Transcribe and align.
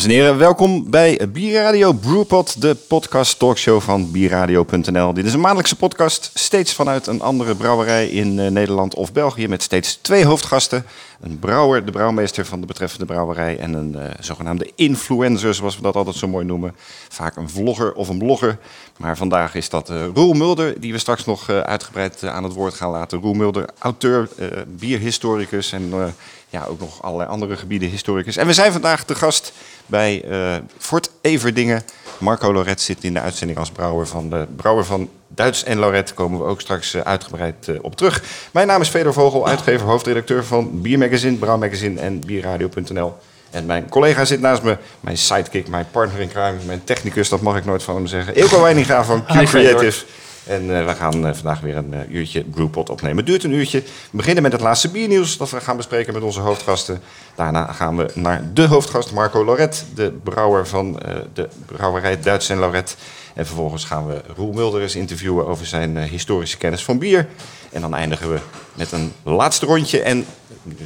Dames 0.00 0.14
en 0.14 0.22
heren, 0.22 0.38
welkom 0.38 0.90
bij 0.90 1.28
Bierradio 1.32 1.92
Brewpot, 1.92 2.60
de 2.60 2.74
podcast 2.88 3.38
talkshow 3.38 3.80
van 3.80 4.10
bierradio.nl. 4.10 5.14
Dit 5.14 5.24
is 5.24 5.32
een 5.32 5.40
maandelijkse 5.40 5.76
podcast, 5.76 6.30
steeds 6.34 6.74
vanuit 6.74 7.06
een 7.06 7.20
andere 7.20 7.54
brouwerij 7.54 8.08
in 8.08 8.38
uh, 8.38 8.46
Nederland 8.50 8.94
of 8.94 9.12
België, 9.12 9.48
met 9.48 9.62
steeds 9.62 9.98
twee 10.02 10.24
hoofdgasten. 10.24 10.84
Een 11.20 11.38
brouwer, 11.38 11.84
de 11.84 11.90
brouwmeester 11.90 12.46
van 12.46 12.60
de 12.60 12.66
betreffende 12.66 13.04
brouwerij 13.06 13.58
en 13.58 13.72
een 13.72 13.92
uh, 13.96 14.02
zogenaamde 14.20 14.72
influencer, 14.74 15.54
zoals 15.54 15.76
we 15.76 15.82
dat 15.82 15.96
altijd 15.96 16.16
zo 16.16 16.28
mooi 16.28 16.44
noemen. 16.44 16.74
Vaak 17.08 17.36
een 17.36 17.50
vlogger 17.50 17.92
of 17.92 18.08
een 18.08 18.18
blogger. 18.18 18.58
Maar 18.96 19.16
vandaag 19.16 19.54
is 19.54 19.68
dat 19.68 19.90
uh, 19.90 20.06
Roel 20.14 20.32
Mulder, 20.32 20.80
die 20.80 20.92
we 20.92 20.98
straks 20.98 21.24
nog 21.24 21.50
uitgebreid 21.50 22.24
aan 22.24 22.44
het 22.44 22.52
woord 22.52 22.74
gaan 22.74 22.90
laten. 22.90 23.20
Roel 23.20 23.34
Mulder, 23.34 23.68
auteur, 23.78 24.28
bierhistoricus 24.66 25.72
en 25.72 26.14
ja, 26.50 26.64
ook 26.64 26.80
nog 26.80 27.02
allerlei 27.02 27.30
andere 27.30 27.56
gebieden 27.56 27.88
historicus. 27.88 28.36
En 28.36 28.46
we 28.46 28.52
zijn 28.52 28.72
vandaag 28.72 29.04
te 29.04 29.14
gast 29.14 29.52
bij 29.86 30.24
uh, 30.28 30.56
Fort 30.78 31.10
Everdingen. 31.20 31.82
Marco 32.18 32.52
Loret 32.52 32.80
zit 32.80 33.04
in 33.04 33.14
de 33.14 33.20
uitzending 33.20 33.58
als 33.58 33.70
brouwer 33.70 34.06
van 34.06 34.30
de 34.30 34.46
brouwer 34.56 34.84
van 34.84 35.08
Duits 35.28 35.64
en 35.64 35.78
Loret. 35.78 36.14
Komen 36.14 36.38
we 36.38 36.44
ook 36.44 36.60
straks 36.60 36.94
uh, 36.94 37.02
uitgebreid 37.02 37.66
uh, 37.68 37.78
op 37.82 37.96
terug. 37.96 38.22
Mijn 38.50 38.66
naam 38.66 38.80
is 38.80 38.88
Feder 38.88 39.12
Vogel, 39.12 39.46
uitgever, 39.48 39.86
hoofdredacteur 39.86 40.44
van 40.44 40.80
Biermagazine, 40.80 41.36
Brouwmagazine 41.36 42.00
en 42.00 42.20
Bierradio.nl. 42.20 43.14
En 43.50 43.66
mijn 43.66 43.88
collega 43.88 44.24
zit 44.24 44.40
naast 44.40 44.62
me, 44.62 44.76
mijn 45.00 45.18
sidekick, 45.18 45.68
mijn 45.68 45.86
partner 45.90 46.20
in 46.20 46.28
crime, 46.28 46.56
mijn 46.66 46.84
technicus, 46.84 47.28
dat 47.28 47.40
mag 47.40 47.56
ik 47.56 47.64
nooit 47.64 47.82
van 47.82 47.94
hem 47.94 48.06
zeggen. 48.06 48.34
Ilko 48.34 48.62
Weininga 48.62 49.04
van 49.04 49.24
Q 49.24 49.44
Creative. 49.44 50.04
En 50.46 50.64
uh, 50.64 50.86
we 50.86 50.94
gaan 50.94 51.26
uh, 51.26 51.32
vandaag 51.32 51.60
weer 51.60 51.76
een 51.76 51.92
uh, 51.92 52.14
uurtje 52.14 52.44
Brewpot 52.44 52.90
opnemen. 52.90 53.16
Het 53.16 53.26
duurt 53.26 53.44
een 53.44 53.52
uurtje. 53.52 53.80
We 53.80 54.16
beginnen 54.16 54.42
met 54.42 54.52
het 54.52 54.60
laatste 54.60 54.90
biernieuws 54.90 55.36
dat 55.36 55.50
we 55.50 55.60
gaan 55.60 55.76
bespreken 55.76 56.14
met 56.14 56.22
onze 56.22 56.40
hoofdgasten. 56.40 57.00
Daarna 57.34 57.72
gaan 57.72 57.96
we 57.96 58.10
naar 58.14 58.50
de 58.52 58.66
hoofdgast 58.66 59.12
Marco 59.12 59.44
Loret, 59.44 59.84
de 59.94 60.12
brouwer 60.22 60.66
van 60.66 61.00
de 61.32 61.48
brouwerij 61.66 62.20
Duits 62.20 62.48
en 62.48 62.58
Loret. 62.58 62.96
En 63.34 63.46
vervolgens 63.46 63.84
gaan 63.84 64.06
we 64.06 64.22
Roel 64.36 64.52
Mulder 64.52 64.82
eens 64.82 64.96
interviewen 64.96 65.46
over 65.46 65.66
zijn 65.66 65.98
historische 65.98 66.56
kennis 66.56 66.84
van 66.84 66.98
bier. 66.98 67.28
En 67.72 67.80
dan 67.80 67.94
eindigen 67.94 68.32
we 68.32 68.38
met 68.74 68.92
een 68.92 69.12
laatste 69.22 69.66
rondje 69.66 70.02
en 70.02 70.26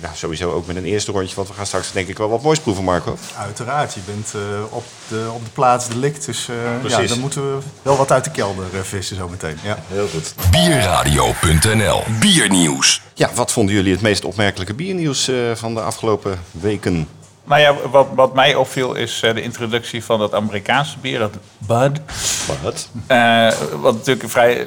ja, 0.00 0.12
sowieso 0.14 0.52
ook 0.52 0.66
met 0.66 0.76
een 0.76 0.84
eerste 0.84 1.12
rondje, 1.12 1.34
want 1.34 1.48
we 1.48 1.54
gaan 1.54 1.66
straks 1.66 1.92
denk 1.92 2.08
ik 2.08 2.18
wel 2.18 2.28
wat 2.28 2.42
moois 2.42 2.58
proeven, 2.58 2.84
Marco. 2.84 3.16
Uiteraard, 3.38 3.94
je 3.94 4.00
bent 4.06 4.32
uh, 4.36 4.42
op, 4.70 4.84
de, 5.08 5.28
op 5.34 5.44
de 5.44 5.50
plaats 5.50 5.88
delict, 5.88 6.26
dus 6.26 6.48
uh, 6.48 6.88
ja, 6.88 7.02
dan 7.02 7.20
moeten 7.20 7.56
we 7.56 7.62
wel 7.82 7.96
wat 7.96 8.12
uit 8.12 8.24
de 8.24 8.30
kelder 8.30 8.64
uh, 8.74 8.80
vissen 8.80 9.16
zometeen. 9.16 9.58
Ja. 9.62 9.78
Heel 9.86 10.08
goed. 10.08 10.34
Bierradio.nl 10.50 12.02
Biernieuws. 12.20 13.02
Ja, 13.14 13.30
wat 13.34 13.52
vonden 13.52 13.74
jullie 13.74 13.92
het 13.92 14.02
meest 14.02 14.24
opmerkelijke 14.24 14.74
biernieuws 14.74 15.30
van 15.54 15.74
de 15.74 15.80
afgelopen 15.80 16.40
weken? 16.50 17.08
Nou 17.44 17.60
ja, 17.60 17.74
wat, 17.90 18.06
wat 18.14 18.34
mij 18.34 18.54
opviel 18.54 18.94
is 18.94 19.20
de 19.20 19.42
introductie 19.42 20.04
van 20.04 20.18
dat 20.18 20.34
Amerikaanse 20.34 20.98
bier, 20.98 21.18
dat 21.18 21.34
Bud. 21.58 22.00
Bud. 22.62 22.88
wat 23.80 23.94
natuurlijk 23.94 24.22
een 24.22 24.30
vrij 24.30 24.66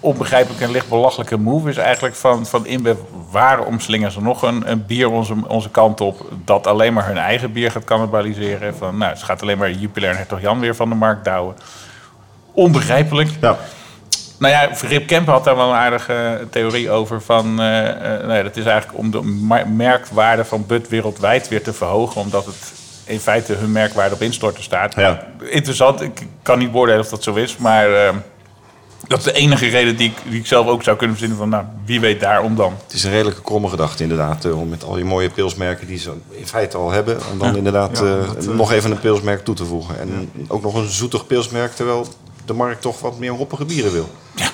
onbegrijpelijk 0.00 0.60
en 0.60 0.70
licht 0.70 0.88
belachelijke 0.88 1.36
move 1.36 1.68
is 1.68 1.76
eigenlijk 1.76 2.14
van, 2.14 2.46
van 2.46 2.66
InBev... 2.66 2.96
waarom 3.30 3.80
slingen 3.80 4.12
ze 4.12 4.20
nog 4.20 4.42
een, 4.42 4.70
een 4.70 4.86
bier 4.86 5.10
onze, 5.10 5.34
onze 5.48 5.70
kant 5.70 6.00
op... 6.00 6.28
dat 6.44 6.66
alleen 6.66 6.92
maar 6.92 7.06
hun 7.06 7.18
eigen 7.18 7.52
bier 7.52 7.70
gaat 7.70 7.84
cannibaliseren? 7.84 8.76
Van, 8.76 8.96
nou, 8.96 9.12
het 9.12 9.22
gaat 9.22 9.42
alleen 9.42 9.58
maar 9.58 9.70
Jupiler 9.70 10.10
en 10.10 10.16
Hertog 10.16 10.40
Jan 10.40 10.60
weer 10.60 10.74
van 10.74 10.88
de 10.88 10.94
markt 10.94 11.24
douwen. 11.24 11.56
Onbegrijpelijk. 12.52 13.30
Ja. 13.40 13.58
Nou 14.38 14.52
ja, 14.52 14.68
Rip 14.88 15.06
Kemp 15.06 15.26
had 15.26 15.44
daar 15.44 15.56
wel 15.56 15.68
een 15.68 15.76
aardige 15.76 16.46
theorie 16.50 16.90
over. 16.90 17.22
Van, 17.22 17.46
uh, 17.60 17.82
uh, 17.84 17.92
nou 18.02 18.32
ja, 18.32 18.42
dat 18.42 18.56
is 18.56 18.64
eigenlijk 18.64 18.98
om 18.98 19.10
de 19.10 19.22
merkwaarde 19.66 20.44
van 20.44 20.66
Bud 20.66 20.88
wereldwijd 20.88 21.48
weer 21.48 21.62
te 21.62 21.72
verhogen. 21.72 22.20
Omdat 22.20 22.46
het 22.46 22.72
in 23.04 23.20
feite 23.20 23.52
hun 23.52 23.72
merkwaarde 23.72 24.14
op 24.14 24.20
instorten 24.20 24.62
staat. 24.62 24.94
Ja. 24.94 25.26
Interessant, 25.40 26.00
ik 26.00 26.26
kan 26.42 26.58
niet 26.58 26.72
beoordelen 26.72 27.00
of 27.00 27.08
dat 27.08 27.22
zo 27.22 27.34
is. 27.34 27.56
Maar 27.56 27.90
uh, 27.90 28.08
dat 29.06 29.18
is 29.18 29.24
de 29.24 29.32
enige 29.32 29.66
reden 29.66 29.96
die 29.96 30.08
ik, 30.08 30.16
die 30.30 30.38
ik 30.38 30.46
zelf 30.46 30.66
ook 30.66 30.82
zou 30.82 30.96
kunnen 30.96 31.16
verzinnen 31.16 31.38
van, 31.42 31.48
nou, 31.48 31.64
wie 31.84 32.00
weet 32.00 32.20
daarom 32.20 32.56
dan. 32.56 32.74
Het 32.84 32.92
is 32.92 33.04
een 33.04 33.10
redelijke 33.10 33.42
kromme 33.42 33.68
gedachte 33.68 34.02
inderdaad, 34.02 34.44
uh, 34.44 34.60
om 34.60 34.68
met 34.68 34.84
al 34.84 34.94
die 34.94 35.04
mooie 35.04 35.30
pilsmerken 35.30 35.86
die 35.86 35.98
ze 35.98 36.12
in 36.30 36.46
feite 36.46 36.76
al 36.76 36.90
hebben, 36.90 37.18
om 37.32 37.38
dan 37.38 37.50
ja. 37.50 37.56
inderdaad 37.56 37.98
ja, 37.98 38.16
dat, 38.34 38.46
uh, 38.46 38.54
nog 38.54 38.72
even 38.72 38.90
een 38.90 39.00
pilsmerk 39.00 39.44
toe 39.44 39.54
te 39.54 39.64
voegen. 39.64 40.00
En 40.00 40.30
ja. 40.32 40.44
ook 40.48 40.62
nog 40.62 40.74
een 40.74 40.88
zoetig 40.88 41.26
pilsmerk, 41.26 41.74
terwijl 41.74 42.06
de 42.44 42.52
markt 42.52 42.82
toch 42.82 43.00
wat 43.00 43.18
meer 43.18 43.32
hoppige 43.32 43.64
bieren 43.64 43.92
wil. 43.92 44.08
Ja. 44.34 44.50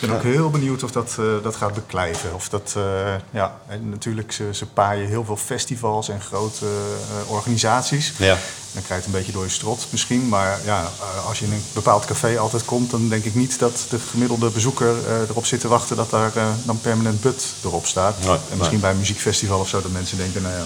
Ik 0.00 0.08
ben 0.08 0.16
ook 0.16 0.22
heel 0.22 0.50
benieuwd 0.50 0.82
of 0.82 0.90
dat, 0.90 1.16
uh, 1.20 1.26
dat 1.42 1.56
gaat 1.56 1.74
beklijven. 1.74 2.34
Of 2.34 2.48
dat, 2.48 2.74
uh, 2.76 2.84
ja, 3.30 3.56
en 3.66 3.88
natuurlijk, 3.88 4.32
ze, 4.32 4.48
ze 4.52 4.66
paaien 4.66 5.08
heel 5.08 5.24
veel 5.24 5.36
festivals 5.36 6.08
en 6.08 6.20
grote 6.20 6.64
uh, 6.64 7.30
organisaties. 7.30 8.12
Ja. 8.16 8.38
Dan 8.72 8.82
krijg 8.82 8.88
je 8.88 8.94
het 8.94 9.04
een 9.04 9.12
beetje 9.12 9.32
door 9.32 9.44
je 9.44 9.50
strot 9.50 9.86
misschien. 9.90 10.28
Maar 10.28 10.60
ja, 10.64 10.90
als 11.26 11.38
je 11.38 11.44
in 11.44 11.52
een 11.52 11.62
bepaald 11.72 12.04
café 12.04 12.38
altijd 12.38 12.64
komt, 12.64 12.90
dan 12.90 13.08
denk 13.08 13.24
ik 13.24 13.34
niet 13.34 13.58
dat 13.58 13.86
de 13.90 13.98
gemiddelde 13.98 14.50
bezoeker 14.50 14.94
erop 15.28 15.46
zit 15.46 15.60
te 15.60 15.68
wachten 15.68 15.96
dat 15.96 16.10
daar 16.10 16.32
dan 16.64 16.80
permanent 16.80 17.20
but 17.20 17.44
erop 17.64 17.86
staat. 17.86 18.18
Nee, 18.18 18.28
en 18.28 18.38
misschien 18.48 18.70
nee. 18.70 18.80
bij 18.80 18.90
een 18.90 18.98
muziekfestival 18.98 19.60
of 19.60 19.68
zo, 19.68 19.82
dat 19.82 19.90
mensen 19.90 20.16
denken, 20.16 20.42
nou 20.42 20.54
ja, 20.54 20.64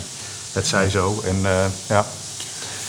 het 0.53 0.67
zij 0.67 0.91
zo. 0.91 1.23
En 1.25 1.41
ja, 1.87 2.07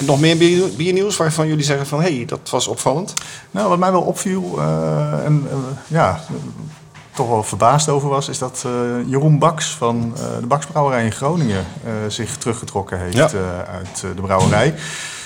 nog 0.06 0.19
meer 0.19 0.38
bier, 0.38 0.69
biernieuws 0.78 1.18
waarvan 1.18 1.47
jullie 1.47 1.64
zeggen 1.64 1.88
van 1.88 2.02
hé, 2.02 2.16
hey, 2.16 2.25
dat 2.25 2.50
was 2.50 2.68
opvallend? 2.68 3.14
Nou, 3.52 3.69
wat 3.69 3.78
mij 3.78 3.91
wel 3.91 4.02
opviel 4.02 4.53
uh, 4.58 5.25
en 5.25 5.47
uh, 5.47 5.58
ja, 5.88 6.19
toch 7.12 7.28
wel 7.28 7.44
verbaasd 7.44 7.90
over 7.90 8.09
was, 8.09 8.30
is 8.30 8.38
dat 8.38 8.64
uh, 8.66 8.72
Jeroen 9.08 9.40
Baks 9.40 9.69
van 9.69 10.14
de 10.40 10.47
Baksbrouwerij 10.47 11.06
in 11.06 11.12
Groningen 11.12 11.66
zich 12.08 12.38
teruggetrokken 12.38 13.00
heeft 13.00 13.16
ja. 13.16 13.30
uit 13.66 14.03
de 14.16 14.22
brouwerij. 14.22 14.75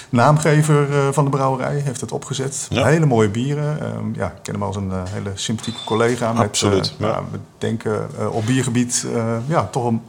Naamgever 0.09 1.13
van 1.13 1.23
de 1.23 1.29
brouwerij 1.29 1.79
heeft 1.79 2.01
het 2.01 2.11
opgezet. 2.11 2.67
Ja. 2.69 2.85
Hele 2.85 3.05
mooie 3.05 3.29
bieren. 3.29 3.95
Um, 3.97 4.13
ja, 4.15 4.25
ik 4.25 4.41
ken 4.41 4.53
hem 4.53 4.63
als 4.63 4.75
een 4.75 4.91
hele 5.09 5.31
sympathieke 5.33 5.83
collega. 5.85 6.31
Absoluut. 6.31 6.93
Met, 6.97 7.09
ja. 7.09 7.23
we 7.31 7.39
denken 7.57 8.09
op 8.31 8.45
biergebied 8.45 9.05
ja, 9.47 9.67
toch 9.71 9.85
een, 9.85 10.01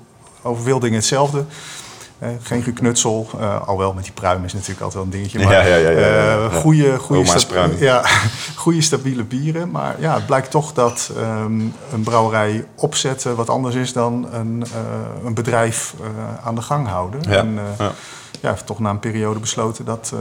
over 0.42 0.62
veel 0.62 0.78
dingen 0.78 0.98
hetzelfde. 0.98 1.44
Uh, 2.22 2.28
geen 2.42 2.62
geknutsel, 2.62 3.30
uh, 3.34 3.68
al 3.68 3.78
wel 3.78 3.92
met 3.92 4.04
die 4.04 4.12
pruim 4.12 4.44
is 4.44 4.52
natuurlijk 4.52 4.80
altijd 4.80 4.94
wel 4.94 5.04
een 5.04 5.18
dingetje. 5.18 5.38
Maar 5.38 5.68
ja, 5.68 5.76
ja, 5.76 5.90
ja, 5.90 6.48
goede, 6.48 6.98
goede, 6.98 7.38
sta 7.38 7.68
ja, 7.78 8.04
goede 8.54 8.80
stabiele 8.90 9.24
bieren. 9.24 9.70
Maar 9.70 10.00
ja, 10.00 10.14
het 10.14 10.26
blijkt 10.26 10.50
toch 10.50 10.72
dat 10.72 11.10
um, 11.16 11.74
een 11.92 12.02
brouwerij 12.02 12.66
opzetten 12.74 13.36
wat 13.36 13.50
anders 13.50 13.74
is 13.74 13.92
dan 13.92 14.28
een, 14.32 14.64
een 15.24 15.34
bedrijf 15.34 15.94
aan 16.44 16.54
de 16.54 16.62
gang 16.62 16.88
houden. 16.88 17.20
Ja, 17.28 17.36
en, 17.36 17.58
ja. 17.78 17.92
ja, 18.40 18.50
heeft 18.50 18.66
toch 18.66 18.78
na 18.78 18.90
een 18.90 18.98
periode 18.98 19.40
besloten 19.40 19.84
dat 19.84 20.12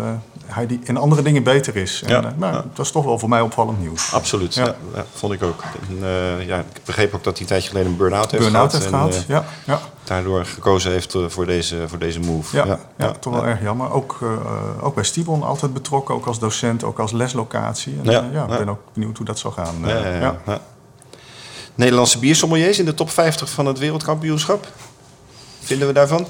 hij 0.48 0.68
die 0.68 0.80
in 0.84 0.98
andere 0.98 1.22
dingen 1.22 1.44
beter 1.44 1.76
is. 1.76 2.02
En, 2.06 2.10
Ja, 2.10 2.34
maar 2.38 2.54
ja. 2.54 2.64
het 2.70 2.78
was 2.78 2.92
toch 2.92 3.06
wel 3.06 3.20
voor 3.20 3.30
mij 3.30 3.42
opvallend 3.42 3.80
nieuws. 3.80 4.14
Absoluut, 4.14 4.56
ja. 4.56 4.76
Ja. 4.94 5.06
vond 5.14 5.34
ik 5.34 5.44
ook. 5.44 5.64
En, 5.90 5.98
eh, 6.02 6.48
ja, 6.48 6.58
ik 6.60 6.82
begreep 6.86 7.14
ook 7.14 7.24
dat 7.24 7.34
hij 7.34 7.42
een 7.42 7.48
tijdje 7.48 7.70
geleden 7.70 7.92
een 7.92 7.98
burn-out 7.98 8.32
heeft 8.32 8.44
Burn-out 8.44 8.74
gehad. 8.74 8.84
heeft 8.84 8.94
en, 8.94 9.00
gehad, 9.00 9.24
eh, 9.24 9.28
ja. 9.28 9.46
ja. 9.74 9.80
daardoor 10.04 10.46
gekozen 10.46 10.92
heeft 10.92 11.16
eh, 11.16 11.22
voor, 11.28 11.46
deze, 11.46 11.88
voor 11.88 12.00
deze 12.00 12.20
move. 12.20 12.56
Ja, 12.56 12.80
ja, 12.98 13.12
toch 13.12 13.34
wel 13.34 13.46
erg 13.46 13.62
jammer. 13.62 13.92
Ook, 13.92 14.20
uh, 14.24 14.30
ook 14.82 14.96
bij 14.96 15.04
Stibon 15.04 15.44
altijd 15.44 15.74
betrokken, 15.74 16.16
ook 16.16 16.26
als 16.26 16.40
docent, 16.40 16.84
ook 16.84 17.00
als 17.00 17.12
leslocatie. 17.12 17.98
En, 18.04 18.12
Ja, 18.12 18.44
ik 18.44 18.58
ben 18.58 18.70
ook 18.70 18.82
benieuwd 18.94 19.18
hoe 19.18 19.26
dat 19.26 19.40
zal 19.40 19.52
gaan. 19.52 19.76
Nederlandse 21.76 22.20
biersommeliers 22.20 22.80
in 22.80 22.86
de 22.86 22.94
top 22.94 23.10
50 23.10 23.50
van 23.50 23.66
het 23.66 23.80
wereldkampioenschap. 23.80 24.68
Vinden 25.60 25.88
we 25.88 25.94
daarvan? 25.94 26.28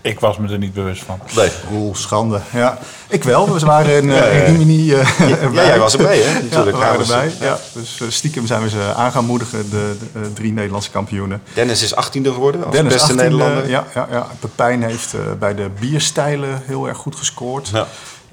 Ik 0.00 0.20
was 0.20 0.38
me 0.38 0.48
er 0.52 0.58
niet 0.58 0.74
bewust 0.74 1.02
van. 1.02 1.20
Nee. 1.36 1.50
Oeh, 1.72 1.94
schande. 1.94 2.40
Ja, 2.52 2.78
ik 3.08 3.24
wel. 3.24 3.52
We 3.52 3.66
waren 3.66 3.96
in, 3.96 4.04
uh, 4.04 4.16
Ja, 4.16 4.24
ja, 4.26 4.32
ja. 4.32 4.42
in 4.44 4.56
Rimini 4.56 4.90
uh, 4.92 5.18
Ja, 5.52 5.64
jij 5.66 5.78
was 5.78 5.96
erbij, 5.96 6.18
hè? 6.18 6.42
Natuurlijk. 6.42 6.76
Ja, 6.76 6.82
we 6.82 6.86
waren 6.86 7.00
erbij. 7.00 7.32
Ja. 7.40 7.58
Dus 7.72 8.00
uh, 8.02 8.08
stiekem 8.10 8.46
zijn 8.46 8.62
we 8.62 8.68
ze 8.68 8.92
aan 8.96 9.12
gaan 9.12 9.24
moedigen, 9.24 9.70
de, 9.70 9.96
de 10.12 10.32
drie 10.32 10.52
Nederlandse 10.52 10.90
kampioenen. 10.90 11.42
Dennis 11.54 11.82
is 11.82 11.94
18e 11.94 12.22
geworden 12.22 12.64
als 12.64 12.74
Dennis 12.74 12.92
beste 12.92 13.12
18e, 13.12 13.16
Nederlander. 13.16 13.68
Ja, 13.68 13.84
ja, 13.94 14.08
ja. 14.10 14.26
Pepijn 14.40 14.82
heeft 14.82 15.14
uh, 15.14 15.20
bij 15.38 15.54
de 15.54 15.70
bierstijlen 15.80 16.62
heel 16.64 16.88
erg 16.88 16.96
goed 16.98 17.16
gescoord. 17.16 17.68
Ja. 17.68 17.86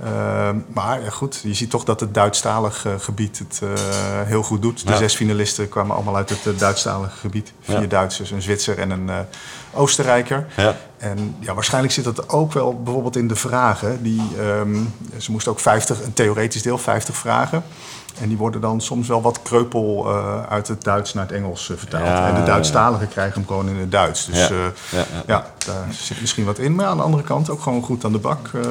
Uh, 0.04 0.50
maar 0.74 1.04
ja, 1.04 1.10
goed, 1.10 1.40
je 1.44 1.54
ziet 1.54 1.70
toch 1.70 1.84
dat 1.84 2.00
het 2.00 2.14
Duitsstalig 2.14 2.86
uh, 2.86 2.94
gebied 3.00 3.40
het 3.40 3.60
uh, 3.64 3.70
heel 4.26 4.44
goed 4.44 4.62
doet. 4.62 4.86
De 4.86 4.92
Ja. 4.92 4.98
zes 4.98 5.16
finalisten 5.16 5.70
kwamen 5.70 5.96
allemaal 5.96 6.16
uit 6.16 6.30
het 6.30 6.46
uh, 6.48 6.60
Duitsstalige 6.60 7.18
gebied. 7.18 7.52
Vier 7.62 7.82
Ja. 7.82 7.88
Duitsers, 7.88 8.32
een 8.32 8.42
Zwitser 8.42 8.78
en 8.80 8.90
een 8.92 9.08
uh, 9.08 9.16
Oostenrijker. 9.76 10.46
Ja. 10.58 10.76
En 10.98 11.36
ja, 11.40 11.54
waarschijnlijk 11.54 11.94
zit 11.94 12.04
dat 12.04 12.30
ook 12.30 12.54
wel 12.54 12.82
bijvoorbeeld 12.84 13.16
in 13.16 13.28
de 13.28 13.36
vragen. 13.36 14.04
Die, 14.04 14.22
um, 14.40 14.94
ze 15.18 15.32
moesten 15.32 15.52
ook 15.52 15.60
50, 15.60 16.04
een 16.04 16.14
theoretisch 16.14 16.62
deel, 16.62 16.78
50 16.78 17.16
vragen. 17.16 17.64
En 18.22 18.28
die 18.28 18.38
worden 18.38 18.62
dan 18.62 18.82
soms 18.82 19.08
wel 19.08 19.22
wat 19.22 19.40
kreupel 19.42 20.06
uh, 20.08 20.44
uit 20.50 20.68
het 20.68 20.84
Duits 20.84 21.14
naar 21.14 21.24
het 21.26 21.34
Engels 21.36 21.70
uh, 21.70 21.78
vertaald. 21.78 22.06
Ja, 22.06 22.28
en 22.28 22.34
de 22.34 22.40
ja, 22.40 22.46
Duitsstaligen 22.46 23.08
krijgen 23.10 23.34
hem 23.34 23.48
gewoon 23.48 23.70
in 23.70 23.76
het 23.78 23.92
Duits. 23.92 24.26
Dus 24.26 24.48
Ja. 24.48 24.56
ja, 24.56 24.72
Ja, 24.90 24.98
ja. 24.98 25.06
ja, 25.28 25.46
daar 25.66 25.86
zit 25.92 26.22
misschien 26.22 26.46
wat 26.46 26.58
in. 26.58 26.76
Maar 26.76 26.86
aan 26.86 26.98
de 26.98 27.04
andere 27.04 27.24
kant 27.24 27.50
ook 27.50 27.62
gewoon 27.62 27.82
goed 27.84 28.06
aan 28.06 28.12
de 28.12 28.18
bak. 28.18 28.50
Uh, 28.56 28.62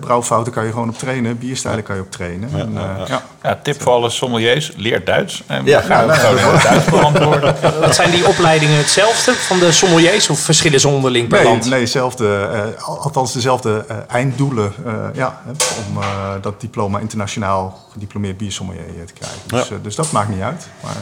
brouwfouten 0.00 0.52
kan 0.52 0.64
je 0.64 0.70
gewoon 0.72 0.88
op 0.88 0.98
trainen. 0.98 1.38
Bierstijlen 1.38 1.82
kan 1.82 1.94
je 1.96 2.00
op 2.02 2.10
trainen. 2.10 2.50
Ja, 2.52 2.58
en, 2.58 2.72
ja, 2.72 2.80
uh, 2.80 2.98
ja. 2.98 3.04
ja. 3.06 3.22
Ja, 3.42 3.58
tip 3.62 3.82
voor 3.82 3.92
alle 3.92 4.10
sommeliers, 4.10 4.72
leer 4.76 5.04
Duits. 5.04 5.42
En 5.46 5.64
Ja. 5.64 5.80
we 5.80 5.86
gaan 5.86 6.10
gewoon 6.10 6.38
in 6.38 6.44
het 6.44 6.62
Duits 6.62 6.84
beantwoorden. 6.84 7.54
Wat 7.80 7.94
zijn 7.94 8.10
die 8.10 8.28
opleidingen 8.28 8.76
hetzelfde 8.76 9.34
van 9.34 9.58
de 9.58 9.72
sommeliers 9.72 10.28
of 10.30 10.38
verschillen 10.38 10.80
ze 10.80 10.88
onderling 10.88 11.28
per 11.28 11.44
land. 11.44 11.68
nee 11.68 11.86
zelfde, 11.86 12.48
eh, 12.52 12.84
al- 12.84 12.98
althans 13.00 13.32
dezelfde 13.32 13.84
eh, 13.88 13.96
einddoelen 14.08 14.72
eh, 14.86 14.92
ja, 15.14 15.40
hè, 15.44 15.50
om 15.50 16.02
eh, 16.02 16.06
dat 16.40 16.60
diploma 16.60 16.98
internationaal 16.98 17.80
gediplomeerd 17.92 18.36
biersommelier 18.36 18.62
eh, 18.72 19.04
te 19.06 19.12
krijgen. 19.12 19.38
Dus, 19.46 19.68
Ja. 19.68 19.74
eh, 19.74 19.82
dus 19.82 19.94
dat 19.94 20.12
maakt 20.12 20.28
niet 20.28 20.40
uit. 20.40 20.66
Maar 20.82 20.96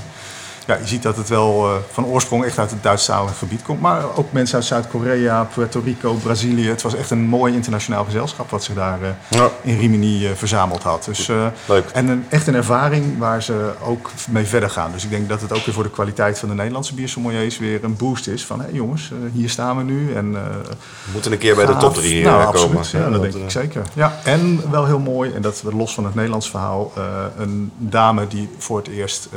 ja, 0.67 0.77
je 0.77 0.87
ziet 0.87 1.03
dat 1.03 1.17
het 1.17 1.29
wel 1.29 1.65
eh, 1.67 1.75
van 1.93 2.05
oorsprong 2.07 2.45
echt 2.45 2.59
uit 2.59 2.71
het 2.71 2.83
Duitsstalige 2.83 3.35
gebied 3.35 3.63
komt. 3.63 3.81
Maar 3.81 4.03
ook 4.17 4.33
mensen 4.33 4.57
uit 4.57 4.65
Zuid-Korea, 4.65 5.45
Puerto 5.55 5.81
Rico, 5.85 6.13
Brazilië. 6.15 6.69
Het 6.69 6.83
was 6.83 6.95
echt 6.95 7.11
een 7.11 7.23
mooi 7.23 7.55
internationaal 7.55 8.05
gezelschap 8.05 8.51
wat 8.51 8.65
zich 8.65 8.75
daar 8.75 9.03
eh, 9.03 9.09
Ja. 9.29 9.49
in 9.63 9.79
Rimini 9.79 10.27
eh, 10.27 10.33
verzameld 10.35 10.83
had. 10.83 11.05
Dus, 11.05 11.31
Leuk. 11.67 11.91
En 11.93 12.09
een, 12.09 12.25
echt 12.29 12.47
een 12.47 12.55
ervaring 12.55 13.19
waar 13.19 13.43
ze 13.43 13.71
ook 13.85 14.11
mee 14.31 14.45
verder 14.45 14.71
gaan. 14.71 14.93
Dus 14.93 15.05
ik 15.05 15.11
denk 15.11 15.29
dat 15.29 15.41
het 15.41 15.53
ook 15.53 15.65
weer 15.65 15.75
voor 15.75 15.83
de 15.83 15.91
kwaliteit 15.91 16.39
van 16.39 16.49
de 16.49 16.55
Nederlandse 16.55 16.95
biersommeliers 16.95 17.59
weer 17.59 17.85
een 17.85 17.97
boost 17.97 18.27
is. 18.27 18.47
Van 18.47 18.61
hé 18.61 18.67
jongens, 18.73 19.11
eh, 19.11 19.33
hier 19.33 19.51
staan 19.51 19.77
we 19.77 19.83
nu. 19.83 20.15
En, 20.15 20.33
We 20.33 21.11
moeten 21.13 21.33
een 21.33 21.39
keer 21.39 21.55
bij 21.55 21.67
de 21.67 21.77
top 21.77 21.95
3 21.95 22.25
nou, 22.25 22.53
komen. 22.53 22.79
absoluut. 22.79 23.05
Ja, 23.05 23.11
dat 23.11 23.23
denk 23.23 23.35
ik 23.35 23.51
zeker. 23.51 23.83
Ja, 23.95 24.19
en 24.25 24.71
wel 24.71 24.87
heel 24.87 24.99
mooi, 24.99 25.33
en 25.33 25.43
dat 25.43 25.63
we 25.63 25.75
los 25.75 25.95
van 25.95 26.05
het 26.05 26.15
Nederlands 26.15 26.51
verhaal, 26.51 26.93
een 27.39 27.73
dame 27.77 28.27
die 28.27 28.49
voor 28.59 28.79
het 28.79 28.89
eerst 28.89 29.29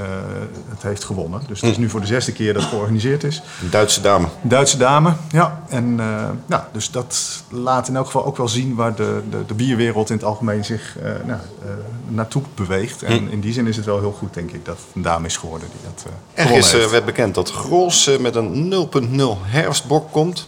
het 0.70 0.82
heeft 0.82 1.04
gewonnen. 1.04 1.15
Dus 1.48 1.62
het 1.62 1.70
is 1.70 1.78
nu 1.78 1.90
voor 1.90 2.02
de 2.02 2.08
zesde 2.08 2.32
keer 2.32 2.54
dat 2.54 2.62
het 2.62 2.72
georganiseerd 2.72 3.24
is. 3.24 3.42
Een 3.62 3.70
Duitse 3.70 4.02
dame. 4.02 4.28
Duitse 4.42 4.78
dame, 4.78 5.14
ja. 5.32 5.64
En 5.70 6.00
eh, 6.00 6.30
ja, 6.46 6.70
dus 6.72 6.92
dat 6.92 7.44
laat 7.50 7.88
in 7.88 7.96
elk 7.96 8.06
geval 8.06 8.26
ook 8.26 8.38
wel 8.38 8.48
zien 8.48 8.76
waar 8.76 8.96
de, 8.96 9.22
de, 9.30 9.46
de 9.46 9.54
bierwereld 9.54 10.10
in 10.10 10.16
het 10.16 10.26
algemeen 10.26 10.66
zich 10.66 10.98
eh, 10.98 11.12
nou, 11.26 11.40
eh, 11.62 11.70
naartoe 12.08 12.42
beweegt. 12.56 13.04
En 13.04 13.32
in 13.32 13.40
die 13.40 13.54
zin 13.54 13.68
is 13.68 13.76
het 13.76 13.86
wel 13.86 14.00
heel 14.00 14.16
goed, 14.18 14.34
denk 14.34 14.52
ik, 14.52 14.66
dat 14.66 14.78
het 14.78 14.96
een 14.96 15.02
dame 15.02 15.28
is 15.28 15.38
geworden 15.38 15.68
die 15.72 15.90
dat 15.94 16.06
eh 16.06 16.12
Er 16.34 16.42
gewonnen 16.42 16.66
is, 16.66 16.74
eh, 16.74 16.80
heeft. 16.80 16.92
werd 16.92 17.06
bekend 17.06 17.36
dat 17.36 17.52
Grols 17.52 18.18
met 18.20 18.36
een 18.36 18.68
0.0 18.68 19.38
herfstbok 19.44 20.12
komt. 20.12 20.48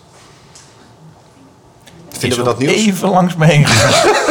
Vinden 2.09 2.37
we 2.37 2.43
dat 2.45 2.59
nieuws? 2.59 2.73
Even 2.73 3.09
langs 3.09 3.35
me 3.35 3.45
heen 3.45 3.65
gegaan. 3.65 4.25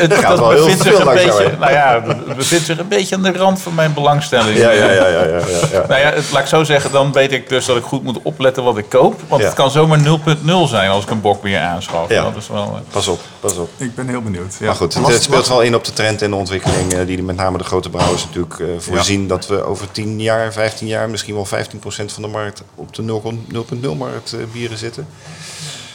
het, 0.00 0.10
dat 0.10 0.38
wel 0.38 0.50
heel 0.50 0.58
bevindt 0.64 0.82
veel 0.82 0.96
zich 0.96 1.06
een 1.06 1.14
beetje, 1.14 1.56
nou 1.58 1.72
ja, 1.72 2.02
het 2.06 2.36
bevindt 2.36 2.64
zich 2.66 2.78
een 2.78 2.88
beetje 2.88 3.14
aan 3.14 3.22
de 3.22 3.32
rand 3.32 3.62
van 3.62 3.74
mijn 3.74 3.94
belangstelling. 3.94 4.58
Ja, 4.58 4.70
ja, 4.70 4.84
ja, 4.90 5.06
ja, 5.06 5.06
ja, 5.08 5.24
ja, 5.24 5.38
ja. 5.72 5.86
Nou 5.88 6.00
ja, 6.00 6.12
het, 6.12 6.30
laat 6.32 6.42
ik 6.42 6.48
zo 6.48 6.64
zeggen, 6.64 6.92
dan 6.92 7.12
weet 7.12 7.32
ik 7.32 7.48
dus 7.48 7.64
dat 7.64 7.76
ik 7.76 7.82
goed 7.82 8.02
moet 8.02 8.18
opletten 8.22 8.62
wat 8.64 8.78
ik 8.78 8.88
koop. 8.88 9.20
Want 9.28 9.40
Ja. 9.40 9.46
het 9.46 9.56
kan 9.56 9.70
zomaar 9.70 9.98
0.0 9.98 10.68
zijn 10.68 10.90
als 10.90 11.04
ik 11.04 11.10
een 11.10 11.20
bokbier 11.20 11.58
aanschaf. 11.58 12.08
Ja. 12.08 12.22
Dat 12.22 12.36
is 12.36 12.48
wel, 12.48 12.62
eh, 12.64 12.92
Pas 12.92 13.06
op, 13.08 13.20
pas 13.40 13.56
op. 13.56 13.70
Ik 13.76 13.94
ben 13.94 14.08
heel 14.08 14.22
benieuwd. 14.22 14.56
Ja. 14.58 14.66
Maar 14.66 14.74
goed, 14.74 14.94
het, 14.94 15.22
speelt 15.22 15.48
wel 15.48 15.60
in 15.62 15.74
op 15.74 15.84
de 15.84 15.92
trend 15.92 16.22
en 16.22 16.30
de 16.30 16.36
ontwikkeling 16.36 16.92
eh, 16.92 17.06
die 17.06 17.22
met 17.22 17.36
name 17.36 17.58
de 17.58 17.64
grote 17.64 17.90
brouwers 17.90 18.24
natuurlijk 18.24 18.58
eh, 18.60 18.66
voorzien. 18.78 19.28
Dat 19.28 19.46
we 19.46 19.62
over 19.64 19.90
10 19.90 20.20
jaar, 20.20 20.52
15 20.52 20.86
jaar, 20.86 21.08
misschien 21.10 21.34
wel 21.34 21.46
15% 21.46 22.12
van 22.12 22.22
de 22.22 22.28
markt 22.28 22.62
op 22.74 22.94
de 22.94 23.02
0.0 23.02 23.94
markt 23.96 24.32
eh, 24.32 24.40
bieren 24.52 24.78
zitten. 24.78 25.06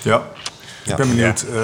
Ja, 0.01 0.21
Ja. 0.83 0.91
ik 0.91 0.95
ben 0.97 1.07
benieuwd. 1.09 1.45
Eh, 1.53 1.57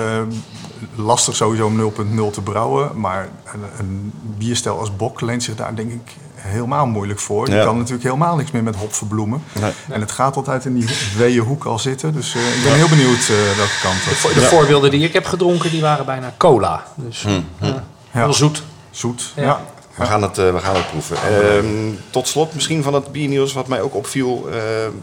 lastig 0.96 1.36
sowieso 1.36 1.66
om 1.66 1.94
0.0 2.30 2.32
te 2.32 2.42
brouwen, 2.42 3.00
maar 3.00 3.30
een, 3.54 3.62
een 3.80 4.12
bierstijl 4.38 4.80
als 4.80 4.96
bok 4.96 5.22
leent 5.22 5.44
zich 5.44 5.56
daar 5.56 5.76
denk 5.76 5.92
ik 5.92 6.16
helemaal 6.36 6.86
moeilijk 6.86 7.20
voor. 7.20 7.48
Je 7.50 7.56
Ja. 7.56 7.64
kan 7.64 7.78
natuurlijk 7.78 8.04
helemaal 8.04 8.36
niks 8.36 8.52
meer 8.52 8.64
met 8.64 8.76
hop 8.76 8.94
verbloemen. 8.94 9.44
Nee. 9.60 9.72
En 9.90 10.02
het 10.02 10.12
gaat 10.12 10.36
altijd 10.36 10.66
in 10.66 10.74
die 10.74 10.90
weeën 11.18 11.44
hoek 11.44 11.64
al 11.66 11.80
zitten. 11.80 12.14
Dus 12.14 12.36
eh, 12.36 12.56
ik 12.58 12.64
ben 12.64 12.74
heel 12.74 12.90
benieuwd 12.90 13.20
eh, 13.20 13.56
welke 13.58 13.80
kant 13.82 13.96
dat 14.24 14.34
De 14.34 14.42
voorbeelden 14.42 14.92
die 14.92 15.04
ik 15.04 15.14
heb 15.14 15.26
gedronken, 15.26 15.70
die 15.72 15.82
waren 15.82 16.06
bijna 16.06 16.34
cola. 16.38 16.84
Dus 16.96 17.22
Hm, 17.24 17.42
eh, 17.60 17.74
heel 18.10 18.34
zoet. 18.34 18.64
Zoet, 18.92 19.34
ja. 19.36 19.62
We 20.02 20.08
gaan 20.08 20.22
het, 20.22 20.38
eh, 20.38 20.54
we 20.54 20.60
gaan 20.60 20.76
het 20.76 20.90
proeven. 20.90 21.18
Ehm, 21.18 21.66
tot 22.10 22.28
slot 22.28 22.54
misschien 22.54 22.84
van 22.84 22.94
het 22.94 23.12
biernieuws 23.12 23.54
wat 23.54 23.68
mij 23.68 23.82
ook 23.82 23.96
opviel 23.96 24.50
eh, 24.50 24.58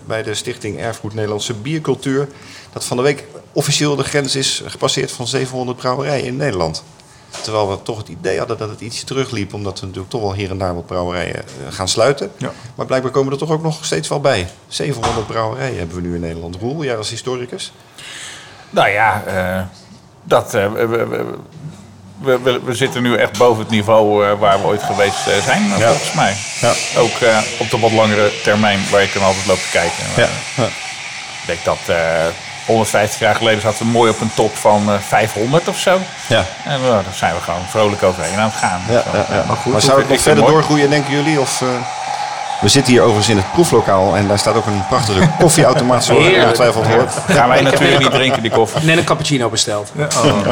bij 0.07 0.23
de 0.23 0.35
Stichting 0.35 0.79
Erfgoed 0.79 1.15
Nederlandse 1.15 1.55
Biercultuur. 1.55 2.29
Dat 2.73 2.85
van 2.85 2.97
de 2.97 3.03
week 3.03 3.25
officieel 3.53 3.97
de 3.97 4.05
grens 4.05 4.37
is 4.37 4.63
gepasseerd 4.67 5.13
van 5.13 5.27
700 5.27 5.79
brouwerijen 5.79 6.25
in 6.25 6.37
Nederland. 6.37 6.85
Terwijl 7.43 7.71
we 7.71 7.83
toch 7.83 7.99
het 7.99 8.09
idee 8.09 8.39
hadden 8.39 8.59
dat 8.59 8.69
het 8.69 8.81
ietsje 8.81 9.05
terugliep, 9.05 9.55
omdat 9.55 9.81
we 9.81 9.87
natuurlijk 9.87 10.13
toch 10.13 10.21
wel 10.21 10.35
hier 10.35 10.51
en 10.51 10.59
daar 10.59 10.75
wat 10.75 10.87
brouwerijen 10.87 11.37
eh, 11.37 11.45
gaan 11.69 11.89
sluiten. 11.89 12.31
Ja. 12.37 12.53
Maar 12.75 12.87
blijkbaar 12.87 13.13
komen 13.13 13.33
er 13.33 13.39
toch 13.39 13.51
ook 13.51 13.63
nog 13.63 13.85
steeds 13.85 14.09
wel 14.09 14.21
bij. 14.21 14.49
700 14.69 15.27
brouwerijen 15.27 15.79
hebben 15.79 15.97
we 15.97 16.03
nu 16.03 16.15
in 16.15 16.21
Nederland. 16.21 16.57
Roel, 16.57 16.85
jij 16.85 16.97
als 16.97 17.11
historicus? 17.11 17.73
Nou 18.71 18.89
ja, 18.89 19.25
dat, 20.25 20.55
we, 22.21 22.61
we, 22.65 22.75
zitten 22.75 23.03
nu 23.03 23.17
echt 23.17 23.39
boven 23.39 23.63
het 23.63 23.71
niveau 23.71 24.27
eh, 24.27 24.33
waar 24.39 24.61
we 24.61 24.67
ooit 24.67 24.83
geweest 24.83 25.27
eh, 25.27 25.43
zijn, 25.45 25.73
eh, 25.73 25.79
Ja. 25.79 25.87
volgens 25.89 26.13
mij. 26.13 26.37
Ja. 26.61 26.73
Ook 27.01 27.17
eh, 27.21 27.39
op 27.59 27.71
de 27.71 27.79
wat 27.79 27.93
langere 27.93 28.41
termijn 28.43 28.81
waar 28.91 29.01
je 29.01 29.09
kan 29.09 29.23
altijd 29.23 29.47
lopen 29.47 29.71
kijken. 29.73 30.05
Eh, 30.17 30.23
Ik 31.43 31.47
denk 31.47 31.65
dat 31.65 31.79
eh 31.97 31.97
150 32.67 33.21
jaar 33.21 33.35
geleden 33.35 33.61
zaten 33.61 33.87
we 33.87 33.93
mooi 33.93 34.11
op 34.11 34.21
een 34.21 34.31
top 34.35 34.57
van 34.57 34.89
eh, 34.93 34.95
500 35.09 35.69
of 35.69 35.79
zo. 35.79 36.01
Ja. 36.29 36.45
En 36.65 36.81
daar 36.83 37.05
zijn 37.15 37.35
we 37.35 37.41
gewoon 37.41 37.65
vrolijk 37.71 38.03
overheen 38.03 38.39
aan 38.39 38.49
het 38.51 38.59
gaan. 38.59 38.81
Ja, 38.89 39.03
Zo, 39.03 39.09
ja, 39.19 39.27
ja. 39.31 39.41
eh, 39.41 39.47
Maar, 39.49 39.57
goed, 39.57 39.83
zou 39.83 39.99
het 40.01 40.09
nog 40.09 40.21
verder 40.21 40.43
mooi. 40.43 40.55
doorgroeien, 40.55 40.91
denken 40.91 41.13
jullie? 41.13 41.41
Of, 41.41 41.63
eh, 41.63 41.69
we 42.61 42.69
zitten 42.69 42.93
hier 42.93 43.03
overigens 43.03 43.29
in 43.29 43.37
het 43.37 43.53
proeflokaal 43.53 44.17
en 44.17 44.29
daar 44.29 44.39
staat 44.39 44.55
ook 44.55 44.67
een 44.67 44.87
prachtige 44.89 45.29
koffieautomaat, 45.39 46.05
zoals 46.05 46.27
je 46.27 46.43
ongetwijfeld 46.43 46.87
hoort. 46.87 47.13
Gaan 47.29 47.49
wij 47.49 47.61
natuurlijk 47.61 47.99
niet 47.99 48.11
drinken, 48.11 48.43
die 48.43 48.51
koffie. 48.51 48.83
Net 48.85 48.99
een 48.99 49.05
cappuccino 49.05 49.49
besteld. 49.49 49.93
Ja, 49.97 50.09
oh. 50.25 50.47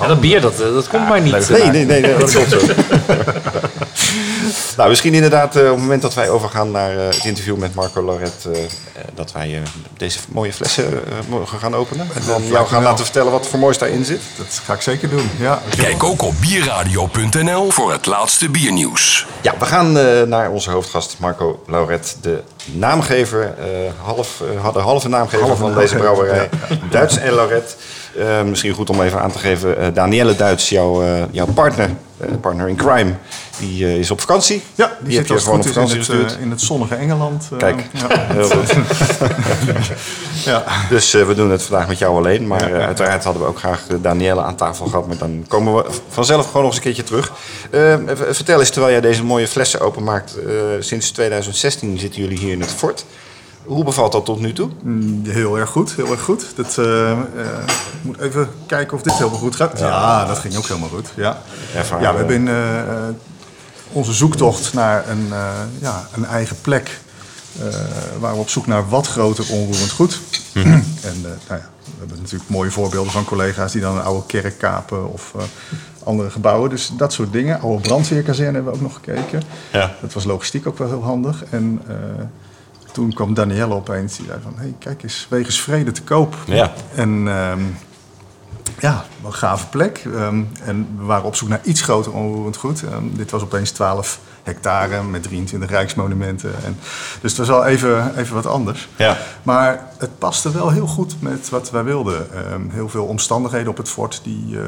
Ja, 0.00 0.06
dat 0.06 0.20
bier, 0.20 0.40
dat, 0.40 0.52
eh, 0.60 0.72
dat 0.74 0.88
komt 0.88 1.08
maar 1.08 1.20
niet. 1.20 1.32
leuk. 1.32 1.48
Nee, 1.48 1.62
nee, 1.70 1.84
nee, 1.84 2.00
nee, 2.00 2.16
dat 2.18 2.30
klopt 2.30 2.50
zo. 2.50 2.58
nou, 4.76 4.88
misschien 4.88 5.14
inderdaad 5.14 5.56
eh, 5.56 5.62
op 5.62 5.68
het 5.70 5.78
moment 5.78 6.02
dat 6.02 6.14
wij 6.14 6.28
overgaan 6.28 6.70
naar 6.70 6.98
eh, 6.98 7.04
het 7.06 7.24
interview 7.24 7.56
met 7.56 7.74
Marco 7.74 8.02
Loret, 8.02 8.32
eh, 8.52 8.62
eh, 8.62 8.68
dat 9.14 9.32
wij 9.32 9.54
eh, 9.54 9.60
deze 9.96 10.18
mooie 10.28 10.52
flessen 10.52 10.84
eh, 10.86 10.92
mogen 11.28 11.58
gaan 11.58 11.74
openen. 11.74 12.08
En 12.14 12.22
dan 12.26 12.46
jou 12.46 12.66
gaan 12.66 12.82
laten 12.82 13.04
vertellen 13.04 13.32
wat 13.32 13.46
voor 13.46 13.58
moois 13.58 13.78
daarin 13.78 14.04
zit. 14.04 14.20
Dat 14.36 14.60
ga 14.64 14.72
ik 14.72 14.80
zeker 14.80 15.08
doen, 15.08 15.30
ja. 15.38 15.60
Kijk 15.76 16.04
ook 16.04 16.22
op 16.22 16.34
bierradio.nl 16.40 17.70
voor 17.70 17.92
het 17.92 18.06
laatste 18.06 18.48
biernieuws. 18.48 19.26
Ja, 19.40 19.54
we 19.58 19.64
gaan 19.64 19.98
eh, 19.98 20.22
naar 20.22 20.50
onze 20.50 20.70
hoofdgast 20.70 21.16
Marco 21.18 21.39
Lauret, 21.66 22.16
de 22.20 22.42
naamgever, 22.72 23.54
eh, 23.58 23.66
half, 24.02 24.40
eh, 24.40 24.62
had 24.62 24.74
de 24.74 24.80
halve 24.80 25.08
naamgever 25.08 25.46
Halve 25.46 25.60
van 25.60 25.74
deze 25.74 25.96
brouwerij, 25.96 26.48
Duits 26.90 27.18
en 27.18 27.32
Lauret. 27.32 27.76
Eh, 28.18 28.42
misschien 28.42 28.72
goed 28.74 28.90
om 28.90 29.02
even 29.02 29.20
aan 29.20 29.32
te 29.32 29.38
geven, 29.38 29.78
eh, 29.78 29.86
Danielle 29.94 30.36
Duits, 30.36 30.68
jouw, 30.68 31.02
eh, 31.02 31.22
jouw 31.30 31.46
partner, 31.46 31.90
partner 32.40 32.68
in 32.68 32.76
crime, 32.76 33.12
die 33.58 33.98
is 33.98 34.10
op 34.10 34.20
vakantie. 34.20 34.62
Ja, 34.74 34.96
die, 35.00 35.12
zit 35.16 35.26
je 35.28 35.34
het 35.34 35.42
gewoon 35.42 35.58
op 35.58 35.64
is 35.64 35.70
in 35.70 35.74
vakantie 35.82 36.16
het, 36.24 36.38
in 36.40 36.50
het 36.50 36.60
zonnige 36.60 36.94
Engeland. 36.94 37.48
Kijk, 37.58 37.84
Ja. 37.92 38.06
heel 38.32 38.48
goed. 38.50 38.72
ja. 40.44 40.64
Dus 40.88 41.12
we 41.12 41.34
doen 41.34 41.50
het 41.50 41.62
vandaag 41.62 41.88
met 41.88 41.98
jou 41.98 42.16
alleen. 42.16 42.46
Maar 42.46 42.80
uiteraard 42.80 43.24
hadden 43.24 43.42
we 43.42 43.48
ook 43.48 43.58
graag 43.58 43.86
Danielle 44.02 44.42
aan 44.42 44.56
tafel 44.56 44.86
gehad. 44.86 45.06
Maar 45.06 45.16
dan 45.18 45.44
komen 45.48 45.74
we 45.74 45.84
vanzelf 46.08 46.46
gewoon 46.46 46.62
nog 46.62 46.66
eens 46.66 46.76
een 46.76 46.82
keertje 46.82 47.02
terug. 47.02 47.32
Eh, 47.70 47.92
even- 47.92 48.34
vertel 48.34 48.58
eens, 48.60 48.70
terwijl 48.70 48.92
jij 48.92 49.00
deze 49.00 49.24
mooie 49.24 49.48
flessen 49.48 49.80
openmaakt. 49.80 50.34
sinds 50.80 51.10
2016 51.10 51.98
zitten 51.98 52.20
jullie 52.20 52.38
hier 52.38 52.52
in 52.52 52.60
het 52.60 52.70
fort. 52.74 53.04
Hoe 53.64 53.84
bevalt 53.84 54.12
dat 54.12 54.24
tot 54.24 54.40
nu 54.40 54.52
toe? 54.52 54.70
Mm, 54.82 55.20
Heel 55.26 55.58
erg 55.58 55.70
goed, 55.70 55.92
heel 55.94 56.10
erg 56.10 56.20
goed. 56.22 56.46
Dat, 56.56 56.78
eh, 56.78 57.10
eh, 57.10 57.18
ik 57.68 58.02
moet 58.02 58.18
even 58.20 58.48
kijken 58.66 58.96
of 58.96 59.02
dit 59.02 59.12
helemaal 59.12 59.38
goed 59.38 59.56
gaat. 59.56 59.78
Ja, 59.78 60.24
dat 60.24 60.38
ging 60.38 60.56
ook 60.56 60.66
helemaal 60.66 60.88
goed. 60.88 61.08
Ja, 61.16 61.42
Ervaring. 61.74 62.06
ja 62.06 62.12
we 62.12 62.18
hebben 62.18 62.48
eh, 62.48 62.78
eh, 62.80 63.14
onze 63.92 64.12
zoektocht 64.12 64.72
naar 64.72 65.08
een, 65.08 65.26
eh, 65.32 65.48
ja, 65.80 66.06
een 66.16 66.24
eigen 66.24 66.56
plek. 66.60 67.00
eh 67.58 67.66
waren 68.20 68.36
we 68.36 68.42
op 68.42 68.48
zoek 68.48 68.66
naar 68.66 68.88
wat 68.88 69.06
groter 69.06 69.44
onroerend 69.52 69.90
goed. 69.90 70.20
Mhm. 70.54 70.68
en 71.10 71.16
eh, 71.16 71.22
nou 71.48 71.60
ja, 71.60 71.68
we 71.84 71.98
hebben 71.98 72.16
natuurlijk 72.18 72.50
mooie 72.50 72.70
voorbeelden 72.70 73.12
van 73.12 73.24
collega's 73.24 73.72
die 73.72 73.80
dan 73.80 73.96
een 73.96 74.02
oude 74.02 74.26
kerk 74.26 74.58
kapen 74.58 75.12
of 75.12 75.32
eh, 75.36 75.42
andere 76.04 76.30
gebouwen. 76.30 76.70
Dus 76.70 76.90
dat 76.96 77.12
soort 77.12 77.32
dingen. 77.32 77.60
Oude 77.60 77.80
brandweerkazerne 77.82 78.52
hebben 78.52 78.72
we 78.72 78.78
ook 78.78 78.84
nog 78.84 78.94
gekeken. 78.94 79.42
Ja. 79.72 79.94
Dat 80.00 80.12
was 80.12 80.24
logistiek 80.24 80.66
ook 80.66 80.78
wel 80.78 80.88
heel 80.88 81.02
handig. 81.02 81.44
En 81.50 81.80
eh, 81.86 81.94
toen 82.92 83.12
kwam 83.12 83.34
Danielle 83.34 83.74
opeens, 83.74 84.16
die 84.16 84.26
zei 84.26 84.38
van... 84.42 84.54
hey, 84.56 84.74
kijk 84.78 85.02
eens, 85.02 85.26
wegens 85.30 85.60
vrede 85.60 85.92
te 85.92 86.02
koop. 86.02 86.36
Ja. 86.46 86.72
En 86.94 87.28
ehm, 87.28 87.60
ja, 88.80 89.04
een 89.24 89.34
gave 89.34 89.66
plek. 89.66 90.02
Ehm, 90.14 90.42
en 90.64 90.88
we 90.98 91.04
waren 91.04 91.24
op 91.24 91.34
zoek 91.34 91.48
naar 91.48 91.60
iets 91.62 91.82
groter 91.82 92.12
onroerend 92.12 92.56
goed. 92.56 92.82
Ehm, 92.82 93.04
dit 93.12 93.30
was 93.30 93.42
opeens 93.42 93.70
12 93.70 94.20
hectare 94.42 95.02
met 95.02 95.22
23 95.22 95.70
rijksmonumenten. 95.70 96.54
En, 96.64 96.76
dus 97.20 97.30
het 97.30 97.36
was 97.36 97.48
wel 97.48 97.64
even, 97.64 98.18
even 98.18 98.34
wat 98.34 98.46
anders. 98.46 98.88
Ja. 98.96 99.18
Maar 99.42 99.88
het 99.98 100.18
paste 100.18 100.50
wel 100.50 100.70
heel 100.70 100.86
goed 100.86 101.22
met 101.22 101.48
wat 101.48 101.70
wij 101.70 101.84
wilden. 101.84 102.26
Heel 102.70 102.88
veel 102.88 103.04
omstandigheden 103.04 103.68
op 103.68 103.76
het 103.76 103.88
fort 103.88 104.20
die 104.24 104.58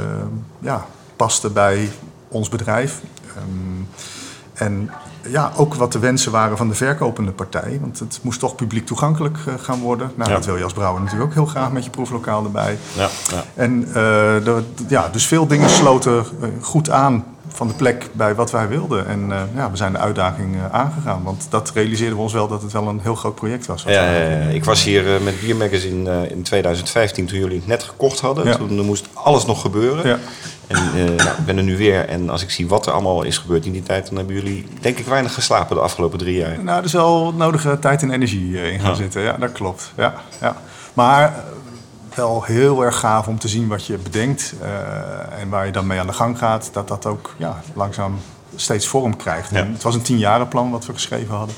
ja, 0.58 0.86
pasten 1.16 1.52
bij 1.52 1.90
ons 2.28 2.48
bedrijf. 2.48 3.00
En 4.52 4.90
ja, 5.28 5.52
ook 5.56 5.74
wat 5.74 5.92
de 5.92 5.98
wensen 5.98 6.32
waren 6.32 6.56
van 6.56 6.68
de 6.68 6.74
verkopende 6.74 7.30
partij. 7.32 7.78
Want 7.80 7.98
het 7.98 8.18
moest 8.22 8.40
toch 8.40 8.54
publiek 8.54 8.86
toegankelijk 8.86 9.38
eh, 9.46 9.54
gaan 9.60 9.80
worden. 9.80 10.12
Nou, 10.14 10.30
Ja. 10.30 10.36
dat 10.36 10.44
wil 10.46 10.56
je 10.56 10.64
als 10.64 10.72
brouwer 10.72 11.00
natuurlijk 11.02 11.28
ook 11.30 11.34
heel 11.34 11.46
graag 11.46 11.72
met 11.72 11.84
je 11.84 11.90
proeflokaal 11.90 12.44
erbij. 12.44 12.78
Ja, 12.96 13.08
ja. 13.30 13.44
En 13.54 13.84
eh, 13.88 13.94
de- 13.94 14.62
ja, 14.88 15.08
dus 15.12 15.26
veel 15.26 15.46
dingen 15.46 15.70
sloten 15.70 16.24
eh, 16.40 16.48
goed 16.60 16.90
aan 16.90 17.24
van 17.54 17.68
de 17.68 17.74
plek 17.74 18.08
bij 18.12 18.34
wat 18.34 18.50
wij 18.50 18.68
wilden. 18.68 19.06
En 19.06 19.32
eh, 19.32 19.40
ja, 19.54 19.70
we 19.70 19.76
zijn 19.76 19.92
de 19.92 19.98
uitdaging 19.98 20.56
eh, 20.56 20.70
aangegaan. 20.70 21.22
Want 21.22 21.46
dat 21.50 21.70
realiseerden 21.74 22.16
we 22.16 22.22
ons 22.22 22.32
wel 22.32 22.48
dat 22.48 22.62
het 22.62 22.72
wel 22.72 22.88
een 22.88 23.00
heel 23.02 23.14
groot 23.14 23.34
project 23.34 23.66
was. 23.66 23.82
Ja, 23.82 23.90
ja, 24.14 24.28
ik 24.48 24.64
was 24.64 24.84
hier 24.84 25.14
eh, 25.14 25.20
met 25.20 25.40
Bier 25.40 25.56
Magazine 25.56 26.28
in 26.28 26.42
2015 26.42 27.26
toen 27.26 27.38
jullie 27.38 27.56
het 27.56 27.66
net 27.66 27.82
gekocht 27.82 28.20
hadden. 28.20 28.44
Ja. 28.46 28.56
Toen 28.56 28.80
moest 28.80 29.08
alles 29.12 29.46
nog 29.46 29.60
gebeuren. 29.60 30.08
Ja. 30.08 30.18
En 30.66 30.94
nou, 31.16 31.28
ik 31.28 31.44
ben 31.46 31.56
er 31.56 31.62
nu 31.62 31.76
weer. 31.76 32.08
En 32.08 32.30
als 32.30 32.42
ik 32.42 32.50
zie 32.50 32.68
wat 32.68 32.86
er 32.86 32.92
allemaal 32.92 33.22
is 33.22 33.38
gebeurd 33.38 33.66
in 33.66 33.72
die 33.72 33.82
tijd, 33.82 34.06
dan 34.08 34.16
hebben 34.16 34.34
jullie 34.34 34.66
denk 34.80 34.98
ik 34.98 35.06
weinig 35.06 35.34
geslapen 35.34 35.76
de 35.76 35.82
afgelopen 35.82 36.18
drie 36.18 36.36
jaar. 36.36 36.58
Nou, 36.62 36.78
er 36.78 36.84
is 36.84 36.92
wel 36.92 37.32
nodige 37.36 37.78
tijd 37.78 38.02
en 38.02 38.10
energie 38.10 38.72
in 38.72 38.80
gaan 38.80 38.90
Ja. 38.90 38.96
zitten. 38.96 39.22
Ja, 39.22 39.36
dat 39.38 39.52
klopt. 39.52 39.92
Ja, 39.96 40.14
ja. 40.40 40.56
Maar 40.94 41.44
wel 42.14 42.42
heel 42.42 42.84
erg 42.84 42.98
gaaf 42.98 43.26
om 43.26 43.38
te 43.38 43.48
zien 43.48 43.68
wat 43.68 43.86
je 43.86 43.98
bedenkt 43.98 44.54
eh, 44.60 45.40
en 45.40 45.48
waar 45.48 45.66
je 45.66 45.72
dan 45.72 45.86
mee 45.86 46.00
aan 46.00 46.06
de 46.06 46.12
gang 46.12 46.38
gaat. 46.38 46.70
Dat 46.72 46.88
dat 46.88 47.06
ook 47.06 47.34
ja, 47.36 47.60
langzaam 47.74 48.18
steeds 48.56 48.86
vorm 48.86 49.16
krijgt. 49.16 49.50
Ja. 49.50 49.56
En 49.56 49.72
het 49.72 49.82
was 49.82 49.94
een 49.94 50.02
tienjarenplan 50.02 50.70
wat 50.70 50.86
we 50.86 50.92
geschreven 50.92 51.34
hadden. 51.34 51.54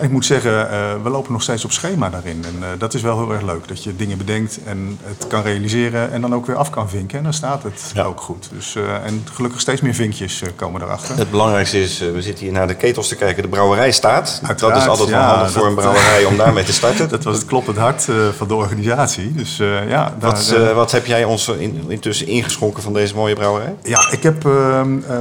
Ik 0.00 0.10
moet 0.10 0.24
zeggen, 0.24 0.70
eh, 0.70 0.78
we 1.02 1.08
lopen 1.08 1.32
nog 1.32 1.42
steeds 1.42 1.64
op 1.64 1.72
schema 1.72 2.10
daarin. 2.10 2.44
En 2.44 2.62
eh, 2.62 2.68
dat 2.78 2.94
is 2.94 3.02
wel 3.02 3.18
heel 3.18 3.32
erg 3.32 3.42
leuk. 3.42 3.68
Dat 3.68 3.84
je 3.84 3.96
dingen 3.96 4.18
bedenkt 4.18 4.58
en 4.64 4.98
het 5.02 5.26
kan 5.26 5.42
realiseren 5.42 6.12
en 6.12 6.20
dan 6.20 6.34
ook 6.34 6.46
weer 6.46 6.56
af 6.56 6.70
kan 6.70 6.88
vinken. 6.88 7.18
En 7.18 7.24
dan 7.24 7.32
staat 7.32 7.62
het 7.62 7.90
Ja. 7.94 8.02
ook 8.02 8.20
goed. 8.20 8.48
Dus, 8.54 8.74
eh, 8.76 8.82
en 9.04 9.24
gelukkig 9.32 9.60
steeds 9.60 9.80
meer 9.80 9.94
vinkjes 9.94 10.42
komen 10.56 10.82
erachter. 10.82 11.16
Het 11.16 11.30
belangrijkste 11.30 11.82
is, 11.82 11.98
we 11.98 12.22
zitten 12.22 12.44
hier 12.44 12.52
naar 12.54 12.66
de 12.66 12.74
ketels 12.74 13.08
te 13.08 13.16
kijken. 13.16 13.42
De 13.42 13.48
brouwerij 13.48 13.90
staat. 13.92 14.40
dat 14.56 14.76
is 14.76 14.86
altijd 14.86 15.08
wel 15.08 15.18
ja, 15.18 15.34
handig 15.34 15.50
voor 15.52 15.60
dat- 15.60 15.70
een 15.70 15.74
brouwerij 15.76 16.24
om 16.24 16.36
daarmee 16.36 16.64
te 16.64 16.72
starten. 16.72 17.08
Dat 17.18 17.24
was 17.24 17.36
het 17.36 17.44
kloppend 17.46 17.76
hart 17.76 18.06
van 18.36 18.48
de 18.48 18.54
organisatie. 18.54 19.32
Dus 19.34 19.56
ja, 19.88 20.14
daar, 20.18 20.30
Wat, 20.30 20.54
wat 20.74 20.90
heb 20.92 21.06
jij 21.06 21.24
ons 21.24 21.48
in, 21.48 21.84
intussen 21.88 22.26
ingeschonken 22.26 22.82
van 22.82 22.92
deze 22.92 23.14
mooie 23.14 23.34
brouwerij? 23.34 23.74
Ja, 23.82 24.08
ik 24.10 24.22
heb 24.22 24.46
ehm, 24.46 24.98
eh, 25.08 25.16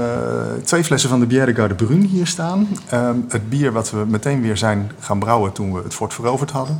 twee 0.63 0.83
flessen 0.83 1.09
van 1.09 1.19
de 1.19 1.25
Bière 1.25 1.45
de 1.45 1.55
Garde 1.55 1.73
Brun 1.75 2.01
hier 2.01 2.27
staan. 2.27 2.67
Ehm, 2.89 3.15
het 3.29 3.49
bier 3.49 3.71
wat 3.71 3.91
we 3.91 4.03
meteen 4.07 4.41
weer 4.41 4.57
zijn 4.57 4.65
gaan 4.99 5.19
brouwen 5.19 5.51
toen 5.51 5.73
we 5.73 5.81
het 5.83 5.93
fort 5.93 6.13
veroverd 6.13 6.51
hadden. 6.51 6.79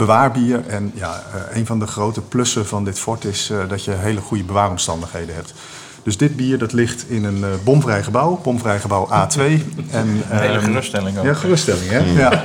Bewaarbier. 0.00 0.66
En 0.66 0.92
ja, 0.94 1.22
eh, 1.32 1.56
een 1.56 1.66
van 1.66 1.78
de 1.78 1.86
grote 1.86 2.20
plussen 2.20 2.66
van 2.66 2.84
dit 2.84 2.98
fort 2.98 3.24
is 3.24 3.50
eh, 3.50 3.58
dat 3.68 3.84
je 3.84 3.90
hele 3.90 4.20
goede 4.20 4.44
bewaaromstandigheden 4.44 5.34
hebt. 5.34 5.54
Dus 6.02 6.16
dit 6.16 6.36
bier 6.36 6.58
dat 6.58 6.72
ligt 6.72 7.04
in 7.08 7.24
een 7.24 7.44
eh, 7.44 7.50
bomvrij 7.64 8.02
gebouw, 8.02 8.40
bomvrij 8.42 8.80
gebouw 8.80 9.08
A2. 9.08 9.38
En, 9.90 10.08
Een 10.30 10.38
hele 10.38 10.60
geruststelling 10.60 11.18
ook. 11.18 11.24
ja, 11.24 11.34
geruststelling, 11.34 11.88
hè? 11.88 11.98
Ja. 11.98 12.44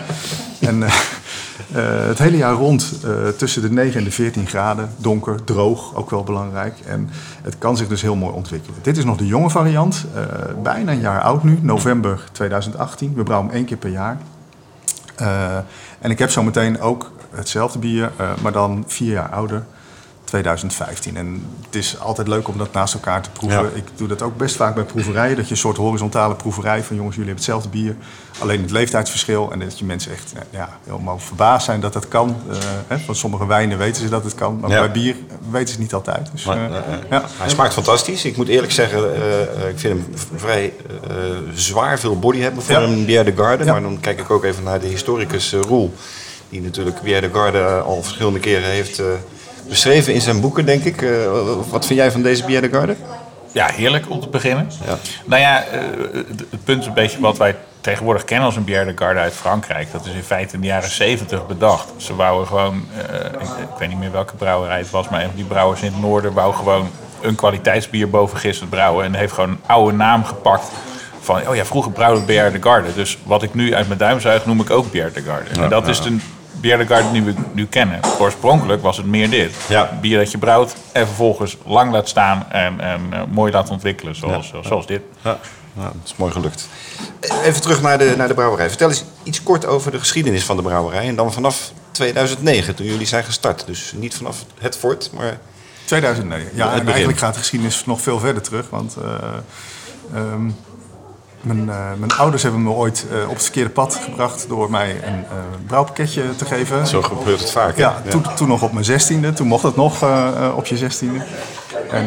En 0.60 0.84
het 2.10 2.18
hele 2.18 2.38
jaar 2.38 2.54
rond 2.54 2.94
tussen 3.38 3.62
de 3.62 3.72
9 3.72 3.98
en 3.98 4.04
de 4.04 4.12
14 4.12 4.48
graden, 4.48 4.90
donker, 4.98 5.44
droog, 5.44 5.96
ook 5.96 6.10
wel 6.10 6.24
belangrijk. 6.24 6.80
En 6.88 7.10
het 7.42 7.58
kan 7.58 7.78
zich 7.78 7.88
dus 7.88 8.02
heel 8.02 8.16
mooi 8.16 8.34
ontwikkelen. 8.34 8.80
Dit 8.82 8.98
is 8.98 9.04
nog 9.04 9.18
de 9.18 9.28
jonge 9.28 9.50
variant, 9.50 10.06
bijna 10.64 10.92
een 10.92 11.00
jaar 11.00 11.22
oud 11.22 11.44
nu, 11.44 11.60
november 11.62 12.24
2018. 12.32 13.14
We 13.16 13.24
brouwen 13.24 13.50
hem 13.50 13.58
één 13.58 13.66
keer 13.66 13.78
per 13.78 13.90
jaar. 13.90 14.18
Eh, 15.16 15.58
en 16.00 16.12
ik 16.12 16.20
heb 16.20 16.30
zo 16.30 16.44
meteen 16.44 16.82
ook 16.82 17.12
hetzelfde 17.32 17.80
bier, 17.80 18.12
eh, 18.18 18.30
maar 18.42 18.52
dan 18.52 18.84
vier 18.88 19.12
jaar 19.12 19.30
ouder. 19.30 19.64
2015. 20.42 21.18
En 21.18 21.46
het 21.66 21.76
is 21.76 22.00
altijd 22.00 22.28
leuk 22.28 22.48
om 22.48 22.58
dat 22.58 22.74
naast 22.74 22.94
elkaar 22.94 23.22
te 23.22 23.30
proeven. 23.30 23.62
Ja. 23.62 23.70
Ik 23.74 23.84
doe 23.96 24.08
dat 24.08 24.22
ook 24.22 24.38
best 24.38 24.56
vaak 24.56 24.76
bij 24.76 24.84
proeverijen. 24.84 25.36
Dat 25.36 25.46
je 25.46 25.52
een 25.52 25.58
soort 25.58 25.78
horizontale 25.78 26.36
proeverij 26.36 26.84
van 26.84 26.96
jongens, 26.96 27.16
jullie 27.16 27.32
hebben 27.32 27.46
hetzelfde 27.46 27.70
bier. 27.70 27.96
Alleen 28.40 28.62
het 28.62 28.72
leeftijdsverschil. 28.72 29.52
En 29.52 29.60
dat 29.60 29.80
je 29.80 29.86
mensen 29.86 30.12
echt 30.12 30.34
eh, 30.34 30.42
ja, 30.50 30.70
helemaal 30.84 31.20
verbaasd 31.20 31.66
zijn 31.66 31.80
dat 31.80 31.94
dat 31.94 32.08
kan. 32.08 32.36
Eh, 32.50 32.58
hè, 32.88 33.00
van 33.00 33.16
sommige 33.16 33.46
wijnen 33.46 33.78
weten 33.78 34.02
ze 34.02 34.10
dat 34.10 34.24
het 34.24 34.36
kan. 34.36 34.60
Maar 34.60 34.70
Ja. 34.70 34.80
bij 34.80 34.92
bier 34.92 35.16
weten 35.50 35.68
ze 35.68 35.74
het 35.74 35.82
niet 35.82 35.94
altijd. 35.94 36.30
Dus, 36.32 36.46
Maar, 36.46 36.72
eh, 36.72 36.82
ja. 37.10 37.24
Hij 37.38 37.50
smaakt 37.50 37.74
fantastisch. 37.74 38.26
Ik 38.26 38.38
moet 38.38 38.48
eerlijk 38.48 38.72
zeggen, 38.72 39.00
ik 39.70 39.80
vind 39.80 40.00
hem 40.00 40.14
vrij 40.36 40.74
zwaar 41.54 42.00
veel 42.00 42.20
body 42.20 42.40
hebben 42.40 42.64
voor 42.64 42.76
een 42.76 43.06
Bière 43.06 43.24
de 43.24 43.42
Garde. 43.44 43.66
Maar 43.66 43.82
dan 43.82 44.00
kijk 44.00 44.20
ik 44.20 44.30
ook 44.30 44.44
even 44.44 44.64
naar 44.64 44.80
de 44.80 44.88
historicus 44.88 45.54
Roel. 45.54 45.94
Die 46.50 46.62
natuurlijk 46.62 47.02
Bière 47.02 47.22
de 47.30 47.34
Garde 47.34 47.64
al 47.64 48.04
verschillende 48.04 48.40
keren 48.40 48.70
heeft 48.70 49.02
beschreven 49.70 50.14
in 50.14 50.22
zijn 50.22 50.42
boeken, 50.42 50.66
denk 50.66 50.84
ik. 50.84 51.02
Eh, 51.02 51.10
wat 51.70 51.86
vind 51.86 52.00
jij 52.00 52.12
van 52.12 52.22
deze 52.22 52.46
Bière 52.46 52.70
de 52.70 52.78
Garde? 52.78 52.96
Ja, 53.52 53.68
heerlijk 53.68 54.10
om 54.10 54.20
te 54.20 54.28
beginnen. 54.28 54.68
Ja. 54.86 54.98
Nou 55.26 55.42
ja, 55.42 55.64
eh, 55.64 55.80
het- 56.28 56.64
punt 56.64 56.82
is 56.82 56.88
een 56.88 56.94
beetje 56.94 57.20
wat 57.20 57.38
wij 57.38 57.56
tegenwoordig 57.82 58.24
kennen 58.24 58.46
als 58.46 58.56
een 58.56 58.64
Bière 58.64 58.86
de 58.86 59.04
Garde 59.04 59.20
uit 59.20 59.34
Frankrijk. 59.34 59.92
Dat 59.92 60.06
is 60.06 60.14
in 60.14 60.24
feite 60.24 60.56
in 60.56 60.62
de 60.62 60.68
jaren 60.68 60.90
70 60.90 61.48
bedacht. 61.48 61.88
Ze 61.98 62.16
wouden 62.16 62.48
gewoon, 62.48 62.86
eh, 63.10 63.26
ik, 63.26 63.42
ik 63.42 63.78
weet 63.80 63.90
niet 63.90 64.00
meer 64.00 64.12
welke 64.12 64.36
brouwerij 64.36 64.78
het 64.78 64.90
was, 64.90 65.10
maar 65.10 65.20
een 65.20 65.26
van 65.28 65.36
die 65.36 65.46
brouwers 65.46 65.82
in 65.82 65.92
het 65.92 66.02
noorden 66.02 66.34
wou 66.34 66.54
gewoon 66.54 66.90
een 67.22 67.36
kwaliteitsbier 67.36 68.10
boven 68.10 68.38
gisteren 68.38 68.70
brouwen. 68.70 69.06
En 69.06 69.14
heeft 69.14 69.34
gewoon 69.34 69.50
een 69.50 69.60
oude 69.66 69.98
naam 69.98 70.24
gepakt 70.26 70.66
van, 71.22 71.48
oh 71.48 71.56
ja, 71.56 71.66
vroeger 71.66 71.92
brouwde 71.92 72.22
Bière 72.26 72.52
de 72.52 72.62
Garde. 72.62 72.94
Dus 72.94 73.18
wat 73.24 73.44
ik 73.44 73.54
nu 73.54 73.76
uit 73.76 73.88
mijn 73.88 74.00
duim 74.00 74.20
zuig, 74.20 74.46
noem 74.46 74.60
ik 74.62 74.70
ook 74.70 74.92
Bière 74.92 75.12
de 75.12 75.22
Garde. 75.22 75.62
en 75.62 75.70
dat 75.70 75.88
is 75.88 76.02
de 76.02 76.18
Garde 76.62 77.12
die 77.12 77.24
we 77.24 77.34
nu 77.54 77.66
kennen. 77.66 78.00
Oorspronkelijk 78.20 78.82
was 78.82 78.98
het 78.98 79.06
meer 79.06 79.30
dit. 79.30 79.52
Ja. 79.68 79.98
Bier 80.02 80.18
dat 80.18 80.32
je 80.32 80.38
brouwt 80.38 80.76
en 80.92 81.06
vervolgens 81.06 81.58
lang 81.66 81.92
laat 81.92 82.10
staan 82.10 82.46
en, 82.52 82.80
en 82.80 83.02
eh, 83.12 83.22
mooi 83.30 83.52
laat 83.52 83.70
ontwikkelen, 83.70 84.16
zoals, 84.16 84.54
zoals 84.62 84.88
dit. 84.88 85.02
Ja, 85.22 85.84
dat 85.84 85.94
is 86.04 86.16
mooi 86.16 86.32
gelukt. 86.32 86.68
Even 87.44 87.62
terug 87.62 87.82
naar 87.82 87.98
de, 87.98 88.14
naar 88.18 88.28
de 88.28 88.34
brouwerij. 88.34 88.70
Vertel 88.70 88.90
eens 88.90 89.04
iets 89.24 89.44
kort 89.44 89.66
over 89.66 89.92
de 89.92 90.00
geschiedenis 90.00 90.44
van 90.44 90.56
de 90.56 90.62
brouwerij. 90.62 91.08
En 91.08 91.16
dan 91.16 91.34
vanaf 91.34 91.72
2009, 91.92 92.76
toen 92.76 92.86
jullie 92.86 93.08
zijn 93.08 93.24
gestart. 93.24 93.66
Dus 93.66 93.94
niet 93.96 94.16
vanaf 94.16 94.46
het 94.60 94.78
fort, 94.78 95.10
maar 95.14 95.40
2009. 95.86 96.52
Ja, 96.54 96.74
en 96.74 96.88
eigenlijk 96.88 97.18
gaat 97.18 97.34
de 97.34 97.40
geschiedenis 97.40 97.86
nog 97.86 98.02
veel 98.02 98.20
verder 98.20 98.42
terug. 98.42 98.70
Want 98.70 98.96
eh, 98.96 99.14
ehm, 100.14 100.50
mijn, 101.46 101.70
eh, 101.70 101.94
mijn 101.98 102.12
ouders 102.12 102.44
hebben 102.44 102.64
me 102.64 102.70
ooit 102.70 103.06
eh, 103.12 103.30
op 103.30 103.34
het 103.34 103.44
verkeerde 103.44 103.70
pad 103.70 103.96
gebracht 103.96 104.46
door 104.48 104.72
mij 104.72 104.92
een 105.04 105.24
eh, 105.24 105.38
brouwpakketje 105.68 106.36
te 106.36 106.46
geven. 106.46 106.88
zo 106.88 107.02
gebeurt 107.02 107.40
het 107.40 107.52
vaak. 107.52 107.76
hè? 107.76 107.82
Ja, 107.82 108.02
Toen, 108.10 108.26
toen 108.36 108.48
nog 108.48 108.62
op 108.62 108.72
mijn 108.72 108.86
zestiende. 108.86 109.34
Toen 109.34 109.48
mocht 109.48 109.64
het 109.64 109.76
nog 109.76 110.06
op 110.56 110.66
je 110.66 110.78
zestiende. 110.78 111.20
En 111.92 112.06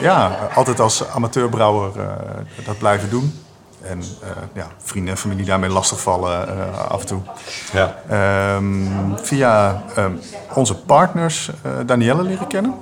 ja, 0.00 0.38
altijd 0.54 0.80
als 0.80 1.08
amateurbrouwer 1.08 1.90
dat 2.64 2.78
blijven 2.78 3.10
doen. 3.10 3.34
En 3.82 4.02
ja, 4.52 4.66
vrienden 4.82 5.12
en 5.14 5.20
familie 5.20 5.44
daarmee 5.44 5.70
lastigvallen 5.70 6.48
af 6.88 7.00
en 7.00 7.06
toe. 7.06 7.20
Ja. 7.72 7.96
Ehm, 8.08 9.16
via 9.22 9.82
ehm, 9.94 10.12
onze 10.54 10.74
partners 10.76 11.50
Danielle 11.86 12.22
leren 12.22 12.46
kennen. 12.46 12.74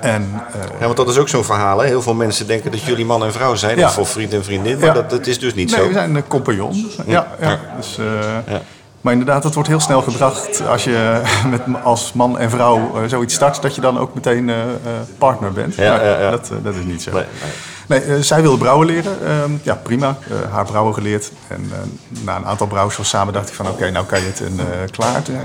En 0.00 0.42
eh, 0.52 0.60
Ja, 0.80 0.84
want 0.84 0.96
dat 0.96 1.08
is 1.08 1.18
ook 1.18 1.28
zo'n 1.28 1.44
verhaal. 1.44 1.78
Hè? 1.78 1.86
Heel 1.86 2.02
veel 2.02 2.14
mensen 2.14 2.46
denken 2.46 2.70
dat 2.70 2.82
jullie 2.82 3.04
man 3.04 3.24
en 3.24 3.32
vrouw 3.32 3.54
zijn. 3.54 3.78
Ja. 3.78 3.86
Of 3.86 3.92
voor 3.94 4.06
vriend 4.06 4.32
en 4.34 4.44
vriendin. 4.44 4.78
Maar 4.78 4.86
Ja. 4.86 4.92
dat, 4.94 5.10
dat 5.10 5.26
is 5.26 5.38
dus 5.38 5.54
niet 5.54 5.70
nee, 5.70 5.80
zo. 5.80 5.86
we 5.86 5.92
zijn 5.92 6.14
een 6.14 6.26
compagnon. 6.26 6.90
Ja, 7.06 7.26
ja. 7.40 7.58
Dus, 7.76 7.98
eh, 7.98 8.04
Ja. 8.54 8.60
Maar 9.00 9.12
inderdaad, 9.12 9.42
dat 9.42 9.54
wordt 9.54 9.68
heel 9.68 9.80
snel 9.80 10.02
gebracht 10.02 10.66
als 10.68 10.84
je 10.84 11.20
met, 11.50 11.60
als 11.82 12.12
man 12.12 12.38
en 12.38 12.50
vrouw 12.50 12.76
eh, 12.76 13.02
zoiets 13.06 13.34
start, 13.34 13.62
dat 13.62 13.74
je 13.74 13.80
dan 13.80 13.98
ook 13.98 14.14
meteen 14.14 14.48
eh, 14.48 14.60
eh, 14.60 14.66
partner 15.18 15.52
bent. 15.52 15.74
Ja, 15.74 15.96
Maar. 15.96 16.30
Dat, 16.30 16.50
eh, 16.50 16.56
dat 16.62 16.74
is 16.74 16.84
niet 16.84 17.02
zo. 17.02 17.10
Nee, 17.12 17.22
Nee, 17.42 17.50
eh, 17.98 18.20
zij 18.20 18.42
wilde 18.42 18.58
brouwen 18.58 18.86
leren. 18.86 19.26
Ehm, 19.26 19.50
ja, 19.62 19.74
prima. 19.74 20.18
Eh, 20.28 20.52
haar 20.52 20.64
brouwen 20.64 20.94
geleerd. 20.94 21.32
En 21.48 21.70
eh, 21.72 21.78
na 22.24 22.36
een 22.36 22.46
aantal 22.46 22.66
brouwsels 22.66 23.08
samen 23.08 23.32
dacht 23.32 23.48
ik 23.48 23.54
van... 23.54 23.68
oké, 23.68 23.90
nou 23.90 24.06
kan 24.06 24.20
je 24.20 24.26
het 24.26 24.40
en 24.40 24.58
klaar. 24.90 25.22
Toen, 25.22 25.34
ja, 25.34 25.40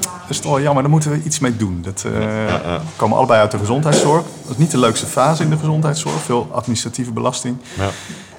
dat 0.00 0.30
is 0.30 0.38
toch 0.40 0.50
wel 0.50 0.60
jammer, 0.60 0.82
daar 0.82 0.92
moeten 0.92 1.10
we 1.10 1.22
iets 1.22 1.38
mee 1.38 1.56
doen. 1.56 1.80
Dat, 1.82 2.02
We 2.02 2.80
komen 2.96 3.16
allebei 3.16 3.40
uit 3.40 3.50
de 3.50 3.58
gezondheidszorg. 3.58 4.22
Dat 4.42 4.52
is 4.52 4.56
niet 4.56 4.70
de 4.70 4.78
leukste 4.78 5.06
fase 5.06 5.42
in 5.42 5.50
de 5.50 5.58
gezondheidszorg. 5.58 6.22
Veel 6.22 6.48
administratieve 6.52 7.12
belasting. 7.12 7.56
Ja. 7.76 7.88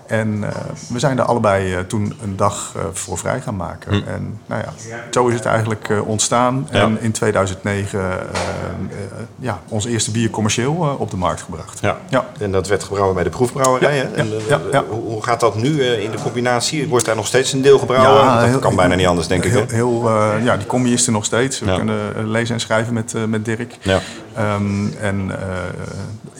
En 0.10 0.44
eh, 0.44 0.50
we 0.90 1.00
zijn 1.00 1.16
daar 1.16 1.26
allebei 1.26 1.74
eh, 1.74 1.80
toen 1.80 2.14
een 2.24 2.36
dag 2.36 2.74
eh, 2.76 2.82
voor 2.94 3.18
vrij 3.18 3.42
gaan 3.42 3.56
maken. 3.56 3.92
En 4.08 4.40
nou 4.46 4.62
ja, 4.62 4.74
zo 5.12 5.28
is 5.28 5.34
het 5.34 5.46
eigenlijk 5.46 5.92
ontstaan. 6.06 6.68
Hm. 6.70 6.76
Ja. 6.76 6.82
En 6.84 6.98
in 7.02 7.12
2009 7.12 8.00
eh, 8.00 8.06
eh, 8.06 8.16
ja, 9.40 9.60
ons 9.68 9.86
eerste 9.86 10.12
bier 10.12 10.30
commercieel 10.30 10.96
op 11.00 11.12
de 11.12 11.18
markt 11.18 11.42
gebracht. 11.42 11.80
Ja. 11.82 11.98
Ja. 12.10 12.26
En 12.40 12.52
dat 12.52 12.68
werd 12.68 12.84
gebrouwen 12.84 13.16
bij 13.16 13.24
de 13.24 13.30
proefbrouwerij. 13.30 13.96
Ja? 13.96 14.04
En. 14.16 14.28
Hoe, 14.90 15.02
hoe 15.02 15.24
gaat 15.24 15.40
dat 15.40 15.56
nu 15.56 15.84
in 15.84 16.12
de 16.12 16.18
combinatie? 16.24 16.88
Wordt 16.88 17.06
daar 17.06 17.16
nog 17.16 17.28
steeds 17.28 17.54
een 17.54 17.62
deel 17.62 17.80
gebrouwen? 17.80 18.36
Dat 18.40 18.46
heel- 18.46 18.60
kan 18.60 18.76
bijna 18.76 18.96
niet 18.96 19.08
anders, 19.08 19.28
denk 19.28 19.44
ik. 19.44 19.52
Heel, 19.52 19.66
hè? 19.68 19.74
heel, 19.74 20.10
ja, 20.44 20.58
die 20.58 20.68
combi 20.68 20.94
is 20.94 21.06
er 21.06 21.12
nog 21.12 21.26
steeds. 21.26 21.60
We 21.60 21.76
kunnen 21.76 22.30
lezen 22.32 22.54
en 22.56 22.62
schrijven 22.62 22.94
met, 22.94 23.14
met 23.28 23.46
Dirk. 23.46 23.78
Ja. 23.82 24.00
Ehm, 24.36 24.88
en 25.02 25.32
eh, 25.42 25.48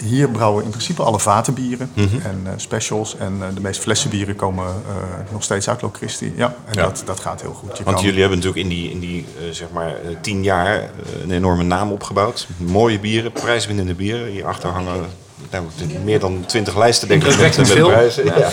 hier 0.04 0.30
brouwen 0.30 0.58
we 0.60 0.64
in 0.66 0.70
principe 0.72 1.04
alle 1.04 1.20
vatenbieren 1.20 1.92
Mhm. 1.94 2.16
en 2.24 2.42
eh, 2.46 2.52
specials. 2.56 3.18
En 3.18 3.34
eh, 3.42 3.48
de 3.54 3.62
meeste 3.62 3.82
flessenbieren 3.82 4.36
komen 4.36 4.66
eh, 4.66 5.32
nog 5.32 5.44
steeds 5.44 5.70
uit 5.70 5.82
Locristi. 5.82 6.34
Ja, 6.36 6.56
en 6.66 6.74
Ja. 6.74 6.82
Dat, 6.84 7.04
dat 7.06 7.20
gaat 7.20 7.42
heel 7.42 7.54
goed. 7.54 7.78
Je 7.78 7.84
Want 7.84 7.96
kan- 7.96 8.06
jullie 8.06 8.20
hebben 8.22 8.38
natuurlijk 8.40 8.64
in 8.66 8.70
die, 8.76 8.92
in 8.92 9.00
die 9.00 9.26
zeg 9.52 9.68
maar, 9.74 9.94
tien 10.22 10.44
jaar 10.44 10.90
een 11.24 11.32
enorme 11.32 11.64
naam 11.64 11.92
opgebouwd. 11.92 12.48
Mooie 12.58 13.00
bieren, 13.00 13.32
prijswinnende 13.32 13.94
bieren. 13.94 14.28
Hierachter 14.28 14.70
hangen 14.70 15.06
nou, 15.52 15.66
meer 16.04 16.20
dan 16.20 16.44
twintig 16.46 16.78
lijsten, 16.78 17.08
denk 17.08 17.24
ik. 17.24 17.38
Met 17.58 17.68
veel. 17.68 17.88
prijzen. 17.88 18.26
Ja. 18.26 18.50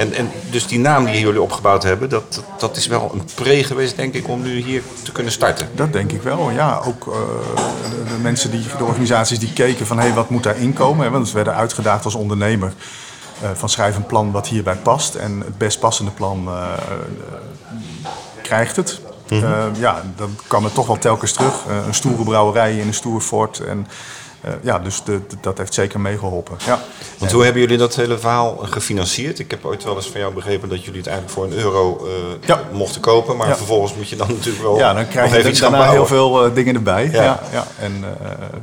En, 0.00 0.12
en 0.14 0.30
dus 0.50 0.66
die 0.66 0.78
naam 0.78 1.04
die 1.04 1.20
jullie 1.20 1.42
opgebouwd 1.42 1.82
hebben, 1.82 2.08
dat, 2.08 2.42
dat 2.58 2.76
is 2.76 2.86
wel 2.86 3.10
een 3.14 3.28
pre 3.34 3.64
geweest, 3.64 3.96
denk 3.96 4.14
ik, 4.14 4.28
om 4.28 4.42
nu 4.42 4.62
hier 4.62 4.82
te 5.02 5.12
kunnen 5.12 5.32
starten. 5.32 5.68
Dat 5.74 5.92
denk 5.92 6.12
ik 6.12 6.22
wel, 6.22 6.50
ja. 6.50 6.80
Ook 6.86 7.06
eh, 7.06 7.12
de, 7.90 8.04
de 8.14 8.18
mensen, 8.22 8.50
die, 8.50 8.62
de 8.78 8.84
organisaties 8.84 9.38
die 9.38 9.52
keken 9.52 9.86
van... 9.86 9.98
hé, 9.98 10.04
hey, 10.04 10.14
wat 10.14 10.30
moet 10.30 10.42
daarin 10.42 10.72
komen? 10.72 11.04
Hè, 11.04 11.10
Want 11.10 11.28
we 11.28 11.34
werden 11.34 11.54
uitgedaagd 11.54 12.04
als 12.04 12.14
ondernemer. 12.14 12.72
eh, 13.42 13.50
van 13.54 13.68
schrijf 13.68 13.96
een 13.96 14.06
plan 14.06 14.30
wat 14.30 14.48
hierbij 14.48 14.76
past. 14.76 15.14
En 15.14 15.40
het 15.40 15.58
best 15.58 15.80
passende 15.80 16.10
plan 16.10 16.48
eh, 16.48 16.72
krijgt 18.42 18.76
het. 18.76 19.00
Eh, 19.28 19.64
ja, 19.78 20.02
dan 20.16 20.36
kwam 20.46 20.64
het 20.64 20.74
toch 20.74 20.86
wel 20.86 20.98
telkens 20.98 21.32
terug. 21.32 21.54
Een 21.86 21.94
stoere 21.94 22.24
brouwerij 22.24 22.76
in 22.76 22.86
een 22.86 22.94
stoer 22.94 23.20
fort. 23.20 23.58
En 23.58 23.86
eh, 24.40 24.52
ja, 24.62 24.78
dus 24.78 25.04
de, 25.04 25.20
de- 25.28 25.36
dat 25.40 25.58
heeft 25.58 25.74
zeker 25.74 26.00
meegeholpen. 26.00 26.56
Ja. 26.66 26.78
Want 27.18 27.32
hoe 27.32 27.44
hebben 27.44 27.60
jullie 27.62 27.76
dat 27.78 27.96
hele 27.96 28.18
verhaal 28.18 28.56
gefinancierd? 28.56 29.38
Ik 29.38 29.50
heb 29.50 29.64
ooit 29.64 29.84
wel 29.84 29.96
eens 29.96 30.08
van 30.10 30.20
jou 30.20 30.34
begrepen 30.34 30.68
dat 30.68 30.84
jullie 30.84 30.98
het 31.00 31.08
eigenlijk 31.08 31.38
voor 31.38 31.46
een 31.46 31.58
euro 31.64 32.06
eh, 32.06 32.48
Ja. 32.48 32.60
mochten 32.72 33.00
kopen. 33.00 33.36
Maar 33.36 33.48
Ja. 33.48 33.56
vervolgens 33.56 33.94
moet 33.94 34.08
je 34.08 34.16
dan 34.16 34.28
natuurlijk 34.36 34.62
wel 34.64 34.76
Ja, 34.78 34.92
dan 34.94 35.08
krijg 35.08 35.36
je 35.36 35.54
gaan 35.54 35.70
daarna 35.72 35.90
heel 35.90 36.06
veel 36.06 36.44
eh, 36.44 36.54
dingen 36.54 36.74
erbij. 36.74 37.08
Ja. 37.12 37.22
Ja. 37.22 37.40
Ja, 37.52 37.66
En 37.78 38.04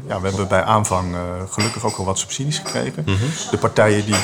ja, 0.08 0.22
we 0.22 0.28
hebben 0.28 0.48
bij 0.48 0.64
aanvang 0.64 1.16
gelukkig 1.50 1.86
ook 1.86 1.98
wel 1.98 2.06
wat 2.06 2.20
subsidies 2.20 2.58
gekregen. 2.58 3.04
Mhm. 3.06 3.16
De 3.52 3.58
partijen 3.58 4.06
die 4.06 4.16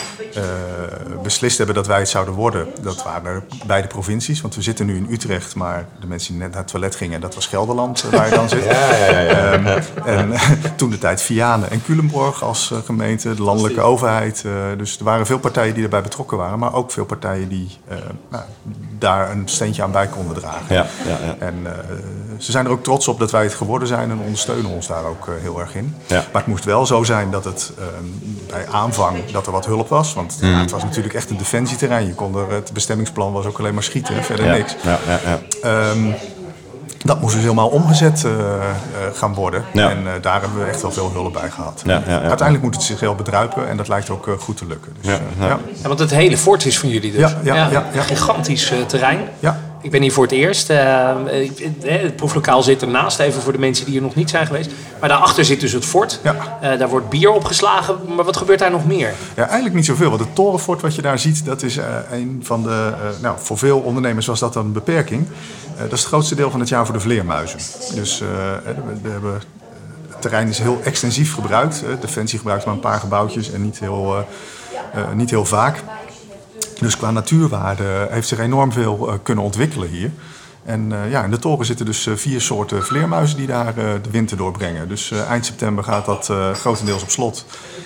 beslist 1.24 1.58
hebben 1.58 1.76
dat 1.76 1.88
wij 1.88 2.00
het 2.00 2.10
zouden 2.10 2.34
worden, 2.34 2.68
dat 2.82 3.04
waren 3.04 3.44
beide 3.66 3.88
provincies. 3.88 4.42
Want 4.42 4.56
we 4.56 4.62
zitten 4.62 4.86
nu 4.86 4.96
in 4.98 5.08
Utrecht, 5.10 5.56
maar 5.56 5.86
de 6.00 6.08
mensen 6.08 6.32
die 6.34 6.42
net 6.42 6.52
naar 6.52 6.62
het 6.62 6.68
toilet 6.72 6.96
gingen, 6.96 7.22
dat 7.22 7.36
was 7.36 7.48
Gelderland 7.48 8.02
waar 8.12 8.30
je 8.30 8.36
dan 8.36 8.50
zit. 8.50 8.66
Ehm, 8.74 9.82
en 10.06 10.34
toen 10.78 10.90
de 10.90 10.98
tijd 10.98 11.22
Vianen 11.44 11.70
en 11.72 11.84
Culemborg 11.84 12.44
als 12.44 12.72
eh, 12.72 12.78
gemeente, 12.86 13.36
de 13.36 13.42
landelijke 13.42 13.82
overheid. 13.82 14.44
eh, 14.46 14.52
dus 14.78 14.98
er 14.98 15.04
waren 15.04 15.26
veel 15.26 15.40
partijen 15.40 15.74
die 15.74 15.84
erbij 15.84 16.02
betrokken 16.02 16.38
waren, 16.38 16.60
maar 16.60 16.74
ook 16.74 16.92
veel 16.92 17.06
partijen 17.06 17.48
die 17.50 17.78
eh, 17.88 17.98
nou, 18.30 18.44
daar 19.00 19.32
een 19.32 19.42
steentje 19.46 19.84
aan 19.84 19.92
bij 19.92 20.08
konden 20.08 20.36
dragen. 20.40 20.76
Ja, 20.76 20.86
ja, 21.08 21.18
ja. 21.26 21.36
En 21.40 21.56
ze 22.38 22.52
zijn 22.52 22.66
er 22.66 22.72
ook 22.72 22.84
trots 22.84 23.08
op 23.08 23.20
dat 23.20 23.32
wij 23.32 23.44
het 23.44 23.54
geworden 23.54 23.88
zijn 23.88 24.12
en 24.12 24.20
ondersteunen 24.20 24.72
ons 24.72 24.88
daar 24.88 25.06
ook 25.06 25.28
heel 25.42 25.60
erg 25.60 25.76
in. 25.76 25.96
Ja. 26.06 26.16
Maar 26.32 26.42
het 26.42 26.52
moest 26.52 26.66
wel 26.66 26.86
zo 26.86 27.04
zijn 27.04 27.32
dat 27.32 27.46
het 27.46 27.74
bij 28.48 28.68
aanvang 28.72 29.26
dat 29.32 29.46
er 29.46 29.52
wat 29.52 29.66
hulp 29.66 29.88
was. 29.90 30.14
Want 30.14 30.38
Mm. 30.42 30.50
ja, 30.50 30.60
het 30.60 30.72
was 30.72 30.84
natuurlijk 30.84 31.14
echt 31.14 31.30
een 31.30 31.38
defensieterrein. 31.38 32.08
Je 32.08 32.14
kon 32.14 32.36
er, 32.36 32.52
het 32.52 32.74
bestemmingsplan 32.74 33.34
was 33.34 33.46
ook 33.46 33.60
alleen 33.60 33.74
maar 33.74 33.84
schieten, 33.84 34.24
verder 34.24 34.48
niks. 34.50 34.76
ja, 34.84 35.00
ja, 35.08 35.20
ja. 35.24 35.40
Ehm, 35.62 36.12
dat 37.04 37.22
moest 37.22 37.34
dus 37.34 37.42
helemaal 37.42 37.68
omgezet 37.68 38.24
eh, 38.24 38.32
eh, 38.32 38.68
gaan 39.14 39.34
worden. 39.34 39.64
Ja. 39.74 39.90
En 39.90 39.98
eh, 39.98 40.22
daar 40.22 40.42
hebben 40.42 40.60
we 40.60 40.66
echt 40.66 40.82
wel 40.82 40.92
veel 40.92 41.12
hulp 41.14 41.34
bij 41.34 41.50
gehad. 41.50 41.82
Ja, 41.86 41.94
ja, 41.94 42.12
ja. 42.12 42.20
Uiteindelijk 42.20 42.62
moet 42.62 42.76
het 42.76 42.84
zich 42.84 43.00
heel 43.00 43.16
bedruipen 43.16 43.70
en 43.70 43.78
dat 43.78 43.88
lijkt 43.88 44.10
ook 44.10 44.36
goed 44.40 44.58
te 44.58 44.66
lukken. 44.66 44.94
Dus, 45.02 45.12
Ja, 45.12 45.20
ja. 45.40 45.48
ja. 45.48 45.60
Ja, 45.82 45.88
want 45.88 46.00
het 46.00 46.12
hele 46.12 46.38
fort 46.38 46.66
is 46.66 46.80
van 46.80 46.90
jullie 46.90 47.12
dus. 47.12 47.20
Ja, 47.20 47.38
ja, 47.44 47.56
ja, 47.56 47.84
ja. 47.94 48.02
Gigantisch 48.02 48.74
terrein. 48.88 49.20
Ja. 49.40 49.58
Ik 49.84 49.92
ben 49.92 50.02
hier 50.02 50.12
voor 50.12 50.24
het 50.24 50.32
eerst. 50.32 50.70
eh, 50.70 51.10
eh, 51.10 51.50
het 51.82 52.16
proeflokaal 52.16 52.64
zit 52.64 52.82
ernaast, 52.82 53.20
even 53.20 53.42
voor 53.42 53.52
de 53.52 53.60
mensen 53.60 53.86
die 53.86 53.94
hier 53.94 54.04
nog 54.04 54.16
niet 54.16 54.30
zijn 54.30 54.46
geweest. 54.46 54.72
Maar 55.00 55.10
daarachter 55.10 55.46
zit 55.46 55.60
dus 55.60 55.72
het 55.72 55.86
fort. 55.86 56.20
Ja. 56.24 56.58
Eh, 56.62 56.80
daar 56.80 56.90
wordt 56.90 57.10
bier 57.10 57.32
opgeslagen. 57.32 57.96
Maar 58.16 58.26
wat 58.26 58.38
gebeurt 58.38 58.60
daar 58.60 58.72
nog 58.72 58.86
meer? 58.86 59.14
Ja, 59.36 59.44
eigenlijk 59.44 59.76
niet 59.76 59.86
zoveel. 59.86 60.10
Want 60.10 60.22
het 60.22 60.36
torenfort 60.36 60.82
wat 60.82 60.96
je 60.96 61.02
daar 61.02 61.20
ziet, 61.20 61.46
dat 61.46 61.64
is 61.64 61.80
een 62.12 62.40
van 62.44 62.64
de... 62.64 62.94
nou, 63.22 63.36
voor 63.40 63.58
veel 63.58 63.80
ondernemers 63.80 64.26
was 64.26 64.40
dat 64.40 64.54
dan 64.54 64.66
een 64.66 64.72
beperking. 64.72 65.28
Dat 65.78 65.92
is 65.92 66.00
het 66.00 66.08
grootste 66.08 66.36
deel 66.36 66.52
van 66.52 66.60
het 66.60 66.70
jaar 66.70 66.86
voor 66.86 66.96
de 66.96 67.02
vleermuizen. 67.02 67.60
Dus 67.96 68.20
we, 68.20 69.10
hebben, 69.10 69.34
het 70.10 70.22
terrein 70.22 70.48
is 70.48 70.60
heel 70.60 70.80
extensief 70.84 71.34
gebruikt. 71.34 71.84
Defensie 72.02 72.38
gebruikt 72.38 72.66
maar 72.66 72.74
een 72.74 72.80
paar 72.80 73.00
gebouwtjes 73.00 73.52
en 73.52 73.62
niet 73.62 73.80
heel, 73.80 74.26
niet 75.16 75.30
heel 75.30 75.46
vaak. 75.46 75.84
Dus 76.84 76.98
qua 76.98 77.12
natuurwaarde 77.12 78.08
heeft 78.10 78.28
zich 78.28 78.40
enorm 78.40 78.72
veel 78.72 79.10
eh, 79.10 79.16
kunnen 79.24 79.44
ontwikkelen 79.44 79.90
hier. 79.90 80.12
En 80.66 80.92
eh, 80.92 81.12
ja, 81.12 81.24
in 81.24 81.32
de 81.32 81.40
toren 81.40 81.66
zitten 81.66 81.86
dus 81.86 82.06
eh, 82.08 82.14
vier 82.16 82.42
soorten 82.42 82.84
vleermuizen 82.84 83.38
die 83.38 83.48
daar 83.48 83.68
eh, 83.68 83.74
de 84.02 84.10
winter 84.12 84.38
doorbrengen. 84.38 84.88
Dus 84.88 85.12
eh, 85.12 85.30
eind 85.30 85.46
september 85.46 85.84
gaat 85.84 86.06
dat 86.06 86.30
eh, 86.30 86.52
grotendeels 86.52 87.02
op 87.04 87.10
slot. 87.10 87.46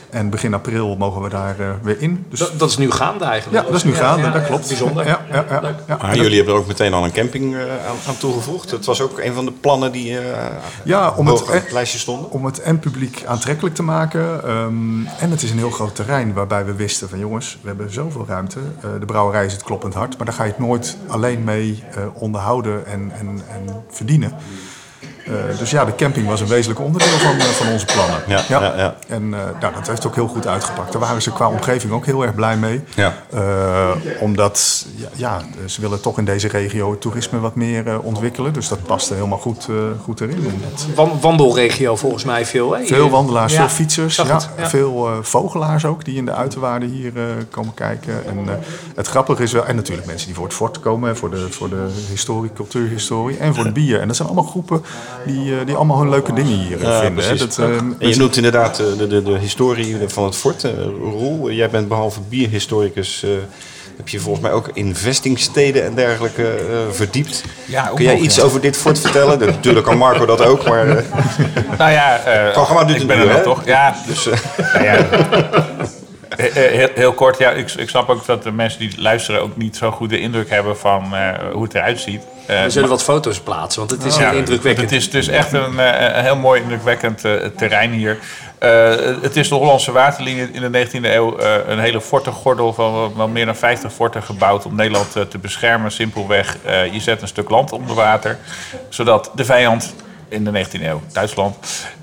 En 0.09 0.29
begin 0.29 0.53
april 0.53 0.95
mogen 0.95 1.21
we 1.21 1.29
daar 1.29 1.59
eh, 1.59 1.69
weer 1.81 2.01
in. 2.01 2.25
Dus, 2.29 2.39
Dat, 2.39 2.59
dat 2.59 2.69
is 2.69 2.77
nu 2.77 2.91
gaande 2.91 3.25
eigenlijk. 3.25 3.63
ja, 3.63 3.67
dat 3.71 3.77
is 3.77 3.83
nu 3.83 3.93
gaande, 3.93 4.25
ja, 4.25 4.31
dat 4.31 4.45
klopt. 4.45 4.67
Bijzonder. 4.67 5.05
Ja, 5.07 5.25
ja, 5.31 5.45
ja, 5.49 5.75
ja. 5.87 5.97
Maar 6.01 6.15
jullie 6.15 6.35
hebben 6.35 6.53
er 6.53 6.59
ook 6.59 6.67
meteen 6.67 6.93
al 6.93 7.03
een 7.03 7.11
camping 7.11 7.55
eh, 7.55 7.61
aan, 7.61 7.95
aan 8.07 8.17
toegevoegd. 8.17 8.71
Het 8.71 8.85
was 8.85 9.01
ook 9.01 9.19
een 9.19 9.33
van 9.33 9.45
de 9.45 9.51
plannen 9.51 9.91
die 9.91 10.17
eh 10.19 10.45
Ja, 10.83 11.13
om 11.15 11.27
het, 11.27 11.41
op 11.41 11.47
het 11.47 11.71
lijstje 11.71 11.99
stonden. 11.99 12.31
om 12.31 12.45
het 12.45 12.59
en 12.61 12.79
publiek 12.79 13.23
aantrekkelijk 13.25 13.75
te 13.75 13.83
maken. 13.83 14.43
ehm, 14.43 15.05
en 15.19 15.31
het 15.31 15.43
is 15.43 15.51
een 15.51 15.57
heel 15.57 15.71
groot 15.71 15.95
terrein 15.95 16.33
waarbij 16.33 16.65
we 16.65 16.73
wisten 16.75 17.09
van 17.09 17.19
jongens, 17.19 17.57
we 17.61 17.67
hebben 17.67 17.93
zoveel 17.93 18.25
ruimte. 18.27 18.59
Eh, 18.81 18.89
de 18.99 19.05
brouwerij 19.05 19.45
is 19.45 19.53
het 19.53 19.63
kloppend 19.63 19.93
hart, 19.93 20.17
maar 20.17 20.25
daar 20.25 20.35
ga 20.35 20.43
je 20.43 20.49
het 20.49 20.59
nooit 20.59 20.97
alleen 21.07 21.43
mee 21.43 21.83
eh, 21.91 22.01
en, 22.67 23.11
en, 23.11 23.27
en 23.27 23.83
verdienen. 23.97 24.31
Eh, 25.27 25.57
dus 25.59 25.71
ja, 25.71 25.85
de 25.85 25.95
camping 25.95 26.27
was 26.27 26.41
een 26.41 26.47
wezenlijk 26.47 26.79
onderdeel 26.79 27.17
van, 27.17 27.37
eh, 27.39 27.45
van 27.45 27.67
onze 27.67 27.85
plannen. 27.85 28.21
Ja, 28.27 28.43
ja, 28.49 28.73
ja. 28.77 28.95
En 29.07 29.33
eh, 29.33 29.39
nou, 29.61 29.73
dat 29.73 29.87
heeft 29.87 30.05
ook 30.07 30.15
heel 30.15 30.27
goed 30.27 30.47
uitgepakt. 30.47 30.91
Daar 30.91 31.01
waren 31.01 31.21
ze 31.21 31.31
qua 31.31 31.49
omgeving 31.49 31.93
ook 31.93 32.05
heel 32.05 32.23
erg 32.23 32.35
blij 32.35 32.57
mee. 32.57 32.83
Ja. 32.95 33.13
Eh, 33.31 33.89
omdat 34.19 34.85
ja, 34.95 35.07
ja, 35.15 35.41
ze 35.65 35.81
willen 35.81 36.01
toch 36.01 36.17
in 36.17 36.25
deze 36.25 36.47
regio 36.47 36.91
het 36.91 37.01
toerisme 37.01 37.39
wat 37.39 37.55
meer 37.55 37.87
eh, 37.87 38.05
ontwikkelen. 38.05 38.53
Dus 38.53 38.67
dat 38.67 38.83
paste 38.83 39.13
helemaal 39.13 39.37
goed, 39.37 39.67
eh, 39.69 39.75
goed 40.03 40.21
erin. 40.21 40.45
Omdat 40.45 41.19
wandelregio 41.21 41.95
volgens 41.95 42.23
mij 42.23 42.45
veel. 42.45 42.71
Hè? 42.71 42.85
veel 42.85 43.09
wandelaars, 43.09 43.53
Ja, 43.53 43.59
veel 43.59 43.69
fietsers, 43.69 44.17
het, 44.17 44.49
veel 44.57 45.07
eh, 45.07 45.13
vogelaars 45.21 45.85
ook 45.85 46.05
die 46.05 46.15
in 46.15 46.25
de 46.25 46.33
uiterwaarden 46.33 46.89
hier 46.89 47.17
eh, 47.17 47.23
komen 47.49 47.73
kijken. 47.73 48.25
En 48.25 48.49
eh, 48.49 48.55
het 48.95 49.07
grappige 49.07 49.43
is 49.43 49.51
wel, 49.51 49.65
en 49.65 49.75
natuurlijk 49.75 50.07
mensen 50.07 50.27
die 50.27 50.35
voor 50.35 50.45
het 50.45 50.53
fort 50.53 50.79
komen, 50.79 51.17
voor 51.17 51.29
de, 51.29 51.51
voor 51.51 51.69
de 51.69 51.87
historie, 52.09 52.51
cultuurhistorie 52.53 53.37
en 53.37 53.55
voor 53.55 53.63
het 53.63 53.73
bier. 53.73 53.99
En 53.99 54.07
dat 54.07 54.15
zijn 54.15 54.27
allemaal 54.27 54.49
groepen 54.49 54.83
die, 55.25 55.59
eh, 55.59 55.65
die 55.65 55.75
allemaal 55.75 55.99
hun 55.99 56.09
leuke 56.09 56.33
dingen 56.33 56.57
hier 56.57 56.77
eh, 56.77 56.83
Ja, 56.83 56.99
vinden. 57.01 57.25
Hè. 57.27 57.35
Dat, 57.35 57.57
eh, 57.57 57.65
En 57.65 57.95
je 58.09 58.15
noemt 58.17 58.35
inderdaad 58.35 58.75
de, 58.75 59.07
de, 59.07 59.23
de 59.23 59.37
historie 59.37 59.97
van 60.07 60.23
het 60.23 60.35
fort. 60.35 60.65
Roel, 61.01 61.51
jij 61.51 61.69
bent 61.69 61.87
behalve 61.87 62.19
bierhistoricus... 62.29 63.23
eh, 63.23 63.29
heb 63.97 64.07
je 64.09 64.19
volgens 64.19 64.43
mij 64.43 64.53
ook 64.53 64.69
in 64.73 64.95
vestingsteden 64.95 65.83
en 65.85 65.95
dergelijke 65.95 66.43
eh, 66.49 66.77
verdiept. 66.91 67.43
Ja, 67.65 67.91
Kun 67.95 68.03
jij 68.05 68.17
iets 68.17 68.35
ja. 68.35 68.43
over 68.43 68.61
dit 68.61 68.77
fort 68.77 68.99
vertellen? 68.99 69.39
Natuurlijk 69.39 69.85
kan 69.85 69.97
Marco 69.97 70.25
dat 70.25 70.41
ook, 70.45 70.67
maar... 70.67 70.87
eh, 70.87 71.03
Nou 71.77 71.91
ja, 71.91 72.17
eh, 72.19 72.51
Programma 72.53 72.83
duurt 72.83 73.01
ik 73.01 73.07
ben 73.07 73.17
er 73.19 73.29
hè? 73.29 73.41
toch? 73.43 73.65
Ja, 73.65 73.95
dus, 74.07 74.27
eh, 74.27 74.37
Nou 74.73 74.83
ja, 74.85 74.97
heel, 76.35 76.89
heel 76.95 77.13
kort, 77.13 77.37
ja, 77.37 77.51
ik, 77.51 77.71
ik 77.71 77.89
snap 77.89 78.09
ook 78.09 78.25
dat 78.25 78.43
de 78.43 78.51
mensen 78.51 78.79
die 78.79 79.01
luisteren 79.01 79.41
ook 79.41 79.57
niet 79.57 79.75
zo 79.77 79.91
goed 79.91 80.09
de 80.09 80.19
indruk 80.19 80.49
hebben 80.49 80.77
van 80.77 81.15
eh, 81.15 81.29
hoe 81.53 81.63
het 81.63 81.73
eruit 81.75 81.99
ziet. 81.99 82.21
Eh, 82.45 82.63
We 82.63 82.69
zullen 82.69 82.89
wat 82.89 83.03
foto's 83.03 83.39
plaatsen, 83.39 83.79
want 83.87 83.91
het 83.91 84.03
is 84.03 84.17
heel 84.17 84.31
indrukwekkend. 84.37 84.89
Het 84.89 84.99
is 84.99 85.09
dus 85.09 85.27
echt 85.27 85.53
een, 85.53 85.79
eh, 85.79 86.15
een 86.17 86.23
heel 86.23 86.35
mooi 86.35 86.61
indrukwekkend 86.61 87.25
eh, 87.25 87.33
terrein 87.57 87.91
hier. 87.91 88.17
Eh, 88.59 88.95
het 89.21 89.35
is 89.35 89.49
de 89.49 89.55
Hollandse 89.55 89.91
waterlinie 89.91 90.49
in 90.51 90.71
de 90.71 90.85
19e 90.87 90.99
eeuw 91.13 91.37
eh, 91.37 91.53
een 91.67 91.79
hele 91.79 92.01
fortengordel 92.01 92.73
van 92.73 93.13
wel- 93.15 93.27
meer 93.27 93.45
dan 93.45 93.55
50 93.55 93.93
forten 93.93 94.23
gebouwd 94.23 94.65
om 94.65 94.75
Nederland 94.75 95.15
eh, 95.15 95.21
te 95.23 95.37
beschermen. 95.37 95.91
Simpelweg, 95.91 96.57
eh, 96.65 96.93
je 96.93 96.99
zet 96.99 97.21
een 97.21 97.27
stuk 97.27 97.49
land 97.49 97.71
onder 97.71 97.95
water, 97.95 98.37
zodat 98.89 99.31
de 99.35 99.45
vijand 99.45 99.93
in 100.29 100.43
de 100.43 100.51
19e 100.51 100.85
eeuw, 100.85 101.01
Duitsland, 101.13 101.55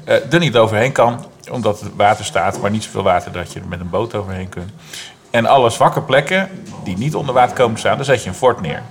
eh, 0.04 0.32
er 0.32 0.38
niet 0.38 0.56
overheen 0.56 0.92
kan. 0.92 1.24
Omdat 1.50 1.80
het 1.80 1.90
water 1.96 2.24
staat, 2.24 2.60
maar 2.60 2.70
niet 2.70 2.84
zoveel 2.84 3.02
water 3.02 3.32
dat 3.32 3.52
je 3.52 3.60
er 3.60 3.68
met 3.68 3.80
een 3.80 3.90
boot 3.90 4.14
overheen 4.14 4.48
kunt. 4.48 4.70
En 5.30 5.46
alle 5.46 5.70
zwakke 5.70 6.02
plekken 6.02 6.48
die 6.84 6.96
niet 6.98 7.14
onder 7.14 7.34
water 7.34 7.56
komen 7.56 7.74
te 7.74 7.80
staan, 7.80 7.96
daar 7.96 8.04
zet 8.04 8.22
je 8.22 8.28
een 8.28 8.34
fort 8.34 8.60
neer. 8.60 8.82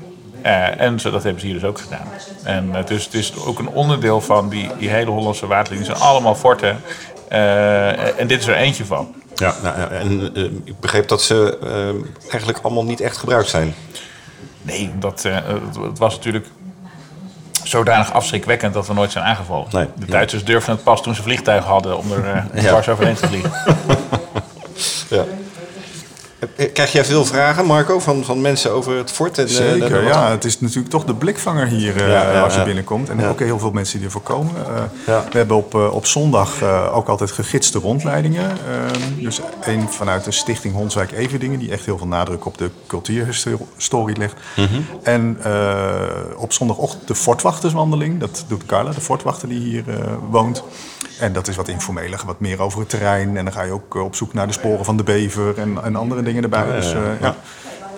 Eh, 0.42 0.82
en 0.82 1.00
zo, 1.00 1.12
dat 1.12 1.24
hebben 1.24 1.42
ze 1.42 1.48
hier 1.48 1.60
dus 1.60 1.70
ook 1.70 1.80
gedaan. 1.80 2.08
En 2.44 2.76
eh, 2.76 2.86
dus 2.86 3.06
het 3.06 3.14
is 3.14 3.36
ook 3.46 3.60
een 3.60 3.70
onderdeel 3.70 4.22
van 4.22 4.50
die, 4.50 4.70
die 4.78 4.90
hele 4.90 5.12
Hollandse 5.12 5.48
waterlinie. 5.48 5.88
Het 5.88 5.98
zijn 5.98 6.10
allemaal 6.10 6.36
forten. 6.36 6.82
Eh, 7.28 8.20
en 8.20 8.28
dit 8.28 8.40
is 8.40 8.48
er 8.48 8.56
eentje 8.56 8.86
van. 8.86 9.16
ja, 9.36 9.56
nou, 9.64 9.92
en 9.92 10.36
eh, 10.36 10.44
ik 10.44 10.80
begreep 10.80 11.08
dat 11.08 11.22
ze 11.22 11.58
eigenlijk 12.30 12.60
allemaal 12.62 12.86
niet 12.86 13.02
echt 13.02 13.18
gebruikt 13.18 13.50
zijn. 13.50 13.76
Nee, 14.62 14.92
dat, 15.00 15.24
het 15.80 15.98
was 15.98 16.16
natuurlijk 16.16 16.48
zodanig 17.64 18.14
afschrikwekkend 18.14 18.74
dat 18.74 18.88
we 18.88 18.94
nooit 18.94 19.12
zijn 19.12 19.24
aangevallen. 19.24 19.68
Nee. 19.72 19.88
De 19.96 20.06
Duitsers 20.06 20.44
durfden 20.44 20.76
het 20.76 20.84
pas 20.84 21.02
toen 21.04 21.16
ze 21.16 21.22
vliegtuigen 21.24 21.70
hadden 21.70 21.98
om 21.98 22.12
er 22.12 22.46
Ja. 22.54 22.62
dwars 22.70 22.90
overheen 22.90 23.16
te 23.16 23.28
vliegen. 23.28 23.52
Ja. 25.10 25.24
Eh, 26.56 26.74
Krijg 26.74 26.92
jij 26.92 27.06
veel 27.06 27.26
vragen, 27.26 27.66
Marco, 27.66 28.00
van, 28.00 28.24
van 28.24 28.42
mensen 28.42 28.72
over 28.72 28.98
het 28.98 29.12
fort? 29.12 29.38
En, 29.38 29.48
eh, 29.48 29.52
Zeker, 29.52 30.04
ja. 30.04 30.30
Het 30.30 30.46
is 30.46 30.60
natuurlijk 30.60 30.90
toch 30.90 31.06
de 31.06 31.14
blikvanger 31.14 31.68
hier 31.68 31.96
eh, 31.96 32.08
Ja, 32.08 32.32
ja, 32.32 32.42
als 32.42 32.54
je 32.54 32.60
ja. 32.60 32.66
binnenkomt. 32.66 33.10
En 33.10 33.26
ook 33.26 33.40
heel 33.40 33.60
veel 33.60 33.72
mensen 33.72 33.98
die 33.98 34.06
ervoor 34.06 34.22
komen. 34.22 34.54
We 35.06 35.38
hebben 35.38 35.58
op, 35.58 35.74
op 35.74 36.06
zondag 36.06 36.64
ook 36.94 37.08
altijd 37.08 37.32
gegidste 37.32 37.80
rondleidingen. 37.80 38.50
Ehm, 38.50 39.24
dus 39.24 39.40
één 39.66 39.90
vanuit 39.90 40.24
de 40.24 40.32
stichting 40.32 40.74
Hondswijk 40.74 41.12
Everdingen... 41.12 41.60
die 41.60 41.72
echt 41.72 41.86
heel 41.86 41.98
veel 41.98 42.08
nadruk 42.08 42.46
op 42.46 42.58
de 42.58 42.70
cultuurhistorie 42.88 44.18
legt. 44.18 44.36
Mhm. 44.56 44.82
En 45.04 45.38
op 46.38 46.54
zondagochtend 46.54 47.08
de 47.08 47.16
fortwachterswandeling. 47.16 48.20
Dat 48.20 48.46
doet 48.48 48.66
Carla, 48.66 48.92
de 48.92 49.02
fortwachter 49.02 49.48
die 49.50 49.60
hier 49.60 49.84
woont. 50.30 50.64
En 51.20 51.34
dat 51.34 51.48
is 51.48 51.56
wat 51.56 51.68
informeler, 51.68 52.22
wat 52.26 52.40
meer 52.40 52.62
over 52.62 52.80
het 52.80 52.90
terrein. 52.90 53.38
En 53.38 53.44
dan 53.44 53.54
ga 53.54 53.62
je 53.62 53.72
ook 53.72 53.96
op 53.96 54.16
zoek 54.16 54.34
naar 54.34 54.48
de 54.48 54.54
sporen 54.54 54.86
van 54.86 54.98
de 54.98 55.04
bever 55.04 55.58
en, 55.58 55.84
en 55.84 55.96
andere 55.96 56.24
dingen 56.24 56.33
erbij. 56.42 56.66
dus 56.76 56.94
eh, 56.94 57.02
ja, 57.22 57.36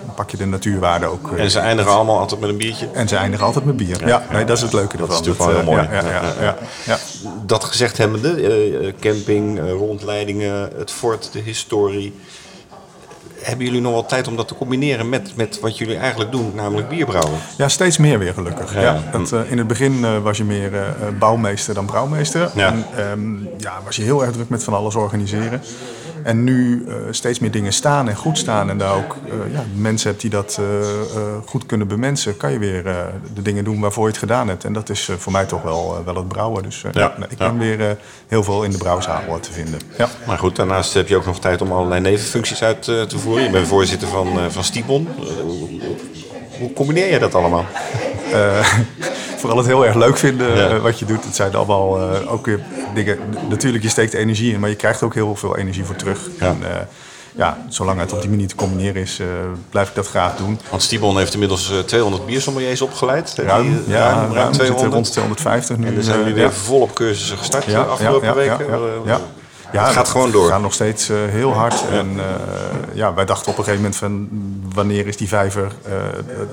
dan 0.06 0.14
pak 0.14 0.30
je 0.30 0.36
de 0.36 0.46
natuurwaarde 0.46 1.06
ook. 1.06 1.32
eh, 1.32 1.42
En 1.42 1.50
ze 1.50 1.58
eindigen 1.58 1.92
allemaal 1.92 2.18
altijd 2.18 2.40
met 2.40 2.48
een 2.50 2.56
biertje. 2.56 2.88
en 2.92 3.08
ze 3.08 3.16
eindigen 3.16 3.46
altijd 3.46 3.64
met 3.64 3.76
bier. 3.76 4.06
Ja, 4.06 4.22
nee, 4.32 4.44
dat 4.44 4.56
is 4.56 4.62
het 4.62 4.72
leuke 4.72 4.92
ervan. 4.98 5.08
is 5.10 5.14
natuurlijk 5.26 5.38
wel 5.44 5.48
eh, 5.50 5.54
heel 5.54 5.64
mooi. 5.64 5.82
Ja, 5.82 5.92
ja, 5.92 6.10
ja, 6.10 6.32
ja, 6.40 6.56
ja. 6.84 6.98
Dat 7.46 7.64
gezegd 7.64 7.98
hebbende, 7.98 8.94
camping, 9.00 9.60
rondleidingen, 9.70 10.70
het 10.76 10.90
fort, 10.90 11.28
de 11.32 11.40
historie. 11.40 12.14
Hebben 13.46 13.66
jullie 13.66 13.80
nog 13.80 13.92
wel 13.92 14.06
tijd 14.06 14.28
om 14.28 14.36
dat 14.36 14.48
te 14.48 14.54
combineren 14.54 15.08
met, 15.08 15.36
met 15.36 15.60
wat 15.60 15.78
jullie 15.78 15.96
eigenlijk 15.96 16.32
doen, 16.32 16.52
namelijk 16.54 16.88
bierbrouwen? 16.88 17.38
Ja, 17.56 17.68
steeds 17.68 17.98
meer 17.98 18.18
weer 18.18 18.32
gelukkig. 18.32 18.74
Ja. 18.74 19.02
Eh, 19.12 19.50
in 19.50 19.58
het 19.58 19.66
begin 19.66 20.04
eh, 20.04 20.18
was 20.22 20.36
je 20.36 20.44
meer 20.44 20.74
eh, 20.74 20.82
bouwmeester 21.18 21.74
dan 21.74 21.86
brouwmeester. 21.86 22.50
Ja. 22.54 22.66
En 22.66 22.84
ehm, 22.96 23.34
ja, 23.58 23.80
was 23.84 23.96
je 23.96 24.02
heel 24.02 24.22
erg 24.24 24.32
druk 24.32 24.48
met 24.48 24.64
van 24.64 24.74
alles 24.74 24.94
organiseren. 24.94 25.62
En 26.22 26.44
nu 26.44 26.86
steeds 27.10 27.38
meer 27.38 27.50
dingen 27.50 27.72
staan 27.72 28.08
en 28.08 28.16
goed 28.16 28.38
staan. 28.38 28.70
En 28.70 28.78
daar 28.78 28.94
ook 28.94 29.16
ja, 29.52 29.64
mensen 29.74 30.08
hebt 30.10 30.20
die 30.20 30.30
dat 30.30 30.60
goed 31.44 31.66
kunnen 31.66 31.88
bemensen. 31.88 32.36
Kan 32.36 32.52
je 32.52 32.58
weer 32.58 32.82
de 33.34 33.42
dingen 33.42 33.64
doen 33.64 33.80
waarvoor 33.80 34.04
je 34.04 34.10
het 34.10 34.18
gedaan 34.18 34.48
hebt. 34.48 34.64
En 34.64 34.72
dat 34.72 34.88
is 34.88 35.10
voor 35.18 35.32
mij 35.32 35.44
toch 35.44 35.62
wel, 35.62 36.02
wel 36.04 36.14
het 36.14 36.28
brouwen. 36.28 36.62
Dus 36.62 36.84
Ja. 36.92 37.14
ik 37.28 37.38
ben 37.38 37.58
weer 37.58 37.96
heel 38.28 38.42
veel 38.42 38.64
in 38.64 38.70
de 38.70 38.78
brouwzaal 38.78 39.40
te 39.40 39.52
vinden. 39.52 39.80
Ja. 39.98 40.08
Maar 40.26 40.38
goed, 40.38 40.56
daarnaast 40.56 40.94
heb 40.94 41.08
je 41.08 41.16
ook 41.16 41.26
nog 41.26 41.40
tijd 41.40 41.62
om 41.62 41.72
allerlei 41.72 42.00
nevenfuncties 42.00 42.62
uit 42.62 42.82
te 42.82 43.18
voeren. 43.18 43.35
Je 43.42 43.50
bent 43.50 43.66
voorzitter 43.66 44.08
van, 44.08 44.26
eh 44.38 44.44
van 44.48 44.64
Stiebon. 44.64 45.08
Eh, 45.20 45.24
hoe, 46.58 46.72
combineer 46.72 47.12
je 47.12 47.18
dat 47.18 47.34
allemaal? 47.34 47.64
vooral 49.38 49.56
het 49.58 49.66
heel 49.66 49.86
erg 49.86 49.94
leuk 49.94 50.16
vinden 50.16 50.56
Ja. 50.56 50.68
eh, 50.68 50.78
wat 50.78 50.98
je 50.98 51.04
doet. 51.04 51.24
Het 51.24 51.36
zijn 51.36 51.54
allemaal 51.54 52.00
eh, 52.12 52.32
ook 52.32 52.46
weer 52.46 52.60
dingen. 52.94 53.18
Natuurlijk, 53.48 53.82
je 53.84 53.90
steekt 53.90 54.14
energie 54.14 54.52
in, 54.52 54.60
maar 54.60 54.68
je 54.68 54.74
krijgt 54.76 55.02
ook 55.02 55.14
heel 55.14 55.36
veel 55.36 55.56
energie 55.56 55.84
voor 55.84 55.96
terug. 55.96 56.18
Ja. 56.40 56.46
En, 56.46 56.58
eh, 56.62 56.76
ja, 57.34 57.58
zolang 57.68 58.00
het 58.00 58.12
op 58.12 58.20
die 58.20 58.30
manier 58.30 58.48
te 58.48 58.54
combineren 58.54 59.02
is, 59.02 59.18
eh, 59.18 59.26
blijf 59.70 59.88
ik 59.88 59.94
dat 59.94 60.08
graag 60.08 60.36
doen. 60.36 60.60
Want 60.70 60.82
Stiebon 60.82 61.18
heeft 61.18 61.32
inmiddels 61.32 61.70
eh, 61.70 61.78
200 61.78 62.26
biersommeliers 62.26 62.80
opgeleid. 62.82 63.36
Hè? 63.36 63.42
Ruim, 63.42 63.62
Die, 63.62 63.80
eh, 63.86 63.92
ja, 63.92 63.98
ruim, 63.98 64.16
ruim, 64.18 64.32
ruim 64.32 64.48
we 64.48 64.54
zitten 64.54 64.74
200. 64.76 64.92
rond 64.92 65.12
250 65.12 65.76
nu. 65.76 65.86
En 65.96 66.02
zijn 66.02 66.16
eh, 66.18 66.22
jullie 66.26 66.40
weer 66.42 66.52
volop 66.52 66.94
cursussen 66.94 67.38
gestart 67.38 67.64
de 67.64 67.70
Ja, 67.70 67.80
afgelopen 67.82 68.28
ja, 68.34 68.42
ja, 68.42 68.56
weken. 68.58 68.74
Ja, 69.76 69.84
het 69.84 69.92
gaat 69.94 70.08
gewoon 70.08 70.30
door. 70.30 70.44
We 70.44 70.50
gaan 70.52 70.62
nog 70.62 70.72
steeds 70.72 71.08
eh, 71.08 71.16
heel 71.28 71.52
hard. 71.52 71.84
En 71.90 72.08
eh, 72.18 72.24
ja, 72.94 73.14
wij 73.14 73.24
dachten 73.24 73.52
op 73.52 73.58
een 73.58 73.64
gegeven 73.64 73.82
moment 73.82 73.96
van 74.00 74.28
wanneer 74.74 75.06
is 75.06 75.16
die 75.16 75.28
vijver 75.28 75.72
eh, 75.84 75.92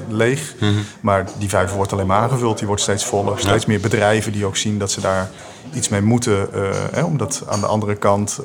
leeg. 0.10 0.54
Mhm. 0.60 0.72
Maar 1.02 1.26
die 1.38 1.50
vijver 1.50 1.76
wordt 1.76 1.92
alleen 1.94 2.08
maar 2.08 2.22
aangevuld. 2.22 2.58
Die 2.58 2.68
wordt 2.68 2.82
steeds 2.82 3.06
voller. 3.06 3.40
Steeds 3.40 3.66
meer 3.66 3.80
bedrijven 3.80 4.32
die 4.32 4.46
ook 4.46 4.56
zien 4.58 4.80
dat 4.80 4.92
ze 4.92 5.02
daar 5.02 5.30
iets 5.74 5.90
mee 5.90 6.02
moeten. 6.02 6.54
eh, 6.54 6.62
hè, 6.92 7.04
omdat 7.04 7.44
aan 7.48 7.60
de 7.60 7.66
andere 7.66 7.96
kant 7.96 8.40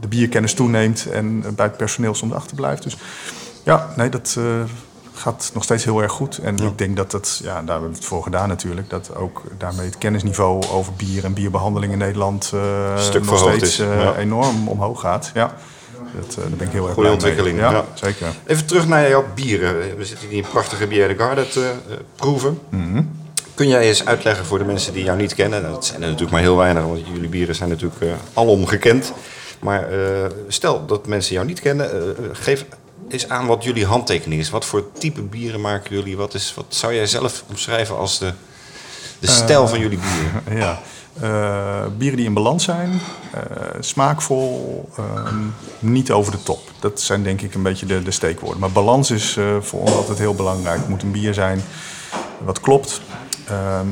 de 0.00 0.08
bierkennis 0.08 0.54
toeneemt 0.54 1.06
en 1.10 1.40
bij 1.54 1.66
het 1.66 1.76
personeel 1.76 2.14
soms 2.14 2.32
achterblijft. 2.32 2.82
Dus 2.82 2.96
ja, 3.64 3.88
nee, 3.96 4.08
dat 4.08 4.38
gaat 5.22 5.50
nog 5.54 5.64
steeds 5.64 5.84
heel 5.84 6.02
erg 6.02 6.12
goed. 6.12 6.38
En 6.38 6.56
ik 6.56 6.78
denk 6.78 6.96
dat 6.96 7.12
het, 7.12 7.40
ja, 7.42 7.54
daar 7.62 7.72
hebben 7.72 7.88
we 7.90 7.96
het 7.96 8.04
voor 8.04 8.22
gedaan 8.22 8.48
natuurlijk, 8.48 8.90
dat 8.90 9.16
ook 9.16 9.42
daarmee 9.58 9.86
het 9.86 9.98
kennisniveau 9.98 10.66
over 10.66 10.92
bier 10.92 11.24
en 11.24 11.32
bierbehandeling 11.32 11.92
in 11.92 11.98
Nederland 11.98 12.50
eh, 12.54 13.22
nog 13.22 13.38
steeds 13.38 13.78
eh, 13.78 14.02
ja. 14.02 14.16
enorm 14.16 14.68
omhoog 14.68 15.00
gaat. 15.00 15.30
Ja, 15.34 15.54
dat, 16.20 16.30
eh, 16.30 16.36
daar 16.36 16.56
ben 16.56 16.66
ik 16.66 16.72
heel 16.72 16.86
erg 16.86 16.94
Goede 16.94 16.94
blij 16.94 17.02
mee. 17.02 17.12
ontwikkeling, 17.12 17.58
Ja, 17.58 17.70
ja. 17.70 17.84
zeker. 17.94 18.26
Even 18.46 18.66
terug 18.66 18.86
naar 18.88 19.08
jouw 19.08 19.24
bieren. 19.34 19.96
We 19.96 20.04
zitten 20.04 20.28
hier 20.28 20.44
een 20.44 20.50
prachtige 20.50 20.86
Bière 20.86 21.08
de 21.16 21.22
Garde 21.22 21.48
te 21.48 21.72
proeven. 22.16 22.58
Mhm. 22.68 23.02
Kun 23.54 23.68
jij 23.68 23.88
eens 23.88 24.04
uitleggen 24.04 24.44
voor 24.44 24.58
de 24.58 24.64
mensen 24.64 24.92
die 24.92 25.04
jou 25.04 25.18
niet 25.18 25.34
kennen? 25.34 25.62
Nou, 25.62 25.74
Dat 25.74 25.84
zijn 25.84 26.00
er 26.00 26.06
natuurlijk 26.06 26.32
maar 26.32 26.40
heel 26.40 26.56
weinig, 26.56 26.82
want 26.82 27.06
jullie 27.12 27.28
bieren 27.28 27.54
zijn 27.54 27.68
natuurlijk 27.68 28.02
alom 28.32 28.66
gekend. 28.66 29.12
Maar 29.60 29.88
stel 30.48 30.86
dat 30.86 31.06
mensen 31.06 31.34
jou 31.34 31.46
niet 31.46 31.60
kennen, 31.60 31.90
eh, 31.92 32.24
geef 32.32 32.64
eens 33.08 33.28
aan 33.28 33.46
wat 33.46 33.64
jullie 33.64 33.86
handtekening 33.86 34.40
is. 34.40 34.50
Wat 34.50 34.64
voor 34.64 34.92
type 34.98 35.22
bieren 35.22 35.60
maken 35.60 35.96
jullie? 35.96 36.16
Wat, 36.16 36.34
is, 36.34 36.54
wat 36.54 36.64
zou 36.68 36.94
jij 36.94 37.06
zelf 37.06 37.44
omschrijven 37.48 37.96
als 37.96 38.18
de, 38.18 38.32
de 39.18 39.26
stijl 39.26 39.68
van 39.68 39.78
jullie 39.78 39.98
bieren? 39.98 40.42
Ja. 40.64 40.80
Eh, 41.20 41.84
bieren 41.98 42.16
die 42.16 42.26
in 42.26 42.34
balans 42.34 42.64
zijn, 42.64 43.00
eh, 43.32 43.40
smaakvol, 43.80 44.88
ehm, 44.96 45.36
niet 45.78 46.10
over 46.10 46.32
de 46.32 46.42
top. 46.42 46.60
Dat 46.80 47.00
zijn 47.00 47.22
denk 47.22 47.40
ik 47.40 47.54
een 47.54 47.62
beetje 47.62 47.86
de, 47.86 48.02
de 48.02 48.10
steekwoorden. 48.10 48.60
Maar 48.60 48.70
balans 48.70 49.10
is 49.10 49.36
eh, 49.36 49.56
voor 49.60 49.80
ons 49.80 49.92
altijd 49.92 50.18
heel 50.18 50.34
belangrijk. 50.34 50.78
Het 50.78 50.88
moet 50.88 51.02
een 51.02 51.10
bier 51.10 51.34
zijn 51.34 51.62
wat 52.44 52.60
klopt. 52.60 53.00
Ehm, 53.48 53.86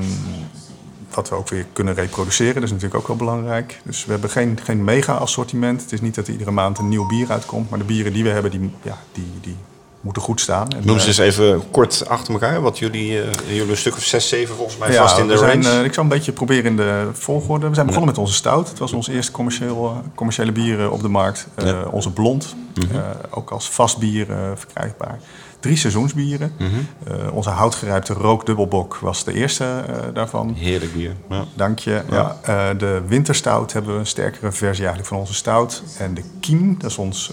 wat 1.15 1.29
we 1.29 1.35
ook 1.35 1.49
weer 1.49 1.67
kunnen 1.73 1.95
reproduceren, 1.95 2.55
dat 2.55 2.63
is 2.63 2.71
natuurlijk 2.71 3.01
ook 3.01 3.07
wel 3.09 3.17
belangrijk. 3.17 3.81
Dus 3.85 4.05
we 4.05 4.11
hebben 4.13 4.31
geen, 4.31 4.59
geen 4.63 4.85
mega-assortiment. 4.85 5.83
Het 5.83 5.93
is 5.93 6.01
niet 6.01 6.15
dat 6.15 6.27
er 6.27 6.33
iedere 6.33 6.51
maand 6.51 6.79
een 6.79 6.89
nieuw 6.89 7.07
bier 7.07 7.31
uitkomt. 7.31 7.71
Maar 7.71 7.79
de 7.79 7.85
bieren 7.85 8.13
die 8.13 8.23
we 8.23 8.29
hebben, 8.29 8.51
die, 8.51 8.71
ja, 8.83 8.99
die, 9.13 9.25
die 9.41 9.57
moeten 10.01 10.23
goed 10.23 10.41
staan. 10.41 10.69
En, 10.69 10.83
Noem 10.87 10.97
eh, 10.97 11.01
ze 11.03 11.09
eens 11.09 11.19
even 11.19 11.71
kort 11.71 12.09
achter 12.09 12.33
elkaar. 12.33 12.61
Wat 12.61 12.79
jullie, 12.79 13.23
eh, 13.23 13.29
jullie 13.47 13.71
een 13.71 13.77
stuk 13.77 13.97
of 13.97 14.03
zes, 14.03 14.29
zeven 14.29 14.55
volgens 14.57 14.79
mij 14.79 14.93
Ja, 14.93 15.03
vast 15.03 15.19
in 15.19 15.27
de 15.29 15.37
zijn, 15.39 15.63
range. 15.63 15.79
eh, 15.79 15.85
ik 15.85 15.95
zal 15.95 16.03
een 16.03 16.09
beetje 16.09 16.33
proberen 16.33 16.65
in 16.65 16.77
de 16.77 17.09
volgorde. 17.13 17.69
We 17.69 17.75
zijn 17.75 17.87
begonnen 17.87 18.11
met 18.11 18.19
onze 18.21 18.35
stout. 18.35 18.69
Het 18.69 18.79
was 18.79 18.93
ons 18.93 19.09
eerste 19.09 19.33
commercieel, 19.33 19.85
eh, 19.87 19.97
commerciële 20.15 20.53
bier 20.53 20.81
eh, 20.81 20.93
op 20.93 21.01
de 21.03 21.09
markt. 21.09 21.47
Eh, 21.55 21.67
Ja. 21.67 21.73
Mhm. 21.75 21.89
Onze 21.89 22.11
blond, 22.13 22.55
eh, 22.93 22.99
ook 23.31 23.51
als 23.51 23.71
vast 23.71 23.99
bier 23.99 24.31
eh, 24.31 24.37
verkrijgbaar. 24.55 25.19
Drie 25.61 25.77
seizoensbieren. 25.77 26.53
Mhm. 26.59 26.69
Eh, 27.07 27.33
onze 27.35 27.51
houtgerijpte 27.51 28.13
rookdubbelbok 28.13 28.97
was 28.97 29.25
de 29.25 29.33
eerste 29.33 29.65
eh, 29.65 29.95
daarvan. 30.15 30.55
Heerlijk 30.59 30.93
bier. 30.93 31.13
Ja. 31.29 31.45
Dank 31.55 31.79
je. 31.79 32.03
Ja. 32.11 32.37
eh, 32.43 32.69
de 32.79 33.03
winterstout 33.07 33.73
hebben 33.73 33.93
we 33.95 33.99
een 33.99 34.07
sterkere 34.07 34.53
versie 34.53 34.79
eigenlijk 34.85 35.07
van 35.09 35.19
onze 35.19 35.35
stout. 35.35 35.83
En 35.99 36.15
de 36.15 36.23
kiem, 36.41 36.77
dat 36.79 36.91
is 36.91 36.97
ons 36.99 37.31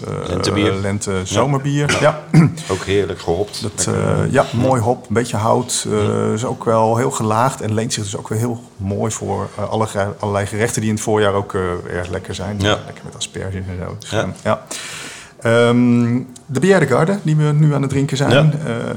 lente-zomerbier. 0.80 1.96
Ja. 2.00 2.20
Ook 2.70 2.84
heerlijk 2.84 3.20
gehopt. 3.20 3.62
Dat, 3.62 3.88
ja, 4.30 4.44
mooi 4.52 4.80
hop, 4.80 5.08
een 5.08 5.14
beetje 5.14 5.36
hout. 5.36 5.86
eh, 5.88 6.32
is 6.32 6.44
ook 6.44 6.64
wel 6.64 6.96
heel 6.96 7.10
gelaagd 7.10 7.60
en 7.60 7.74
leent 7.74 7.92
zich 7.92 8.02
dus 8.02 8.16
ook 8.16 8.28
weer 8.28 8.38
heel 8.38 8.62
mooi 8.76 9.12
voor 9.12 9.48
alle, 9.70 9.86
allerlei 10.18 10.46
gerechten 10.46 10.80
die 10.80 10.90
in 10.90 10.96
het 10.96 11.04
voorjaar 11.04 11.32
ook 11.32 11.54
erg 11.90 12.08
lekker 12.08 12.34
zijn. 12.34 12.56
Ja. 12.60 12.78
Lekker 12.86 13.04
met 13.04 13.16
asperges 13.16 13.54
en 13.68 13.78
zo. 13.84 13.96
Dus, 13.98 14.10
Ja. 14.42 14.62
Ehm, 15.40 16.20
de 16.46 16.60
Bière 16.60 17.18
die 17.22 17.36
we 17.36 17.42
nu 17.42 17.74
aan 17.74 17.82
het 17.82 17.90
drinken 17.90 18.16
zijn. 18.16 18.30
Ja. 18.30 18.50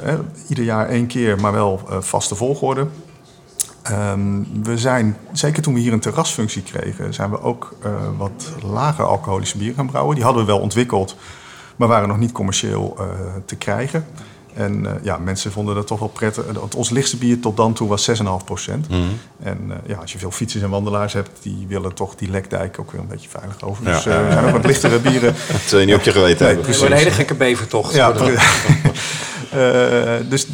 Eh, 0.04 0.14
ieder 0.48 0.64
jaar 0.64 0.88
één 0.88 1.08
keer, 1.08 1.40
maar 1.40 1.52
wel 1.52 1.82
eh, 1.90 1.98
vaste 2.00 2.36
volgorde. 2.36 2.88
Ehm, 3.82 4.44
we 4.64 4.78
zijn, 4.78 5.18
zeker 5.32 5.62
toen 5.62 5.74
we 5.74 5.80
hier 5.80 5.94
een 5.94 6.00
terrasfunctie 6.00 6.64
kregen, 6.64 7.14
zijn 7.14 7.30
we 7.30 7.42
ook 7.42 7.76
eh, 7.84 7.92
wat 8.18 8.52
lager 8.64 9.06
alcoholische 9.06 9.58
bier 9.58 9.74
gaan 9.74 9.88
brouwen. 9.88 10.16
Die 10.16 10.24
hadden 10.24 10.42
we 10.46 10.52
wel 10.52 10.60
ontwikkeld, 10.60 11.16
maar 11.76 11.88
waren 11.88 12.08
nog 12.08 12.18
niet 12.18 12.32
commercieel 12.32 12.98
te 13.46 13.56
krijgen. 13.56 14.06
En 14.54 14.86
eh, 14.86 14.92
ja, 15.04 15.18
mensen 15.18 15.52
vonden 15.52 15.76
dat 15.76 15.88
toch 15.88 16.00
wel 16.00 16.08
prettig. 16.08 16.46
Eh, 16.46 16.54
want 16.54 16.76
Ons 16.76 16.90
lichtste 16.90 17.18
bier 17.18 17.40
tot 17.40 17.58
dan 17.58 17.74
toe 17.74 17.88
was 17.88 18.10
6,5 18.10 18.46
procent. 18.46 18.90
Mhm. 18.90 19.02
En 19.44 19.60
eh, 19.70 19.78
ja, 19.86 19.96
als 19.96 20.12
je 20.12 20.18
veel 20.18 20.32
fietsers 20.32 20.64
en 20.64 20.70
wandelaars 20.70 21.14
hebt, 21.14 21.30
die 21.42 21.66
willen 21.68 21.94
toch 21.94 22.16
die 22.16 22.30
lekdijk 22.30 22.80
ook 22.80 22.92
weer 22.92 23.02
een 23.02 23.08
beetje 23.08 23.30
veilig 23.30 23.62
over. 23.62 23.86
Ja. 23.86 23.92
Dus 23.92 24.06
eh, 24.06 24.26
we 24.26 24.32
zijn 24.32 24.46
ook 24.46 24.52
wat 24.52 24.66
lichtere 24.66 25.00
bieren. 25.10 25.36
Dat 25.52 25.70
wil 25.70 25.80
je 25.80 25.86
niet 25.86 25.96
op 25.96 26.02
je 26.02 26.12
geweten 26.12 26.46
Nee, 26.46 26.56
hebben. 26.56 26.78
Wordt 26.78 26.92
een 26.92 26.98
hele 26.98 27.12
gekke 27.12 27.36
bevertocht. 27.36 27.94
Ja. 27.94 28.14
Eh, 29.52 30.30
dus 30.30 30.48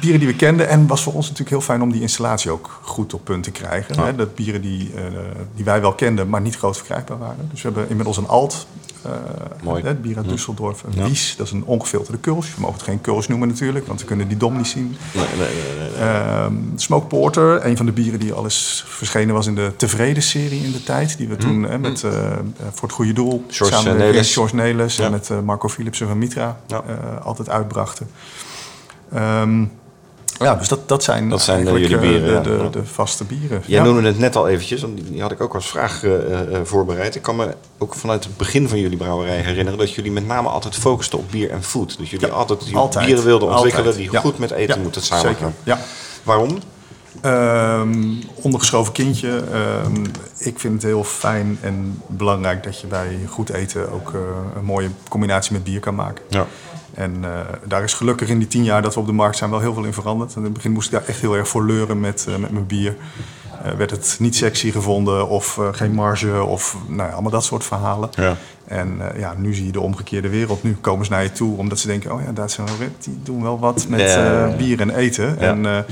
bieren 0.00 0.20
die 0.20 0.28
we 0.28 0.36
kenden. 0.36 0.68
En 0.68 0.86
was 0.86 1.02
voor 1.02 1.12
ons 1.12 1.24
natuurlijk 1.24 1.50
heel 1.50 1.60
fijn 1.60 1.82
om 1.82 1.92
die 1.92 2.00
installatie 2.00 2.50
ook 2.50 2.80
goed 2.82 3.14
op 3.14 3.24
punt 3.24 3.42
te 3.42 3.50
krijgen. 3.50 4.00
Hè? 4.00 4.14
Dat 4.14 4.34
bieren 4.34 4.60
die, 4.60 4.92
eh, 4.96 5.02
die 5.54 5.64
wij 5.64 5.80
wel 5.80 5.92
kenden, 5.92 6.28
maar 6.28 6.40
niet 6.40 6.56
groot 6.56 6.76
verkrijgbaar 6.76 7.18
waren. 7.18 7.48
Dus 7.50 7.62
we 7.62 7.68
hebben 7.68 7.88
inmiddels 7.88 8.16
een 8.16 8.28
alt. 8.28 8.66
Eh, 9.04 9.12
Mooi. 9.62 9.82
Het 9.82 10.02
bier 10.02 10.16
uit 10.16 10.26
Düsseldorf. 10.26 10.84
Een 10.86 11.04
Wies, 11.04 11.34
dat 11.36 11.46
is 11.46 11.52
een 11.52 11.64
ongefilterde 11.64 12.18
kuls. 12.18 12.54
We 12.54 12.60
mogen 12.60 12.74
het 12.74 12.84
geen 12.84 13.00
kuls 13.00 13.28
noemen 13.28 13.48
natuurlijk, 13.48 13.86
want 13.86 14.00
we 14.00 14.06
kunnen 14.06 14.28
die 14.28 14.36
dom 14.36 14.56
niet 14.56 14.66
zien. 14.66 14.96
Nee, 15.14 15.26
nee, 15.38 15.54
nee, 15.54 15.88
nee. 15.88 16.08
Ehm, 16.08 16.54
Smoke 16.76 17.06
Porter, 17.06 17.66
een 17.66 17.76
van 17.76 17.86
de 17.86 17.92
bieren 17.92 18.20
die 18.20 18.32
al 18.32 18.44
eens 18.44 18.84
verschenen 18.86 19.34
was 19.34 19.46
in 19.46 19.54
de 19.54 19.72
Tevreden-serie 19.76 20.64
in 20.64 20.72
de 20.72 20.82
tijd. 20.82 21.16
Die 21.16 21.28
we 21.28 21.36
toen 21.36 21.62
hè, 21.62 21.78
met, 21.78 22.04
eh, 22.04 22.32
eh, 22.32 22.38
voor 22.72 22.88
het 22.88 22.96
goede 22.96 23.12
doel 23.12 23.44
George 23.48 23.74
samen 23.74 23.96
met. 23.96 24.26
George 24.26 24.54
Nelis 24.54 24.98
en 24.98 25.10
met 25.10 25.30
Marco 25.44 25.68
Philipsen 25.68 26.06
van 26.06 26.18
Mitra 26.18 26.60
altijd 27.22 27.48
uitbrachten. 27.48 28.08
Ehm, 29.12 29.64
ja, 30.42 30.54
dus 30.54 30.68
dat, 30.68 30.88
dat 30.88 31.02
zijn, 31.02 31.28
Dat 31.28 31.42
zijn, 31.42 31.66
eh, 31.68 31.72
jullie 31.72 31.94
eh, 31.94 32.00
bieren, 32.00 32.42
de, 32.42 32.50
de, 32.50 32.62
Ja. 32.62 32.68
de 32.68 32.84
vaste 32.84 33.24
bieren. 33.24 33.62
Jij 33.66 33.78
Ja. 33.78 33.84
noemde 33.84 34.06
het 34.08 34.18
net 34.18 34.36
al 34.36 34.48
eventjes, 34.48 34.80
want 34.80 35.06
die 35.10 35.20
had 35.22 35.30
ik 35.30 35.40
ook 35.40 35.54
als 35.54 35.66
vraag 35.66 36.04
eh, 36.04 36.10
voorbereid. 36.64 37.14
Ik 37.14 37.22
kan 37.22 37.36
me 37.36 37.54
ook 37.78 37.94
vanuit 37.94 38.24
het 38.24 38.36
begin 38.36 38.68
van 38.68 38.78
jullie 38.78 38.96
brouwerij 38.96 39.36
herinneren 39.36 39.78
dat 39.78 39.94
jullie 39.94 40.12
met 40.12 40.26
name 40.26 40.48
altijd 40.48 40.74
focusten 40.76 41.18
op 41.18 41.30
bier 41.30 41.50
en 41.50 41.62
food. 41.62 41.98
Dus 41.98 42.10
jullie 42.10 42.26
Ja, 42.26 42.32
altijd 42.32 42.64
die 42.64 42.76
altijd. 42.76 43.06
bieren 43.06 43.24
wilden 43.24 43.48
ontwikkelen 43.48 43.86
Altijd. 43.86 44.10
die 44.10 44.20
goed 44.20 44.38
met 44.38 44.50
eten 44.50 44.82
moeten 44.82 45.02
Zeker, 45.02 45.18
samengaan. 45.22 45.54
ja. 45.64 45.78
Waarom? 46.22 46.58
Ehm, 47.20 48.12
ondergeschoven 48.34 48.92
kindje. 48.92 49.42
Ehm, 49.52 50.04
ik 50.38 50.58
vind 50.58 50.72
het 50.74 50.82
heel 50.82 51.04
fijn 51.04 51.58
en 51.60 52.00
belangrijk 52.06 52.62
dat 52.62 52.80
je 52.80 52.86
bij 52.86 53.18
goed 53.28 53.50
eten 53.50 53.92
ook 53.92 54.12
een 54.56 54.64
mooie 54.64 54.88
combinatie 55.08 55.52
met 55.52 55.64
bier 55.64 55.80
kan 55.80 55.94
maken. 55.94 56.24
Ja. 56.28 56.46
En 56.94 57.16
eh, 57.22 57.30
daar 57.64 57.82
is 57.82 57.94
gelukkig 57.94 58.28
in 58.28 58.38
die 58.38 58.48
tien 58.48 58.64
jaar 58.64 58.82
dat 58.82 58.94
we 58.94 59.00
op 59.00 59.06
de 59.06 59.12
markt 59.12 59.36
zijn 59.36 59.50
wel 59.50 59.60
heel 59.60 59.74
veel 59.74 59.84
in 59.84 59.92
veranderd. 59.92 60.34
In 60.36 60.42
het 60.42 60.52
begin 60.52 60.72
moest 60.72 60.86
ik 60.86 60.92
daar 60.92 61.08
echt 61.08 61.20
heel 61.20 61.36
erg 61.36 61.48
voor 61.48 61.64
leuren 61.64 62.00
met, 62.00 62.26
eh, 62.28 62.36
met 62.36 62.50
mijn 62.50 62.66
bier. 62.66 62.96
Eh, 63.62 63.72
werd 63.72 63.90
het 63.90 64.16
niet 64.18 64.36
sexy 64.36 64.70
gevonden 64.70 65.28
of 65.28 65.60
geen 65.72 65.92
marge 65.92 66.42
of 66.44 66.76
nou 66.86 67.08
ja, 67.08 67.12
allemaal 67.14 67.30
dat 67.30 67.44
soort 67.44 67.64
verhalen. 67.64 68.10
Ja. 68.14 68.36
En 68.64 69.00
ja, 69.16 69.34
nu 69.36 69.54
zie 69.54 69.66
je 69.66 69.72
de 69.72 69.80
omgekeerde 69.80 70.28
wereld. 70.28 70.62
Nu 70.62 70.76
komen 70.80 71.04
ze 71.04 71.10
naar 71.10 71.22
je 71.22 71.32
toe 71.32 71.56
omdat 71.56 71.78
ze 71.78 71.86
denken, 71.86 72.12
oh 72.12 72.22
ja, 72.22 72.32
Duitse 72.32 72.62
Red, 72.78 73.04
die 73.04 73.18
doen 73.22 73.42
wel 73.42 73.58
wat 73.58 73.86
met 73.88 74.56
bier 74.56 74.80
en 74.80 74.90
eten. 74.90 75.36
Ja. 75.40 75.46
En 75.46 75.84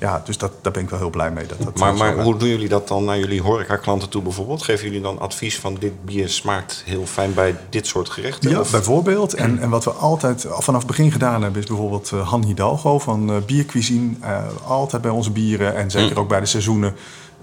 Ja, 0.00 0.22
dus 0.24 0.38
dat, 0.38 0.52
daar 0.62 0.72
ben 0.72 0.82
ik 0.82 0.90
wel 0.90 0.98
heel 0.98 1.10
blij 1.10 1.30
mee. 1.30 1.46
Dat, 1.46 1.58
dat 1.62 1.78
Maar, 1.78 1.94
maar 1.94 2.22
hoe 2.22 2.36
doen 2.36 2.48
jullie 2.48 2.68
dat 2.68 2.88
dan 2.88 3.04
naar 3.04 3.18
jullie 3.18 3.42
horecaklanten 3.42 4.08
toe 4.08 4.22
bijvoorbeeld? 4.22 4.62
Geven 4.62 4.84
jullie 4.86 5.00
dan 5.00 5.18
advies 5.18 5.58
van 5.58 5.76
dit 5.78 6.04
bier 6.04 6.28
smaakt 6.28 6.82
heel 6.86 7.06
fijn 7.06 7.34
bij 7.34 7.56
dit 7.70 7.86
soort 7.86 8.08
gerechten? 8.10 8.50
Ja, 8.50 8.60
Of- 8.60 8.70
bijvoorbeeld. 8.70 9.34
En, 9.34 9.58
en 9.58 9.68
wat 9.70 9.84
we 9.84 9.90
altijd 9.90 10.50
al 10.50 10.62
vanaf 10.62 10.78
het 10.78 10.88
begin 10.88 11.12
gedaan 11.12 11.42
hebben... 11.42 11.60
is 11.62 11.66
bijvoorbeeld 11.68 12.10
eh, 12.12 12.28
Han 12.28 12.44
Hidalgo 12.44 12.98
van 12.98 13.30
eh, 13.30 13.36
Biercuisine. 13.46 14.10
Eh, 14.20 14.38
altijd 14.66 15.02
bij 15.02 15.10
onze 15.10 15.30
bieren 15.30 15.76
en 15.76 15.90
zeker 15.90 16.18
ook 16.18 16.28
bij 16.28 16.40
de 16.40 16.46
seizoenen... 16.46 16.94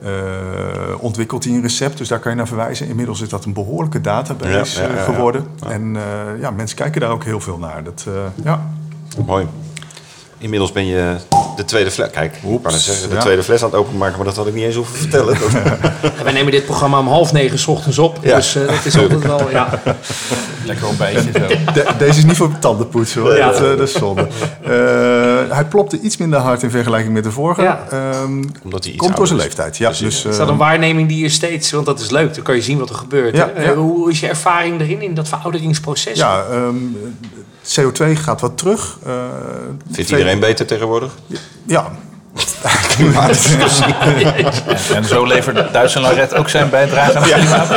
eh, 0.02 0.10
ontwikkelt 1.00 1.44
hij 1.44 1.54
een 1.54 1.62
recept, 1.62 1.98
dus 1.98 2.08
daar 2.08 2.20
kan 2.20 2.32
je 2.32 2.38
naar 2.38 2.48
verwijzen. 2.48 2.88
Inmiddels 2.88 3.22
is 3.22 3.30
dat 3.30 3.46
een 3.46 3.54
behoorlijke 3.54 4.02
database 4.02 4.82
Ja, 4.82 4.88
ja, 4.88 4.94
ja, 4.94 5.00
ja. 5.00 5.04
geworden. 5.04 5.46
En 5.68 5.98
ja, 6.40 6.52
mensen 6.52 6.78
kijken 6.78 7.02
daar 7.02 7.10
ook 7.10 7.24
heel 7.24 7.40
veel 7.40 7.58
naar. 7.58 7.84
Dat, 7.84 8.06
ja. 8.44 8.70
Mooi. 9.26 9.48
Inmiddels 10.42 10.72
ben 10.72 10.86
je 10.86 11.16
de 11.56 11.66
tweede 11.66 11.92
fles... 11.92 12.10
Kijk, 12.10 12.36
Oeps, 12.46 12.72
net 12.74 12.82
zeggen, 12.82 13.10
de 13.10 13.16
ja. 13.16 13.22
tweede 13.22 13.44
fles 13.44 13.64
aan 13.64 13.70
het 13.70 13.80
openmaken... 13.80 14.16
maar 14.16 14.26
dat 14.26 14.36
had 14.36 14.48
ik 14.48 14.54
niet 14.54 14.64
eens 14.64 14.76
hoeven 14.76 14.96
vertellen. 14.98 15.38
Wij 16.24 16.34
nemen 16.34 16.52
dit 16.52 16.66
programma 16.66 17.00
om 17.00 17.08
half 17.08 17.32
negen 17.34 17.60
's 17.60 17.68
ochtends 17.68 17.98
op. 17.98 18.18
Ja. 18.22 18.36
Dus 18.36 18.56
eh, 18.56 18.68
dat 18.68 18.86
is 18.86 18.98
altijd 18.98 19.22
wel, 19.22 19.50
ja. 19.50 19.70
Lekker 20.66 20.88
op 20.88 20.98
beetje 20.98 21.32
zo. 21.34 21.48
De- 21.74 21.88
deze 21.98 22.18
is 22.18 22.26
niet 22.26 22.38
voor 22.38 22.60
tandenpoetsen 22.60 23.22
hoor, 23.22 23.36
Ja. 23.36 23.46
dat, 23.52 23.56
eh, 23.56 23.62
dat 23.62 23.80
is 23.80 23.94
zonde. 23.94 24.28
Eh, 24.64 25.56
hij 25.56 25.66
plopte 25.70 26.00
iets 26.00 26.18
minder 26.18 26.40
hard 26.40 26.64
in 26.64 26.70
vergelijking 26.70 27.14
met 27.14 27.24
de 27.24 27.32
vorige. 27.32 27.62
Ja. 27.62 27.84
Ehm, 27.90 28.44
Omdat 28.64 28.84
hij 28.84 28.94
iets 28.94 29.02
komt 29.04 29.16
door 29.18 29.28
zijn 29.28 29.40
leeftijd. 29.40 29.78
Ja, 29.78 29.90
dus, 29.90 30.02
Is 30.02 30.22
dat 30.22 30.40
eh, 30.40 30.48
een 30.48 30.58
waarneming 30.58 31.08
die 31.08 31.22
je 31.22 31.30
steeds... 31.30 31.72
Want 31.72 31.86
dat 31.86 32.00
is 32.00 32.10
leuk, 32.10 32.34
dan 32.34 32.44
kan 32.44 32.56
je 32.56 32.62
zien 32.62 32.80
wat 32.80 32.90
er 32.90 32.96
gebeurt. 32.96 33.36
Ja, 33.36 33.50
hè? 33.54 33.64
ja. 33.64 33.74
Hoe 33.76 34.12
is 34.12 34.20
je 34.20 34.28
ervaring 34.28 34.82
erin, 34.82 35.02
in 35.02 35.14
dat 35.14 35.28
verouderingsproces? 35.28 36.18
ja, 36.18 36.44
ehm, 36.52 36.76
CO2 37.64 38.12
gaat 38.14 38.42
wat 38.42 38.58
terug. 38.58 38.98
Eh, 39.06 39.12
Vindt 39.92 40.08
twee- 40.08 40.20
iedereen 40.20 40.40
beter 40.40 40.66
tegenwoordig? 40.66 41.12
Ja. 41.66 41.92
En, 43.12 44.96
en 44.96 45.06
zo 45.06 45.26
levert 45.26 45.74
Duitsland 45.74 46.08
Laret 46.08 46.34
ook 46.36 46.50
zijn 46.50 46.70
bijdrage 46.70 47.18
aan 47.18 47.24
het 47.24 47.34
klimaat. 47.34 47.70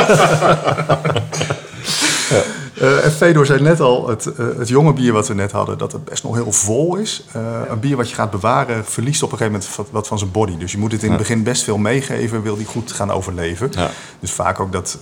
Eh, 2.79 3.05
en 3.05 3.11
Fedor 3.11 3.45
zei 3.45 3.61
net 3.61 3.79
al, 3.79 4.07
het, 4.09 4.25
eh, 4.25 4.45
het 4.57 4.67
jonge 4.67 4.93
bier 4.93 5.13
wat 5.13 5.27
we 5.27 5.33
net 5.33 5.51
hadden, 5.51 5.77
dat 5.77 5.91
het 5.91 6.05
best 6.05 6.23
nog 6.23 6.35
heel 6.35 6.51
vol 6.51 6.95
is. 6.95 7.23
Eh, 7.31 7.41
een 7.69 7.79
bier 7.79 7.95
wat 7.95 8.09
je 8.09 8.15
gaat 8.15 8.31
bewaren, 8.31 8.85
verliest 8.85 9.23
op 9.23 9.31
een 9.31 9.37
gegeven 9.37 9.59
moment 9.59 9.75
wat, 9.77 9.87
wat 9.91 10.07
van 10.07 10.17
zijn 10.19 10.31
body. 10.31 10.57
Dus 10.57 10.71
je 10.71 10.77
moet 10.77 10.91
het 10.91 11.03
in 11.03 11.09
het 11.09 11.17
begin 11.17 11.43
best 11.43 11.63
veel 11.63 11.77
meegeven, 11.77 12.41
wil 12.41 12.55
die 12.55 12.65
goed 12.65 12.91
gaan 12.91 13.11
overleven. 13.11 13.69
Ja. 13.71 13.89
Dus 14.19 14.31
vaak 14.31 14.59
ook 14.59 14.71
dat 14.71 14.97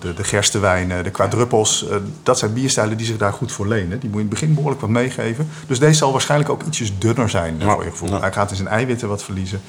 de, 0.00 0.14
de 0.14 0.24
gerstewijnen, 0.24 1.04
de 1.04 1.10
quadruppels, 1.10 1.88
eh, 1.88 1.96
dat 2.22 2.38
zijn 2.38 2.52
bierstijlen 2.52 2.96
die 2.96 3.06
zich 3.06 3.16
daar 3.16 3.32
goed 3.32 3.52
voor 3.52 3.66
lenen. 3.68 3.98
Die 4.00 4.08
moet 4.10 4.18
je 4.18 4.24
in 4.24 4.30
het 4.30 4.40
begin 4.40 4.54
behoorlijk 4.54 4.80
wat 4.80 4.90
meegeven. 4.90 5.48
Dus 5.66 5.78
deze 5.78 5.94
zal 5.98 6.12
waarschijnlijk 6.12 6.50
ook 6.50 6.62
ietsjes 6.62 6.98
dunner 6.98 7.30
zijn, 7.30 7.54
Ja. 7.58 7.72
voor 7.74 7.84
je 7.84 7.90
gevoel. 7.90 8.08
Ja. 8.08 8.20
Hij 8.20 8.32
gaat 8.32 8.50
in 8.50 8.56
zijn 8.56 8.68
eiwitten 8.68 9.08
wat 9.08 9.22
verliezen. 9.22 9.60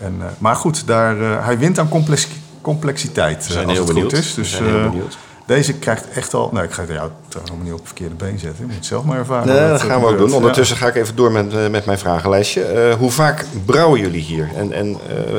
En, 0.00 0.20
maar 0.38 0.56
goed, 0.56 0.86
daar, 0.86 1.44
hij 1.44 1.58
wint 1.58 1.78
aan 1.78 1.88
complex, 1.88 2.28
complexiteit, 2.60 3.46
We 3.48 3.64
als 3.64 3.78
het 3.78 3.86
benieuwd. 3.86 4.10
goed 4.10 4.18
is. 4.18 4.34
We 4.34 4.40
Dus, 4.40 4.50
zijn 4.50 4.64
heel 4.64 4.90
benieuwd. 4.90 5.18
Deze 5.48 5.72
krijgt 5.74 6.08
echt 6.08 6.34
al... 6.34 6.50
Nou, 6.52 6.64
ik 6.64 6.72
ga 6.72 6.82
jou 6.82 7.10
trouwens 7.28 7.32
helemaal 7.32 7.62
niet 7.62 7.72
op 7.72 7.78
het 7.78 7.86
verkeerde 7.86 8.14
been 8.14 8.38
zetten. 8.38 8.58
Je 8.58 8.64
moet 8.66 8.74
het 8.74 8.86
zelf 8.86 9.04
maar 9.04 9.18
ervaren. 9.18 9.46
Nee, 9.46 9.68
dat 9.68 9.80
er 9.80 9.86
gaan 9.86 10.00
we 10.00 10.06
ook 10.06 10.18
doen. 10.18 10.32
Ondertussen 10.32 10.76
ga 10.76 10.86
ik 10.86 10.94
even 10.94 11.16
door 11.16 11.32
met, 11.32 11.54
eh, 11.54 11.68
met 11.68 11.84
mijn 11.86 11.98
vragenlijstje. 11.98 12.62
Eh, 12.62 12.94
hoe 12.94 13.10
vaak 13.10 13.46
brouwen 13.64 14.00
jullie 14.00 14.22
hier? 14.22 14.50
En, 14.56 14.72
en 14.72 14.86
eh, 15.08 15.38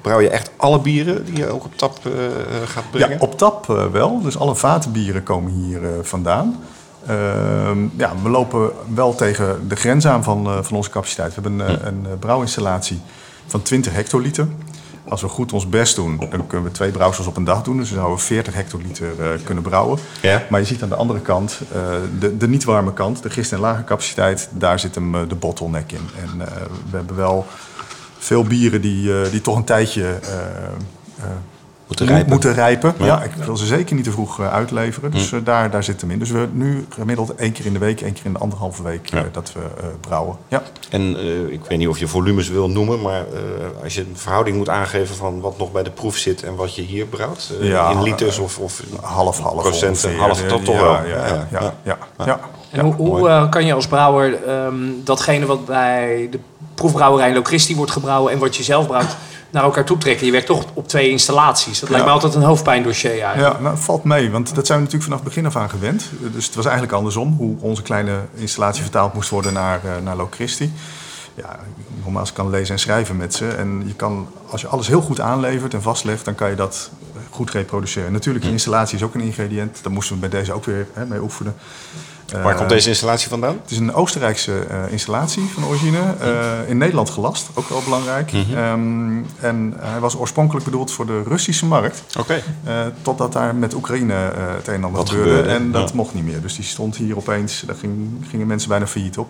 brouw 0.00 0.20
je 0.20 0.28
echt 0.28 0.50
alle 0.56 0.80
bieren 0.80 1.24
die 1.24 1.36
je 1.36 1.48
ook 1.48 1.64
op 1.64 1.76
tap 1.76 1.98
eh, 2.06 2.12
gaat 2.64 2.90
brengen? 2.90 3.10
ja, 3.10 3.16
op 3.18 3.38
tap 3.38 3.70
eh, 3.70 3.84
wel. 3.92 4.20
Dus 4.22 4.38
alle 4.38 4.54
vatenbieren 4.54 5.22
komen 5.22 5.52
hier 5.52 5.84
eh, 5.84 5.90
vandaan. 6.02 6.58
Ehm, 7.06 7.78
ja, 7.96 8.12
we 8.22 8.28
lopen 8.28 8.70
wel 8.94 9.14
tegen 9.14 9.68
de 9.68 9.76
grens 9.76 10.06
aan 10.06 10.24
van, 10.24 10.46
eh, 10.46 10.58
van 10.62 10.76
onze 10.76 10.90
capaciteit. 10.90 11.34
We 11.34 11.40
hebben 11.40 11.60
een, 11.68 11.86
een 11.86 12.06
eh, 12.06 12.12
brouwinstallatie 12.18 13.00
van 13.46 13.62
20 13.62 13.92
hectoliter. 13.92 14.46
Als 15.10 15.20
we 15.20 15.28
goed 15.28 15.52
ons 15.52 15.68
best 15.68 15.96
doen, 15.96 16.16
dan 16.30 16.46
kunnen 16.46 16.66
we 16.66 16.72
twee 16.72 16.90
brouwsels 16.90 17.26
op 17.26 17.36
een 17.36 17.44
dag 17.44 17.62
doen. 17.62 17.76
Dus 17.76 17.88
dan 17.88 17.96
zouden 17.96 18.18
we 18.18 18.24
40 18.24 18.54
hectoliter 18.54 19.20
eh, 19.20 19.28
kunnen 19.44 19.62
brouwen. 19.62 19.98
Ja. 20.22 20.46
Maar 20.50 20.60
je 20.60 20.66
ziet 20.66 20.82
aan 20.82 20.88
de 20.88 20.94
andere 20.94 21.20
kant, 21.20 21.60
eh, 21.72 21.82
de, 22.18 22.36
de 22.36 22.48
niet 22.48 22.64
warme 22.64 22.92
kant, 22.92 23.22
de 23.22 23.30
gist- 23.30 23.52
en 23.52 23.60
lage 23.60 23.84
capaciteit, 23.84 24.48
daar 24.52 24.78
zit 24.78 24.94
hem 24.94 25.14
eh, 25.14 25.20
de 25.28 25.34
bottleneck 25.34 25.92
in. 25.92 26.08
En 26.22 26.38
we 26.90 26.96
hebben 26.96 27.16
wel 27.16 27.46
veel 28.18 28.44
bieren 28.44 28.80
die, 28.80 29.30
die 29.30 29.40
toch 29.40 29.56
een 29.56 29.64
tijdje 29.64 30.18
Moeten 31.90 32.06
mo- 32.06 32.12
rijpen. 32.12 32.30
moeten 32.32 32.54
rijpen. 32.54 32.94
Ja. 32.98 33.04
Ja. 33.06 33.18
Hm. 33.18 33.24
ik 33.40 33.44
wil 33.44 33.56
ze 33.56 33.66
zeker 33.66 33.94
niet 33.94 34.04
te 34.04 34.10
vroeg 34.10 34.40
eh, 34.40 34.52
uitleveren. 34.52 35.10
Dus 35.10 35.32
eh, 35.32 35.38
daar, 35.44 35.70
daar 35.70 35.84
zit 35.84 36.00
hem 36.00 36.10
in. 36.10 36.18
Dus 36.18 36.30
we 36.30 36.48
nu 36.52 36.86
gemiddeld 36.88 37.34
één 37.34 37.52
keer 37.52 37.66
in 37.66 37.72
de 37.72 37.78
week, 37.78 38.00
één 38.00 38.12
keer 38.12 38.24
in 38.24 38.32
de 38.32 38.38
anderhalve 38.38 38.82
week 38.82 39.10
eh, 39.10 39.20
Ja. 39.20 39.26
dat 39.32 39.52
we 39.52 39.60
eh, 39.60 39.86
brouwen. 40.00 40.36
Ja. 40.48 40.62
En 40.90 41.16
eh, 41.16 41.52
ik 41.52 41.60
weet 41.68 41.78
niet 41.78 41.88
of 41.88 41.98
je 41.98 42.06
volumes 42.08 42.48
wil 42.48 42.68
noemen, 42.68 43.00
maar 43.00 43.20
eh, 43.20 43.82
als 43.82 43.94
je 43.94 44.00
een 44.00 44.12
verhouding 44.16 44.56
moet 44.56 44.68
aangeven 44.68 45.16
van 45.16 45.40
wat 45.40 45.58
nog 45.58 45.72
bij 45.72 45.82
de 45.82 45.90
proef 45.90 46.16
zit 46.16 46.42
en 46.42 46.54
wat 46.54 46.74
je 46.74 46.82
hier 46.82 47.06
brouwt, 47.06 47.52
Ja, 47.60 47.90
in 47.90 48.02
liters 48.02 48.38
of, 48.38 48.58
of 48.58 48.82
Half, 49.00 49.38
half 49.40 49.62
procenten, 49.62 50.08
ongeveer. 50.08 50.26
half 50.26 50.42
tot 50.42 50.64
toch 50.64 50.80
wel. 50.80 50.92
Ja, 50.92 51.26
ja, 51.26 51.46
ja, 51.50 51.74
ja, 51.82 51.98
ja. 52.26 52.40
En 52.70 52.80
hoe, 52.84 52.94
hoe 52.94 53.28
eh, 53.28 53.50
kan 53.50 53.66
je 53.66 53.74
als 53.74 53.86
brouwer 53.86 54.44
ehm, 54.46 54.74
datgene 55.04 55.46
wat 55.46 55.64
bij 55.66 56.28
de 56.30 56.38
proefbrouwerij 56.74 57.34
Locristi 57.34 57.76
wordt 57.76 57.90
gebrouwen 57.92 58.32
en 58.32 58.38
wat 58.38 58.56
je 58.56 58.62
zelf 58.62 58.86
brouwt, 58.86 59.16
naar 59.50 59.62
elkaar 59.62 59.84
toe 59.84 59.98
trekken? 59.98 60.26
Je 60.26 60.32
werkt 60.32 60.46
toch 60.46 60.64
op 60.74 60.88
twee 60.88 61.08
installaties. 61.08 61.80
Dat 61.80 61.88
lijkt 61.88 62.06
me 62.06 62.12
altijd 62.12 62.34
een 62.34 62.42
hoofdpijndossier 62.42 63.22
eigenlijk. 63.22 63.56
Ja, 63.56 63.62
nou, 63.62 63.76
valt 63.78 64.04
mee, 64.04 64.30
want 64.30 64.54
dat 64.54 64.66
zijn 64.66 64.78
we 64.78 64.84
natuurlijk 64.84 65.12
vanaf 65.12 65.24
het 65.24 65.28
begin 65.28 65.46
af 65.46 65.56
aan 65.56 65.70
gewend. 65.70 66.10
Dus 66.32 66.46
het 66.46 66.54
was 66.54 66.64
eigenlijk 66.64 66.94
andersom, 66.94 67.34
hoe 67.38 67.56
onze 67.60 67.82
kleine 67.82 68.18
installatie 68.34 68.82
vertaald 68.82 69.14
moest 69.14 69.30
worden 69.30 69.52
naar, 69.52 69.80
eh 69.84 69.90
naar 70.02 70.16
Locristi. 70.16 70.72
Ja, 71.34 71.58
nogmaals, 72.02 72.28
ik 72.28 72.34
kan 72.34 72.50
lezen 72.50 72.74
en 72.74 72.80
schrijven 72.80 73.16
met 73.16 73.34
ze. 73.34 73.48
En 73.48 73.82
je 73.86 73.94
kan, 73.94 74.28
als 74.50 74.60
je 74.60 74.66
alles 74.66 74.86
heel 74.86 75.00
goed 75.00 75.20
aanlevert 75.20 75.74
en 75.74 75.82
vastlegt, 75.82 76.24
dan 76.24 76.34
kan 76.34 76.50
je 76.50 76.56
dat 76.56 76.90
goed 77.30 77.50
reproduceren. 77.50 78.12
Natuurlijk, 78.12 78.44
je 78.44 78.50
installatie 78.50 78.96
is 78.96 79.02
ook 79.04 79.14
een 79.14 79.20
ingrediënt. 79.20 79.78
Daar 79.82 79.92
moesten 79.92 80.14
we 80.14 80.20
bij 80.28 80.40
deze 80.40 80.52
ook 80.52 80.64
weer 80.64 80.86
hè, 80.92 81.06
mee 81.06 81.20
oefenen. 81.20 81.54
Waar 82.42 82.54
komt 82.54 82.68
deze 82.68 82.88
installatie 82.88 83.28
vandaan? 83.28 83.58
Het 83.62 83.70
is 83.70 83.78
een 83.78 83.94
Oostenrijkse 83.94 84.58
eh, 84.60 84.92
installatie 84.92 85.42
van 85.54 85.64
origine. 85.64 85.98
eh, 86.20 86.68
in 86.68 86.78
Nederland 86.78 87.10
gelast, 87.10 87.50
ook 87.54 87.68
wel 87.68 87.82
belangrijk. 87.84 88.32
Ehm, 88.32 89.18
en 89.40 89.74
hij 89.78 90.00
was 90.00 90.16
oorspronkelijk 90.16 90.64
bedoeld 90.64 90.92
voor 90.92 91.06
de 91.06 91.22
Russische 91.22 91.66
markt. 91.66 92.02
Oké. 92.18 92.42
Eh, 92.64 92.80
totdat 93.02 93.32
daar 93.32 93.54
met 93.54 93.74
Oekraïne 93.74 94.14
eh, 94.14 94.30
het 94.54 94.68
een 94.68 94.74
en 94.74 94.84
ander 94.84 95.06
gebeurde. 95.06 95.30
gebeurde, 95.30 95.50
En 95.50 95.70
dat 95.72 95.88
ja. 95.88 95.94
mocht 95.94 96.14
niet 96.14 96.24
meer. 96.24 96.40
Dus 96.40 96.54
die 96.54 96.64
stond 96.64 96.96
hier 96.96 97.16
opeens, 97.16 97.62
daar 97.66 97.76
ging, 97.76 98.24
gingen 98.30 98.46
mensen 98.46 98.68
bijna 98.68 98.86
failliet 98.86 99.18
op. 99.18 99.28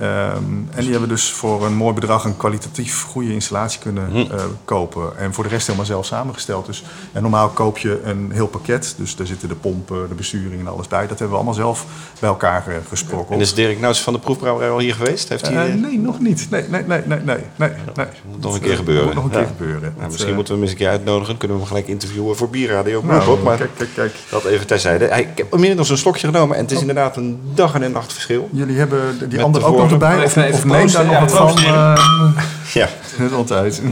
Ehm, 0.00 0.36
en 0.70 0.80
die 0.82 0.90
hebben 0.90 1.08
dus 1.08 1.30
voor 1.32 1.66
een 1.66 1.74
mooi 1.74 1.94
bedrag 1.94 2.24
een 2.24 2.36
kwalitatief 2.36 3.02
goede 3.02 3.32
installatie 3.32 3.80
kunnen 3.80 4.10
Hm. 4.10 4.16
eh, 4.16 4.44
kopen. 4.64 5.18
En 5.18 5.34
voor 5.34 5.44
de 5.44 5.50
rest 5.50 5.66
helemaal 5.66 5.86
zelf 5.86 6.06
samengesteld. 6.06 6.66
Dus, 6.66 6.84
en 7.12 7.22
normaal 7.22 7.48
koop 7.48 7.78
je 7.78 8.00
een 8.04 8.30
heel 8.32 8.46
pakket. 8.46 8.94
Dus 8.98 9.16
daar 9.16 9.26
zitten 9.26 9.48
de 9.48 9.54
pompen, 9.54 10.08
de 10.08 10.14
besturing 10.14 10.60
en 10.60 10.66
alles 10.68 10.88
bij. 10.88 11.00
Dat 11.00 11.08
hebben 11.08 11.28
we 11.28 11.34
allemaal 11.34 11.54
zelf 11.54 11.86
bij 12.20 12.28
elkaar 12.28 12.66
eh, 12.66 12.74
gesproken. 12.88 13.34
En 13.34 13.40
is 13.40 13.54
Dirk 13.54 13.80
Nouts 13.80 14.00
van 14.00 14.12
de 14.12 14.18
proefbrouwerij 14.18 14.70
al 14.70 14.78
hier 14.78 14.94
geweest? 14.94 15.28
Heeft 15.28 15.46
hij, 15.48 15.68
Eh, 15.68 15.74
nee, 15.74 15.98
nog 15.98 16.20
niet. 16.20 16.46
Nee, 16.50 16.64
nee, 16.68 16.82
nee, 16.84 17.00
nee, 17.06 17.18
nee. 17.18 17.36
nee, 17.56 17.70
nee. 17.94 18.06
Moet 18.30 18.40
nog 18.42 18.54
een 18.54 18.60
Dat, 18.60 18.68
keer 18.68 18.76
gebeuren. 18.76 19.04
Moet 19.04 19.14
nog 19.14 19.24
een 19.24 19.30
Ja. 19.30 19.36
keer 19.38 19.46
gebeuren. 19.56 19.80
nou, 19.80 19.94
Dat, 20.00 20.10
misschien 20.10 20.34
moeten 20.34 20.52
we 20.54 20.60
hem 20.60 20.68
eens 20.68 20.78
een 20.78 20.84
keer 20.84 20.88
uitnodigen. 20.94 21.36
Kunnen 21.36 21.56
we 21.56 21.62
hem 21.62 21.72
gelijk 21.72 21.88
interviewen 21.88 22.36
voor 22.36 22.48
Bierradio 22.50 23.02
nou, 23.04 23.42
maar 23.42 23.56
kijk, 23.56 23.70
kijk, 23.76 23.90
kijk. 23.94 24.12
dat 24.30 24.44
even 24.44 24.66
terzijde. 24.66 25.04
Ik 25.04 25.28
heb 25.34 25.52
inmiddels 25.54 25.90
een 25.90 25.98
slokje 25.98 26.26
genomen 26.26 26.56
en 26.56 26.62
het 26.62 26.70
is 26.70 26.76
Oh. 26.76 26.82
inderdaad 26.82 27.16
een 27.16 27.40
dag 27.54 27.74
en 27.74 27.82
een 27.82 27.92
nacht 27.92 28.12
verschil. 28.12 28.48
Jullie 28.52 28.78
hebben 28.78 29.28
die 29.28 29.42
andere 29.42 29.64
de 29.64 29.70
ook 29.70 29.76
nog 29.78 29.89
Of, 29.94 30.36
Even- 30.36 30.52
of 30.52 30.64
neem 30.64 30.90
daar 30.92 31.04
nog 31.04 31.12
ja, 31.14 31.20
wat 31.20 31.32
van? 31.32 31.58
eh, 31.58 31.98
Ja. 32.74 32.88
net 33.18 33.32
altijd. 33.40 33.82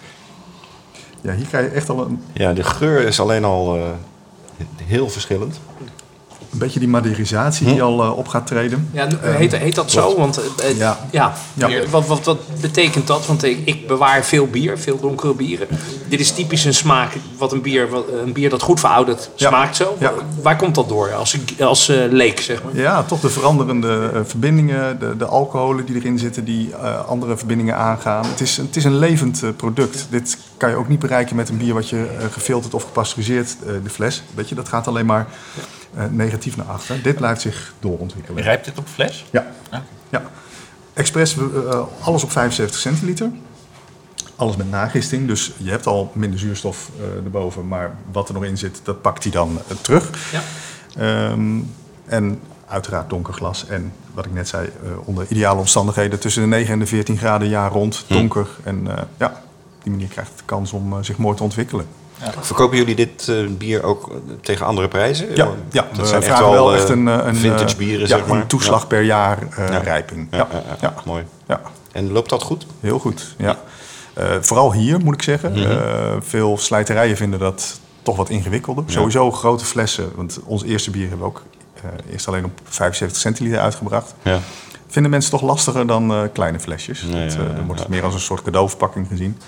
ja, 1.20 1.32
hier 1.34 1.46
krijg 1.46 1.64
je 1.70 1.70
echt 1.76 1.88
al 1.88 2.00
een, 2.06 2.22
ja, 2.32 2.52
de 2.52 2.62
geur 2.64 3.00
is 3.00 3.20
alleen 3.20 3.44
al 3.44 3.76
eh, 3.76 3.82
heel 4.84 5.08
verschillend. 5.10 5.60
Een 6.52 6.58
beetje 6.58 6.78
die 6.78 6.88
maderisatie 6.88 7.66
die 7.66 7.82
al 7.82 8.02
eh, 8.02 8.18
op 8.18 8.28
gaat 8.28 8.46
treden. 8.46 8.88
Ja, 8.92 9.06
heet, 9.20 9.56
heet 9.56 9.74
dat 9.74 9.90
zo? 9.90 10.16
Want 10.16 10.40
eh, 10.56 10.70
eh, 10.70 10.76
Ja. 10.78 10.98
ja. 11.10 11.34
Ja. 11.54 11.68
Wat, 11.90 12.06
wat, 12.06 12.24
wat 12.24 12.38
betekent 12.60 13.06
dat? 13.06 13.26
Want 13.26 13.44
ik, 13.44 13.58
ik 13.64 13.86
bewaar 13.86 14.24
veel 14.24 14.46
bier, 14.46 14.78
veel 14.78 15.00
donkere 15.00 15.34
bieren. 15.34 15.66
Dit 16.08 16.20
is 16.20 16.30
typisch 16.32 16.64
een 16.64 16.74
smaak, 16.74 17.16
wat 17.38 17.52
een 17.52 17.62
bier, 17.62 17.88
wat, 17.88 18.04
een 18.24 18.32
bier 18.32 18.50
dat 18.50 18.62
goed 18.62 18.80
verouderd 18.80 19.30
Ja. 19.36 19.48
smaakt 19.48 19.76
zo. 19.76 19.96
Ja. 20.00 20.12
Waar 20.42 20.56
komt 20.56 20.74
dat 20.74 20.88
door? 20.88 21.14
Als, 21.14 21.36
als 21.60 21.88
eh, 21.88 21.96
leek, 22.10 22.40
zeg 22.40 22.62
maar. 22.62 22.76
Ja, 22.76 23.02
toch 23.02 23.20
de 23.20 23.28
veranderende 23.30 24.10
verbindingen, 24.24 24.98
de, 24.98 25.16
de 25.16 25.24
alcoholen 25.24 25.84
die 25.84 25.96
erin 25.96 26.18
zitten, 26.18 26.44
die 26.44 26.74
eh, 26.74 27.06
andere 27.06 27.36
verbindingen 27.36 27.76
aangaan. 27.76 28.26
Het 28.26 28.40
is, 28.40 28.56
het 28.56 28.76
is 28.76 28.84
een 28.84 28.98
levend 28.98 29.42
product. 29.56 30.06
Dit 30.10 30.38
kan 30.56 30.70
je 30.70 30.76
ook 30.76 30.88
niet 30.88 30.98
bereiken 30.98 31.36
met 31.36 31.48
een 31.48 31.56
bier 31.56 31.74
wat 31.74 31.88
je 31.88 32.06
gefilterd 32.30 32.74
of 32.74 32.82
gepasteuriseerd, 32.82 33.56
eh, 33.66 33.72
de 33.84 33.90
fles. 33.90 34.22
Weet 34.34 34.48
je, 34.48 34.54
dat 34.54 34.68
gaat 34.68 34.86
alleen 34.86 35.06
maar 35.06 35.26
eh, 35.56 35.62
negatief 36.10 36.56
naar 36.56 36.66
achter. 36.66 37.02
Dit 37.02 37.16
blijft 37.16 37.40
zich 37.40 37.74
doorontwikkelen. 37.78 38.42
Rijpt 38.42 38.64
dit 38.64 38.78
op 38.78 38.86
fles? 38.88 39.24
Ja. 39.30 39.46
Ja. 39.70 39.82
ja. 40.08 40.22
Expres, 40.94 41.36
eh, 41.36 41.82
alles 42.00 42.22
op 42.24 42.30
75 42.30 42.80
centiliter. 42.80 43.30
Alles 44.36 44.56
met 44.56 44.70
nagisting, 44.70 45.26
dus 45.26 45.52
je 45.56 45.70
hebt 45.70 45.86
al 45.86 46.12
minder 46.14 46.38
zuurstof 46.38 46.90
eh, 46.98 47.24
erboven, 47.24 47.68
maar 47.68 47.96
wat 48.12 48.28
er 48.28 48.34
nog 48.34 48.44
in 48.44 48.58
zit, 48.58 48.80
dat 48.82 49.02
pakt 49.02 49.22
hij 49.22 49.32
dan 49.32 49.60
eh, 49.68 49.76
terug. 49.76 50.32
Ja. 50.32 50.42
Ehm, 50.96 51.60
en 52.06 52.40
uiteraard 52.68 53.10
donker 53.10 53.34
glas. 53.34 53.66
En 53.66 53.92
wat 54.14 54.26
ik 54.26 54.32
net 54.32 54.48
zei, 54.48 54.66
eh, 54.66 55.08
onder 55.08 55.26
ideale 55.28 55.58
omstandigheden 55.58 56.20
tussen 56.20 56.42
de 56.42 56.48
9 56.48 56.72
en 56.72 56.78
de 56.78 56.86
14 56.86 57.18
graden 57.18 57.48
jaar 57.48 57.70
rond, 57.70 58.04
donker. 58.08 58.48
En 58.64 58.96
eh, 58.96 59.02
ja, 59.18 59.26
op 59.26 59.82
die 59.82 59.92
manier 59.92 60.08
krijgt 60.08 60.30
het 60.30 60.38
de 60.38 60.44
kans 60.44 60.72
om 60.72 60.92
eh, 60.92 60.98
zich 61.02 61.16
mooi 61.16 61.36
te 61.36 61.42
ontwikkelen. 61.42 61.86
Verkopen 62.40 62.76
jullie 62.76 62.94
dit 62.94 63.28
eh, 63.28 63.36
bier 63.48 63.82
ook 63.82 64.10
tegen 64.40 64.66
andere 64.66 64.88
prijzen? 64.88 65.36
Ja, 65.36 65.48
ja 65.70 65.86
dat 65.92 66.00
we 66.00 66.06
zijn 66.06 66.22
echt 66.22 66.38
wel, 66.38 66.50
wel 66.52 66.72
eh, 66.72 66.78
echt 66.80 66.88
een, 66.88 67.08
eh, 67.08 67.18
een 67.26 67.36
vintage 67.36 67.64
eh, 67.72 67.76
bieren, 67.76 68.00
ja, 68.00 68.06
zeg 68.06 68.26
maar. 68.26 68.40
een 68.40 68.46
toeslag 68.46 68.86
per 68.86 69.02
jaar 69.02 69.38
eh, 69.56 69.68
Ja. 69.68 69.78
rijping. 69.78 70.28
Ja, 70.30 70.48
Ja, 70.80 70.94
mooi. 71.04 71.24
ja. 71.48 71.60
En 71.92 72.12
loopt 72.12 72.30
dat 72.30 72.42
goed? 72.42 72.66
Heel 72.80 72.98
goed, 72.98 73.34
ja. 73.38 73.56
Eh, 74.14 74.24
vooral 74.40 74.72
hier, 74.72 74.98
moet 75.00 75.14
ik 75.14 75.22
zeggen. 75.22 75.54
Eh, 75.70 76.16
veel 76.20 76.58
slijterijen 76.58 77.16
vinden 77.16 77.38
dat 77.38 77.80
toch 78.02 78.16
wat 78.16 78.28
ingewikkelder. 78.28 78.84
Sowieso 78.86 79.30
grote 79.32 79.64
flessen, 79.64 80.10
want 80.14 80.38
ons 80.44 80.62
eerste 80.64 80.90
bier 80.90 81.08
hebben 81.08 81.18
we 81.18 81.24
ook 81.32 81.42
eh, 81.74 82.12
eerst 82.12 82.28
alleen 82.28 82.44
op 82.44 82.60
75 82.64 83.20
centiliter 83.20 83.58
uitgebracht. 83.60 84.14
Ja. 84.22 84.38
Vinden 84.86 85.10
mensen 85.10 85.30
toch 85.30 85.42
lastiger 85.42 85.86
dan 85.86 86.10
eh, 86.12 86.20
kleine 86.32 86.60
flesjes. 86.60 87.02
Nee, 87.02 87.26
Dat, 87.28 87.36
eh, 87.36 87.42
ja, 87.48 87.52
dan 87.54 87.66
wordt 87.66 87.80
het 87.80 87.88
ja. 87.88 87.94
meer 87.94 88.04
als 88.04 88.14
een 88.14 88.20
soort 88.20 88.42
cadeauverpakking 88.42 89.06
gezien. 89.08 89.38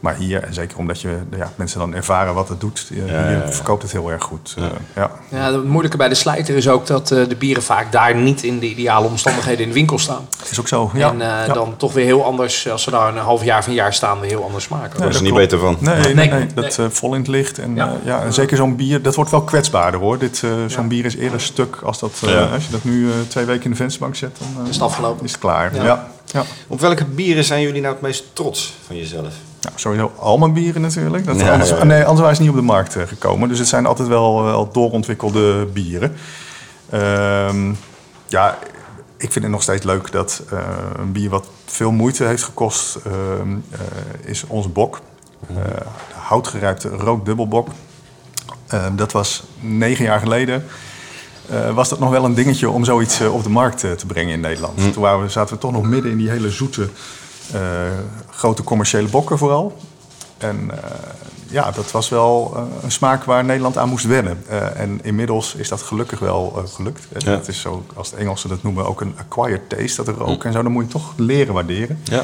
Maar 0.00 0.14
hier, 0.16 0.42
en 0.42 0.54
zeker 0.54 0.78
omdat 0.78 1.00
je, 1.00 1.18
ja, 1.36 1.52
mensen 1.54 1.78
dan 1.78 1.94
ervaren 1.94 2.34
wat 2.34 2.48
het 2.48 2.60
doet, 2.60 2.86
eh, 2.90 2.96
Ja, 2.96 3.04
hier 3.04 3.14
ja, 3.14 3.30
ja. 3.30 3.52
verkoopt 3.52 3.82
het 3.82 3.92
heel 3.92 4.10
erg 4.10 4.22
goed. 4.22 4.54
Eh, 4.58 4.64
ja. 4.96 5.10
Ja, 5.28 5.52
het 5.52 5.64
moeilijke 5.64 5.96
bij 5.96 6.08
de 6.08 6.14
slijter 6.14 6.56
is 6.56 6.68
ook 6.68 6.86
dat 6.86 7.10
eh, 7.10 7.28
de 7.28 7.36
bieren 7.36 7.62
vaak 7.62 7.92
daar 7.92 8.14
niet 8.14 8.42
in 8.42 8.58
de 8.58 8.68
ideale 8.68 9.06
omstandigheden 9.06 9.62
in 9.62 9.68
de 9.68 9.74
winkel 9.74 9.98
staan. 9.98 10.28
Is 10.50 10.60
ook 10.60 10.68
zo. 10.68 10.90
Ja. 10.94 11.10
en 11.10 11.18
ja. 11.18 11.46
dan 11.46 11.76
toch 11.76 11.92
weer 11.92 12.04
heel 12.04 12.24
anders, 12.24 12.68
als 12.70 12.82
ze 12.82 12.90
daar 12.90 13.08
een 13.08 13.16
half 13.22 13.44
jaar 13.44 13.58
of 13.58 13.66
een 13.66 13.72
jaar 13.74 13.94
staan, 13.94 14.20
weer 14.20 14.30
heel 14.30 14.44
anders 14.44 14.64
smaken. 14.64 15.00
Daar 15.00 15.08
is 15.08 15.16
er 15.16 15.22
niet 15.22 15.32
klopt. 15.32 15.48
beter 15.50 15.58
van. 15.66 15.76
Nee, 15.80 15.94
nee, 15.94 16.14
Nee, 16.14 16.28
nee, 16.28 16.38
nee. 16.54 16.54
dat 16.54 16.78
vol 16.90 17.14
in 17.14 17.20
het 17.20 17.28
licht. 17.28 17.58
En, 17.58 17.74
Ja. 17.74 17.84
ja. 17.84 17.96
ja, 18.04 18.22
en 18.22 18.32
zeker 18.32 18.56
zo'n 18.56 18.76
bier, 18.76 19.02
dat 19.02 19.14
wordt 19.14 19.30
wel 19.30 19.42
kwetsbaarder 19.42 20.00
hoor. 20.00 20.18
Dit, 20.18 20.42
zo'n 20.66 20.88
bier 20.88 21.04
is 21.04 21.16
eerder 21.16 21.40
stuk 21.40 21.76
als 21.82 21.98
dat. 21.98 22.12
Ja. 22.26 22.44
Als 22.44 22.64
je 22.64 22.70
dat 22.70 22.84
nu 22.84 23.08
twee 23.28 23.44
weken 23.44 23.64
in 23.64 23.70
de 23.70 23.76
vensterbank 23.76 24.14
zet, 24.16 24.38
dan 24.54 24.66
Is 24.68 24.74
het 24.74 24.84
afgelopen. 24.84 25.24
is 25.24 25.30
het 25.32 25.40
klaar. 25.40 25.74
Ja. 25.74 25.84
Ja. 25.84 26.08
Ja. 26.32 26.42
Op 26.66 26.80
welke 26.80 27.04
bieren 27.04 27.44
zijn 27.44 27.62
jullie 27.62 27.80
nou 27.80 27.92
het 27.94 28.02
meest 28.02 28.24
trots 28.32 28.74
van 28.86 28.96
jezelf? 28.96 29.34
Nou, 29.60 29.74
sowieso 29.74 30.12
allemaal 30.18 30.52
bieren 30.52 30.80
natuurlijk. 30.82 31.26
Dat 31.26 31.40
Ja, 31.40 31.52
anders, 31.52 31.70
ja, 31.70 31.76
ja. 31.76 31.84
Nee, 31.84 32.02
anders 32.02 32.20
waren 32.20 32.36
ze 32.36 32.42
niet 32.42 32.50
op 32.50 32.56
de 32.56 32.62
markt 32.62 32.96
eh, 32.96 33.06
gekomen. 33.06 33.48
Dus 33.48 33.58
het 33.58 33.68
zijn 33.68 33.86
altijd 33.86 34.08
wel, 34.08 34.42
wel 34.44 34.70
doorontwikkelde 34.72 35.66
bieren. 35.66 36.12
Ehm, 36.90 37.72
ja, 38.26 38.58
ik 39.16 39.32
vind 39.32 39.44
het 39.44 39.52
nog 39.52 39.62
steeds 39.62 39.84
leuk 39.84 40.12
dat 40.12 40.42
eh, 40.50 40.58
een 40.98 41.12
bier 41.12 41.30
wat 41.30 41.46
veel 41.66 41.90
moeite 41.90 42.24
heeft 42.24 42.42
gekost, 42.42 42.94
ehm, 43.06 43.56
eh, 43.70 43.80
is 44.30 44.44
onze 44.46 44.68
bok. 44.68 45.00
Eh, 45.48 45.54
de 45.56 46.14
houtgerijpte 46.16 46.88
rookdubbelbok. 46.88 47.68
Ehm, 48.66 48.96
dat 48.96 49.12
was 49.12 49.42
negen 49.60 50.04
jaar 50.04 50.20
geleden. 50.20 50.64
eh, 51.50 51.74
was 51.74 51.88
dat 51.88 51.98
nog 51.98 52.10
wel 52.10 52.24
een 52.24 52.34
dingetje 52.34 52.70
om 52.70 52.84
zoiets 52.84 53.20
eh, 53.20 53.34
op 53.34 53.42
de 53.42 53.48
markt 53.48 53.84
eh, 53.84 53.90
te 53.92 54.06
brengen 54.06 54.32
in 54.32 54.40
Nederland. 54.40 54.92
Toen 54.92 55.02
waren 55.02 55.22
we, 55.22 55.28
zaten 55.28 55.54
we 55.54 55.60
toch 55.60 55.72
nog 55.72 55.82
midden 55.82 56.10
in 56.10 56.16
die 56.16 56.30
hele 56.30 56.50
zoete, 56.50 56.82
eh, 56.82 56.88
grote 58.30 58.62
commerciële 58.62 59.08
bokken 59.08 59.38
vooral. 59.38 59.76
En 60.38 60.70
eh, 60.70 60.90
ja, 61.50 61.70
dat 61.70 61.90
was 61.90 62.08
wel 62.08 62.52
eh, 62.56 62.62
een 62.82 62.90
smaak 62.92 63.24
waar 63.24 63.44
Nederland 63.44 63.76
aan 63.78 63.88
moest 63.88 64.06
wennen. 64.06 64.44
Eh, 64.48 64.80
en 64.80 65.00
inmiddels 65.02 65.54
is 65.54 65.68
dat 65.68 65.82
gelukkig 65.82 66.18
wel 66.18 66.52
eh, 66.56 66.62
gelukt. 66.74 67.06
Eh, 67.12 67.20
Ja. 67.20 67.30
Dat 67.36 67.48
is 67.48 67.60
zo, 67.60 67.84
als 67.94 68.10
de 68.10 68.16
Engelsen 68.16 68.48
dat 68.48 68.62
noemen, 68.62 68.86
ook 68.86 69.00
een 69.00 69.14
acquired 69.18 69.68
taste. 69.68 70.02
Dat 70.04 70.16
rook 70.16 70.44
en 70.44 70.52
zo, 70.52 70.62
dan 70.62 70.72
moet 70.72 70.84
je 70.84 70.90
toch 70.92 71.12
leren 71.16 71.54
waarderen. 71.54 72.00
Ja. 72.04 72.22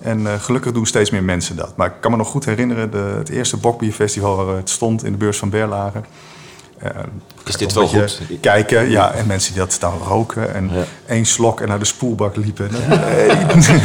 En 0.00 0.26
eh, 0.26 0.40
gelukkig 0.40 0.72
doen 0.72 0.86
steeds 0.86 1.10
meer 1.10 1.24
mensen 1.24 1.56
dat. 1.56 1.76
Maar 1.76 1.86
ik 1.86 2.00
kan 2.00 2.10
me 2.10 2.16
nog 2.16 2.28
goed 2.28 2.44
herinneren, 2.44 2.90
de, 2.90 3.14
het 3.18 3.28
eerste 3.28 3.56
Bokbierfestival 3.56 4.44
waar 4.44 4.56
het 4.56 4.70
stond 4.70 5.04
in 5.04 5.12
de 5.12 5.18
beurs 5.18 5.38
van 5.38 5.50
Berlage. 5.50 6.00
Eh, 6.78 6.90
Is 7.44 7.56
dit 7.56 7.72
wel 7.72 7.86
goed? 7.88 8.20
Kijken, 8.40 8.90
ja. 8.90 9.12
En 9.12 9.26
mensen 9.26 9.52
die 9.52 9.62
dat 9.62 9.76
dan 9.80 9.98
roken 10.06 10.54
en 10.54 10.70
Ja. 10.72 10.84
één 11.06 11.24
slok 11.26 11.60
en 11.60 11.68
naar 11.68 11.78
de 11.78 11.84
spoelbak 11.84 12.36
liepen. 12.36 12.70
Nee. 12.88 13.30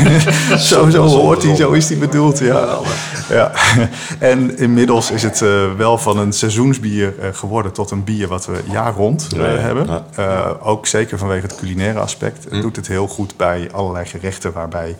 zo, 0.60 0.90
zo 0.90 1.04
hoort 1.04 1.44
hij, 1.44 1.56
zo 1.56 1.72
is 1.72 1.90
hij 1.90 1.98
bedoeld. 1.98 2.40
Ja. 2.40 2.78
Ja. 3.30 3.52
En 4.20 4.58
inmiddels 4.58 5.12
is 5.12 5.24
het 5.24 5.42
eh, 5.42 5.74
wel 5.78 5.98
van 5.98 6.18
een 6.18 6.34
seizoensbier 6.34 7.20
eh, 7.20 7.28
geworden 7.34 7.72
tot 7.72 7.92
een 7.92 8.04
bier 8.04 8.28
wat 8.28 8.46
we 8.46 8.60
jaar 8.72 8.94
rond 8.94 9.28
eh, 9.36 9.42
hebben. 9.44 10.04
Ook 10.62 10.88
zeker 10.88 11.18
vanwege 11.18 11.42
het 11.48 11.56
culinaire 11.56 12.00
aspect. 12.00 12.44
Het 12.50 12.62
doet 12.62 12.76
het 12.76 12.88
heel 12.88 13.08
goed 13.08 13.38
bij 13.38 13.70
allerlei 13.72 14.06
gerechten 14.06 14.52
waarbij 14.54 14.96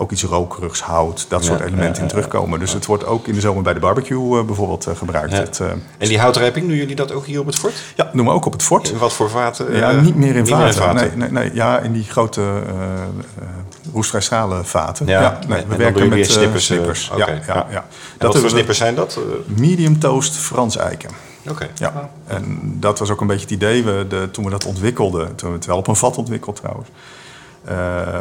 ook 0.00 0.10
iets 0.10 0.22
rokerigs, 0.22 0.82
hout, 0.82 1.26
dat 1.28 1.44
soort 1.44 1.60
elementen 1.60 1.94
ja, 1.94 2.02
in 2.02 2.08
terugkomen. 2.08 2.58
Dus 2.58 2.72
het 2.72 2.86
wordt 2.86 3.06
ook 3.06 3.26
in 3.26 3.34
de 3.34 3.40
zomer 3.40 3.62
bij 3.62 3.74
de 3.74 3.80
barbecue 3.80 4.38
eh, 4.38 4.44
bijvoorbeeld 4.44 4.86
eh, 4.86 4.96
gebruikt. 4.96 5.32
Ja. 5.32 5.38
Het, 5.38 5.60
eh, 5.60 5.66
En 5.98 6.08
die 6.08 6.18
houtrijping, 6.18 6.66
doen 6.66 6.76
jullie 6.76 6.96
dat 6.96 7.12
ook 7.12 7.26
hier 7.26 7.40
op 7.40 7.46
het 7.46 7.56
fort? 7.56 7.74
ja, 7.96 8.10
doen 8.12 8.26
we 8.26 8.32
ook 8.32 8.44
op 8.44 8.52
het 8.52 8.62
fort. 8.62 8.90
In 8.90 8.98
wat 8.98 9.12
voor 9.12 9.30
vaten? 9.30 9.76
Ja, 9.76 9.92
niet 9.92 10.16
meer 10.16 10.36
in 10.36 10.42
niet 10.42 10.54
vaten. 10.54 10.94
Nee, 10.94 11.10
nee, 11.14 11.30
nee, 11.30 11.54
ja, 11.54 11.78
in 11.78 11.92
die 11.92 12.04
grote 12.04 12.40
uh, 12.40 13.44
roestvrij 13.92 14.20
schalen 14.20 14.66
vaten. 14.66 15.06
Ja, 15.06 15.38
nee, 15.48 15.58
en 15.58 15.68
we 15.68 15.68
dan 15.68 15.68
doe 15.68 15.76
werken 15.76 16.02
je 16.02 16.08
met 16.08 16.18
weer 16.18 16.26
snippers, 16.26 16.64
snippers. 16.64 17.10
oké, 17.10 17.18
ja, 17.18 17.26
ja. 17.26 17.42
ja, 17.46 17.66
ja. 17.70 17.84
En 18.18 18.26
wat 18.26 18.38
voor 18.38 18.50
snippers 18.50 18.78
zijn 18.78 18.94
dat? 18.94 19.16
Eh, 19.16 19.58
Medium 19.58 19.98
toast 19.98 20.36
Frans 20.36 20.76
eiken. 20.76 21.10
Oké. 21.48 21.68
Ja, 21.74 22.10
en 22.26 22.60
dat 22.62 22.98
was 22.98 23.10
ook 23.10 23.20
een 23.20 23.26
beetje 23.26 23.42
het 23.42 23.50
idee 23.50 23.84
we, 23.84 24.06
de, 24.08 24.28
toen 24.32 24.44
we 24.44 24.50
dat 24.50 24.64
ontwikkelden. 24.64 25.34
Toen 25.34 25.48
we 25.48 25.56
het 25.56 25.66
wel 25.66 25.76
op 25.76 25.86
een 25.86 25.96
vat 25.96 26.16
ontwikkeld 26.16 26.56
trouwens. 26.56 26.88
Eh, 27.64 28.16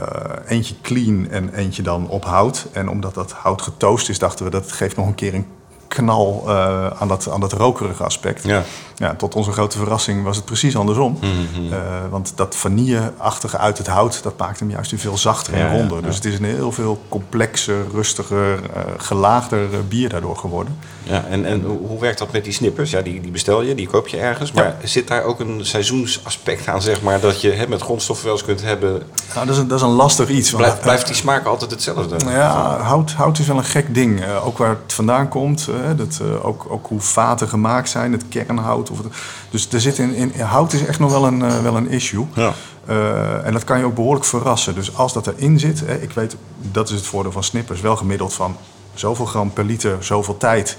eentje 0.48 0.76
clean 0.82 1.30
en 1.30 1.54
eentje 1.54 1.82
dan 1.82 2.08
op 2.08 2.26
hout. 2.26 2.68
En 2.72 2.90
omdat 2.90 3.14
dat 3.14 3.32
hout 3.32 3.62
getoost 3.62 4.10
is, 4.10 4.20
dachten 4.20 4.46
we 4.46 4.52
dat 4.52 4.72
geeft 4.72 4.96
nog 4.96 5.08
een 5.08 5.16
keer 5.16 5.34
een 5.34 5.48
knal 5.88 6.44
eh, 6.48 6.88
aan, 6.88 7.08
dat, 7.08 7.30
aan 7.30 7.40
dat 7.40 7.54
rokerige 7.54 8.04
aspect. 8.04 8.44
Ja. 8.44 8.64
Ja, 9.00 9.16
tot 9.16 9.36
onze 9.36 9.52
grote 9.52 9.78
verrassing 9.78 10.24
was 10.24 10.36
het 10.36 10.46
precies 10.46 10.76
andersom. 10.78 11.18
Mhm, 11.22 11.74
Eh, 11.74 11.80
want 12.10 12.32
dat 12.36 12.56
vanille-achtige 12.56 13.58
uit 13.58 13.78
het 13.78 13.88
hout, 13.88 14.24
dat 14.24 14.38
maakt 14.38 14.60
hem 14.60 14.70
juist 14.70 14.94
veel 14.98 15.18
zachter 15.18 15.54
en 15.54 15.72
ronder. 15.80 16.02
Dus 16.02 16.16
het 16.16 16.26
is 16.26 16.38
een 16.40 16.46
heel 16.46 16.72
veel 16.72 17.02
complexer, 17.10 17.76
rustiger, 17.94 18.54
eh, 18.74 18.82
gelaagder 18.98 19.64
eh, 19.74 19.80
bier 19.88 20.10
daardoor 20.10 20.38
geworden. 20.38 20.78
Ja, 21.04 21.24
en, 21.30 21.46
en 21.46 21.62
hoe 21.88 22.00
werkt 22.00 22.20
dat 22.20 22.32
met 22.32 22.44
die 22.44 22.54
snippers? 22.54 22.90
Ja, 22.92 23.02
die, 23.02 23.22
die 23.22 23.32
bestel 23.32 23.62
je, 23.62 23.76
die 23.76 23.88
koop 23.88 24.08
je 24.08 24.18
ergens. 24.18 24.52
Maar 24.52 24.76
zit 24.84 25.08
daar 25.08 25.24
ook 25.24 25.40
een 25.40 25.60
seizoensaspect 25.66 26.68
aan, 26.68 26.82
zeg 26.82 27.02
maar, 27.02 27.20
dat 27.20 27.42
je 27.42 27.52
hè, 27.52 27.68
met 27.68 27.82
grondstoffen 27.82 28.26
wel 28.26 28.34
eens 28.36 28.44
kunt 28.46 28.62
hebben? 28.64 28.92
Nou, 29.34 29.46
dat, 29.46 29.56
is 29.56 29.62
een, 29.62 29.68
dat 29.68 29.78
is 29.80 29.84
een 29.86 29.92
lastig 29.94 30.30
iets. 30.30 30.52
want- 30.52 30.64
Blijft, 30.64 30.82
blijft 30.82 31.06
die 31.06 31.16
smaak 31.16 31.46
altijd 31.46 31.72
hetzelfde? 31.72 32.16
Ja, 32.26 32.78
hout, 32.82 33.12
hout 33.12 33.40
is 33.40 33.48
wel 33.48 33.58
een 33.58 33.64
gek 33.64 33.94
ding. 33.94 34.22
Ook 34.44 34.58
waar 34.58 34.70
het 34.70 34.94
vandaan 34.94 35.28
komt. 35.28 35.68
dat, 35.96 36.22
ook, 36.42 36.66
ook 36.70 36.88
hoe 36.88 37.02
vaten 37.02 37.48
gemaakt 37.48 37.90
zijn, 37.90 38.12
het 38.12 38.24
kernhout. 38.30 38.89
Of 38.90 38.98
het, 38.98 39.08
dus 39.50 39.68
er 39.72 39.82
zit 39.82 39.98
in, 39.98 40.14
in, 40.14 40.42
hout 40.42 40.74
is 40.74 40.86
echt 40.86 41.00
nog 41.00 41.12
wel 41.12 41.26
een, 41.26 41.42
eh, 41.42 41.62
wel 41.62 41.76
een 41.76 41.90
issue. 41.90 42.26
Ja. 42.34 42.54
Eh, 42.86 43.46
en 43.46 43.54
dat 43.54 43.64
kan 43.64 43.78
je 43.78 43.86
ook 43.86 43.96
behoorlijk 43.96 44.26
verrassen. 44.26 44.76
Dus 44.76 44.96
als 44.96 45.14
dat 45.14 45.28
erin 45.28 45.60
zit, 45.60 45.80
hè, 45.86 46.02
ik 46.02 46.12
weet, 46.12 46.36
dat 46.72 46.90
is 46.90 46.96
het 46.96 47.06
voordeel 47.06 47.32
van 47.32 47.44
snippers, 47.44 47.82
wel 47.82 47.96
gemiddeld 47.96 48.34
van 48.34 48.56
zoveel 48.94 49.26
gram 49.26 49.54
per 49.54 49.64
liter, 49.64 50.04
zoveel 50.04 50.38
tijd. 50.38 50.78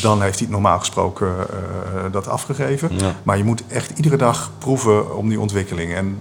Dan 0.00 0.22
heeft 0.22 0.38
hij 0.38 0.48
normaal 0.48 0.78
gesproken 0.78 1.28
eh, 1.38 2.12
dat 2.12 2.28
afgegeven. 2.28 2.98
Ja. 2.98 3.14
Maar 3.22 3.36
je 3.36 3.44
moet 3.44 3.62
echt 3.68 3.90
iedere 3.96 4.16
dag 4.16 4.50
proeven 4.58 5.16
om 5.16 5.28
die 5.28 5.40
ontwikkeling. 5.40 5.94
En 5.94 6.18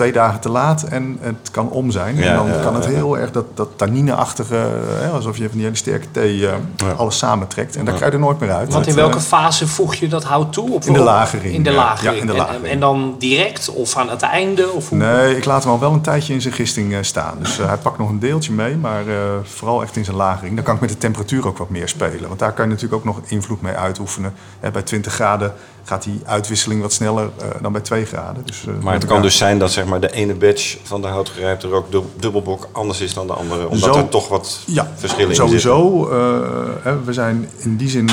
twee 0.00 0.12
dagen 0.12 0.40
te 0.40 0.48
laat 0.48 0.82
en 0.82 1.18
het 1.20 1.50
kan 1.50 1.70
om 1.70 1.90
zijn. 1.90 2.16
Ja, 2.16 2.22
en 2.22 2.36
dan 2.36 2.46
ja, 2.46 2.62
kan 2.62 2.74
het 2.74 2.84
ja. 2.84 2.90
heel 2.90 3.18
erg 3.18 3.30
dat, 3.30 3.44
dat 3.54 3.68
tannine-achtige, 3.76 4.68
hè, 5.00 5.08
alsof 5.08 5.36
je 5.36 5.42
van 5.42 5.52
die 5.52 5.62
hele 5.62 5.76
sterke 5.76 6.10
thee 6.10 6.46
eh, 6.46 6.54
alles 6.96 7.18
samentrekt. 7.18 7.76
En 7.76 7.84
daar 7.84 7.94
krijg 7.94 8.10
je 8.12 8.18
er 8.18 8.24
nooit 8.24 8.40
meer 8.40 8.52
uit. 8.52 8.72
Want 8.72 8.86
in 8.86 8.94
welke 8.94 9.16
eh, 9.16 9.22
fase 9.22 9.66
voeg 9.66 9.94
je 9.94 10.08
dat 10.08 10.24
hout 10.24 10.52
toe? 10.52 10.70
Op, 10.72 10.84
In 10.84 10.92
de 10.92 10.98
lagering, 10.98 11.54
In 11.54 11.62
de 11.62 11.72
lagering. 11.72 12.14
Ja, 12.14 12.20
in 12.20 12.26
de 12.26 12.32
En- 12.32 12.38
lagering. 12.38 12.64
En, 12.64 12.70
en 12.70 12.80
dan 12.80 13.14
direct 13.18 13.70
of 13.70 13.96
aan 13.96 14.08
het 14.08 14.22
einde? 14.22 14.70
Of 14.70 14.88
hoe? 14.88 14.98
Nee, 14.98 15.36
ik 15.36 15.44
laat 15.44 15.62
hem 15.62 15.72
al 15.72 15.78
wel 15.78 15.92
een 15.92 16.00
tijdje 16.00 16.32
in 16.32 16.40
zijn 16.40 16.54
gisting 16.54 16.92
eh, 16.92 16.98
staan. 17.00 17.34
Dus 17.38 17.58
eh, 17.58 17.66
hij 17.66 17.76
pakt 17.76 17.98
nog 17.98 18.08
een 18.08 18.18
deeltje 18.18 18.52
mee, 18.52 18.76
maar 18.76 19.06
eh, 19.08 19.14
vooral 19.42 19.82
echt 19.82 19.96
in 19.96 20.04
zijn 20.04 20.16
lagering. 20.16 20.54
Dan 20.54 20.64
kan 20.64 20.74
ik 20.74 20.80
met 20.80 20.90
de 20.90 20.98
temperatuur 20.98 21.46
ook 21.46 21.58
wat 21.58 21.70
meer 21.70 21.88
spelen. 21.88 22.28
Want 22.28 22.38
daar 22.38 22.52
kan 22.52 22.64
je 22.64 22.70
natuurlijk 22.70 22.98
ook 23.00 23.14
nog 23.14 23.20
invloed 23.26 23.62
mee 23.62 23.74
uitoefenen. 23.74 24.32
Hè, 24.60 24.70
bij 24.70 24.82
20 24.82 25.12
graden 25.12 25.54
gaat 25.90 26.02
die 26.02 26.20
uitwisseling 26.24 26.80
wat 26.82 26.92
sneller 26.92 27.30
eh, 27.38 27.46
dan 27.62 27.72
bij 27.72 27.80
2 27.80 28.04
graden. 28.04 28.42
Dus, 28.46 28.64
eh, 28.66 28.72
Maar 28.82 28.94
het 28.94 29.04
kan 29.06 29.22
dus 29.22 29.36
zijn 29.36 29.58
dat 29.58 29.72
zeg 29.72 29.84
maar, 29.84 30.00
de 30.00 30.12
ene 30.12 30.34
batch 30.34 30.76
van 30.82 31.00
de 31.02 31.06
houtgerijpte 31.08 31.68
rook 31.68 31.90
dub- 31.90 32.04
dubbelbok 32.20 32.68
anders 32.72 33.00
is 33.00 33.14
dan 33.14 33.26
de 33.26 33.32
andere. 33.32 33.68
Omdat 33.68 33.94
Zo- 33.94 34.00
er 34.00 34.08
toch 34.08 34.28
wat 34.28 34.60
Ja, 34.66 34.90
verschillen 34.96 35.28
in 35.28 35.34
zitten. 35.34 35.60
sowieso. 35.60 36.08
eh, 36.10 36.38
hè, 36.82 37.02
we 37.04 37.12
zijn 37.12 37.48
in 37.58 37.76
die 37.76 37.88
zin, 37.88 38.08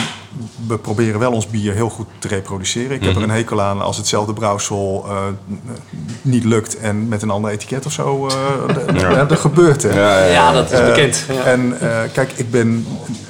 we 0.67 0.77
proberen 0.77 1.19
wel 1.19 1.31
ons 1.31 1.47
bier 1.47 1.73
heel 1.73 1.89
goed 1.89 2.07
te 2.19 2.27
reproduceren. 2.27 2.91
Ik 2.95 3.01
heb 3.03 3.09
Mhm. 3.13 3.21
er 3.23 3.29
een 3.29 3.35
hekel 3.35 3.61
aan 3.61 3.81
als 3.81 3.97
hetzelfde 3.97 4.33
brouwsel 4.33 5.05
eh, 5.07 5.17
niet 6.21 6.43
lukt 6.43 6.77
en 6.77 7.07
met 7.07 7.21
een 7.21 7.29
ander 7.29 7.51
etiket 7.51 7.85
of 7.85 7.91
zo. 7.91 8.27
eh, 8.27 8.95
Ja. 8.99 9.25
Dat 9.25 9.39
gebeurt. 9.39 9.83
Hè. 9.83 9.89
Ja, 9.89 10.17
ja, 10.19 10.25
ja. 10.25 10.31
Ja, 10.31 10.51
dat 10.51 10.71
is 10.71 10.79
bekend. 10.85 11.23
Ja. 11.33 11.43
En 11.43 11.79
eh, 11.81 11.97
kijk, 12.13 12.31
ik 12.35 12.51
ben 12.51 12.87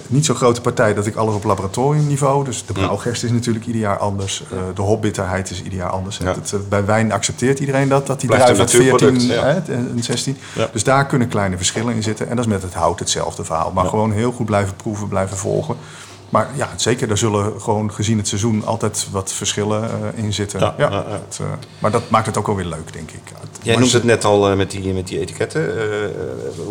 niet 0.10 0.26
zo'n 0.26 0.36
grote 0.36 0.62
partij 0.62 0.94
dat 0.94 1.06
ik 1.06 1.16
alles 1.16 1.36
op 1.36 1.44
laboratoriumniveau. 1.44 2.46
Dus 2.46 2.66
de 2.66 2.74
brouwgerst 2.74 3.24
is 3.24 3.32
natuurlijk 3.32 3.66
ieder 3.66 3.82
jaar 3.82 3.98
anders. 3.98 4.44
Eh, 4.52 4.58
de 4.76 4.82
hopbitterheid 4.82 5.50
is 5.50 5.64
ieder 5.64 5.80
jaar 5.80 5.90
anders. 5.90 6.18
Ja. 6.18 6.26
Het, 6.26 6.54
eh, 6.54 6.60
bij 6.70 6.86
wijn 6.86 7.12
accepteert 7.12 7.60
iedereen 7.60 7.88
dat. 7.88 8.08
Dat 8.08 8.20
die 8.20 8.30
druif 8.30 8.60
uit 8.60 8.72
14 8.72 8.80
natuurproduct, 8.80 9.26
ja. 9.26 9.44
hè, 9.44 9.74
en 9.74 10.04
16. 10.04 10.38
Ja. 10.56 10.70
Dus 10.72 10.84
daar 10.84 11.06
kunnen 11.06 11.28
kleine 11.28 11.58
verschillen 11.58 11.96
in 11.96 12.04
zitten. 12.04 12.30
En 12.30 12.36
dat 12.36 12.46
is 12.46 12.52
met 12.52 12.62
het 12.62 12.74
hout 12.74 13.00
hetzelfde 13.00 13.44
verhaal. 13.44 13.72
Maar 13.72 13.86
gewoon 13.86 14.12
heel 14.12 14.32
goed 14.32 14.46
blijven 14.46 14.76
proeven, 14.76 15.08
blijven 15.08 15.38
volgen. 15.38 15.76
Maar 16.30 16.50
ja, 16.56 16.70
zeker, 16.76 17.10
er 17.10 17.18
zullen 17.18 17.62
gewoon 17.62 17.92
gezien 17.94 18.18
het 18.18 18.28
seizoen 18.28 18.66
altijd 18.66 19.08
wat 19.12 19.32
verschillen 19.34 19.84
eh, 19.84 20.24
in 20.24 20.34
zitten. 20.34 20.60
Ja, 20.60 20.74
Ja, 20.78 20.90
ja, 20.90 20.96
ja. 21.08 21.12
het, 21.28 21.38
eh, 21.42 21.46
maar 21.80 21.92
dat 21.92 22.10
maakt 22.10 22.26
het 22.26 22.38
ook 22.38 22.46
wel 22.48 22.56
weer 22.56 22.66
leuk, 22.66 22.94
denk 22.94 23.12
ik. 23.12 23.22
Het- 23.40 23.60
Jij 23.62 23.76
noemt 23.76 23.92
het 23.92 24.04
net 24.04 24.26
al 24.26 24.50
eh, 24.50 24.58
met, 24.58 24.72
die, 24.72 24.94
met 24.94 25.08
die 25.08 25.20
etiketten. 25.20 25.72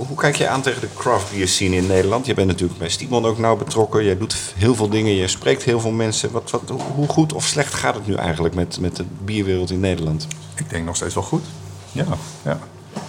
Hoe 0.07 0.17
kijk 0.17 0.37
je 0.37 0.49
aan 0.49 0.63
tegen 0.63 0.81
de 0.81 0.89
craft 0.95 1.31
beer 1.33 1.49
scene 1.49 1.77
in 1.77 1.87
Nederland? 1.87 2.27
Je 2.27 2.35
bent 2.35 2.47
natuurlijk 2.47 2.79
bij 2.79 2.89
Stiebel 2.89 3.27
ook 3.27 3.39
nauw 3.39 3.57
betrokken. 3.57 4.05
Jij 4.05 4.19
doet 4.19 4.37
heel 4.57 4.75
veel 4.75 4.89
dingen, 4.89 5.13
je 5.13 5.29
spreekt 5.29 5.63
heel 5.63 5.81
veel 5.81 5.91
mensen. 5.91 6.31
Wat, 6.33 6.51
wat, 6.51 6.63
hoe 6.95 7.09
goed 7.09 7.33
of 7.33 7.45
slecht 7.45 7.75
gaat 7.75 7.95
het 7.95 8.07
nu 8.07 8.15
eigenlijk 8.15 8.55
met, 8.55 8.81
met 8.81 8.97
de 8.97 9.05
bierwereld 9.25 9.71
in 9.71 9.81
Nederland? 9.81 10.27
Ik 10.57 10.71
denk 10.71 10.85
nog 10.85 10.97
steeds 10.97 11.15
wel 11.15 11.23
goed. 11.23 11.45
Ja, 11.93 12.05
ja. 12.45 12.59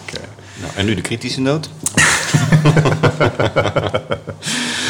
Eh, 0.06 0.20
Nou, 0.62 0.74
en 0.76 0.86
nu 0.86 0.96
de 0.96 1.02
kritische 1.02 1.42
noot. 1.42 1.70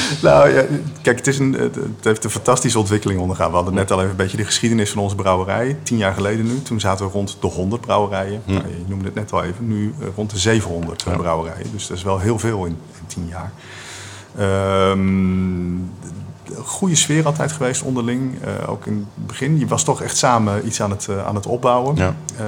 Nou 0.21 0.49
ja, 0.49 0.65
kijk, 1.01 1.17
het, 1.17 1.27
is 1.27 1.39
een, 1.39 1.53
het 1.53 1.77
heeft 2.01 2.23
een 2.23 2.29
fantastische 2.29 2.79
ontwikkeling 2.79 3.19
ondergaan. 3.19 3.49
We 3.49 3.55
hadden 3.55 3.73
net 3.73 3.91
al 3.91 3.97
even 3.97 4.09
een 4.09 4.15
beetje 4.15 4.37
de 4.37 4.45
geschiedenis 4.45 4.89
van 4.91 5.01
onze 5.01 5.15
brouwerij. 5.15 5.77
Tien 5.83 5.97
jaar 5.97 6.13
geleden 6.13 6.45
nu, 6.45 6.61
toen 6.61 6.79
zaten 6.79 7.05
we 7.05 7.11
rond 7.11 7.37
de 7.41 7.47
100 7.47 7.81
brouwerijen. 7.81 8.41
Nou, 8.45 8.67
je 8.67 8.83
noemde 8.87 9.05
het 9.05 9.15
net 9.15 9.33
al 9.33 9.43
even, 9.43 9.67
nu 9.67 9.93
eh, 9.99 10.07
rond 10.15 10.29
de 10.29 10.37
700 10.37 11.03
brouwerijen. 11.17 11.71
Dus 11.71 11.87
dat 11.87 11.97
is 11.97 12.03
wel 12.03 12.19
heel 12.19 12.39
veel 12.39 12.65
in, 12.65 12.77
in 12.99 13.07
tien 13.07 13.27
jaar. 13.27 13.51
Een 14.37 15.89
goede 16.63 16.95
sfeer 16.95 17.25
altijd 17.25 17.51
geweest 17.51 17.81
onderling. 17.81 18.41
eh, 18.43 18.69
ook 18.69 18.85
in 18.85 19.07
het 19.15 19.27
begin. 19.27 19.59
Je 19.59 19.67
was 19.67 19.83
toch 19.83 20.01
echt 20.01 20.17
samen 20.17 20.67
iets 20.67 20.81
aan 20.81 20.89
het, 20.89 21.07
eh, 21.07 21.25
aan 21.25 21.35
het 21.35 21.45
opbouwen. 21.45 21.95
Ja. 21.95 22.15
Eh, 22.37 22.43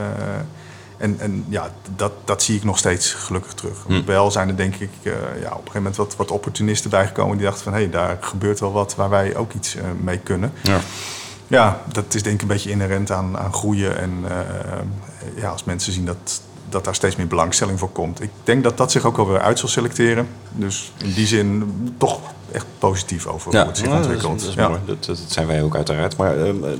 en, 0.99 1.15
en 1.19 1.45
ja, 1.49 1.71
dat, 1.95 2.11
dat 2.25 2.43
zie 2.43 2.55
ik 2.55 2.63
nog 2.63 2.77
steeds 2.77 3.13
gelukkig 3.13 3.53
terug. 3.53 3.77
Hm. 3.87 4.05
Wel 4.05 4.31
zijn 4.31 4.47
er 4.47 4.57
denk 4.57 4.75
ik 4.75 4.89
eh, 5.03 5.11
ja, 5.13 5.17
op 5.19 5.35
een 5.41 5.49
gegeven 5.49 5.73
moment 5.73 5.95
wat, 5.95 6.15
wat 6.15 6.31
opportunisten 6.31 6.89
bijgekomen 6.89 7.37
die 7.37 7.45
dachten 7.45 7.63
van 7.63 7.73
hé, 7.73 7.79
hey, 7.79 7.89
daar 7.89 8.17
gebeurt 8.21 8.59
wel 8.59 8.71
wat 8.71 8.95
waar 8.95 9.09
wij 9.09 9.35
ook 9.35 9.53
iets 9.53 9.75
eh, 9.75 9.83
mee 10.01 10.17
kunnen. 10.17 10.51
Ja. 10.61 10.79
Ja, 11.47 11.81
dat 11.91 12.13
is 12.13 12.23
denk 12.23 12.35
ik 12.35 12.41
een 12.41 12.47
beetje 12.47 12.69
inherent 12.69 13.11
aan, 13.11 13.37
aan 13.37 13.53
groeien. 13.53 13.97
En 13.99 14.11
eh, 14.27 14.37
ja, 15.35 15.49
als 15.49 15.63
mensen 15.63 15.93
zien 15.93 16.05
dat, 16.05 16.41
dat 16.69 16.85
daar 16.85 16.95
steeds 16.95 17.15
meer 17.15 17.27
belangstelling 17.27 17.79
voor 17.79 17.89
komt. 17.91 18.21
Ik 18.21 18.29
denk 18.43 18.63
dat 18.63 18.77
dat 18.77 18.91
zich 18.91 19.05
ook 19.05 19.15
wel 19.17 19.27
weer 19.27 19.41
uit 19.41 19.59
zal 19.59 19.69
selecteren. 19.69 20.27
Dus 20.51 20.91
in 21.03 21.13
die 21.13 21.27
zin 21.27 21.73
toch 21.97 22.19
echt 22.51 22.65
positief 22.79 23.25
over 23.27 23.51
hoe 23.51 23.67
het 23.67 23.77
zich 23.77 23.85
dat 23.87 23.95
is- 23.99 24.05
ontwikkelt. 24.05 24.39
Dat, 24.39 24.49
is 24.49 24.55
ja. 24.55 24.67
mooi. 24.67 24.79
Dat, 24.85 25.05
dat 25.05 25.19
zijn 25.27 25.47
wij 25.47 25.63
ook 25.63 25.75
uiteraard. 25.75 26.17
Maar 26.17 26.37
ehm, 26.45 26.63
eh, 26.63 26.71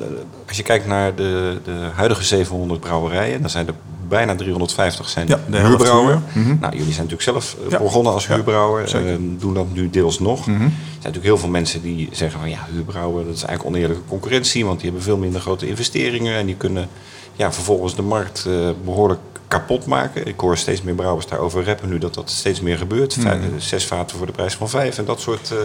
als 0.48 0.58
je 0.58 0.64
kijkt 0.64 0.86
naar 0.88 1.16
de, 1.16 1.60
de 1.64 1.90
huidige 1.94 2.24
700 2.24 2.80
brouwerijen, 2.80 3.42
dan 3.42 3.50
zijn 3.50 3.68
er 3.68 3.74
bijna 4.10 4.36
350 4.36 5.10
zijn 5.10 5.28
Ja, 5.28 5.39
huurbrouwer. 5.51 6.22
huur. 6.34 6.43
Mhm. 6.43 6.57
Nou, 6.60 6.76
jullie 6.78 6.93
zijn 6.93 7.07
natuurlijk 7.07 7.22
zelf 7.22 7.55
eh, 7.66 7.70
Ja. 7.72 7.78
begonnen 7.78 8.14
als 8.14 8.28
huurbrouwer. 8.28 8.84
Mhm. 8.84 8.95
Ehm, 9.07 9.22
doen 9.38 9.53
dat 9.53 9.74
nu 9.74 9.89
deels 9.89 10.20
nog. 10.20 10.39
Er 10.39 10.45
zijn 10.53 10.72
natuurlijk 10.95 11.24
heel 11.26 11.38
veel 11.38 11.49
mensen 11.49 11.82
die 11.82 12.10
zeggen 12.12 12.39
van 12.39 12.49
ja, 12.49 12.68
huurbrouwer, 12.72 13.26
dat 13.26 13.36
is 13.36 13.43
eigenlijk 13.43 13.76
oneerlijke 13.76 14.03
concurrentie, 14.07 14.66
want 14.66 14.78
die 14.80 14.86
hebben 14.86 15.03
veel 15.05 15.18
minder 15.18 15.41
grote 15.41 15.68
investeringen 15.68 16.36
en 16.38 16.45
die 16.45 16.55
kunnen 16.55 16.88
ja, 17.36 17.51
vervolgens 17.53 17.95
de 17.95 18.01
markt 18.01 18.45
eh, 18.47 18.70
behoorlijk 18.84 19.20
kapot 19.47 19.86
maken. 19.86 20.28
Ik 20.28 20.39
hoor 20.39 20.57
steeds 20.57 20.82
meer 20.82 20.95
brouwers 20.95 21.28
daarover 21.28 21.66
rappen 21.66 21.89
nu 21.89 21.97
dat 21.97 22.14
dat 22.14 22.30
steeds 22.30 22.62
meer 22.62 22.78
gebeurt. 22.78 23.18
Mhm. 23.18 23.28
Vijf- 23.28 23.41
zes 23.57 23.86
vaten 23.86 24.18
voor 24.18 24.26
de 24.26 24.32
prijs 24.32 24.53
van 24.55 24.70
vijf 24.70 24.97
en 24.97 25.05
dat 25.05 25.20
soort 25.22 25.51
eh, 25.51 25.57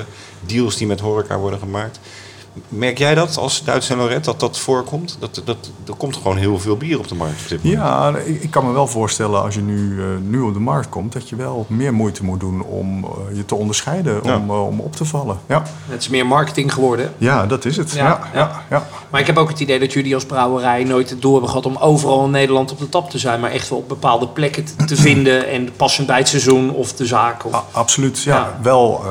deals 0.47 0.77
die 0.77 0.87
met 0.87 1.01
horeca 1.01 1.39
worden 1.39 1.59
gemaakt. 1.59 1.99
Merk 2.69 2.99
jij 2.99 3.15
dat 3.15 3.37
als 3.37 3.65
Duits 3.65 3.91
en 3.91 3.97
Lorette 3.97 4.31
dat 4.31 4.41
dat 4.41 4.59
voorkomt? 4.59 5.17
Dat, 5.21 5.43
dat, 5.45 5.57
er 5.87 5.95
komt 5.95 6.17
gewoon 6.17 6.37
heel 6.37 6.59
veel 6.59 6.77
bier 6.77 6.99
op 6.99 7.09
de 7.09 7.15
markt 7.15 7.43
op 7.43 7.49
dit 7.49 7.63
moment. 7.65 7.83
Ja, 7.83 8.17
ik, 8.17 8.43
ik 8.43 8.51
kan 8.51 8.67
me 8.67 8.73
wel 8.73 8.87
voorstellen 8.87 9.43
als 9.43 9.55
je 9.55 9.61
nu, 9.61 10.01
eh, 10.01 10.07
nu 10.23 10.41
op 10.41 10.53
de 10.55 10.61
markt 10.61 10.89
komt, 10.89 11.13
dat 11.13 11.29
je 11.29 11.37
wel 11.37 11.67
meer 11.69 11.95
moeite 11.95 12.25
moet 12.25 12.41
doen 12.41 12.63
om 12.63 13.05
eh, 13.05 13.37
je 13.37 13.45
te 13.45 13.55
onderscheiden, 13.55 14.21
Ja. 14.25 14.37
om, 14.37 14.51
eh, 14.51 14.67
om 14.67 14.81
op 14.81 14.97
te 14.97 15.05
vallen. 15.05 15.39
Ja. 15.47 15.63
Het 15.89 16.01
is 16.01 16.09
meer 16.09 16.27
marketing 16.27 16.73
geworden. 16.73 17.13
ja, 17.19 17.47
dat 17.47 17.65
is 17.65 17.77
het. 17.77 17.93
Ja, 17.93 18.05
Ja, 18.05 18.21
ja. 18.33 18.39
ja, 18.41 18.63
ja. 18.71 18.87
Maar 19.11 19.21
ik 19.21 19.27
heb 19.27 19.37
ook 19.37 19.49
het 19.49 19.61
idee 19.61 19.79
dat 19.79 19.93
jullie 19.93 20.15
als 20.15 20.25
brouwerij 20.27 20.85
nooit 20.85 21.11
het 21.11 21.23
door 21.23 21.33
hebben 21.33 21.49
gehad 21.51 21.67
om 21.67 21.77
overal 21.77 22.25
in 22.25 22.31
Nederland 22.31 22.73
op 22.73 22.79
de 22.79 22.89
tap 22.89 23.11
te 23.11 23.19
zijn. 23.19 23.41
Maar 23.41 23.51
echt 23.51 23.69
wel 23.69 23.79
op 23.79 23.89
bepaalde 23.89 24.29
plekken 24.29 24.65
te- 24.65 24.85
te 24.85 24.97
vinden. 24.97 25.49
En 25.49 25.69
passend 25.77 26.07
bij 26.07 26.19
het 26.19 26.29
seizoen 26.29 26.71
of 26.71 26.93
de 26.93 27.07
zaak. 27.07 27.45
Of... 27.45 27.55
A- 27.55 27.65
absoluut, 27.71 28.23
ja. 28.23 28.37
Ja. 28.37 28.59
Wel, 28.63 29.03
eh, 29.05 29.11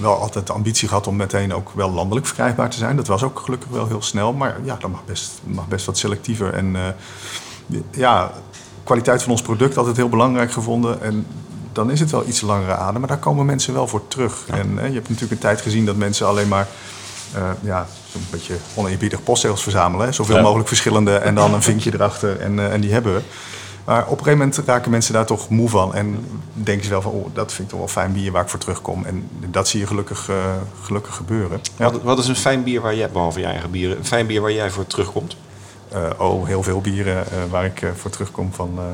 wel 0.00 0.14
altijd 0.20 0.46
de 0.46 0.52
ambitie 0.52 0.88
gehad 0.88 1.06
om 1.06 1.16
meteen 1.16 1.54
ook 1.54 1.70
wel 1.74 1.90
landelijk 1.90 2.26
verkrijgbaar 2.26 2.70
te 2.72 2.78
zijn. 2.78 2.96
Dat 2.96 3.06
was 3.06 3.22
ook 3.22 3.40
gelukkig 3.44 3.68
wel 3.70 3.86
heel 3.86 4.02
snel. 4.02 4.32
Maar 4.32 4.56
ja, 4.64 4.76
dat 4.80 4.90
mag 4.90 5.04
best, 5.04 5.40
mag 5.44 5.68
best 5.68 5.86
wat 5.86 5.98
selectiever. 5.98 6.54
En 6.54 6.76
eh, 6.76 6.82
ja, 7.90 8.30
kwaliteit 8.84 9.22
van 9.22 9.32
ons 9.32 9.42
product 9.42 9.76
altijd 9.76 9.96
heel 9.96 10.08
belangrijk 10.08 10.52
gevonden. 10.52 11.02
En 11.02 11.26
dan 11.72 11.90
is 11.90 12.00
het 12.00 12.10
wel 12.10 12.26
iets 12.26 12.40
langere 12.40 12.74
adem. 12.76 13.00
Maar 13.00 13.08
daar 13.08 13.18
komen 13.18 13.46
mensen 13.46 13.74
wel 13.74 13.86
voor 13.88 14.08
terug. 14.08 14.44
En 14.46 14.78
eh, 14.78 14.86
je 14.88 14.94
hebt 14.94 15.08
natuurlijk 15.08 15.32
een 15.32 15.38
tijd 15.48 15.60
gezien 15.60 15.86
dat 15.86 15.96
mensen 15.96 16.26
alleen 16.26 16.48
maar... 16.48 16.68
eh, 17.34 17.50
ja, 17.60 17.86
zo'n 18.12 18.26
beetje 18.30 18.54
oneerbiedig 18.74 19.22
postzegels 19.22 19.62
verzamelen. 19.62 20.06
Hè? 20.06 20.12
Zoveel 20.12 20.36
Ja. 20.36 20.42
mogelijk 20.42 20.68
verschillende 20.68 21.16
en 21.16 21.34
dan 21.34 21.54
een 21.54 21.62
vinkje 21.62 21.92
erachter 21.94 22.40
en, 22.40 22.70
en 22.72 22.80
die 22.80 22.92
hebben 22.92 23.14
we. 23.14 23.20
Maar 23.84 24.02
op 24.02 24.10
een 24.10 24.24
gegeven 24.24 24.38
moment 24.38 24.58
raken 24.66 24.90
mensen 24.90 25.12
daar 25.12 25.26
toch 25.26 25.48
moe 25.48 25.68
van. 25.68 25.94
En 25.94 26.26
denken 26.52 26.84
ze 26.84 26.90
wel 26.90 27.02
van, 27.02 27.12
oh, 27.12 27.26
dat 27.34 27.52
vind 27.52 27.62
ik 27.62 27.68
toch 27.68 27.78
wel 27.78 27.88
fijn 27.88 28.12
bier 28.12 28.32
waar 28.32 28.42
ik 28.42 28.48
voor 28.48 28.58
terugkom. 28.58 29.04
En 29.04 29.28
dat 29.50 29.68
zie 29.68 29.80
je 29.80 29.86
gelukkig, 29.86 30.28
eh, 30.28 30.36
gelukkig 30.82 31.14
gebeuren. 31.14 31.60
Ja. 31.76 31.90
Wat, 31.90 32.02
wat 32.02 32.18
is 32.18 32.28
een 32.28 32.36
fijn 32.36 32.62
bier 32.62 32.80
waar 32.80 32.94
jij, 32.94 33.10
behalve 33.10 33.40
je 33.40 33.46
eigen 33.46 33.70
bieren, 33.70 33.98
een 33.98 34.06
fijn 34.06 34.26
bier 34.26 34.40
waar 34.40 34.52
jij 34.52 34.70
voor 34.70 34.86
terugkomt? 34.86 35.36
Eh, 35.88 36.10
oh, 36.18 36.46
heel 36.46 36.62
veel 36.62 36.80
bieren 36.80 37.26
eh, 37.26 37.38
waar 37.50 37.64
ik 37.64 37.82
voor 37.96 38.10
terugkom 38.10 38.52
van 38.52 38.78
eh, 38.78 38.84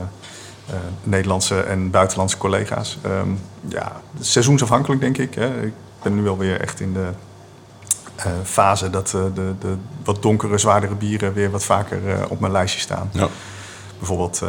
eh, 0.74 0.80
Nederlandse 1.02 1.60
en 1.60 1.90
buitenlandse 1.90 2.38
collega's. 2.38 2.98
Ehm, 3.02 3.28
ja, 3.68 4.00
seizoensafhankelijk 4.20 5.00
denk 5.00 5.18
ik. 5.18 5.34
Hè. 5.34 5.62
Ik 5.62 5.72
ben 6.02 6.14
nu 6.14 6.28
alweer 6.28 6.60
echt 6.60 6.80
in 6.80 6.92
de 6.92 7.10
eh, 8.18 8.32
fase 8.44 8.90
dat 8.90 9.14
eh, 9.14 9.20
de, 9.34 9.54
de 9.60 9.74
wat 10.04 10.22
donkere, 10.22 10.58
zwaardere 10.58 10.94
bieren 10.94 11.32
weer 11.32 11.50
wat 11.50 11.64
vaker 11.64 12.08
eh, 12.08 12.30
op 12.30 12.40
mijn 12.40 12.52
lijstje 12.52 12.80
staan. 12.80 13.10
Ja. 13.12 13.28
Bijvoorbeeld 13.98 14.42
eh, 14.42 14.48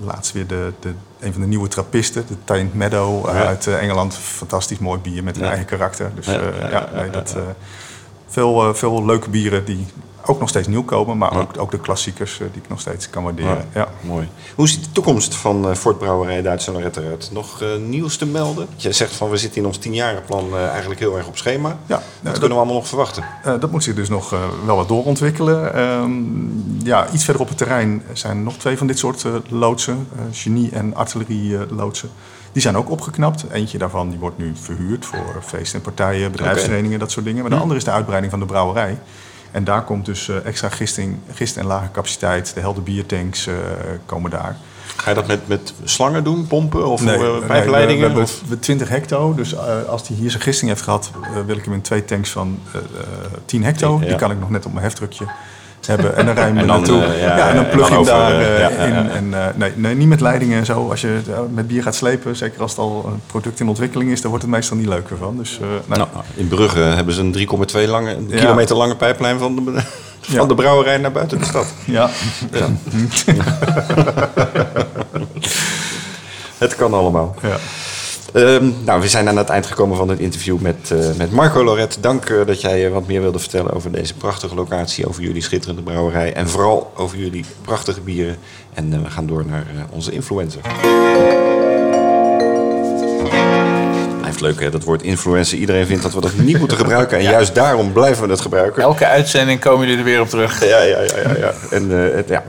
laatst 0.00 0.32
weer 0.32 0.46
de, 0.46 0.72
de, 0.80 0.92
een 1.20 1.32
van 1.32 1.40
de 1.40 1.46
nieuwe 1.48 1.68
trappisten, 1.68 2.24
de 2.28 2.36
Taint 2.44 2.74
Meadow 2.74 3.28
eh, 3.28 3.34
Ja. 3.34 3.46
uit 3.46 3.66
eh, 3.66 3.82
Engeland. 3.82 4.14
Fantastisch 4.14 4.78
mooi 4.78 4.98
bier 5.00 5.24
met 5.24 5.36
een 5.36 5.42
Ja. 5.42 5.48
eigen 5.48 5.66
karakter. 5.66 6.10
Dus 6.14 6.26
Ja, 6.26 6.88
nee, 6.94 7.10
dat, 7.10 7.36
veel, 8.26 8.74
veel 8.74 9.04
leuke 9.04 9.30
bieren 9.30 9.64
die 9.64 9.86
ook 10.26 10.40
nog 10.40 10.48
steeds 10.48 10.68
nieuw 10.68 10.82
komen, 10.84 11.18
maar 11.18 11.32
Ja. 11.32 11.38
ook, 11.40 11.50
ook 11.58 11.70
de 11.70 11.78
klassiekers 11.80 12.40
eh, 12.40 12.46
die 12.52 12.62
ik 12.62 12.68
nog 12.68 12.80
steeds 12.80 13.10
kan 13.10 13.22
waarderen. 13.24 13.64
Ja. 13.74 13.88
Mooi. 14.00 14.28
Hoe 14.54 14.68
ziet 14.68 14.84
de 14.84 14.92
toekomst 14.92 15.34
van 15.34 15.68
eh 15.68 15.74
Fort 15.74 15.98
Brouwerij 15.98 16.42
Duits 16.42 16.66
en 16.66 16.72
Lorette 16.72 17.00
eruit? 17.02 17.28
Nog 17.32 17.62
eh, 17.62 17.68
nieuws 17.86 18.16
te 18.16 18.26
melden? 18.26 18.66
Je 18.76 18.92
zegt 18.92 19.12
van 19.14 19.30
we 19.30 19.36
zitten 19.36 19.60
in 19.60 19.66
ons 19.66 19.76
tienjarenplan 19.78 20.48
eh 20.54 20.68
eigenlijk 20.68 21.00
heel 21.00 21.16
erg 21.16 21.26
op 21.26 21.36
schema. 21.36 21.68
Ja, 21.68 21.76
Wat 21.86 21.88
nou, 21.88 22.04
kunnen 22.22 22.40
dat, 22.40 22.48
we 22.48 22.54
allemaal 22.54 22.74
nog 22.74 22.86
verwachten? 22.88 23.24
eh, 23.44 23.60
dat 23.60 23.70
moet 23.70 23.82
zich 23.84 23.94
dus 23.94 24.08
nog 24.08 24.32
eh, 24.32 24.38
wel 24.66 24.76
wat 24.76 24.88
doorontwikkelen. 24.88 25.74
Ehm, 25.74 26.12
ja, 26.84 27.06
iets 27.12 27.24
verder 27.24 27.42
op 27.42 27.48
het 27.48 27.58
terrein 27.58 28.02
zijn 28.12 28.42
nog 28.42 28.56
twee 28.56 28.78
van 28.78 28.86
dit 28.86 28.98
soort 28.98 29.24
eh, 29.24 29.32
loodsen, 29.48 30.06
eh, 30.16 30.22
genie- 30.32 30.70
en 30.70 30.94
artillerie-loodsen. 30.96 32.10
Die 32.52 32.62
zijn 32.62 32.76
ook 32.76 32.90
opgeknapt. 32.90 33.44
Eentje 33.52 33.78
daarvan 33.78 34.10
die 34.10 34.18
wordt 34.18 34.38
nu 34.38 34.52
verhuurd 34.54 35.06
voor 35.06 35.42
feesten 35.46 35.78
en 35.78 35.84
partijen, 35.84 36.30
bedrijfsverenigingen, 36.32 36.98
dat 36.98 37.10
soort 37.10 37.24
dingen. 37.24 37.40
Maar 37.42 37.50
de 37.50 37.56
andere 37.56 37.78
is 37.78 37.84
de 37.84 37.90
uitbreiding 37.90 38.30
van 38.32 38.40
de 38.40 38.46
brouwerij. 38.46 38.98
En 39.52 39.64
daar 39.64 39.82
komt 39.84 40.04
dus 40.06 40.28
eh, 40.28 40.44
extra 40.46 40.68
gisting, 40.68 41.16
gist- 41.32 41.56
en 41.56 41.66
lage 41.66 41.90
capaciteit. 41.92 42.54
De 42.54 42.60
helder 42.60 42.82
biertanks 42.82 43.46
eh, 43.46 43.54
komen 44.06 44.30
daar. 44.30 44.56
Ga 44.96 45.08
je 45.10 45.14
dat 45.16 45.26
met, 45.26 45.48
met 45.48 45.72
slangen 45.84 46.24
doen, 46.24 46.46
pompen 46.46 46.86
of 46.86 47.02
Nee, 47.02 47.14
eh, 47.14 47.20
nee, 47.20 47.32
we, 47.40 47.46
pijpleidingen? 47.46 48.00
we 48.00 48.06
hebben 48.06 48.22
of? 48.22 48.40
we 48.48 48.58
20 48.58 48.88
hecto. 48.88 49.34
Dus 49.34 49.56
als 49.88 50.08
hij 50.08 50.16
hier 50.16 50.30
zijn 50.30 50.42
gisting 50.42 50.70
heeft 50.70 50.82
gehad, 50.82 51.10
eh, 51.22 51.30
wil 51.46 51.56
ik 51.56 51.64
hem 51.64 51.74
in 51.74 51.80
twee 51.80 52.04
tanks 52.04 52.30
van 52.30 52.58
eh, 52.72 52.80
10 53.44 53.64
hecto. 53.64 53.98
Ja. 54.00 54.06
Die 54.06 54.16
kan 54.16 54.30
ik 54.30 54.38
nog 54.40 54.50
net 54.50 54.66
op 54.66 54.72
mijn 54.72 54.84
heftruckje 54.84 55.24
hebben. 55.86 56.16
En 56.16 56.26
dan 56.26 56.34
rij 56.34 56.48
je 56.48 56.54
hem 56.54 56.66
naartoe. 56.66 57.04
eh, 57.04 57.20
ja, 57.20 57.36
ja, 57.36 57.48
en 57.48 57.54
dan 57.54 57.68
plug 57.68 57.88
je 57.88 57.94
hem 57.94 58.04
daar 58.04 58.42
ja, 58.60 58.68
in. 58.68 59.10
En, 59.10 59.34
nee, 59.54 59.72
nee, 59.76 59.94
niet 59.94 60.08
met 60.08 60.20
leidingen 60.20 60.58
en 60.58 60.66
zo. 60.66 60.90
Als 60.90 61.00
je 61.00 61.20
eh, 61.28 61.38
met 61.50 61.66
bier 61.66 61.82
gaat 61.82 61.94
slepen, 61.94 62.36
zeker 62.36 62.60
als 62.62 62.70
het 62.70 62.80
al 62.80 63.04
een 63.12 63.20
product 63.26 63.60
in 63.60 63.68
ontwikkeling 63.68 64.10
is, 64.10 64.20
dan 64.20 64.30
wordt 64.30 64.44
het 64.44 64.54
meestal 64.54 64.76
niet 64.76 64.86
leuker 64.86 65.16
van. 65.16 65.36
Dus, 65.36 65.58
eh, 65.60 65.66
nee. 65.86 65.98
Nou, 65.98 66.08
in 66.34 66.48
Brugge 66.48 66.78
hebben 66.78 67.14
ze 67.14 67.20
een 67.20 67.32
3,2 67.32 67.88
lange, 67.88 68.16
kilometer 68.30 68.76
lange 68.76 68.96
pijplijn 68.96 69.38
van 69.38 69.54
de, 69.54 69.82
van 70.20 70.48
de 70.48 70.54
brouwerij 70.54 70.96
naar 70.96 71.12
buiten 71.12 71.38
de 71.38 71.44
stad. 71.44 71.66
ja. 71.84 72.10
Het 76.58 76.76
kan 76.76 76.94
allemaal. 76.94 77.34
ja. 77.42 77.56
Ehm, 78.32 78.70
nou, 78.84 79.00
we 79.00 79.08
zijn 79.08 79.28
aan 79.28 79.36
het 79.36 79.48
eind 79.48 79.66
gekomen 79.66 79.96
van 79.96 80.08
dit 80.08 80.18
interview 80.18 80.58
met, 80.58 80.90
eh, 80.90 80.98
met 81.16 81.30
Marco 81.30 81.64
Loret. 81.64 81.98
Dank 82.00 82.28
eh, 82.28 82.46
dat 82.46 82.60
jij 82.60 82.86
eh, 82.86 82.92
wat 82.92 83.06
meer 83.06 83.20
wilde 83.20 83.38
vertellen 83.38 83.72
over 83.72 83.92
deze 83.92 84.14
prachtige 84.14 84.54
locatie, 84.54 85.08
over 85.08 85.22
jullie 85.22 85.42
schitterende 85.42 85.82
brouwerij 85.82 86.32
en 86.32 86.48
vooral 86.48 86.92
over 86.96 87.18
jullie 87.18 87.44
prachtige 87.62 88.00
bieren. 88.00 88.36
En 88.74 89.02
we 89.02 89.10
gaan 89.10 89.26
door 89.26 89.44
naar 89.46 89.66
onze 89.90 90.12
influencer. 90.12 90.60
Blijft 94.38 94.56
leuk 94.58 94.64
hè, 94.64 94.70
dat 94.70 94.84
woord 94.84 95.02
influencer. 95.02 95.58
Iedereen 95.58 95.86
vindt 95.86 96.02
dat 96.02 96.14
we 96.14 96.20
dat 96.20 96.36
niet 96.36 96.58
moeten 96.58 96.76
gebruiken 96.76 97.18
en 97.18 97.24
juist 97.24 97.54
daarom 97.54 97.92
blijven 97.92 98.24
we 98.24 98.30
het 98.30 98.40
gebruiken. 98.40 98.82
Elke 98.82 99.06
uitzending 99.06 99.60
komen 99.60 99.80
jullie 99.86 99.98
er 99.98 100.04
weer 100.04 100.20
op 100.20 100.28
terug. 100.28 100.64
Ja, 100.64 100.82
ja, 100.82 101.00
ja, 101.00 101.16
ja. 101.22 101.36
ja. 101.38 101.52
En, 101.70 102.06
eh, 102.08 102.14
het, 102.14 102.28
ja. 102.28 102.44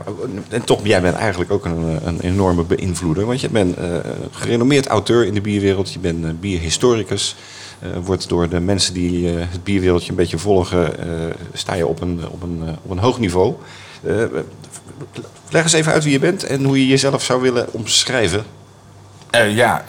en 0.48 0.64
toch, 0.64 0.80
jij 0.82 1.00
bent 1.00 1.16
eigenlijk 1.16 1.50
ook 1.52 1.64
een, 1.64 1.98
een 2.04 2.20
enorme 2.20 2.62
beïnvloeder. 2.64 3.26
Want 3.26 3.40
je 3.40 3.48
bent 3.48 3.76
eh, 3.76 3.84
een 3.92 4.00
gerenommeerd 4.30 4.86
auteur 4.86 5.26
in 5.26 5.34
de 5.34 5.40
bierwereld. 5.40 5.92
Je 5.92 5.98
bent 5.98 6.24
eh, 6.24 6.30
bierhistoricus. 6.40 7.36
eh, 7.78 7.88
wordt 8.04 8.28
door 8.28 8.48
de 8.48 8.60
mensen 8.60 8.94
die 8.94 9.28
eh, 9.28 9.34
het 9.50 9.64
bierwereldje 9.64 10.10
een 10.10 10.16
beetje 10.16 10.38
volgen, 10.38 10.98
eh, 10.98 11.06
sta 11.52 11.74
je 11.74 11.86
op 11.86 12.00
een, 12.00 12.20
op 12.30 12.42
een, 12.42 12.62
eh, 12.66 12.72
op 12.82 12.90
een 12.90 12.98
hoog 12.98 13.18
niveau. 13.18 13.54
Eh, 14.06 14.14
leg 15.50 15.62
eens 15.62 15.72
even 15.72 15.92
uit 15.92 16.04
wie 16.04 16.12
je 16.12 16.18
bent 16.18 16.44
en 16.44 16.64
hoe 16.64 16.78
je 16.78 16.86
jezelf 16.86 17.22
zou 17.22 17.40
willen 17.42 17.66
omschrijven. 17.72 18.44
Eh, 19.30 19.56
ja, 19.56 19.84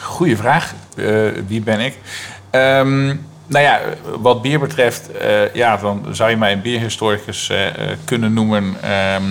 goede 0.00 0.36
vraag. 0.36 0.74
Eh, 0.96 1.06
wie 1.46 1.60
ben 1.60 1.80
ik? 1.80 1.98
Ehm, 2.50 3.06
nou 3.46 3.64
ja, 3.64 3.80
wat 4.20 4.42
bier 4.42 4.58
betreft, 4.58 5.10
eh, 5.12 5.54
ja, 5.54 5.76
dan 5.76 6.06
zou 6.10 6.30
je 6.30 6.36
mij 6.36 6.52
een 6.52 6.62
bierhistoricus 6.62 7.48
eh, 7.50 7.58
kunnen 8.04 8.32
noemen. 8.32 8.76
Ehm, 8.82 9.22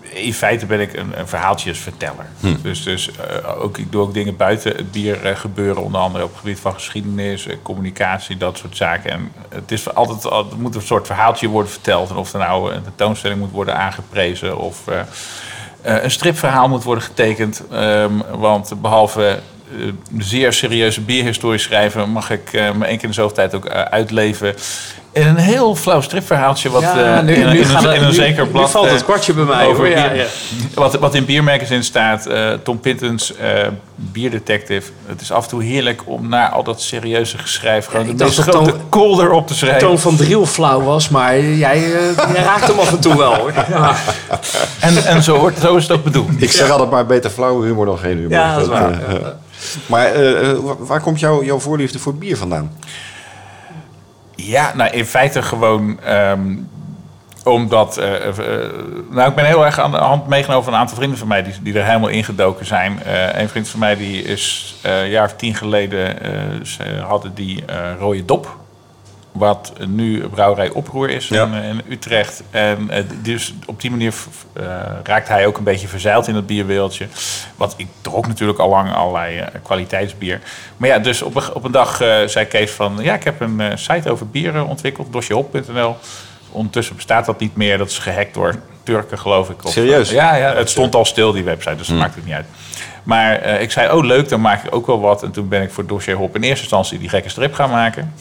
in 0.00 0.34
feite 0.34 0.66
ben 0.66 0.80
ik 0.80 0.92
een, 0.96 1.18
een 1.18 1.28
verhaaltjesverteller. 1.28 2.26
Dus, 2.62 2.82
dus 2.82 3.10
eh, 3.10 3.62
ook, 3.62 3.78
ik 3.78 3.92
doe 3.92 4.02
ook 4.02 4.14
dingen 4.14 4.36
buiten 4.36 4.76
het 4.76 4.92
bier 4.92 5.18
gebeuren. 5.36 5.82
Onder 5.82 6.00
andere 6.00 6.24
op 6.24 6.30
het 6.30 6.38
gebied 6.38 6.60
van 6.60 6.72
geschiedenis, 6.74 7.46
communicatie, 7.62 8.36
dat 8.36 8.58
soort 8.58 8.76
zaken. 8.76 9.10
En 9.10 9.32
het, 9.48 9.72
is 9.72 9.94
altijd, 9.94 10.26
al- 10.26 10.48
moet 10.56 10.74
een 10.74 10.82
soort 10.82 11.06
verhaaltje 11.06 11.48
worden 11.48 11.72
verteld. 11.72 12.10
En 12.10 12.16
of 12.16 12.32
er 12.32 12.38
nou 12.38 12.72
een 12.72 12.82
tentoonstelling 12.82 13.40
moet 13.40 13.50
worden 13.50 13.76
aangeprezen 13.76 14.58
of... 14.58 14.82
een 15.82 16.10
stripverhaal 16.10 16.68
moet 16.68 16.82
worden 16.84 17.04
getekend. 17.04 17.62
ehm, 17.70 18.12
want 18.38 18.72
behalve 18.82 19.26
eh, 19.26 19.34
zeer 20.18 20.52
serieuze 20.52 21.00
bierhistorie 21.00 21.58
schrijven, 21.58 22.10
mag 22.10 22.30
ik 22.30 22.52
eh, 22.52 22.72
me 22.72 22.84
één 22.84 22.94
keer 22.94 23.02
in 23.02 23.08
de 23.08 23.14
zoveel 23.14 23.34
tijd 23.34 23.54
ook 23.54 23.64
eh, 23.64 23.82
uitleven. 23.82 24.54
In 25.12 25.26
een 25.26 25.36
heel 25.36 25.74
flauw 25.74 26.00
stripverhaaltje. 26.00 26.70
Wat, 26.70 26.82
Ja, 26.82 27.16
eh, 27.16 27.22
nu, 27.22 27.34
in, 27.34 27.42
een- 27.46 27.52
nu, 27.52 27.58
in, 27.58 27.64
gaat 27.64 27.82
een, 27.82 27.88
het- 27.88 27.96
in 27.96 28.02
een 28.02 28.08
nu- 28.08 28.14
zeker 28.14 28.44
nu 28.44 28.50
blad. 28.50 28.70
valt 28.70 28.86
eh, 28.86 28.92
het 28.92 29.04
kwartje 29.04 29.32
bij 29.32 29.44
mij. 29.44 29.66
over. 29.66 29.88
Ja, 29.90 30.08
bier. 30.08 30.16
ja. 30.16 30.24
Wat, 30.74 30.94
wat 30.94 31.14
in 31.14 31.24
Biermagazine 31.24 31.82
staat, 31.82 32.26
eh, 32.26 32.50
Tom 32.62 32.80
Pittens, 32.80 33.36
eh 33.36 33.66
bierdetective. 33.94 34.90
Het 35.06 35.20
is 35.20 35.32
af 35.32 35.42
en 35.44 35.48
toe 35.48 35.62
heerlijk 35.62 36.02
om 36.04 36.28
na 36.28 36.50
al 36.50 36.62
dat 36.62 36.80
serieuze 36.80 37.38
geschrijf 37.38 37.86
gewoon 37.86 38.06
de 38.16 38.24
meest 38.24 38.38
grote 38.40 38.70
Toon- 38.70 38.80
kolder 38.88 39.30
op 39.30 39.46
te 39.46 39.54
schrijven. 39.54 39.78
Toon 39.80 39.98
van 39.98 40.16
Driel 40.16 40.46
flauw 40.46 40.80
was, 40.82 41.08
maar 41.08 41.40
jij, 41.40 41.76
eh, 41.76 42.32
jij 42.34 42.42
raakt 42.44 42.66
hem 42.66 42.78
af 42.78 42.90
en 42.92 43.00
toe 43.00 43.16
wel. 43.16 43.34
Hoor. 43.34 43.52
En, 44.80 45.04
en 45.06 45.22
zo, 45.22 45.36
hoort, 45.38 45.58
zo 45.58 45.76
is 45.76 45.82
het 45.82 45.92
ook 45.92 46.04
bedoeld. 46.04 46.28
Ik 46.42 46.52
zeg 46.52 46.70
altijd 46.70 46.90
maar 46.90 47.06
beter 47.06 47.30
flauwe 47.30 47.66
humor 47.66 47.86
dan 47.86 47.98
geen 47.98 48.16
humor. 48.16 48.30
Ja, 48.32 48.52
dat 48.54 48.62
is 48.62 48.68
waar. 48.68 48.90
eh, 48.92 49.14
eh. 49.14 49.20
Maar 49.86 50.06
eh, 50.06 50.50
eh, 50.50 50.56
waar- 50.58 50.86
waar 50.86 51.00
komt 51.00 51.20
jouw 51.20 51.44
jouw 51.44 51.58
voorliefde 51.58 51.98
voor 51.98 52.14
bier 52.14 52.36
vandaan? 52.36 52.72
Ja, 54.46 54.74
nou 54.74 54.90
in 54.90 55.06
feite 55.06 55.42
gewoon 55.42 56.00
ehm, 56.00 56.56
omdat. 57.44 57.96
eh, 57.96 58.14
eh, 58.14 58.38
eh, 58.38 58.72
nou, 59.10 59.28
ik 59.28 59.34
ben 59.34 59.44
heel 59.44 59.64
erg 59.64 59.78
aan 59.80 59.90
de 59.90 59.96
hand 59.96 60.26
meegenomen 60.26 60.64
van 60.64 60.72
een 60.72 60.78
aantal 60.78 60.96
vrienden 60.96 61.18
van 61.18 61.28
mij 61.28 61.42
die, 61.42 61.54
die 61.62 61.78
er 61.78 61.84
helemaal 61.84 62.08
ingedoken 62.08 62.66
zijn. 62.66 63.02
Eh 63.02 63.40
een 63.40 63.48
vriend 63.48 63.68
van 63.68 63.80
mij 63.80 63.96
die 63.96 64.22
is 64.22 64.74
een 64.82 65.08
jaar 65.08 65.24
of 65.24 65.32
tien 65.32 65.54
geleden. 65.54 66.16
ze 66.66 66.82
hadden 67.06 67.34
die 67.34 67.64
rode 67.98 68.24
dop. 68.24 68.56
Wat 69.38 69.72
nu 69.86 70.28
brouwerij 70.28 70.70
Oproer 70.70 71.10
is 71.10 71.28
Ja. 71.28 71.44
in, 71.44 71.54
eh, 71.54 71.68
in 71.68 71.82
Utrecht. 71.88 72.42
En 72.50 72.90
eh, 72.90 73.02
dus 73.22 73.54
op 73.66 73.80
die 73.80 73.90
manier 73.90 74.14
eh, 74.52 74.64
raakt 75.02 75.28
hij 75.28 75.46
ook 75.46 75.58
een 75.58 75.64
beetje 75.64 75.88
verzeild 75.88 76.28
in 76.28 76.34
het 76.34 76.46
bierwereldje. 76.46 77.06
Want 77.56 77.74
ik 77.76 77.86
dronk 78.00 78.26
natuurlijk 78.26 78.58
al 78.58 78.68
lang 78.68 78.92
allerlei 78.94 79.44
kwaliteitsbier. 79.62 80.40
Maar 80.76 80.88
ja, 80.88 80.98
dus 80.98 81.22
op 81.22 81.36
een, 81.36 81.54
op 81.54 81.64
een 81.64 81.72
dag 81.72 81.96
zei 82.26 82.44
Kees 82.44 82.70
van... 82.70 82.98
Ja, 83.00 83.14
ik 83.14 83.24
heb 83.24 83.40
een 83.40 83.78
site 83.78 84.10
over 84.10 84.28
bieren 84.28 84.66
ontwikkeld, 84.66 85.12
dossierhop.nl. 85.12 85.96
Ondertussen 86.50 86.96
bestaat 86.96 87.26
dat 87.26 87.40
niet 87.40 87.56
meer. 87.56 87.78
Dat 87.78 87.88
is 87.90 87.98
gehackt 87.98 88.34
door 88.34 88.54
Turken, 88.82 89.18
geloof 89.18 89.50
ik. 89.50 89.64
Of- 89.64 89.72
Serieus? 89.72 90.10
Ja, 90.10 90.34
ja, 90.34 90.54
het 90.54 90.70
stond 90.70 90.94
al 90.94 91.04
stil, 91.04 91.32
die 91.32 91.44
website, 91.44 91.76
dus 91.76 91.86
dat 91.86 91.96
maakt 91.98 92.14
het 92.14 92.24
niet 92.24 92.34
uit. 92.34 92.46
Maar 93.02 93.42
ik 93.60 93.70
zei, 93.70 93.92
oh 93.92 94.04
leuk, 94.04 94.28
dan 94.28 94.40
maak 94.40 94.64
ik 94.64 94.74
ook 94.74 94.86
wel 94.86 95.00
wat. 95.00 95.22
En 95.22 95.30
toen 95.30 95.48
ben 95.48 95.62
ik 95.62 95.70
voor 95.70 95.86
Dossier 95.86 96.16
Hop 96.16 96.34
in 96.36 96.42
eerste 96.42 96.60
instantie 96.60 96.98
die 96.98 97.08
gekke 97.08 97.28
strip 97.28 97.54
gaan 97.54 97.70
maken. 97.70 98.14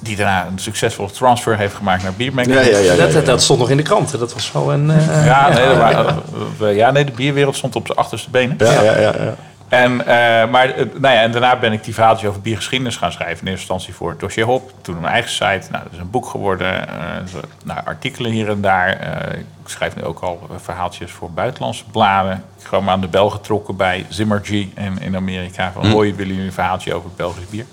Die 0.00 0.16
daarna 0.16 0.46
een 0.46 0.58
succesvolle 0.58 1.10
transfer 1.10 1.56
heeft 1.56 1.74
gemaakt 1.74 2.02
naar 2.02 2.12
Biermaker. 2.12 2.52
Ja, 2.52 2.60
ja, 2.60 2.78
ja. 2.78 2.96
Dat, 2.96 3.12
dat, 3.12 3.26
dat 3.26 3.42
stond 3.42 3.58
nog 3.58 3.70
in 3.70 3.76
de 3.76 3.82
kranten. 3.82 4.18
Dat 4.18 4.32
was 4.34 4.52
wel 4.52 4.72
een... 4.72 4.90
eh, 4.90 5.26
Ja, 5.26 5.48
nee, 5.48 5.76
waren- 5.76 6.74
ja, 6.74 6.90
nee, 6.90 7.04
de 7.04 7.12
bierwereld 7.12 7.56
stond 7.56 7.76
op 7.76 7.86
zijn 7.86 7.98
achterste 7.98 8.30
benen. 8.30 8.56
Ja, 8.58 8.72
ja, 8.82 8.98
ja, 8.98 9.12
ja. 9.18 9.34
En, 9.68 10.00
eh, 10.06 10.50
maar, 10.50 10.70
eh, 10.70 10.84
nou 11.00 11.14
ja, 11.14 11.22
en 11.22 11.30
daarna 11.32 11.56
ben 11.58 11.72
ik 11.72 11.84
die 11.84 11.94
verhaaltjes 11.94 12.28
over 12.28 12.40
biergeschiedenis 12.40 12.96
gaan 12.96 13.12
schrijven. 13.12 13.34
In 13.40 13.46
eerste 13.52 13.60
instantie 13.60 13.94
voor 13.94 14.10
het 14.10 14.20
dossier 14.20 14.44
Hop. 14.44 14.72
Toen 14.82 14.96
een 14.96 15.04
eigen 15.04 15.30
site. 15.30 15.62
Nou, 15.70 15.82
dat 15.84 15.92
is 15.92 15.98
een 15.98 16.10
boek 16.10 16.26
geworden. 16.26 16.88
eh, 16.88 16.94
zo- 17.32 17.40
nou, 17.64 17.80
artikelen 17.84 18.30
hier 18.30 18.48
en 18.48 18.60
daar. 18.60 18.88
Eh, 18.88 19.38
ik 19.38 19.44
schrijf 19.64 19.96
nu 19.96 20.04
ook 20.04 20.20
al 20.20 20.48
verhaaltjes 20.62 21.10
voor 21.10 21.30
buitenlandse 21.30 21.84
bladen. 21.92 22.44
Ik 22.64 22.66
heb 22.70 22.80
maar 22.80 22.92
aan 22.92 23.00
de 23.00 23.08
bel 23.08 23.30
getrokken 23.30 23.76
bij 23.76 24.06
Zimmergy 24.08 24.68
in, 24.76 24.98
in 25.00 25.16
Amerika. 25.16 25.70
Van, 25.74 25.86
hoi, 25.90 26.14
willen 26.14 26.32
jullie 26.32 26.46
een 26.48 26.52
verhaaltje 26.54 26.94
over 26.94 27.06
het 27.08 27.16
Belgisch 27.16 27.48
bier? 27.50 27.64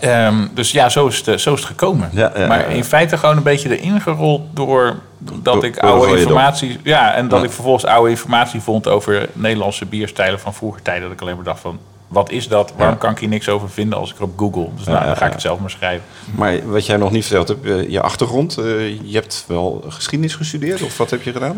Ehm, 0.00 0.46
dus 0.54 0.70
ja, 0.72 0.88
zo 0.88 1.06
is 1.06 1.16
het, 1.16 1.28
eh, 1.28 1.36
zo 1.36 1.52
is 1.52 1.58
het 1.60 1.68
gekomen. 1.68 2.10
Ja, 2.12 2.32
ja, 2.36 2.46
maar 2.46 2.58
ja, 2.58 2.66
in 2.66 2.84
feite 2.84 3.18
gewoon 3.18 3.36
een 3.36 3.42
beetje 3.42 3.78
erin 3.78 4.00
gerold 4.00 4.42
door 4.54 4.96
dat 5.18 5.62
ik 5.62 5.78
oude 5.78 6.18
informatie... 6.18 6.78
Ja, 6.82 7.14
en 7.14 7.28
dat 7.28 7.42
ik 7.42 7.50
vervolgens 7.50 7.84
oude 7.84 8.10
informatie 8.10 8.60
vond 8.60 8.88
over 8.88 9.28
Nederlandse 9.32 9.86
bierstijlen 9.86 10.40
van 10.40 10.54
vroeger 10.54 10.82
tijden. 10.82 11.02
Dat 11.02 11.12
ik 11.12 11.20
alleen 11.20 11.34
maar 11.34 11.44
dacht 11.44 11.60
van, 11.60 11.78
wat 12.08 12.30
is 12.30 12.48
dat? 12.48 12.72
Waarom 12.76 12.98
kan 12.98 13.10
ik 13.10 13.18
hier 13.18 13.28
niks 13.28 13.48
over 13.48 13.70
vinden 13.70 13.98
als 13.98 14.10
ik 14.10 14.20
op 14.20 14.32
Google? 14.38 14.68
Dus 14.76 14.86
nou, 14.86 15.04
dan 15.04 15.16
ga 15.16 15.26
ik 15.26 15.32
het 15.32 15.40
zelf 15.40 15.58
maar 15.58 15.70
schrijven. 15.70 16.04
Maar 16.34 16.70
wat 16.70 16.86
jij 16.86 16.96
nog 16.96 17.10
niet 17.10 17.26
verteld 17.26 17.48
hebt, 17.48 17.66
eh, 17.66 17.90
je 17.90 18.00
achtergrond. 18.00 18.56
eh, 18.58 18.88
je 18.88 19.14
hebt 19.14 19.44
wel 19.46 19.84
geschiedenis 19.88 20.34
gestudeerd 20.34 20.82
of 20.82 20.96
wat 20.96 21.10
heb 21.10 21.22
je 21.22 21.32
gedaan? 21.32 21.56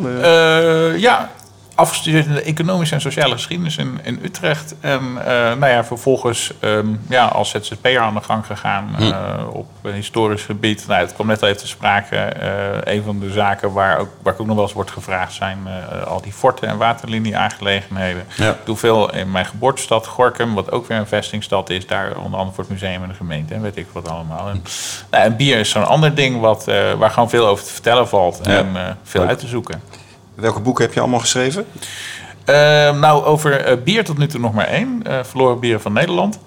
Ja, 0.99 1.31
afgestudeerd 1.81 2.27
in 2.27 2.35
de 2.35 2.43
economische 2.43 2.95
en 2.95 3.01
sociale 3.01 3.35
geschiedenis 3.35 3.77
in, 3.77 4.01
in 4.03 4.21
Utrecht. 4.23 4.75
En 4.81 5.01
eh, 5.25 5.33
nou 5.35 5.67
ja, 5.67 5.85
vervolgens 5.85 6.53
ehm, 6.61 6.87
ja, 7.09 7.27
als 7.27 7.51
ZZP'er 7.51 7.99
aan 8.01 8.15
de 8.15 8.21
gang 8.21 8.47
gegaan 8.47 8.95
Hm. 8.97 9.03
eh, 9.03 9.15
op 9.53 9.67
een 9.83 9.93
historisch 9.95 10.43
gebied. 10.45 10.85
Nou, 10.89 11.01
het 11.01 11.15
kwam 11.15 11.27
net 11.27 11.43
al 11.43 11.49
even 11.49 11.61
te 11.61 11.67
sprake. 11.67 12.17
eh, 12.17 12.95
een 12.95 13.03
van 13.03 13.21
de 13.21 13.33
zaken 13.33 13.73
waar, 13.73 13.99
ook, 13.99 14.09
waar 14.23 14.33
ik 14.35 14.41
ook 14.41 14.47
nog 14.47 14.57
wel 14.57 14.65
eens 14.65 14.75
wordt 14.75 14.91
gevraagd 14.91 15.33
zijn 15.33 15.59
al 16.07 16.21
die 16.21 16.33
forten- 16.33 16.69
en 16.69 16.77
waterlinie-aangelegenheden. 16.77 18.25
Ja. 18.37 18.51
Ik 18.51 18.57
doe 18.65 18.77
veel 18.77 19.15
in 19.15 19.31
mijn 19.31 19.47
geboortestad 19.47 20.07
Gorkum, 20.07 20.55
wat 20.55 20.73
ook 20.73 20.87
weer 20.87 20.99
een 20.99 21.07
vestingstad 21.07 21.71
is. 21.71 21.87
Daar 21.87 22.17
onder 22.17 22.39
andere 22.39 22.55
voor 22.55 22.65
het 22.65 22.73
museum 22.73 23.03
en 23.03 23.09
de 23.09 23.15
gemeente 23.15 23.55
en 23.55 23.63
weet 23.63 23.77
ik 23.77 23.87
wat 23.93 24.09
allemaal. 24.09 24.49
En, 24.49 24.63
nou, 25.11 25.25
en 25.25 25.37
bier 25.37 25.59
is 25.59 25.71
zo'n 25.71 25.87
ander 25.87 26.15
ding 26.15 26.41
wat, 26.41 26.65
waar 26.99 27.11
gewoon 27.11 27.31
veel 27.31 27.47
over 27.47 27.65
te 27.65 27.73
vertellen 27.73 28.09
valt 28.09 28.39
Ja. 28.43 28.57
en 28.59 28.99
veel 29.03 29.21
Leuk. 29.21 29.31
uit 29.31 29.39
te 29.39 29.47
zoeken. 29.47 29.83
Welke 30.41 30.61
boeken 30.61 30.85
heb 30.85 30.95
je 30.95 31.01
allemaal 31.01 31.21
geschreven? 31.21 31.67
Eh, 32.45 32.55
nou, 33.01 33.25
over 33.25 33.65
eh, 33.65 33.77
bier 33.85 34.05
tot 34.05 34.19
nu 34.19 34.27
toe 34.27 34.41
nog 34.41 34.53
maar 34.53 34.67
één. 34.67 35.03
eh, 35.03 35.19
verloren 35.23 35.59
bieren 35.61 35.81
van 35.81 35.93
Nederland. 35.93 36.39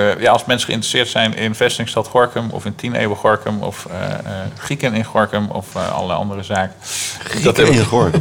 Eh, 0.00 0.20
ja, 0.22 0.32
als 0.32 0.44
mensen 0.44 0.66
geïnteresseerd 0.66 1.08
zijn 1.08 1.36
in 1.36 1.54
vestingstad 1.54 2.06
Gorkum 2.08 2.50
of 2.50 2.64
in 2.64 2.74
10 2.74 2.94
eeuwen 2.94 3.16
Gorkum 3.16 3.62
of 3.62 3.86
eh, 3.90 4.08
eh, 4.12 4.16
Grieken 4.58 4.94
in 4.94 5.04
Gorkum 5.04 5.48
of 5.50 5.66
eh, 5.74 5.92
allerlei 5.92 6.18
andere 6.18 6.42
zaken. 6.42 6.74
Dat 7.42 7.56
heb 7.56 7.66
ik- 7.66 7.78
gehoord. 7.80 8.16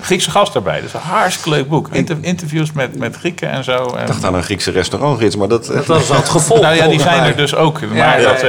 Griekse 0.00 0.30
gast 0.30 0.52
daarbij. 0.52 0.76
Dat 0.76 0.84
is 0.84 0.92
een 0.92 1.00
hartstikke 1.00 1.50
leuk 1.50 1.68
boek. 1.68 1.88
Inter- 1.92 2.16
interviews 2.20 2.72
met, 2.72 2.98
met 2.98 3.16
Grieken 3.16 3.50
en 3.50 3.64
zo. 3.64 3.84
Ik 4.00 4.06
dacht 4.06 4.24
aan 4.24 4.34
een 4.34 4.42
Griekse 4.42 4.70
restaurantgids, 4.70 5.36
maar 5.36 5.48
dat... 5.48 5.66
Dat 5.66 5.86
was 5.86 6.08
het 6.08 6.28
gevolg. 6.28 6.60
nou 6.60 6.74
ja, 6.74 6.86
die 6.88 7.00
zijn 7.00 7.24
er 7.24 7.36
dus 7.36 7.54
ook. 7.54 7.80
Maar, 7.80 7.96
ja, 7.96 8.16
dat, 8.32 8.40
ja. 8.40 8.48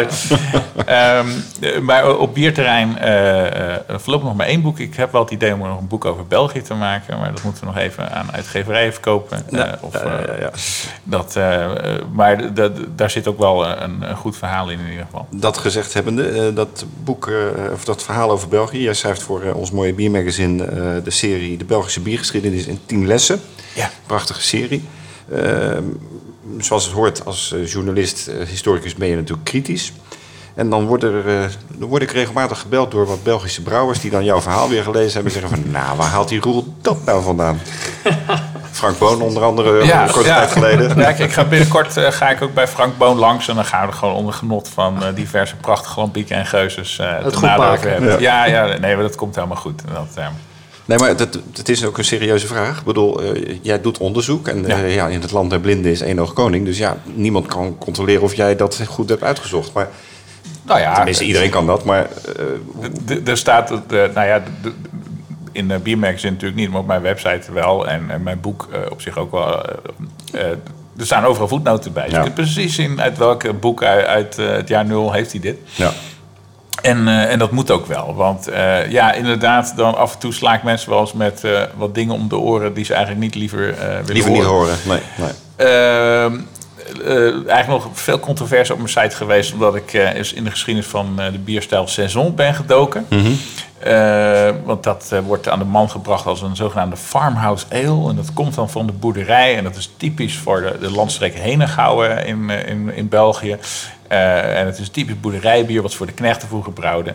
eh, 0.85 1.17
ehm, 1.19 1.27
eh, 1.61 1.79
maar 1.79 2.17
op 2.17 2.33
bierterrein 2.33 2.97
eh, 2.97 3.45
eh, 3.75 3.79
voorlopig 3.87 4.27
nog 4.27 4.35
maar 4.37 4.45
één 4.47 4.61
boek. 4.61 4.79
Ik 4.79 4.95
heb 4.95 5.11
wel 5.11 5.21
het 5.21 5.31
idee 5.31 5.53
om 5.53 5.61
er 5.61 5.67
nog 5.67 5.79
een 5.79 5.87
boek 5.87 6.05
over 6.05 6.25
België 6.27 6.61
te 6.61 6.73
maken. 6.73 7.19
Maar 7.19 7.31
dat 7.31 7.43
moeten 7.43 7.61
we 7.61 7.67
nog 7.73 7.77
even 7.77 8.11
aan 8.11 8.29
uitgeverijen 8.31 8.91
verkopen. 8.93 9.43
Ja, 9.49 9.65
Eh, 9.65 9.73
of, 9.83 9.93
ja, 9.93 9.99
ja, 10.09 10.17
eh, 10.17 10.39
ja. 10.41 10.49
Dat, 11.03 11.35
eh, 11.35 11.63
eh, 11.63 12.01
maar 12.55 12.71
daar 12.95 13.09
zit 13.09 13.27
ook 13.27 13.39
wel 13.39 13.67
een, 13.67 14.09
een 14.09 14.15
goed 14.15 14.37
verhaal 14.37 14.69
in 14.69 14.79
in 14.79 14.89
ieder 14.89 15.05
geval. 15.05 15.27
Dat 15.29 15.57
gezegd 15.57 15.93
hebbende, 15.93 16.23
eh, 16.23 16.55
dat 16.55 16.85
boek, 17.03 17.27
eh, 17.27 17.71
of 17.73 17.83
dat 17.83 18.03
verhaal 18.03 18.31
over 18.31 18.47
België. 18.47 18.81
Jij 18.81 18.93
schrijft 18.93 19.21
voor 19.21 19.41
eh, 19.41 19.55
ons 19.55 19.71
mooie 19.71 19.93
biermagazine 19.93 20.65
eh, 20.65 21.03
de 21.03 21.11
serie 21.11 21.57
De 21.57 21.65
Belgische 21.65 21.99
Biergeschiedenis 21.99 22.65
in 22.65 22.79
10 22.85 23.07
lessen. 23.07 23.41
Ja. 23.75 23.89
Prachtige 24.05 24.41
serie. 24.41 24.83
Ehm, 25.31 25.83
zoals 26.57 26.85
het 26.85 26.93
hoort 26.93 27.25
als 27.25 27.53
eh, 27.53 27.67
journalist, 27.67 28.27
eh, 28.27 28.47
historicus 28.47 28.95
ben 28.95 29.07
je 29.07 29.15
natuurlijk 29.15 29.43
kritisch. 29.43 29.93
En 30.53 30.69
dan, 30.69 30.85
word 30.85 31.03
er, 31.03 31.27
eh, 31.27 31.49
dan 31.77 31.89
word 31.89 32.01
ik 32.01 32.11
regelmatig 32.11 32.59
gebeld 32.59 32.91
door 32.91 33.05
wat 33.05 33.23
Belgische 33.23 33.61
brouwers... 33.61 33.99
die 33.99 34.11
dan 34.11 34.23
jouw 34.23 34.41
verhaal 34.41 34.69
weer 34.69 34.83
gelezen 34.83 35.13
hebben 35.13 35.33
en 35.33 35.39
zeggen 35.39 35.57
van... 35.57 35.71
nou, 35.71 35.97
waar 35.97 36.07
haalt 36.07 36.29
die 36.29 36.39
Roel 36.39 36.73
dat 36.81 37.05
nou 37.05 37.23
vandaan? 37.23 37.59
Frank 38.71 38.97
Boon 38.97 39.21
onder 39.21 39.43
andere, 39.43 39.79
een 39.79 40.11
korte 40.11 40.29
tijd 40.29 40.51
geleden. 40.51 40.97
Ja, 40.97 41.07
ik, 41.09 41.19
ik 41.19 41.31
ga 41.31 41.43
binnenkort 41.43 41.97
eh, 41.97 42.11
ga 42.11 42.29
ik 42.29 42.41
ook 42.41 42.53
bij 42.53 42.67
Frank 42.67 42.97
Boon 42.97 43.17
langs. 43.17 43.47
En 43.47 43.55
dan 43.55 43.65
gaan 43.65 43.81
we 43.81 43.87
er 43.87 43.97
gewoon 43.97 44.15
onder 44.15 44.33
genot 44.33 44.69
van 44.73 45.03
eh, 45.03 45.15
diverse 45.15 45.55
prachtige 45.55 45.99
lampieken 45.99 46.35
en 46.35 46.45
geuzes 46.45 46.99
eh 46.99 47.11
Het 47.11 47.29
te 47.31 47.37
goed 47.37 47.57
maken. 47.57 47.91
hebben. 47.91 48.21
Ja. 48.21 48.45
ja, 48.45 48.65
nee, 48.65 48.95
maar 48.95 49.03
dat 49.03 49.15
komt 49.15 49.35
helemaal 49.35 49.57
goed. 49.57 49.81
Dat, 49.93 50.07
eh, 50.15 50.25
Nee, 50.85 50.97
maar 50.99 51.09
het, 51.09 51.39
het 51.53 51.69
is 51.69 51.85
ook 51.85 51.97
een 51.97 52.03
serieuze 52.05 52.47
vraag. 52.47 52.77
Ik 52.79 52.83
bedoel, 52.83 53.21
eh, 53.21 53.57
jij 53.61 53.81
doet 53.81 53.97
onderzoek 53.97 54.47
en 54.47 54.67
Ja. 54.67 54.77
ja. 54.77 54.85
ja, 54.85 55.07
in 55.07 55.21
het 55.21 55.31
land 55.31 55.49
der 55.49 55.59
blinden 55.59 55.91
is 55.91 56.01
één 56.01 56.19
oog 56.19 56.33
koning. 56.33 56.65
Dus 56.65 56.77
ja, 56.77 56.97
niemand 57.13 57.45
kan 57.47 57.77
controleren 57.77 58.21
of 58.21 58.33
jij 58.33 58.55
dat 58.55 58.79
goed 58.87 59.09
hebt 59.09 59.23
uitgezocht. 59.23 59.73
Maar 59.73 59.87
nou 60.63 60.79
ja, 60.79 60.93
tenminste, 60.93 61.23
iedereen 61.23 61.49
kan 61.49 61.65
dat. 61.65 61.83
Maar 61.83 62.07
eh, 63.07 63.27
Er 63.27 63.37
staat, 63.37 63.69
het, 63.69 63.91
eh, 63.93 64.03
nou 64.15 64.27
ja, 64.27 64.43
in 65.51 65.67
de 65.67 65.79
biermagazine 65.79 66.31
natuurlijk 66.31 66.59
niet, 66.59 66.69
maar 66.69 66.79
op 66.79 66.87
mijn 66.87 67.01
website 67.01 67.53
wel. 67.53 67.87
En, 67.87 68.05
en 68.09 68.23
mijn 68.23 68.39
boek 68.39 68.69
eh, 68.71 68.79
op 68.91 69.01
zich 69.01 69.17
ook 69.17 69.31
wel. 69.31 69.65
eh, 69.65 69.75
eh, 70.33 70.49
er 70.97 71.05
staan 71.05 71.25
overal 71.25 71.47
voetnoten 71.47 71.93
bij. 71.93 72.03
Dus 72.03 72.13
je 72.13 72.21
kunt 72.21 72.33
precies 72.33 72.75
zien 72.75 73.01
uit 73.01 73.17
welk 73.17 73.59
boek 73.59 73.83
uit, 73.83 74.05
uit 74.05 74.35
het 74.35 74.67
jaar 74.67 74.85
nul 74.85 75.11
heeft 75.11 75.31
hij 75.31 75.41
dit. 75.41 75.57
Ja. 75.75 75.91
En, 76.81 77.07
en 77.07 77.39
dat 77.39 77.51
moet 77.51 77.71
ook 77.71 77.85
wel. 77.85 78.15
Want 78.15 78.49
ja, 78.89 79.13
inderdaad, 79.13 79.73
dan 79.75 79.97
af 79.97 80.13
en 80.13 80.19
toe 80.19 80.33
sla 80.33 80.53
ik 80.53 80.63
mensen 80.63 80.89
wel 80.89 80.99
eens 80.99 81.13
met 81.13 81.43
wat 81.77 81.95
dingen 81.95 82.13
om 82.13 82.27
de 82.29 82.37
oren 82.37 82.73
die 82.73 82.85
ze 82.85 82.93
eigenlijk 82.93 83.23
niet 83.23 83.35
liever 83.35 83.75
willen 83.77 84.05
Liever 84.05 84.31
niet 84.31 84.43
horen. 84.43 84.77
Nee, 84.87 84.99
nee. 85.17 86.41
Eh, 87.05 87.47
eigenlijk 87.47 87.67
nog 87.67 87.87
veel 87.93 88.19
controverse 88.19 88.73
op 88.73 88.77
mijn 88.77 88.89
site 88.89 89.15
geweest, 89.15 89.53
omdat 89.53 89.75
ik 89.75 89.93
eh, 89.93 90.13
eens 90.13 90.33
in 90.33 90.43
de 90.43 90.51
geschiedenis 90.51 90.89
van 90.89 91.19
eh, 91.19 91.31
de 91.31 91.39
bierstijl 91.39 91.87
Saison 91.87 92.35
ben 92.35 92.53
gedoken. 92.53 93.05
Eh, 93.79 94.49
want 94.63 94.83
dat 94.83 95.13
wordt 95.25 95.49
aan 95.49 95.59
de 95.59 95.65
man 95.65 95.89
gebracht 95.89 96.25
als 96.25 96.41
een 96.41 96.55
zogenaamde 96.55 96.97
farmhouse 96.97 97.65
ale. 97.71 98.09
En 98.09 98.15
dat 98.15 98.33
komt 98.33 98.55
dan 98.55 98.69
van 98.69 98.85
de 98.85 98.91
boerderij. 98.91 99.57
En 99.57 99.63
dat 99.63 99.75
is 99.75 99.93
typisch 99.97 100.37
voor 100.37 100.61
de, 100.61 100.77
de 100.79 100.91
landstreek 100.91 101.35
Henegouwen 101.35 102.25
in, 102.25 102.49
in, 102.49 102.93
in 102.93 103.09
België. 103.09 103.57
En 104.07 104.65
het 104.65 104.79
is 104.79 104.89
typisch 104.89 105.19
boerderijbier 105.19 105.81
wat 105.81 105.93
voor 105.93 106.05
de 106.05 106.13
knechten 106.13 106.47
vroeger 106.47 106.73
brouwde. 106.73 107.13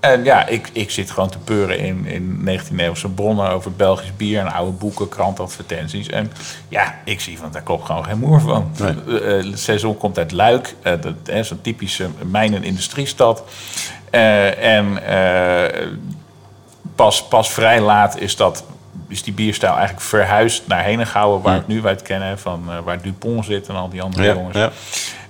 En 0.00 0.24
ja, 0.24 0.46
ik, 0.46 0.68
ik 0.72 0.90
zit 0.90 1.10
gewoon 1.10 1.28
te 1.30 1.38
peuren 1.38 1.78
in, 1.78 2.06
in 2.06 2.48
19e-eeuwse 2.60 3.08
bronnen 3.14 3.50
over 3.50 3.72
Belgisch 3.72 4.16
bier 4.16 4.40
en 4.40 4.52
oude 4.52 4.70
boeken, 4.72 5.08
krantadvertenties. 5.08 6.08
En 6.08 6.32
ja, 6.68 6.98
ik 7.04 7.20
zie 7.20 7.38
van 7.38 7.50
daar 7.52 7.62
klopt 7.62 7.84
gewoon 7.86 8.04
geen 8.04 8.18
moer 8.18 8.40
van. 8.40 8.70
Nee. 8.78 9.20
Eh, 9.20 9.38
eh, 9.38 9.44
Saison 9.54 9.96
komt 9.96 10.18
uit 10.18 10.32
Luik, 10.32 10.74
eh, 10.82 10.92
dat 11.00 11.14
is 11.36 11.50
een 11.50 11.60
typische 11.60 12.08
mijn- 12.24 12.54
en 12.54 12.64
industriestad. 12.64 13.42
Eh, 14.10 14.76
en 14.76 14.98
pas, 16.94 17.24
pas 17.28 17.50
vrij 17.50 17.80
laat 17.80 18.18
is, 18.18 18.36
dat, 18.36 18.64
is 19.08 19.22
die 19.22 19.32
bierstijl 19.32 19.72
eigenlijk 19.72 20.00
verhuisd 20.06 20.62
naar 20.66 20.84
Henegouwen, 20.84 21.42
waar 21.42 21.52
we 21.52 21.58
het 21.58 21.68
nu 21.68 21.86
uit 21.86 22.02
kennen, 22.02 22.38
van, 22.38 22.62
waar 22.84 23.02
Dupont 23.02 23.44
zit 23.44 23.68
en 23.68 23.74
al 23.74 23.88
die 23.88 24.02
andere 24.02 24.24
Ja, 24.24 24.34
jongens. 24.34 24.56
ja. 24.56 24.70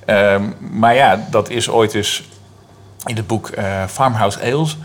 Ehm, 0.04 0.42
maar 0.70 0.94
ja, 0.94 1.26
dat 1.30 1.50
is 1.50 1.68
ooit 1.68 1.94
eens 1.94 2.22
in 3.08 3.16
het 3.16 3.26
boek 3.26 3.48
eh, 3.48 3.84
Farmhouse 3.86 4.40
Ales 4.40 4.76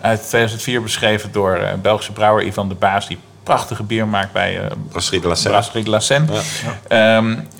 uit 0.00 0.28
2004 0.28 0.82
beschreven 0.82 1.32
door 1.32 1.54
eh, 1.54 1.70
een 1.70 1.80
Belgische 1.80 2.12
brouwer 2.12 2.44
Ivan 2.44 2.68
de 2.68 2.74
Baas, 2.74 3.08
die 3.08 3.18
prachtige 3.42 3.82
bier 3.82 4.08
maakt 4.08 4.32
bij 4.32 4.60
eh 4.60 4.70
Brasserie 4.88 5.20
de 5.20 5.28
la 5.28 5.34
Seine. 5.34 5.58
Brasserie 5.58 5.84
de 5.84 5.90
la 5.90 6.00
Seine. 6.00 6.26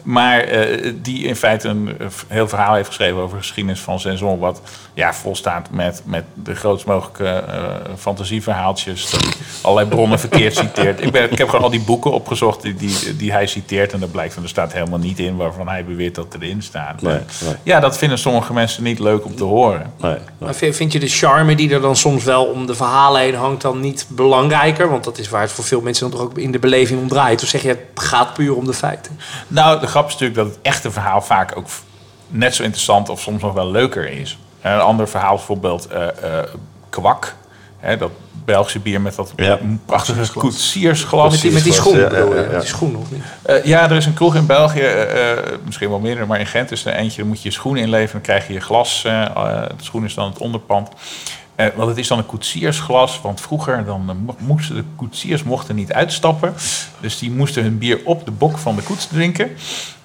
Maar 0.07 0.41
eh, 0.41 0.93
die 1.03 1.25
in 1.25 1.37
feite 1.37 1.69
een 1.69 1.99
eh, 1.99 2.07
heel 2.29 2.49
verhaal 2.49 2.75
heeft 2.75 2.87
geschreven 2.87 3.21
over 3.21 3.37
de 3.37 3.43
geschiedenis 3.43 3.81
van 3.81 4.01
Saison. 4.01 4.39
Wat 4.39 4.61
ja, 4.95 5.15
volstaat 5.15 5.71
met, 5.71 6.03
met 6.05 6.25
de 6.35 6.55
grootst 6.55 6.87
mogelijke 6.87 7.29
eh, 7.29 7.75
fantasieverhaaltjes. 7.99 9.11
Dat 9.11 9.23
hij 9.23 9.33
allerlei 9.63 9.89
bronnen 9.89 10.19
verkeerd 10.19 10.55
citeert. 10.65 11.03
Ik, 11.03 11.13
ben, 11.13 11.33
ik 11.33 11.39
heb 11.39 11.49
gewoon 11.49 11.65
al 11.65 11.71
die 11.71 11.81
boeken 11.81 12.13
opgezocht 12.13 12.63
die, 12.63 12.75
die, 12.75 13.17
die 13.17 13.33
hij 13.33 13.47
citeert. 13.47 13.93
En 13.93 14.01
dat 14.01 14.11
blijkt 14.11 14.35
van 14.35 14.43
er 14.43 14.49
staat 14.49 14.73
helemaal 14.73 14.99
niet 14.99 15.19
in 15.19 15.37
waarvan 15.37 15.69
hij 15.69 15.85
beweert 15.85 16.15
dat 16.15 16.35
erin 16.35 16.63
staat. 16.63 17.03
Nee, 17.03 17.15
En 17.15 17.27
nee. 17.45 17.55
Ja, 17.63 17.81
dat 17.81 17.99
vinden 17.99 18.19
sommige 18.19 18.53
mensen 18.53 18.83
niet 18.83 18.99
leuk 18.99 19.25
om 19.25 19.37
te 19.37 19.45
horen. 19.45 19.93
Nee, 20.01 20.11
nee. 20.11 20.21
Maar 20.39 20.55
vind 20.55 20.77
vind 20.77 20.93
je 20.93 20.99
de 20.99 21.09
charme 21.09 21.55
die 21.55 21.71
er 21.71 21.81
dan 21.81 21.97
soms 21.97 22.25
wel 22.25 22.45
om 22.45 22.67
de 22.67 22.75
verhalen 22.75 23.21
heen 23.21 23.35
hangt 23.35 23.63
dan 23.63 23.81
niet 23.81 24.07
belangrijker? 24.09 24.91
Want 24.91 25.05
dat 25.05 25.19
is 25.19 25.29
waar 25.29 25.43
het 25.43 25.53
voor 25.53 25.65
veel 25.65 25.81
mensen 25.81 26.11
dan 26.11 26.19
toch 26.19 26.29
ook 26.29 26.39
in 26.39 26.53
de 26.53 26.59
beleving 26.59 27.01
om 27.01 27.09
draait. 27.09 27.43
Of 27.43 27.49
zeg 27.49 27.63
je, 27.63 27.69
het 27.69 27.79
gaat 27.95 28.35
puur 28.35 28.57
om 28.57 28.67
de 28.67 28.75
feiten? 28.75 29.19
Nou, 29.49 29.81
de 29.81 29.87
grap 29.97 30.07
is 30.09 30.13
natuurlijk 30.13 30.39
dat 30.39 30.57
het 30.57 30.59
echte 30.63 30.91
verhaal 30.91 31.23
vaak 31.23 31.57
ook 31.57 31.67
net 32.29 32.55
zo 32.55 32.63
interessant 32.63 33.09
of 33.09 33.21
soms 33.21 33.43
nog 33.43 33.53
wel 33.53 33.71
leuker 33.71 34.09
is. 34.11 34.39
En 34.61 34.73
een 34.73 34.81
ander 34.81 35.09
verhaal 35.09 35.33
is 35.33 35.39
bijvoorbeeld 35.39 35.87
eh, 35.87 36.39
eh, 36.39 36.45
kwak. 36.89 37.35
Hè, 37.79 37.97
dat 37.97 38.11
Belgische 38.45 38.79
bier 38.79 39.01
met 39.01 39.15
dat 39.15 39.33
Ja. 39.37 39.59
prachtige 39.87 40.33
koetsiersglas. 40.33 41.33
Met 41.33 41.41
die, 41.41 41.53
met 41.53 41.65
die 41.65 41.73
schoen 41.73 41.99
Ja, 41.99 42.09
bedoel 42.09 42.29
je? 42.29 42.35
ja, 42.35 42.41
ja. 42.43 42.51
Met 42.51 42.61
die 42.61 42.69
schoen 42.69 42.97
of 42.97 43.11
niet? 43.11 43.23
Eh, 43.43 43.65
ja, 43.65 43.91
er 43.91 43.97
is 43.97 44.07
een 44.07 44.15
kroeg 44.15 44.35
in 44.35 44.47
België, 44.47 44.81
eh, 44.81 45.33
eh, 45.33 45.39
misschien 45.65 45.89
wel 45.89 45.99
meerdere, 45.99 46.27
maar 46.27 46.41
in 46.41 46.47
Gent 46.47 46.71
is 46.71 46.85
er 46.85 46.93
eentje. 46.93 47.19
Dan 47.19 47.29
moet 47.29 47.43
je 47.43 47.49
je 47.49 47.55
schoen 47.55 47.77
inleveren, 47.77 48.13
dan 48.13 48.21
krijg 48.21 48.47
je 48.47 48.53
je 48.53 48.61
glas. 48.61 49.03
de 49.03 49.69
schoen 49.81 50.05
is 50.05 50.15
dan 50.15 50.29
het 50.29 50.39
onderpand. 50.39 50.89
Eh, 51.57 51.67
want 51.75 51.89
het 51.89 51.99
is 51.99 52.09
dan 52.09 52.19
een 52.19 52.27
koetsiersglas, 52.27 53.21
want 53.23 53.41
vroeger 53.41 53.85
dan, 53.85 54.05
eh, 54.09 54.15
mo- 54.25 54.37
moesten 54.39 54.75
de 54.77 54.85
koetsiers 54.97 55.43
mochten 55.43 55.75
niet 55.75 55.93
uitstappen. 55.93 56.55
Dus 57.01 57.19
die 57.19 57.31
moesten 57.31 57.63
hun 57.63 57.79
bier 57.79 58.01
op 58.05 58.25
de 58.25 58.31
bok 58.31 58.59
van 58.59 58.77
de 58.77 58.83
koets 58.83 59.07
drinken. 59.07 59.51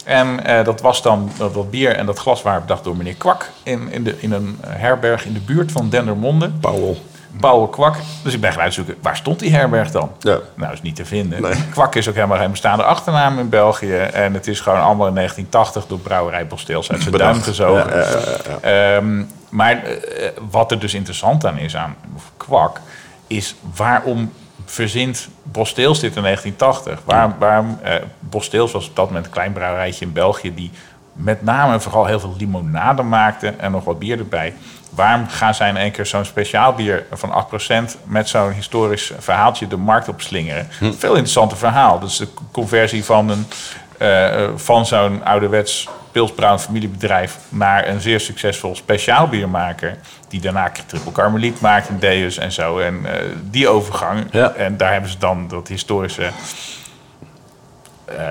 En 0.06 0.46
eh, 0.46 0.66
dat 0.66 0.82
was 0.82 1.02
dan, 1.02 1.32
dat, 1.38 1.54
dat 1.54 1.72
bier 1.72 1.96
en 1.96 2.06
dat 2.06 2.20
glas 2.20 2.42
waren 2.42 2.62
bedacht 2.62 2.84
door 2.84 2.96
meneer 2.98 3.16
Kwak 3.16 3.50
in, 3.64 3.92
in, 3.92 4.04
de, 4.04 4.16
in 4.20 4.32
een 4.32 4.58
herberg 4.68 5.26
in 5.26 5.34
de 5.34 5.40
buurt 5.40 5.72
van 5.72 5.90
Dendermonde. 5.90 6.50
Pauwel. 6.50 6.98
Pauwel 7.40 7.68
Kwak. 7.68 7.96
Dus 8.24 8.34
ik 8.34 8.42
ben 8.42 8.52
gaan 8.52 8.62
uitzoeken, 8.62 8.96
waar 9.02 9.16
stond 9.16 9.40
die 9.40 9.52
herberg 9.52 9.92
dan? 9.92 10.12
Ja. 10.20 10.38
Nou, 10.56 10.74
is 10.74 10.82
niet 10.82 10.96
te 10.96 11.06
vinden. 11.06 11.42
Nee. 11.42 11.54
Kwak 11.70 11.96
is 11.96 12.10
ook 12.10 12.16
helemaal 12.16 12.38
geen 12.38 12.52
bestaande 12.52 12.84
achternaam 12.84 13.40
in 13.40 13.50
België. 13.50 13.96
En 13.98 14.34
het 14.34 14.48
is 14.48 14.60
gewoon 14.60 14.80
allemaal 14.82 15.08
in 15.08 15.14
1980 15.14 15.88
door 15.88 16.00
brouwerij 16.00 16.48
Bosteels 16.48 16.92
uit 16.92 17.02
zijn 17.02 17.18
duim 17.18 17.42
gezogen. 17.42 17.90
Ja, 17.90 18.00
ja, 18.00 18.10
ja, 18.10 18.60
ja. 18.62 18.96
Ehm, 18.98 19.24
maar 19.52 19.84
eh, 19.84 20.30
wat 20.50 20.72
er 20.72 20.80
dus 20.80 20.94
interessant 20.94 21.46
aan 21.46 21.58
is 21.58 21.76
aan 21.76 21.96
Kwak, 22.38 22.82
is 23.28 23.56
waarom 23.76 24.32
verzint 24.66 25.30
Bosteels 25.44 26.00
dit 26.00 26.16
in 26.16 26.24
1980? 26.24 27.06
Waarom, 27.06 27.36
waarom 27.40 27.80
eh, 27.84 27.96
Bosteels 28.20 28.72
was 28.72 28.90
op 28.90 28.96
dat 28.96 29.08
moment 29.08 29.26
een 29.26 29.32
klein 29.32 29.54
brouwerijtje 29.54 30.06
in 30.06 30.14
België 30.14 30.54
die 30.54 30.72
met 31.14 31.42
name 31.42 31.80
vooral 31.80 32.06
heel 32.06 32.20
veel 32.20 32.36
limonade 32.38 33.04
maakte 33.04 33.48
en 33.48 33.72
nog 33.72 33.84
wat 33.84 34.00
bier 34.00 34.20
erbij. 34.20 34.54
Waarom 34.90 35.28
gaan 35.28 35.54
zij 35.54 35.70
in 35.70 35.78
één 35.78 35.92
keer 35.92 36.06
zo'n 36.06 36.26
speciaal 36.26 36.74
bier 36.74 37.06
van 37.12 37.48
8% 37.92 37.98
met 38.04 38.30
zo'n 38.30 38.52
historisch 38.52 39.12
verhaaltje 39.18 39.68
de 39.68 39.78
markt 39.78 40.08
op 40.08 40.22
slingeren? 40.22 40.68
Veel 40.80 41.16
interessanter 41.16 41.58
verhaal. 41.58 42.00
Dus 42.00 42.18
de 42.18 42.28
conversie 42.52 43.06
van, 43.06 43.30
een, 43.30 43.46
eh, 43.98 44.50
van 44.56 44.86
zo'n 44.86 45.26
ouderwets 45.26 45.90
pilsbrouwen 46.12 46.60
familiebedrijf 46.60 47.38
naar 47.50 47.88
een 47.88 48.02
zeer 48.02 48.20
succesvol 48.20 48.76
speciaalbiermaker. 48.76 49.98
Die 50.28 50.42
daarna 50.42 50.72
triple 50.86 51.12
karmeliet 51.12 51.62
maakt 51.62 51.88
en 51.88 52.00
Deus 52.00 52.38
en 52.38 52.52
zo. 52.52 52.80
En 52.80 53.06
eh, 53.06 53.26
die 53.50 53.68
overgang. 53.68 54.26
Ja. 54.32 54.54
En 54.54 54.78
daar 54.78 54.92
hebben 54.92 55.10
ze 55.10 55.18
dan 55.18 55.48
dat 55.48 55.68
historische 55.68 56.30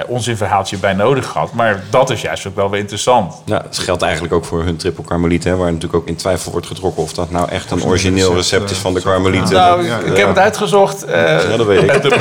onzinverhaaltje 0.06 0.76
bij 0.78 0.92
nodig 0.92 1.26
gehad. 1.26 1.52
Maar 1.52 1.82
dat 1.90 2.10
is 2.10 2.20
juist 2.20 2.46
ook 2.46 2.54
wel 2.56 2.70
weer 2.70 2.80
interessant. 2.80 3.42
Ja, 3.44 3.58
dat 3.58 3.78
geldt 3.78 4.02
eigenlijk 4.02 4.34
ook 4.34 4.44
voor 4.44 4.62
hun 4.64 4.76
triple 4.76 5.04
karmeliet, 5.04 5.44
hè, 5.44 5.56
waar 5.56 5.66
natuurlijk 5.72 5.94
ook 6.02 6.08
in 6.08 6.16
twijfel 6.16 6.52
wordt 6.52 6.66
getrokken 6.66 7.02
of 7.02 7.12
dat 7.12 7.30
nou 7.30 7.48
echt 7.48 7.70
een 7.70 7.84
origineel 7.84 8.34
recept 8.34 8.70
is 8.70 8.78
van 8.78 8.94
de 8.94 9.00
karmelieten. 9.02 9.54
Nou, 9.54 9.84
ja, 9.86 9.98
ik, 9.98 10.16
heb 10.16 10.28
het 10.28 10.38
uitgezocht. 10.38 11.04
eh, 11.04 11.50
Ja, 11.50 11.56
dat 11.56 11.66
weet 11.66 11.82
ik. 11.82 12.02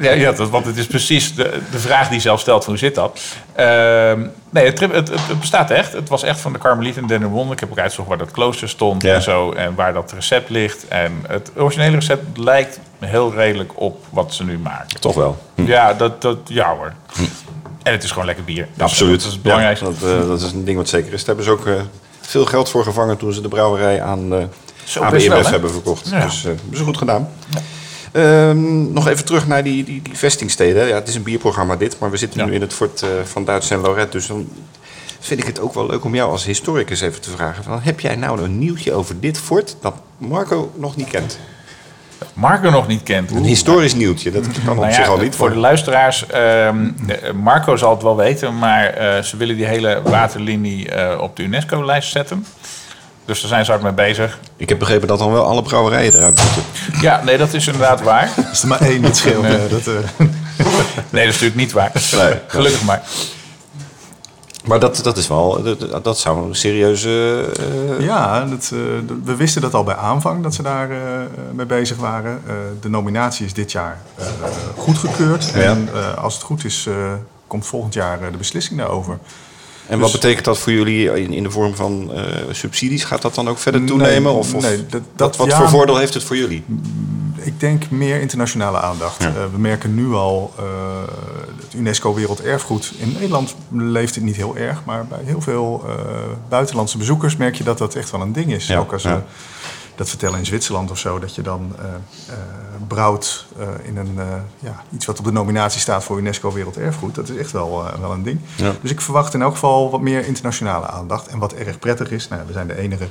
Ja, 0.00 0.10
ja 0.12 0.32
dat, 0.32 0.50
want 0.50 0.66
het 0.66 0.76
is 0.76 0.86
precies 0.86 1.34
de, 1.34 1.58
de 1.70 1.78
vraag 1.78 2.08
die 2.08 2.20
zelf 2.20 2.40
stelt: 2.40 2.64
van 2.64 2.72
hoe 2.72 2.82
zit 2.82 2.94
dat? 2.94 3.20
Ehm, 3.54 4.20
nee, 4.50 4.64
het, 4.66 4.80
het, 4.80 4.92
het, 4.92 5.08
het 5.08 5.40
bestaat 5.40 5.70
echt. 5.70 5.92
Het 5.92 6.08
was 6.08 6.22
echt 6.22 6.40
van 6.40 6.52
de 6.52 6.58
Karmelieten 6.58 7.02
in 7.02 7.08
Dendermonde. 7.08 7.52
Ik 7.52 7.60
heb 7.60 7.70
ook 7.70 7.78
uitgezocht 7.78 8.08
waar 8.08 8.18
dat 8.18 8.30
klooster 8.30 8.68
stond 8.68 9.02
Ja. 9.02 9.14
en 9.14 9.22
zo. 9.22 9.52
En 9.52 9.74
waar 9.74 9.92
dat 9.92 10.12
recept 10.12 10.50
ligt. 10.50 10.88
En 10.88 11.12
het 11.28 11.50
originele 11.56 11.94
recept 11.94 12.38
lijkt 12.38 12.80
heel 12.98 13.34
redelijk 13.34 13.72
op 13.74 14.04
wat 14.10 14.34
ze 14.34 14.44
nu 14.44 14.58
maken. 14.58 15.00
Toch 15.00 15.14
wel. 15.14 15.38
Ja, 15.54 15.94
dat, 15.94 16.22
dat, 16.22 16.38
ja 16.44 16.76
hoor. 16.76 16.92
En 17.82 17.92
het 17.92 18.02
is 18.02 18.10
gewoon 18.10 18.26
lekker 18.26 18.44
bier. 18.44 18.68
Dus 18.74 18.82
Absoluut. 18.82 19.18
Dat 19.18 19.26
is 19.26 19.32
het 19.32 19.42
belangrijkste. 19.42 19.84
Ja, 19.84 19.90
dat, 19.90 20.22
eh, 20.22 20.28
dat 20.28 20.40
is 20.40 20.52
een 20.52 20.64
ding 20.64 20.76
wat 20.76 20.88
zeker 20.88 21.12
is. 21.12 21.24
Daar 21.24 21.36
hebben 21.36 21.44
ze 21.44 21.50
ook 21.50 21.66
eh, 21.66 21.82
veel 22.20 22.44
geld 22.44 22.68
voor 22.68 22.84
gevangen 22.84 23.16
toen 23.16 23.32
ze 23.32 23.40
de 23.40 23.48
brouwerij 23.48 24.02
aan, 24.02 24.34
eh 24.34 24.44
Zo, 24.84 25.00
wel, 25.00 25.10
hè? 25.10 25.48
hebben 25.48 25.70
verkocht. 25.70 26.08
Ja. 26.08 26.24
Dus 26.24 26.42
hebben 26.42 26.76
ze 26.76 26.84
goed 26.84 26.98
gedaan. 26.98 27.28
Ehm, 28.12 28.92
nog 28.92 29.08
even 29.08 29.24
terug 29.24 29.46
naar 29.46 29.62
die, 29.62 29.84
die, 29.84 30.02
die 30.02 30.16
vestingsteden. 30.16 30.88
Ja, 30.88 30.94
het 30.94 31.08
is 31.08 31.14
een 31.14 31.22
bierprogramma 31.22 31.76
dit, 31.76 31.98
maar 31.98 32.10
we 32.10 32.16
zitten 32.16 32.46
nu 32.46 32.54
in 32.54 32.60
het 32.60 32.72
fort 32.72 33.04
van 33.24 33.44
Duits 33.44 33.70
en 33.70 33.80
Lorette. 33.80 34.16
Dus 34.16 34.26
dan 34.26 34.48
vind 35.20 35.40
ik 35.40 35.46
het 35.46 35.60
ook 35.60 35.74
wel 35.74 35.86
leuk 35.86 36.04
om 36.04 36.14
jou 36.14 36.30
als 36.30 36.44
historicus 36.44 37.00
even 37.00 37.20
te 37.20 37.30
vragen. 37.30 37.64
Van, 37.64 37.80
heb 37.80 38.00
jij 38.00 38.16
nou 38.16 38.42
een 38.42 38.58
nieuwtje 38.58 38.92
over 38.92 39.20
dit 39.20 39.38
fort 39.38 39.76
dat 39.80 39.94
Marco 40.18 40.72
nog 40.76 40.96
niet 40.96 41.08
kent? 41.08 41.38
Marco 42.34 42.70
nog 42.70 42.86
niet 42.86 43.02
kent. 43.02 43.30
Een 43.30 43.44
historisch 43.44 43.94
nieuwtje, 43.94 44.30
dat 44.30 44.42
kan 44.64 44.76
op 44.76 44.82
Nou 44.82 44.92
zich 44.92 45.08
al 45.08 45.18
niet. 45.18 45.36
voor 45.36 45.50
de 45.50 45.56
luisteraars, 45.56 46.26
ehm, 46.26 46.88
eh, 47.08 47.32
Marco 47.32 47.76
zal 47.76 47.90
het 47.90 48.02
wel 48.02 48.16
weten, 48.16 48.58
maar 48.58 48.84
eh, 48.86 49.22
ze 49.22 49.36
willen 49.36 49.56
die 49.56 49.66
hele 49.66 50.00
waterlinie 50.04 50.90
eh, 50.90 51.20
op 51.20 51.36
de 51.36 51.42
UNESCO-lijst 51.42 52.10
zetten. 52.12 52.46
Dus 53.24 53.40
daar 53.40 53.48
zijn 53.48 53.64
ze 53.64 53.70
hard 53.70 53.82
mee 53.82 53.92
bezig. 53.92 54.38
Ik 54.56 54.68
heb 54.68 54.78
begrepen 54.78 55.08
dat 55.08 55.18
dan 55.18 55.32
wel 55.32 55.44
alle 55.44 55.62
brouwerijen 55.62 56.14
eruit 56.14 56.40
moeten. 56.42 56.62
Ja, 57.00 57.22
nee, 57.24 57.36
dat 57.38 57.54
is 57.54 57.66
inderdaad 57.66 58.02
waar. 58.02 58.30
Is 58.52 58.62
er 58.62 58.68
maar 58.68 58.80
één 58.80 58.96
die 58.98 59.06
het 59.06 59.16
scheelt. 59.16 59.42
Nee. 59.42 59.68
dat, 59.68 59.86
eh, 59.86 59.94
Nee, 61.10 61.24
dat 61.24 61.34
is 61.34 61.40
natuurlijk 61.40 61.54
niet 61.54 61.72
waar. 61.72 61.92
Nee. 62.16 62.34
Gelukkig 62.46 62.82
maar. 62.84 63.02
Maar 64.68 64.80
dat, 64.80 65.00
dat 65.02 65.16
is 65.16 65.28
wel, 65.28 65.62
dat, 65.62 66.04
dat 66.04 66.18
zou 66.18 66.48
een 66.48 66.54
serieuze... 66.54 67.44
eh, 67.98 68.04
ja, 68.04 68.44
dat, 68.44 68.70
eh, 68.74 68.78
we 69.24 69.36
wisten 69.36 69.62
dat 69.62 69.74
al 69.74 69.84
bij 69.84 69.94
aanvang 69.94 70.42
dat 70.42 70.54
ze 70.54 70.62
daar 70.62 70.90
eh, 70.90 70.96
mee 71.52 71.66
bezig 71.66 71.96
waren. 71.96 72.40
De 72.80 72.88
nominatie 72.88 73.46
is 73.46 73.52
dit 73.52 73.72
jaar 73.72 74.00
goedgekeurd. 74.76 75.50
Ja. 75.54 75.60
En 75.60 75.88
als 76.16 76.34
het 76.34 76.42
goed 76.42 76.64
is, 76.64 76.88
komt 77.46 77.66
volgend 77.66 77.94
jaar 77.94 78.30
de 78.30 78.36
beslissing 78.38 78.78
daarover. 78.78 79.18
En 79.86 79.98
wat 79.98 80.12
betekent 80.12 80.44
dat 80.44 80.58
voor 80.58 80.72
jullie 80.72 81.20
in, 81.22 81.32
in 81.32 81.42
de 81.42 81.50
vorm 81.50 81.74
van 81.74 82.10
subsidies? 82.50 83.04
Gaat 83.04 83.22
dat 83.22 83.34
dan 83.34 83.48
ook 83.48 83.58
verder 83.58 83.80
Nee, 83.80 83.88
toenemen? 83.90 84.32
of, 84.32 84.54
of 84.54 84.62
nee, 84.62 84.76
dat- 84.76 84.92
wat, 84.92 85.02
dat- 85.16 85.36
wat 85.36 85.46
ja. 85.46 85.56
voor 85.58 85.68
voordeel 85.68 85.96
heeft 85.96 86.14
het 86.14 86.22
voor 86.24 86.36
jullie? 86.36 86.64
Ik 87.48 87.60
denk 87.60 87.90
meer 87.90 88.20
internationale 88.20 88.80
aandacht. 88.80 89.22
Ja. 89.22 89.28
Eh, 89.28 89.34
we 89.52 89.58
merken 89.58 89.94
nu 89.94 90.12
al 90.12 90.54
uh, 90.58 90.64
het 91.64 91.74
UNESCO 91.74 92.14
Werelderfgoed. 92.14 92.92
In 92.98 93.12
Nederland 93.12 93.54
leeft 93.70 94.14
het 94.14 94.24
niet 94.24 94.36
heel 94.36 94.56
erg, 94.56 94.84
maar 94.84 95.06
bij 95.06 95.20
heel 95.24 95.40
veel 95.40 95.84
uh, 95.86 95.92
buitenlandse 96.48 96.98
bezoekers 96.98 97.36
merk 97.36 97.54
je 97.54 97.64
dat 97.64 97.78
dat 97.78 97.94
echt 97.94 98.10
wel 98.10 98.20
een 98.20 98.32
ding 98.32 98.52
is. 98.52 98.66
Ja, 98.66 98.78
Ook 98.78 98.92
als 98.92 99.02
we 99.02 99.20
dat 99.94 100.08
vertellen 100.08 100.38
in 100.38 100.46
Zwitserland 100.46 100.90
of 100.90 100.98
zo, 100.98 101.18
dat 101.18 101.34
je 101.34 101.42
dan 101.42 101.76
brouwt 102.88 103.46
in 103.82 103.96
een, 103.96 104.18
ja, 104.58 104.82
iets 104.94 105.06
wat 105.06 105.18
op 105.18 105.24
de 105.24 105.32
nominatie 105.32 105.80
staat 105.80 106.04
voor 106.04 106.18
UNESCO 106.18 106.52
Werelderfgoed. 106.52 107.14
Dat 107.14 107.28
is 107.28 107.36
echt 107.36 107.52
wel, 107.52 107.84
wel 108.00 108.12
een 108.12 108.22
ding. 108.22 108.40
Dus 108.80 108.90
ik 108.90 109.00
verwacht 109.00 109.34
in 109.34 109.42
elk 109.42 109.52
geval 109.52 109.90
wat 109.90 110.00
meer 110.00 110.26
internationale 110.26 110.86
aandacht. 110.86 111.26
En 111.26 111.38
wat 111.38 111.52
erg 111.52 111.78
prettig 111.78 112.10
is, 112.10 112.28
nou, 112.28 112.42
we 112.46 112.52
zijn 112.52 112.66
de 112.66 112.76
enige 112.76 113.08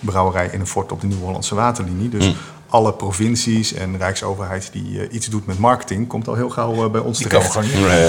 brouwerij 0.00 0.48
in 0.52 0.60
een 0.60 0.66
fort 0.66 0.92
op 0.92 1.00
de 1.00 1.06
Nieuw-Hollandse 1.06 1.54
waterlinie. 1.54 2.08
Dus 2.08 2.26
Mm. 2.26 2.34
Alle 2.76 2.92
provincies 2.92 3.72
en 3.72 3.98
rijksoverheid 3.98 4.68
die 4.72 4.90
uh, 4.90 5.02
iets 5.10 5.26
doet 5.26 5.46
met 5.46 5.58
marketing, 5.58 6.08
komt 6.08 6.28
al 6.28 6.34
heel 6.34 6.50
gauw 6.50 6.84
uh, 6.84 6.90
bij 6.90 7.00
ons 7.00 7.18
Die 7.18 7.28
terecht. 7.28 7.54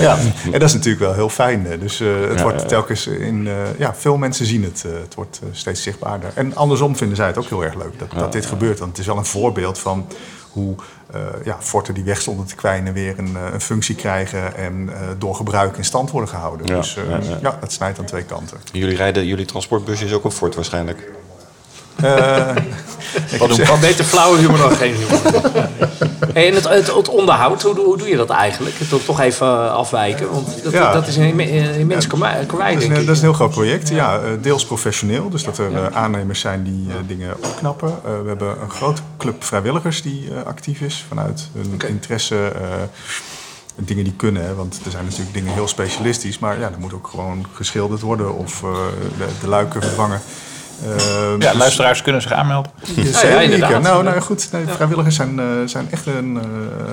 Ja, 0.02 0.18
en 0.46 0.52
dat 0.52 0.62
is 0.64 0.74
natuurlijk 0.74 1.04
wel 1.04 1.14
heel 1.14 1.30
fijn. 1.30 1.68
Dus 1.80 2.00
het 2.00 2.38
Ja, 2.38 2.42
wordt 2.42 2.68
telkens 2.68 3.08
in. 3.08 3.50
ja, 3.78 3.96
veel 3.96 4.18
mensen 4.18 4.46
zien 4.46 4.64
het. 4.64 4.82
het 5.02 5.16
wordt 5.16 5.42
steeds 5.52 5.84
zichtbaarder. 5.84 6.32
En 6.34 6.56
andersom 6.56 6.96
vinden 6.96 7.16
zij 7.16 7.28
het 7.28 7.38
ook 7.38 7.50
heel 7.50 7.64
erg 7.64 7.76
leuk 7.76 8.00
dat, 8.00 8.12
dat 8.12 8.32
dit 8.32 8.46
gebeurt. 8.46 8.80
Want 8.80 8.92
het 8.92 9.00
is 9.00 9.06
wel 9.06 9.18
een 9.18 9.26
voorbeeld 9.26 9.80
van 9.80 10.08
hoe 10.52 10.76
uh, 11.16 11.22
ja, 11.44 11.58
forten 11.60 11.94
die 11.94 12.04
weg 12.04 12.22
stonden 12.22 12.46
te 12.46 12.56
kwijnen 12.56 12.94
weer 12.94 13.20
een, 13.20 13.36
een 13.54 13.62
functie 13.62 13.96
krijgen 13.96 14.56
en 14.56 14.74
uh, 14.74 14.94
door 15.18 15.36
gebruik 15.36 15.78
in 15.78 15.86
stand 15.86 16.12
worden 16.12 16.30
gehouden. 16.30 16.68
Ja, 16.68 16.76
dus 16.76 16.94
ja, 16.94 17.02
ja. 17.22 17.38
ja, 17.42 17.58
het 17.60 17.72
snijdt 17.72 18.00
aan 18.00 18.06
twee 18.06 18.24
kanten. 18.24 18.58
Jullie 18.72 18.96
rijden, 18.96 19.26
jullie 19.26 19.46
transportbusje 19.46 20.06
is 20.06 20.14
ook 20.14 20.24
een 20.24 20.32
Ford 20.32 20.56
waarschijnlijk. 20.56 21.12
Uh, 22.04 22.50
ik 23.32 23.40
Wat, 23.40 23.58
wat 23.58 23.80
beter 23.80 24.06
flauwe 24.06 24.38
humor 24.38 24.58
dan 24.58 24.72
geen 24.72 24.94
humor. 24.96 25.20
hey, 26.34 26.48
en 26.48 26.54
het, 26.56 26.70
het, 26.70 26.96
het 26.96 27.10
onderhoud, 27.10 27.62
hoe, 27.62 27.76
hoe 27.80 27.98
doe 27.98 28.08
je 28.08 28.16
dat 28.16 28.30
eigenlijk? 28.30 28.76
Het 28.80 29.06
toch 29.06 29.20
even 29.20 29.48
eh, 29.48 29.72
afwijken, 29.74 30.32
want 30.32 30.64
dat, 30.64 30.72
Ja. 30.72 30.92
dat 30.94 31.08
is 31.08 31.16
een 31.16 31.24
imme- 31.28 31.52
een 31.52 31.80
immens 31.80 32.08
karwei, 32.08 32.46
denk 32.48 32.82
een, 32.92 33.00
ik. 33.00 33.06
dat 33.06 33.16
is 33.16 33.22
een 33.22 33.28
heel 33.28 33.34
groot 33.34 33.52
project. 33.52 33.90
Ja, 33.90 34.16
eh, 34.20 34.22
deels 34.42 34.66
professioneel, 34.66 35.30
dus 35.30 35.44
dat 35.44 35.58
er 35.58 35.76
eh, 35.76 35.86
aannemers 35.96 36.40
zijn 36.40 36.64
die 36.64 36.86
eh, 36.90 36.96
dingen 37.08 37.36
opknappen. 37.44 37.88
Eh, 38.06 38.12
we 38.22 38.28
hebben 38.28 38.62
een 38.62 38.70
grote 38.70 39.02
club 39.18 39.44
vrijwilligers 39.44 40.02
die 40.02 40.28
eh, 40.36 40.46
actief 40.46 40.82
is 40.82 41.06
vanuit 41.08 41.50
hun 41.56 41.72
Oké. 41.74 41.86
interesse. 41.88 42.36
eh, 42.56 42.62
dingen 43.80 44.04
die 44.04 44.14
kunnen, 44.14 44.46
hè, 44.46 44.56
want 44.56 44.80
er 44.86 44.92
zijn 44.92 45.04
natuurlijk 45.04 45.34
dingen 45.34 45.54
heel 45.54 45.68
specialistisch, 45.68 46.40
maar 46.40 46.60
ja, 46.60 46.66
er 46.66 46.80
moet 46.80 46.94
ook 46.94 47.08
gewoon 47.08 47.46
geschilderd 47.54 48.02
worden 48.02 48.36
of 48.38 48.64
eh, 48.64 48.70
de, 49.18 49.26
de 49.42 49.48
luiken 49.48 49.82
vervangen. 49.82 50.22
Eh, 50.84 50.90
Ja, 51.40 51.50
dus- 51.52 51.60
luisteraars 51.60 52.02
kunnen 52.02 52.22
zich 52.22 52.32
aanmelden. 52.32 52.72
ja, 52.96 53.40
ja. 53.40 53.78
Nou, 53.80 54.04
nou 54.04 54.20
goed, 54.20 54.48
nee, 54.52 54.64
vrijwilligers 54.68 55.16
zijn, 55.16 55.40
eh, 55.40 55.46
zijn 55.66 55.88
echt 55.92 56.06
een, 56.06 56.38
eh, 56.38 56.44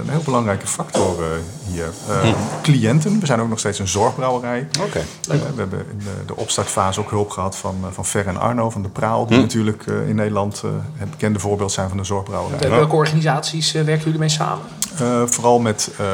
een 0.05 0.09
heel 0.11 0.23
belangrijke 0.25 0.67
factor 0.67 1.23
eh, 1.23 1.29
hier. 1.73 1.87
Eh, 2.23 2.29
Cliënten, 2.63 3.21
we 3.21 3.27
zijn 3.27 3.41
ook 3.41 3.49
nog 3.49 3.59
steeds 3.59 3.79
een 3.79 3.89
zorgbrouwerij. 3.89 4.69
Oké. 4.87 5.01
We 5.29 5.37
hebben 5.57 5.87
in 5.91 5.99
de, 5.99 6.25
de 6.27 6.37
opstartfase 6.37 7.01
ook 7.01 7.11
hulp 7.11 7.31
gehad 7.31 7.57
van, 7.57 7.77
eh, 7.83 7.89
van 7.93 8.07
Fer 8.07 8.27
en 8.27 8.37
Arno 8.41 8.71
van 8.71 8.83
de 8.83 8.89
Praal, 8.89 9.27
die 9.27 9.39
natuurlijk 9.39 9.87
eh, 9.87 10.09
in 10.09 10.15
Nederland 10.15 10.61
eh, 10.65 10.71
het 10.97 11.11
bekende 11.11 11.39
voorbeeld 11.39 11.73
zijn 11.73 11.89
van 11.89 11.97
de 11.99 12.05
zorgbrouwerij. 12.05 12.59
Met 12.61 12.69
welke 12.69 12.95
organisaties 12.97 13.73
werken 13.73 14.05
jullie 14.05 14.19
mee 14.19 14.29
samen? 14.29 14.65
Eh, 14.99 15.23
vooral 15.27 15.59
met, 15.59 15.91
eh, 15.99 16.07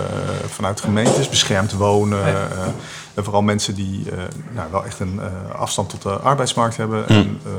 vanuit 0.49 0.81
gemeentes, 0.81 1.29
beschermd 1.29 1.73
wonen. 1.73 2.19
En 3.21 3.27
vooral 3.27 3.43
mensen 3.43 3.75
die 3.75 4.11
eh, 4.11 4.19
nou, 4.55 4.69
wel 4.71 4.85
echt 4.85 5.01
een 5.01 5.21
eh, 5.21 5.55
afstand 5.61 5.89
tot 5.91 6.03
de 6.03 6.11
arbeidsmarkt 6.11 6.77
hebben. 6.77 7.09
En, 7.09 7.41
eh, 7.45 7.53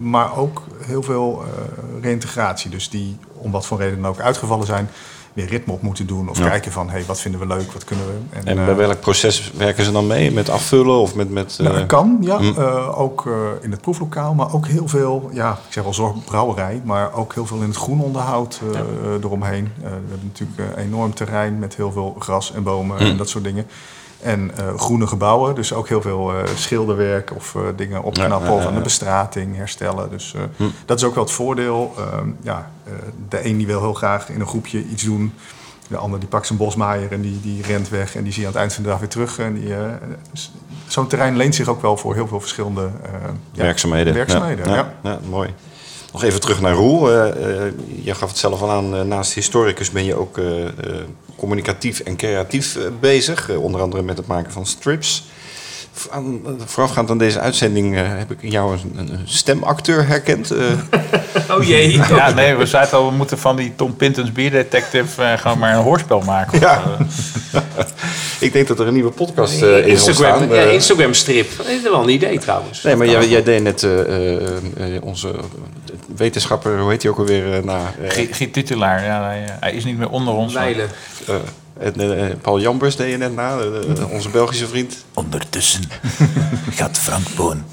maar 0.00 0.36
ook 0.36 0.62
heel 0.84 1.02
veel 1.02 1.42
eh, 1.44 2.02
reïntegratie. 2.02 2.70
Dus 2.70 2.90
die 2.90 3.16
om 3.32 3.50
wat 3.50 3.66
voor 3.66 3.78
reden 3.78 4.00
dan 4.02 4.10
ook 4.10 4.20
uitgevallen 4.20 4.66
zijn, 4.66 4.88
weer 5.32 5.46
ritme 5.46 5.72
op 5.72 5.82
moeten 5.82 6.06
doen. 6.06 6.28
Of 6.28 6.38
Ja. 6.38 6.48
kijken 6.48 6.72
van, 6.72 6.90
hey, 6.90 7.04
wat 7.06 7.20
vinden 7.20 7.40
we 7.40 7.46
leuk, 7.46 7.72
wat 7.72 7.84
kunnen 7.84 8.04
we. 8.06 8.12
En 8.38 8.58
eh, 8.58 8.64
bij 8.64 8.74
welk 8.76 9.00
proces 9.00 9.52
werken 9.56 9.84
ze 9.84 9.92
dan 9.92 10.06
mee? 10.06 10.30
Met 10.32 10.48
afvullen 10.48 10.96
of 10.98 11.14
met... 11.14 11.30
met 11.30 11.56
nou, 11.58 11.70
eh, 11.70 11.78
dat 11.78 11.86
kan, 11.86 12.18
ja. 12.20 12.38
Mm. 12.38 12.54
Eh, 12.58 12.98
ook 13.00 13.26
eh, 13.26 13.32
in 13.60 13.70
het 13.70 13.80
proeflokaal, 13.80 14.34
maar 14.34 14.52
ook 14.54 14.66
heel 14.66 14.88
veel, 14.88 15.30
ja, 15.32 15.52
ik 15.52 15.72
zeg 15.72 15.82
wel 15.84 15.94
zorgbrouwerij, 15.94 16.80
maar 16.84 17.12
ook 17.14 17.34
heel 17.34 17.46
veel 17.46 17.56
in 17.60 17.68
het 17.68 17.76
groenonderhoud 17.76 18.60
eh, 18.72 18.80
eh, 18.80 18.86
eromheen. 19.22 19.64
Eh, 19.76 19.82
we 19.82 19.88
hebben 19.88 20.32
natuurlijk 20.32 20.58
een 20.76 20.82
enorm 20.84 21.14
terrein 21.14 21.58
met 21.58 21.76
heel 21.76 21.92
veel 21.92 22.16
gras 22.18 22.52
en 22.52 22.62
bomen 22.62 22.96
Mm. 23.02 23.06
en 23.10 23.16
dat 23.16 23.28
soort 23.28 23.44
dingen. 23.44 23.66
En 24.22 24.50
eh, 24.56 24.78
groene 24.78 25.06
gebouwen, 25.06 25.54
dus 25.54 25.72
ook 25.72 25.88
heel 25.88 26.00
veel 26.00 26.32
eh, 26.32 26.48
schilderwerk 26.54 27.34
of 27.36 27.54
eh, 27.54 27.62
dingen 27.76 28.02
opknappen 28.02 28.38
Ja, 28.38 28.44
ja, 28.44 28.50
ja, 28.50 28.60
of 28.60 28.66
aan 28.66 28.74
de 28.74 28.80
bestrating 28.80 29.56
herstellen. 29.56 30.10
Dus 30.10 30.34
Hm. 30.56 30.64
dat 30.84 30.98
is 30.98 31.04
ook 31.04 31.14
wel 31.14 31.24
het 31.24 31.32
voordeel. 31.32 31.94
Ehm, 31.98 32.28
ja, 32.42 32.70
de 33.28 33.46
een 33.46 33.56
die 33.56 33.66
wil 33.66 33.80
heel 33.80 33.94
graag 33.94 34.28
in 34.28 34.40
een 34.40 34.46
groepje 34.46 34.84
iets 34.84 35.02
doen. 35.02 35.32
De 35.88 35.96
ander 35.96 36.20
die 36.20 36.28
pakt 36.28 36.46
zijn 36.46 36.58
bosmaaier 36.58 37.12
en 37.12 37.20
die, 37.20 37.40
die 37.40 37.62
rent 37.62 37.88
weg 37.88 38.16
en 38.16 38.22
die 38.22 38.32
zie 38.32 38.40
je 38.40 38.46
aan 38.46 38.52
het 38.52 38.62
eind 38.62 38.74
van 38.74 38.82
de 38.82 38.88
dag 38.88 38.98
weer 38.98 39.08
terug. 39.08 39.38
En 39.38 39.54
die, 39.54 39.74
Zo'n 40.86 41.06
terrein 41.06 41.36
leent 41.36 41.54
zich 41.54 41.68
ook 41.68 41.82
wel 41.82 41.96
voor 41.96 42.14
heel 42.14 42.26
veel 42.26 42.40
verschillende 42.40 42.90
werkzaamheden. 43.54 44.14
werkzaamheden, 44.14 44.68
Ja, 45.02 45.18
mooi. 45.30 45.54
Nog 46.12 46.22
even 46.22 46.40
terug 46.40 46.60
naar 46.60 46.72
Roel. 46.72 47.10
Je 48.02 48.14
gaf 48.14 48.28
het 48.28 48.38
zelf 48.38 48.62
al 48.62 48.70
aan, 48.70 49.08
naast 49.08 49.32
historicus 49.32 49.90
ben 49.90 50.04
je 50.04 50.14
ook 50.14 50.38
communicatief 51.42 52.00
en 52.00 52.16
creatief 52.16 52.76
eh, 52.76 52.82
bezig. 53.00 53.50
Eh, 53.50 53.62
onder 53.62 53.80
andere 53.80 54.02
met 54.02 54.16
het 54.16 54.26
maken 54.26 54.52
van 54.52 54.66
strips. 54.66 55.24
Eh, 56.10 56.18
voorafgaand 56.64 57.10
aan 57.10 57.18
deze 57.18 57.40
uitzending 57.40 57.94
heb 57.96 58.30
ik 58.30 58.42
in 58.42 58.50
jou 58.50 58.72
een, 58.72 58.98
een 58.98 59.20
stemacteur 59.24 60.06
herkend. 60.06 60.52
Oh 61.50 61.62
jee. 61.64 62.00
Ja, 62.08 62.30
nee, 62.30 62.54
we 62.54 62.66
zeiden 62.66 62.98
al, 62.98 63.06
we 63.10 63.16
moeten 63.16 63.38
van 63.38 63.56
die 63.56 63.72
Tom 63.76 63.96
Pintons 63.96 64.32
Beer 64.32 64.50
Detective 64.50 65.22
eh, 65.22 65.38
gewoon 65.38 65.58
maar 65.58 65.74
een 65.74 65.82
hoorspel 65.82 66.20
maken. 66.20 66.60
Ja. 66.60 66.82
ik 68.40 68.52
denk 68.52 68.68
dat 68.68 68.80
er 68.80 68.86
een 68.86 68.94
nieuwe 68.94 69.10
podcast 69.10 69.62
eh 69.62 69.78
is 69.78 69.86
Instagram, 69.86 70.40
ontstaan. 70.40 70.56
ja, 70.56 70.70
Instagram 70.70 71.14
strip. 71.14 71.56
Dat 71.56 71.66
is 71.66 71.82
wel 71.82 72.02
een 72.02 72.08
idee 72.08 72.38
trouwens. 72.38 72.82
Nee, 72.82 72.96
maar 72.96 73.06
jij, 73.06 73.28
jij 73.28 73.42
deed 73.42 73.62
net 73.62 73.82
eh, 73.82 74.00
eh, 74.00 74.46
eh, 74.76 75.02
onze 75.02 75.34
wetenschapper, 76.16 76.80
hoe 76.80 76.90
heet 76.90 77.02
hij 77.02 77.10
ook 77.10 77.18
alweer? 77.18 77.54
eh, 77.56 77.62
na, 77.62 77.92
eh, 78.02 78.10
Giet 78.10 78.36
Giet 78.36 78.52
Titulaar, 78.52 79.04
ja, 79.04 79.22
hij, 79.24 79.44
eh, 79.44 79.50
hij 79.60 79.72
is 79.72 79.84
niet 79.84 79.98
meer 79.98 80.08
onder 80.10 80.34
ons. 80.34 80.54
eh, 80.54 81.34
en, 81.80 82.18
eh, 82.28 82.34
Paul 82.42 82.60
Jambers 82.60 82.96
deed 82.96 83.10
je 83.10 83.16
net 83.16 83.34
na, 83.34 83.56
eh, 83.58 84.00
eh, 84.00 84.10
onze 84.10 84.28
Belgische 84.28 84.66
vriend. 84.68 85.04
Ondertussen 85.14 85.82
gaat 86.78 86.98
Frank 86.98 87.26
Boon 87.36 87.64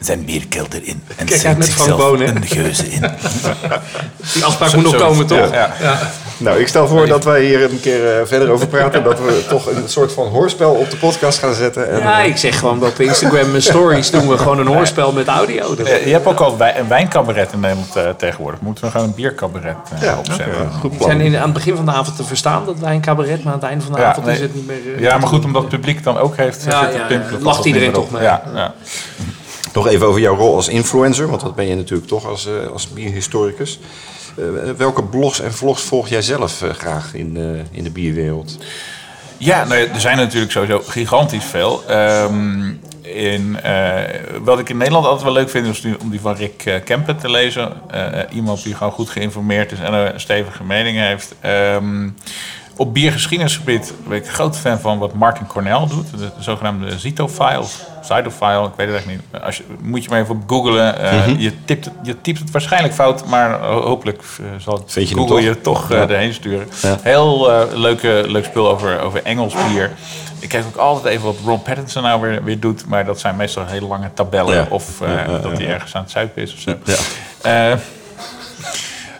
zijn 0.00 0.24
bierkelder 0.24 0.80
in 0.84 1.02
en 1.16 1.26
Kijk 1.26 1.40
Frank 1.40 1.62
zichzelf 1.62 1.98
Boon, 1.98 2.20
een 2.20 2.46
geuze 2.46 2.86
in. 2.88 3.00
Die 4.34 4.44
afspraak 4.44 4.74
moet 4.74 4.84
nog 4.84 4.96
komen, 4.96 5.26
toch? 5.26 5.52
Ja. 5.52 5.74
Ja. 5.80 6.10
Nou, 6.40 6.58
ik 6.60 6.68
stel 6.68 6.88
voor 6.88 7.06
dat 7.06 7.24
wij 7.24 7.44
hier 7.44 7.62
een 7.62 7.80
keer 7.80 8.18
eh, 8.18 8.26
verder 8.26 8.50
over 8.50 8.66
praten. 8.66 9.04
Dat 9.04 9.18
we 9.20 9.44
toch 9.48 9.66
een 9.66 9.88
soort 9.88 10.12
van 10.12 10.26
hoorspel 10.28 10.70
op 10.72 10.90
de 10.90 10.96
podcast 10.96 11.38
gaan 11.38 11.54
zetten. 11.54 11.90
En, 11.90 11.98
Ja, 11.98 12.20
eh, 12.22 12.26
ik 12.28 12.36
zeg 12.36 12.58
gewoon 12.58 12.80
dat 12.80 12.88
op 12.90 13.00
Instagram 13.00 13.54
en 13.54 13.62
stories 13.62 14.10
doen 14.10 14.28
we 14.28 14.38
gewoon 14.38 14.58
een 14.58 14.66
hoorspel 14.66 15.12
met 15.12 15.26
audio. 15.28 15.74
Eh, 15.74 16.06
je 16.06 16.12
hebt 16.12 16.26
ook 16.26 16.38
al 16.40 16.56
een 16.76 16.88
wijncabaret 16.88 17.52
in 17.52 17.60
Nederland 17.60 17.96
eh, 17.96 18.08
tegenwoordig. 18.16 18.60
Moeten 18.60 18.84
we 18.84 18.90
gewoon 18.90 19.06
een 19.06 19.14
biercabaret 19.14 19.76
eh, 19.94 20.02
Ja, 20.02 20.18
opzetten. 20.18 20.70
goed 20.80 20.90
We 20.90 20.96
plan. 20.96 21.08
zijn 21.10 21.20
in, 21.20 21.36
aan 21.36 21.42
het 21.42 21.52
begin 21.52 21.76
van 21.76 21.84
de 21.84 21.92
avond 21.92 22.16
te 22.16 22.24
verstaan 22.24 22.64
dat 22.66 22.78
wij 22.78 22.94
een 22.94 23.00
cabaret, 23.00 23.44
maar 23.44 23.52
aan 23.52 23.58
het 23.58 23.68
einde 23.68 23.84
van 23.84 23.92
de 23.94 24.00
Ja, 24.00 24.06
avond 24.08 24.26
is 24.26 24.40
het 24.40 24.54
niet 24.54 24.66
meer... 24.66 24.76
eh, 24.96 25.00
Ja, 25.02 25.18
maar 25.18 25.28
goed, 25.28 25.44
omdat 25.44 25.62
het 25.62 25.70
publiek 25.70 26.04
dan 26.04 26.18
ook 26.18 26.36
heeft 26.36 26.64
Ja, 26.68 26.88
ja, 26.88 27.06
pimpelen, 27.06 27.42
lacht 27.42 27.64
iedereen 27.64 27.92
toch 27.92 28.10
mee. 28.10 28.22
Ja, 28.22 28.42
ja. 28.54 28.74
Nog 29.72 29.86
even 29.88 30.06
over 30.06 30.20
jouw 30.20 30.36
rol 30.36 30.54
als 30.54 30.68
influencer, 30.68 31.28
want 31.28 31.40
dat 31.40 31.54
ben 31.54 31.66
je 31.66 31.74
natuurlijk 31.74 32.08
toch 32.08 32.26
als, 32.26 32.46
eh, 32.46 32.72
als 32.72 32.88
bierhistoricus. 32.88 33.78
Eh, 34.36 34.44
welke 34.76 35.02
blogs 35.02 35.40
en 35.40 35.52
vlogs 35.54 35.82
volg 35.82 36.08
jij 36.08 36.22
zelf 36.22 36.62
eh, 36.62 36.70
graag 36.70 37.14
in, 37.14 37.36
eh, 37.36 37.78
in 37.78 37.84
de 37.84 37.90
bierwereld? 37.90 38.58
Ja, 39.38 39.64
nou 39.64 39.80
er 39.88 40.00
zijn 40.00 40.16
natuurlijk 40.16 40.52
sowieso 40.52 40.82
gigantisch 40.86 41.44
veel. 41.44 41.82
Ehm, 41.88 42.72
in, 43.02 43.58
wat 44.42 44.58
ik 44.58 44.68
in 44.68 44.76
Nederland 44.76 45.04
altijd 45.06 45.24
wel 45.24 45.32
leuk 45.32 45.50
vind, 45.50 45.66
is 45.66 45.80
die- 45.80 46.00
om 46.00 46.10
die 46.10 46.20
van 46.20 46.34
Rick 46.34 46.80
Kempen 46.84 47.16
te 47.16 47.30
lezen. 47.30 47.72
Iemand 48.32 48.62
die 48.62 48.74
gewoon 48.74 48.92
goed 48.92 49.10
geïnformeerd 49.10 49.72
is 49.72 49.78
en 49.78 49.92
een 49.92 50.20
stevige 50.20 50.64
mening 50.64 50.98
heeft. 50.98 51.34
Ehm, 51.40 52.08
op 52.80 52.94
biergeschiedenisgebied 52.94 53.92
ben 54.08 54.16
ik 54.16 54.26
een 54.26 54.32
groot 54.32 54.58
fan 54.58 54.78
van 54.80 54.98
wat 54.98 55.12
Martin 55.14 55.46
Cornell 55.46 55.86
doet. 55.88 56.10
De, 56.10 56.16
de 56.16 56.30
zogenaamde 56.38 56.98
Zito-file, 56.98 57.64
Cyto-file, 58.02 58.64
ik 58.66 58.72
weet 58.76 58.86
het 58.86 58.96
echt 58.96 59.06
niet. 59.06 59.20
Als 59.42 59.56
je, 59.56 59.64
moet 59.80 60.04
je 60.04 60.10
maar 60.10 60.20
even 60.20 60.34
op 60.34 60.42
googlen. 60.46 60.98
Eh, 61.00 61.38
je, 61.40 61.64
typt 61.64 61.84
het, 61.84 61.94
je 62.02 62.20
typt 62.20 62.38
het 62.38 62.50
waarschijnlijk 62.50 62.94
fout, 62.94 63.26
maar 63.26 63.60
ho- 63.60 63.80
hopelijk 63.82 64.22
eh, 64.40 64.46
zal 64.58 64.84
je 64.94 65.06
Google 65.06 65.26
toch? 65.26 65.40
je 65.40 65.60
toch 65.60 65.90
eh, 65.90 65.96
Ja. 65.98 66.08
erheen 66.08 66.34
sturen. 66.34 66.68
Ja. 66.82 66.98
Heel 67.02 67.52
eh, 67.52 67.62
leuke, 67.78 68.24
leuk 68.26 68.44
spul 68.44 68.68
over, 68.70 69.00
over 69.00 69.22
Engels 69.22 69.54
bier. 69.68 69.90
Ik 70.38 70.48
kijk 70.48 70.64
ook 70.66 70.76
altijd 70.76 71.04
even 71.14 71.24
wat 71.26 71.36
Ron 71.44 71.62
Pattinson 71.62 72.02
nou 72.02 72.20
weer, 72.20 72.44
weer 72.44 72.60
doet. 72.60 72.86
Maar 72.86 73.04
dat 73.04 73.20
zijn 73.20 73.36
meestal 73.36 73.64
hele 73.66 73.86
lange 73.86 74.10
tabellen. 74.14 74.54
Ja. 74.54 74.66
Of 74.68 75.00
eh, 75.00 75.08
dat 75.42 75.58
hij 75.58 75.68
ergens 75.68 75.94
aan 75.94 76.02
het 76.02 76.10
zuipen 76.10 76.42
is 76.42 76.52
of 76.54 76.58
zo. 76.60 76.74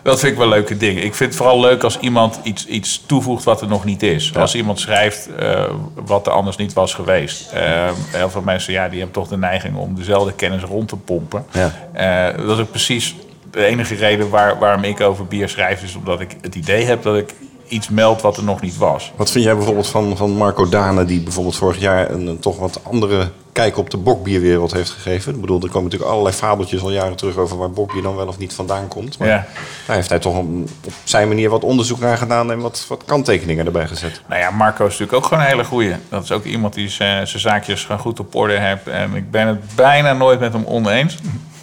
Dat 0.03 0.19
vind 0.19 0.31
ik 0.31 0.37
wel 0.37 0.47
leuke 0.47 0.77
dingen. 0.77 1.03
Ik 1.03 1.15
vind 1.15 1.29
het 1.29 1.37
vooral 1.37 1.59
leuk 1.59 1.83
als 1.83 1.99
iemand 1.99 2.39
iets, 2.43 2.65
iets 2.65 3.03
toevoegt 3.05 3.43
wat 3.43 3.61
er 3.61 3.67
nog 3.67 3.85
niet 3.85 4.03
is. 4.03 4.35
Als 4.35 4.55
iemand 4.55 4.79
schrijft 4.79 5.29
eh, 5.35 5.63
wat 6.05 6.27
er 6.27 6.33
anders 6.33 6.57
niet 6.57 6.73
was 6.73 6.93
geweest. 6.93 7.51
Eh, 7.51 7.89
heel 8.07 8.29
veel 8.29 8.41
mensen 8.41 8.73
ja, 8.73 8.89
die 8.89 8.97
hebben 8.97 9.15
toch 9.15 9.27
de 9.27 9.37
neiging 9.37 9.75
om 9.75 9.95
dezelfde 9.95 10.33
kennis 10.33 10.63
rond 10.63 10.87
te 10.87 10.97
pompen. 10.97 11.45
Ja. 11.51 11.71
Eh, 11.93 12.37
dat 12.47 12.57
is 12.57 12.63
ook 12.63 12.71
precies 12.71 13.15
de 13.51 13.65
enige 13.65 13.95
reden 13.95 14.29
waar, 14.29 14.59
waarom 14.59 14.83
ik 14.83 15.01
over 15.01 15.25
bier 15.25 15.49
schrijf 15.49 15.83
is 15.83 15.95
omdat 15.95 16.19
ik 16.19 16.37
het 16.41 16.55
idee 16.55 16.85
heb 16.85 17.03
dat 17.03 17.17
ik 17.17 17.33
iets 17.67 17.89
meld 17.89 18.21
wat 18.21 18.37
er 18.37 18.43
nog 18.43 18.61
niet 18.61 18.77
was. 18.77 19.11
Wat 19.15 19.31
vind 19.31 19.43
jij 19.43 19.55
bijvoorbeeld 19.55 19.87
van, 19.87 20.17
van 20.17 20.31
Marco 20.31 20.69
Dane, 20.69 21.05
die 21.05 21.21
bijvoorbeeld 21.21 21.55
vorig 21.55 21.79
jaar 21.79 22.11
een, 22.11 22.27
een 22.27 22.39
toch 22.39 22.59
wat 22.59 22.79
andere 22.83 23.29
kijk 23.51 23.77
op 23.77 23.89
de 23.89 23.97
bokbierwereld 23.97 24.71
heeft 24.73 24.89
gegeven? 24.89 25.33
Ik 25.35 25.41
bedoel, 25.41 25.61
er 25.61 25.67
komen 25.67 25.83
natuurlijk 25.83 26.11
allerlei 26.11 26.35
fabeltjes 26.35 26.81
al 26.81 26.91
jaren 26.91 27.15
terug 27.15 27.37
over 27.37 27.57
waar 27.57 27.71
bokbier 27.71 28.01
dan 28.01 28.15
wel 28.15 28.27
of 28.27 28.37
niet 28.37 28.53
vandaan 28.53 28.87
komt. 28.87 29.17
Maar 29.17 29.27
Ja. 29.27 29.45
daar 29.87 29.95
heeft 29.95 30.09
hij 30.09 30.19
toch 30.19 30.37
een- 30.37 30.69
op 30.85 30.93
zijn 31.03 31.27
manier 31.27 31.49
wat 31.49 31.63
onderzoek 31.63 31.99
naar 31.99 32.17
gedaan 32.17 32.51
en 32.51 32.59
wat, 32.59 32.85
wat 32.87 33.03
kanttekeningen 33.05 33.65
erbij 33.65 33.87
gezet. 33.87 34.21
Nou 34.27 34.41
ja, 34.41 34.49
Marco 34.51 34.85
is 34.85 34.91
natuurlijk 34.91 35.17
ook 35.17 35.25
gewoon 35.25 35.43
een 35.43 35.49
hele 35.49 35.63
goeie. 35.63 35.95
Dat 36.09 36.23
is 36.23 36.31
ook 36.31 36.43
iemand 36.43 36.73
die 36.73 36.89
zijn 36.89 37.27
zijn 37.27 37.41
zaakjes 37.41 37.85
gewoon 37.85 38.01
goed 38.01 38.19
op 38.19 38.35
orde 38.35 38.57
heeft. 38.59 38.87
En 38.87 39.15
ik 39.15 39.31
ben 39.31 39.47
het 39.47 39.75
bijna 39.75 40.13
nooit 40.13 40.39
met 40.39 40.53
hem 40.53 40.65
oneens. 40.65 41.17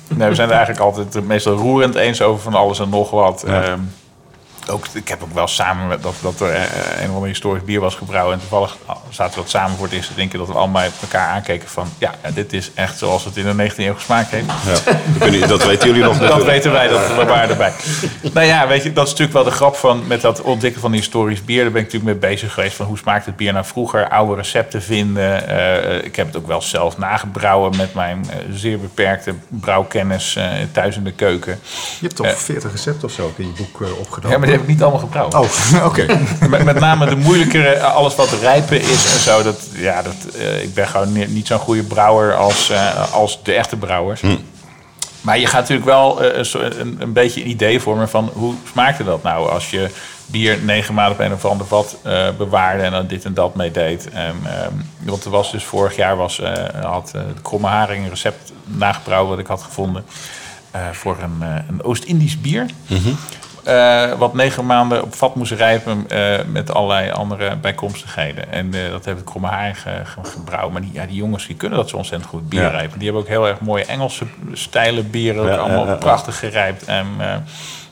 Nee, 0.09 0.29
we 0.29 0.35
zijn 0.35 0.49
het 0.49 0.57
eigenlijk 0.57 0.87
altijd 0.87 1.27
meestal 1.27 1.55
roerend 1.57 1.95
eens 1.95 2.23
over 2.23 2.43
van 2.43 2.55
alles 2.55 2.79
en 2.79 2.89
nog 2.89 3.11
wat. 3.11 3.43
Ehm, 3.43 3.79
ook, 4.71 4.87
ik 4.93 5.09
heb 5.09 5.23
ook 5.23 5.35
wel 5.35 5.47
samen 5.47 5.87
met 5.87 6.03
dat, 6.03 6.15
dat 6.21 6.41
er 6.41 6.55
eh, 6.55 7.03
een 7.03 7.09
of 7.09 7.15
ander 7.15 7.29
historisch 7.29 7.65
bier 7.65 7.81
was 7.81 7.95
gebrouwen. 7.95 8.35
En 8.35 8.41
toevallig 8.41 8.77
zaten 9.11 9.35
we 9.35 9.41
dat 9.41 9.51
samen 9.51 9.77
voor 9.77 9.87
het 9.87 9.95
eerst 9.95 10.09
te 10.09 10.15
denken 10.15 10.39
dat 10.39 10.49
we 10.49 10.55
allemaal 10.55 10.83
met 10.83 10.93
elkaar 11.01 11.29
aankeken 11.29 11.69
van... 11.69 11.89
Ja, 11.99 12.15
ja, 12.23 12.31
dit 12.31 12.53
is 12.53 12.71
echt 12.75 12.99
zoals 12.99 13.25
het 13.25 13.37
in 13.37 13.57
de 13.57 13.71
19e 13.71 13.77
eeuw 13.77 13.95
gesmaakt 13.95 14.31
heeft. 14.31 14.47
Ja. 14.47 15.47
Dat 15.47 15.65
weten 15.67 15.87
jullie 15.87 16.03
nog 16.03 16.19
Dat 16.29 16.45
weten 16.45 16.73
wij, 16.73 16.89
dat 16.89 17.07
we 17.07 17.25
waren 17.25 17.49
erbij. 17.49 17.73
nou 18.33 18.47
ja, 18.47 18.69
weet 18.69 18.83
je, 18.83 18.93
dat 18.93 19.05
is 19.05 19.11
natuurlijk 19.11 19.39
wel 19.39 19.45
de 19.45 19.57
grap 19.57 19.77
van 19.77 20.07
met 20.07 20.21
dat 20.21 20.41
ontwikkelen 20.41 20.83
van 20.83 20.93
historisch 20.93 21.45
bier. 21.45 21.63
Daar 21.63 21.73
ben 21.73 21.83
ik 21.83 21.93
natuurlijk 21.93 22.21
mee 22.21 22.31
bezig 22.31 22.53
geweest 22.53 22.77
van 22.77 22.87
hoe 22.87 22.99
smaakt 22.99 23.27
het 23.27 23.37
bier 23.37 23.53
nou 23.53 23.65
vroeger, 23.65 24.09
oude 24.09 24.35
recepten 24.35 24.83
vinden. 24.83 25.49
Eh, 25.49 26.05
ik 26.05 26.17
heb 26.17 26.27
het 26.27 26.37
ook 26.37 26.47
wel 26.47 26.63
zelf 26.63 26.99
nagebrouwen 26.99 27.77
met 27.77 27.95
mijn 27.95 28.27
eh, 28.31 28.37
zeer 28.53 28.79
beperkte 28.79 29.35
brouwkennis 29.49 30.37
eh, 30.37 30.53
thuis 30.73 30.97
in 30.97 31.05
de 31.05 31.13
keuken. 31.13 31.59
Je 32.01 32.07
hebt 32.07 32.17
toch 32.17 32.43
40 32.43 32.71
recepten 32.71 33.09
of 33.09 33.15
zo 33.15 33.33
in 33.37 33.47
je 33.47 33.53
boek 33.53 33.83
eh, 33.83 33.99
opgenomen? 33.99 34.51
Ja, 34.51 34.58
heb 34.59 34.69
ik 34.69 34.75
niet 34.75 34.83
allemaal 34.83 35.01
gebrouwen. 35.01 35.39
Oh, 35.39 35.85
oké. 35.89 36.07
Met, 36.49 36.65
met 36.65 36.81
name 36.81 37.07
de 37.07 37.17
moeilijkere, 37.17 37.69
eh, 37.69 37.95
alles 37.95 38.15
wat 38.15 38.33
rijpen 38.41 38.81
is 38.81 39.13
en 39.15 39.21
zo. 39.21 39.43
Dat, 39.43 39.61
ja, 39.75 40.03
dat, 40.03 40.35
eh, 40.39 40.63
ik 40.63 40.75
ben 40.75 40.89
gewoon 40.89 41.13
niet, 41.13 41.29
niet 41.29 41.47
zo'n 41.47 41.59
goede 41.59 41.83
brouwer 41.83 42.35
als, 42.35 42.71
eh, 42.71 43.13
als 43.13 43.43
de 43.43 43.53
echte 43.53 43.77
brouwers. 43.77 44.23
Maar 45.21 45.39
je 45.39 45.47
gaat 45.47 45.61
natuurlijk 45.61 45.87
wel 45.87 46.23
eh, 46.23 46.45
een, 46.53 46.97
een, 46.99 47.13
beetje 47.13 47.41
een 47.41 47.49
idee 47.49 47.81
vormen 47.81 48.09
van 48.09 48.31
hoe 48.35 48.55
smaakte 48.71 49.05
dat 49.05 49.23
nou 49.23 49.51
als 49.51 49.71
je 49.71 49.91
bier 50.27 50.59
negen 50.63 50.95
maanden 50.95 51.13
op 51.13 51.25
een 51.25 51.33
of 51.33 51.45
ander 51.45 51.67
vat 51.67 51.97
eh, 52.03 52.29
bewaarde 52.37 52.83
en 52.83 52.91
dan 52.91 53.07
dit 53.07 53.25
en 53.25 53.35
dat 53.35 53.55
mee 53.55 53.71
deed. 53.71 54.11
En, 54.11 54.37
ehm, 54.45 54.73
want 54.99 55.25
er 55.25 55.31
was 55.31 55.53
dus 55.53 55.65
vorig 55.65 55.97
jaar 55.97 56.17
was, 56.17 56.41
eh, 56.41 56.53
had 56.83 57.11
de 57.11 57.41
Kromme 57.43 57.67
Haring 57.67 58.05
een 58.05 58.11
recept 58.11 58.53
nagebrouwen 58.65 59.31
wat 59.31 59.39
ik 59.39 59.47
had 59.47 59.63
gevonden 59.63 60.05
eh, 60.71 60.81
voor 60.93 61.17
een, 61.23 61.37
eh, 61.41 61.55
een 61.69 61.83
Oost-Indisch 61.83 62.41
bier. 62.41 62.67
Eh, 63.69 64.13
wat 64.19 64.35
negen 64.35 64.67
maanden 64.67 65.03
op 65.03 65.15
vat 65.15 65.35
moest 65.35 65.53
rijpen 65.53 66.05
eh, 66.09 66.39
met 66.53 66.75
allerlei 66.75 67.11
andere 67.11 67.57
bijkomstigheden. 67.57 68.53
En 68.53 68.75
eh, 68.75 68.91
dat 68.91 69.05
heeft 69.05 69.25
Kromme 69.25 69.49
Haring 69.49 69.81
ge- 69.81 70.01
ge- 70.05 70.25
gebrouwen. 70.31 70.73
Maar 70.73 70.81
die, 70.83 70.91
ja, 70.93 71.07
die 71.07 71.17
jongens 71.17 71.47
die 71.47 71.57
kunnen 71.57 71.79
dat 71.79 71.89
zo 71.89 71.97
ontzettend 71.97 72.31
goed 72.31 72.49
bier 72.49 72.61
Ja. 72.63 72.69
rijpen. 72.69 72.99
Die 72.99 73.05
hebben 73.09 73.23
ook 73.23 73.29
heel 73.29 73.49
erg 73.49 73.61
mooie 73.61 73.85
Engelse 73.85 74.25
stijlen 74.53 75.11
bieren. 75.11 75.47
Ja, 75.47 75.57
allemaal 75.57 75.97
prachtig 75.97 76.39
gerijpt. 76.39 76.85
En 76.85 77.07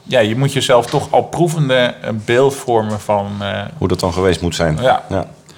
ja, 0.03 0.21
je 0.21 0.37
moet 0.37 0.53
jezelf 0.53 0.87
toch 0.87 1.09
al 1.11 1.23
proevende 1.23 1.95
een 2.01 2.23
beeld 2.25 2.55
vormen 2.55 3.01
van... 3.01 3.43
Hoe 3.79 3.89
dat 3.89 4.01
dan 4.01 4.13
geweest 4.13 4.41
moet 4.41 4.55
zijn. 4.55 4.79
Ja. 4.81 5.03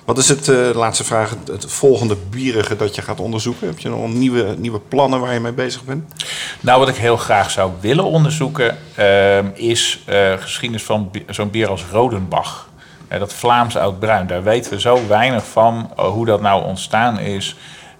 Wat 0.08 0.18
is 0.18 0.28
het, 0.28 0.48
eh, 0.48 0.70
laatste 0.74 1.04
vraag, 1.04 1.34
het, 1.46 1.72
volgende 1.72 2.16
bierige 2.30 2.76
dat 2.76 2.94
je 2.94 3.02
gaat 3.02 3.20
onderzoeken? 3.20 3.66
Heb 3.66 3.78
je 3.78 3.88
nog 3.88 4.12
nieuwe, 4.12 4.54
nieuwe 4.58 4.80
plannen 4.80 5.20
waar 5.20 5.32
je 5.32 5.40
mee 5.40 5.52
bezig 5.52 5.84
bent? 5.84 6.12
Nou, 6.60 6.78
wat 6.78 6.88
ik 6.88 6.94
heel 6.94 7.16
graag 7.16 7.50
zou 7.50 7.72
willen 7.80 8.04
onderzoeken, 8.04 8.76
ehm, 8.94 9.46
is 9.54 10.02
eh, 10.04 10.32
geschiedenis 10.38 10.84
van 10.84 11.10
zo'n 11.28 11.50
bier 11.50 11.68
als 11.68 11.84
Rodenbach. 11.92 12.68
Eh, 13.08 13.18
dat 13.18 13.32
Vlaams 13.32 13.76
oud-bruin. 13.76 14.26
Daar 14.26 14.42
weten 14.42 14.70
we 14.70 14.80
zo 14.80 15.06
weinig 15.08 15.46
van 15.46 15.90
eh, 15.96 16.04
hoe 16.04 16.26
dat 16.26 16.40
nou 16.40 16.64
ontstaan 16.64 17.18
is. 17.18 17.56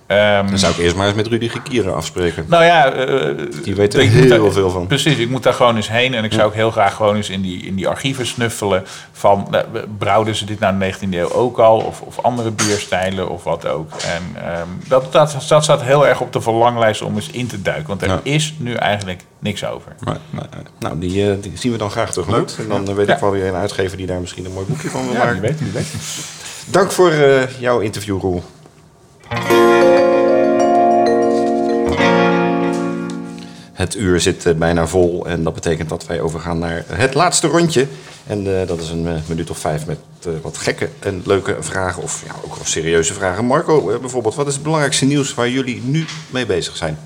Ehm, 0.09 0.47
Dan 0.49 0.59
zou 0.59 0.73
ik 0.73 0.79
eerst 0.79 0.97
maar 0.97 1.07
eens 1.07 1.17
met 1.17 1.27
Rudy 1.27 1.49
Gekieren 1.49 1.95
afspreken. 1.95 2.45
nou 2.49 2.65
ja, 2.65 2.93
eh, 2.93 3.35
Die 3.63 3.75
weet 3.75 3.95
er 3.95 4.01
ik 4.01 4.11
heel 4.11 4.29
daar- 4.43 4.53
veel 4.53 4.71
van. 4.71 4.87
Precies, 4.87 5.17
ik 5.17 5.29
moet 5.29 5.43
daar 5.43 5.53
gewoon 5.55 5.77
eens 5.77 5.89
heen. 5.91 6.15
En 6.15 6.25
ik 6.25 6.33
zou 6.33 6.47
ook 6.47 6.55
heel 6.55 6.71
graag 6.71 6.95
gewoon 6.95 7.17
eens 7.17 7.31
in 7.31 7.41
die, 7.41 7.63
in 7.67 7.75
die 7.75 7.89
archieven 7.89 8.27
snuffelen. 8.27 8.85
Van, 9.13 9.47
nou, 9.51 9.65
brouwden 9.99 10.35
ze 10.35 10.45
dit 10.45 10.59
nou 10.59 10.73
in 10.73 10.79
de 10.79 10.85
19e 10.85 11.19
eeuw 11.19 11.33
ook 11.33 11.59
al? 11.59 11.79
Of, 11.79 12.01
of 12.01 12.19
andere 12.23 12.51
bierstijlen 12.51 13.29
of 13.29 13.45
wat 13.45 13.67
ook. 13.67 13.91
En 13.93 14.43
ehm, 14.45 14.67
dat, 14.89 15.13
dat, 15.13 15.37
dat 15.49 15.65
staat 15.65 15.83
heel 15.83 16.07
erg 16.07 16.21
op 16.21 16.33
de 16.33 16.41
verlanglijst 16.41 17.03
om 17.03 17.15
eens 17.15 17.31
in 17.31 17.47
te 17.47 17.63
duiken. 17.63 17.87
Want 17.89 18.03
er 18.03 18.09
Ja. 18.09 18.21
is 18.23 18.55
nu 18.59 18.75
eigenlijk 18.75 19.21
niks 19.39 19.65
over. 19.67 19.93
Maar, 20.05 20.17
maar, 20.31 20.47
nou, 20.79 20.99
die, 20.99 21.31
eh, 21.31 21.37
die 21.41 21.53
zien 21.55 21.73
we 21.73 21.79
dan 21.79 21.91
graag 21.91 22.13
tegemoet. 22.13 22.57
En 22.59 22.69
dan 22.69 22.89
eh, 22.89 22.95
weet 22.95 23.09
ik 23.09 23.19
wel 23.19 23.31
weer 23.31 23.47
een 23.47 23.55
uitgever 23.55 23.97
die 23.97 24.07
daar 24.07 24.21
misschien 24.21 24.45
een 24.45 24.53
mooi 24.53 24.67
boekje 24.67 24.89
van 24.91 25.03
wil 25.05 25.13
Ja, 25.13 25.19
maken. 25.19 25.33
wie 25.41 25.51
weet, 25.51 25.59
wie 25.61 25.73
weet. 25.73 25.87
Dank 26.67 26.91
voor 26.93 27.13
jouw 27.59 27.79
interview, 27.81 28.21
Roel. 28.21 28.43
Het 33.79 33.97
uur 33.97 34.20
zit 34.20 34.47
eh, 34.47 34.55
bijna 34.55 34.87
vol 34.87 35.26
en 35.26 35.43
dat 35.43 35.55
betekent 35.55 35.89
dat 35.89 36.07
wij 36.07 36.20
overgaan 36.20 36.59
naar 36.59 36.85
het 36.87 37.14
laatste 37.14 37.47
rondje. 37.47 37.87
En 38.26 38.61
eh, 38.61 38.66
dat 38.66 38.81
is 38.81 38.91
een 38.91 39.07
eh, 39.07 39.14
minuut 39.26 39.51
of 39.51 39.59
vijf 39.59 39.87
met 39.87 39.99
wat 40.43 40.59
gekke 40.59 40.89
en 40.99 41.22
leuke 41.24 41.57
vragen 41.61 42.03
of 42.03 42.22
ja, 42.26 42.33
ook 42.45 42.55
wel 42.55 42.64
serieuze 42.64 43.14
vragen. 43.14 43.45
Marco, 43.45 43.99
bijvoorbeeld, 44.01 44.35
wat 44.35 44.47
is 44.47 44.55
het 44.55 44.62
belangrijkste 44.62 45.05
nieuws 45.05 45.35
waar 45.35 45.49
jullie 45.49 45.83
nu 45.85 46.05
mee 46.31 46.47
bezig 46.47 46.76
zijn? 46.76 46.99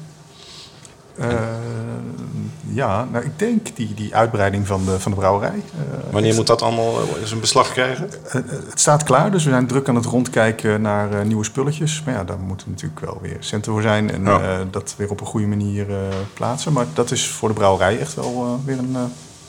Eh, 2.73 2.77
ja, 2.77 3.07
nou, 3.13 3.25
ik 3.25 3.39
denk 3.39 3.77
die, 3.77 3.95
die 3.95 4.15
uitbreiding 4.17 4.67
van 4.67 4.85
de, 4.85 5.01
van 5.01 5.13
de 5.13 5.19
brouwerij. 5.19 5.49
Eh, 5.55 6.13
Wanneer 6.13 6.35
moet 6.35 6.47
dat 6.47 6.63
allemaal 6.63 7.01
eh, 7.01 7.21
eens 7.21 7.31
een 7.31 7.41
beslag 7.41 7.73
krijgen? 7.73 8.11
Eh, 8.29 8.35
eh, 8.39 8.45
het 8.69 8.81
staat 8.81 9.03
klaar, 9.03 9.31
dus 9.31 9.45
we 9.45 9.51
zijn 9.51 9.67
druk 9.67 9.89
aan 9.89 9.95
het 9.95 10.05
rondkijken 10.05 10.81
naar 10.83 11.13
eh, 11.13 11.25
nieuwe 11.25 11.45
spulletjes. 11.45 12.03
Maar 12.05 12.15
ja, 12.15 12.25
daar 12.25 12.39
moeten 12.39 12.71
natuurlijk 12.71 13.01
wel 13.01 13.19
weer 13.23 13.37
centen 13.41 13.73
voor 13.73 13.83
zijn 13.83 14.11
en 14.13 14.25
Ja. 14.25 14.41
eh, 14.41 14.59
dat 14.71 14.95
weer 14.97 15.11
op 15.11 15.21
een 15.21 15.27
goede 15.27 15.47
manier 15.47 15.91
eh, 15.91 15.97
plaatsen. 16.35 16.73
Maar 16.73 16.87
dat 16.95 17.11
is 17.11 17.29
voor 17.29 17.49
de 17.49 17.55
brouwerij 17.55 17.99
echt 17.99 18.15
wel 18.15 18.45
eh, 18.61 18.67
weer 18.67 18.79
een 18.79 18.93
eh, 18.97 19.01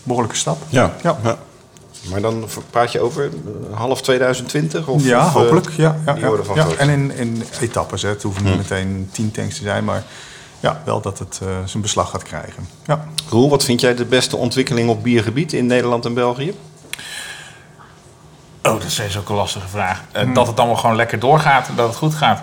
behoorlijke 0.04 0.38
stap. 0.38 0.58
Ja. 0.70 0.94
Ja. 1.02 1.18
Maar 2.10 2.22
dan 2.22 2.46
praat 2.70 2.92
je 2.92 3.00
over 3.00 3.26
eh, 3.72 3.78
half 3.78 4.02
2020? 4.02 4.88
Of, 4.88 5.04
ja, 5.04 5.20
of, 5.20 5.26
eh, 5.28 5.34
hopelijk. 5.34 5.70
Ja, 5.70 5.96
ja, 6.06 6.16
ja. 6.16 6.28
ja. 6.28 6.38
groot. 6.44 6.76
En 6.76 6.90
in, 6.90 7.12
in 7.12 7.44
etappes. 7.62 8.02
Hè. 8.02 8.10
Het 8.10 8.24
hoeven 8.24 8.44
niet 8.44 8.58
meteen 8.58 9.10
tien 9.12 9.32
tanks 9.32 9.56
te 9.58 9.64
zijn, 9.64 9.84
maar 9.84 10.04
ja, 10.64 10.82
wel 10.84 11.02
dat 11.02 11.20
het 11.20 11.40
eh, 11.44 11.48
zijn 11.66 11.82
beslag 11.84 12.10
gaat 12.10 12.24
krijgen. 12.24 12.68
Ja. 12.86 13.06
Roel, 13.30 13.50
wat 13.50 13.64
vind 13.64 13.82
jij 13.82 13.96
de 13.96 14.06
beste 14.06 14.38
ontwikkeling 14.38 14.90
op 14.90 15.04
biergebied 15.04 15.54
in 15.54 15.66
Nederland 15.66 16.06
en 16.06 16.14
België? 16.14 16.50
Oh, 18.64 18.72
dat 18.74 18.84
is 18.84 18.94
steeds 18.94 19.18
ook 19.18 19.30
een 19.30 19.36
lastige 19.36 19.68
vraag. 19.68 20.02
Eh, 20.12 20.34
Dat 20.34 20.48
het 20.48 20.58
allemaal 20.60 20.76
gewoon 20.78 20.96
lekker 20.96 21.20
doorgaat 21.20 21.68
en 21.68 21.76
dat 21.76 21.88
het 21.88 21.98
goed 21.98 22.16
gaat. 22.16 22.42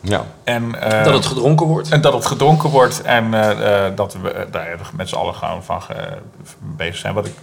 Ja. 0.00 0.24
En, 0.44 0.80
eh, 0.82 1.04
Dat 1.04 1.14
het 1.14 1.26
gedronken 1.26 1.66
wordt. 1.66 1.88
En 1.88 2.00
dat 2.00 2.12
het 2.12 2.26
gedronken 2.26 2.70
wordt 2.70 3.02
en 3.02 3.34
eh, 3.34 3.86
eh, 3.86 3.96
dat 3.96 4.16
we 4.22 4.46
daar 4.50 4.78
met 4.96 5.08
z'n 5.08 5.14
allen 5.14 5.34
gewoon 5.34 5.64
van 5.64 5.80
eh, 5.88 5.96
bezig 6.58 6.96
zijn. 6.96 7.14
Wat 7.14 7.26
ik 7.26 7.34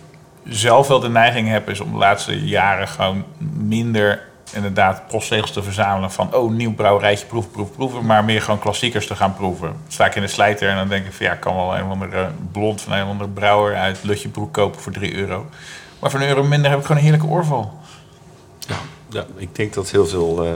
zelf 0.43 0.87
wel 0.87 0.99
de 0.99 1.09
neiging 1.09 1.49
heb, 1.49 1.69
is 1.69 1.79
om 1.79 1.91
de 1.91 1.97
laatste 1.97 2.45
jaren 2.45 2.87
gewoon 2.87 3.23
minder 3.53 4.21
inderdaad 4.53 5.07
postzegels 5.07 5.51
te 5.51 5.63
verzamelen 5.63 6.11
van 6.11 6.35
oh, 6.35 6.51
nieuw 6.51 6.73
brouwerijtje, 6.73 7.25
proeven, 7.25 7.51
proeven, 7.51 7.75
proeven. 7.75 8.05
Maar 8.05 8.23
meer 8.23 8.41
gewoon 8.41 8.59
klassiekers 8.59 9.07
te 9.07 9.15
gaan 9.15 9.35
proeven. 9.35 9.75
Sta 9.87 10.05
ik 10.05 10.15
in 10.15 10.21
de 10.21 10.27
slijter 10.27 10.69
en 10.69 10.75
dan 10.75 10.87
denk 10.87 11.05
ik 11.05 11.13
van 11.13 11.25
ja, 11.25 11.33
ik 11.33 11.39
kan 11.39 11.55
wel 11.55 11.77
een 11.77 11.83
andere 11.83 12.29
blond 12.51 12.81
van 12.81 12.93
een 12.93 13.05
andere 13.05 13.29
brouwer 13.29 13.75
uit 13.75 14.03
Lutjebroek 14.03 14.53
kopen 14.53 14.81
voor 14.81 14.91
3 14.91 15.15
euro. 15.15 15.45
Maar 15.99 16.11
voor 16.11 16.19
een 16.19 16.27
euro 16.27 16.43
minder 16.43 16.69
heb 16.69 16.79
ik 16.79 16.85
gewoon 16.85 17.01
een 17.01 17.07
heerlijke 17.07 17.33
oorval. 17.33 17.73
ja, 19.09 19.25
ik 19.35 19.55
denk 19.55 19.73
dat 19.73 19.91
heel 19.91 20.05
veel 20.05 20.45
eh, 20.45 20.51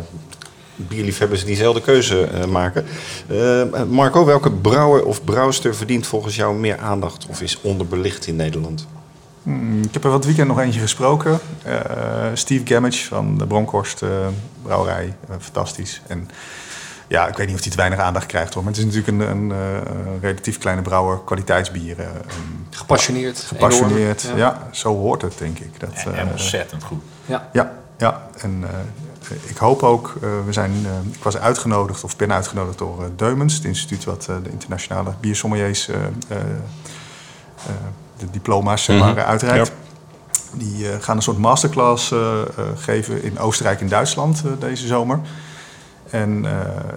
bierliefhebbers 0.75 1.45
diezelfde 1.45 1.81
keuze 1.81 2.23
eh, 2.23 2.45
maken. 2.45 2.85
Eh, 3.27 3.83
Marco, 3.83 4.25
welke 4.25 4.51
brouwer 4.51 5.05
of 5.05 5.23
brouwster 5.23 5.75
verdient 5.75 6.07
volgens 6.07 6.35
jou 6.35 6.55
meer 6.55 6.77
aandacht 6.77 7.25
of 7.29 7.41
is 7.41 7.61
onderbelicht 7.61 8.27
in 8.27 8.35
Nederland? 8.35 8.87
Mm, 9.43 9.81
Ik 9.83 9.93
heb 9.93 10.03
er 10.03 10.09
wat 10.09 10.25
weekend 10.25 10.47
nog 10.47 10.59
eentje 10.59 10.79
gesproken. 10.79 11.39
Eh, 11.63 11.75
Steve 12.33 12.65
Gammage 12.73 13.05
van 13.07 13.37
de 13.37 13.47
Bronkhorst 13.47 14.01
eh, 14.01 14.09
Brouwerij. 14.63 15.15
Eh, 15.29 15.35
fantastisch. 15.39 16.01
En 16.07 16.29
ja, 17.07 17.27
ik 17.27 17.37
weet 17.37 17.47
niet 17.47 17.55
of 17.55 17.61
hij 17.61 17.71
te 17.71 17.77
weinig 17.77 17.99
aandacht 17.99 18.25
krijgt 18.25 18.53
hoor. 18.53 18.63
Maar 18.63 18.71
het 18.73 18.81
is 18.81 18.93
natuurlijk 18.93 19.29
een, 19.31 19.37
een, 19.37 19.51
eh, 19.51 20.21
relatief 20.21 20.57
kleine 20.57 20.81
brouwer, 20.81 21.19
kwaliteitsbieren. 21.25 22.07
Gepassioneerd. 22.69 23.39
gepassioneerd. 23.39 24.23
enorm. 24.23 24.37
Ja. 24.39 24.67
zo 24.71 24.95
hoort 24.97 25.21
het 25.21 25.37
denk 25.37 25.59
ik. 25.59 25.79
Dat, 25.79 25.89
En, 26.05 26.13
eh, 26.13 26.19
en 26.19 26.27
ontzettend 26.31 26.83
goed. 26.83 27.01
Ja. 27.25 27.49
ja, 27.53 27.71
ja. 27.97 28.27
En 28.37 28.63
eh, 28.63 28.69
ik 29.49 29.57
hoop 29.57 29.83
ook, 29.83 30.13
eh, 30.21 30.29
we 30.45 30.53
zijn, 30.53 30.71
eh, 30.85 30.91
ik 31.13 31.23
was 31.23 31.37
uitgenodigd 31.37 32.03
of 32.03 32.15
ben 32.17 32.33
uitgenodigd 32.33 32.77
door 32.77 33.09
Deumens, 33.15 33.53
het 33.53 33.63
instituut 33.63 34.03
wat 34.03 34.27
eh, 34.29 34.35
de 34.43 34.49
internationale 34.49 35.13
biersommeliers 35.19 35.87
eh, 35.87 35.95
eh, 36.27 36.37
eh, 37.67 37.73
de 38.25 38.31
diploma's 38.31 38.83
zeg 38.83 38.99
maar, 38.99 39.11
Mhm. 39.13 39.19
uitreikt. 39.19 39.71
Die 40.53 40.89
eh, 40.89 40.95
gaan 40.99 41.15
een 41.15 41.21
soort 41.21 41.37
masterclass 41.37 42.11
eh, 42.11 42.19
eh, 42.19 42.63
geven 42.75 43.23
in 43.23 43.39
Oostenrijk 43.39 43.81
en 43.81 43.87
Duitsland 43.87 44.41
eh, 44.45 44.51
deze 44.59 44.87
zomer. 44.87 45.19
En 46.09 46.45
eh, 46.45 46.51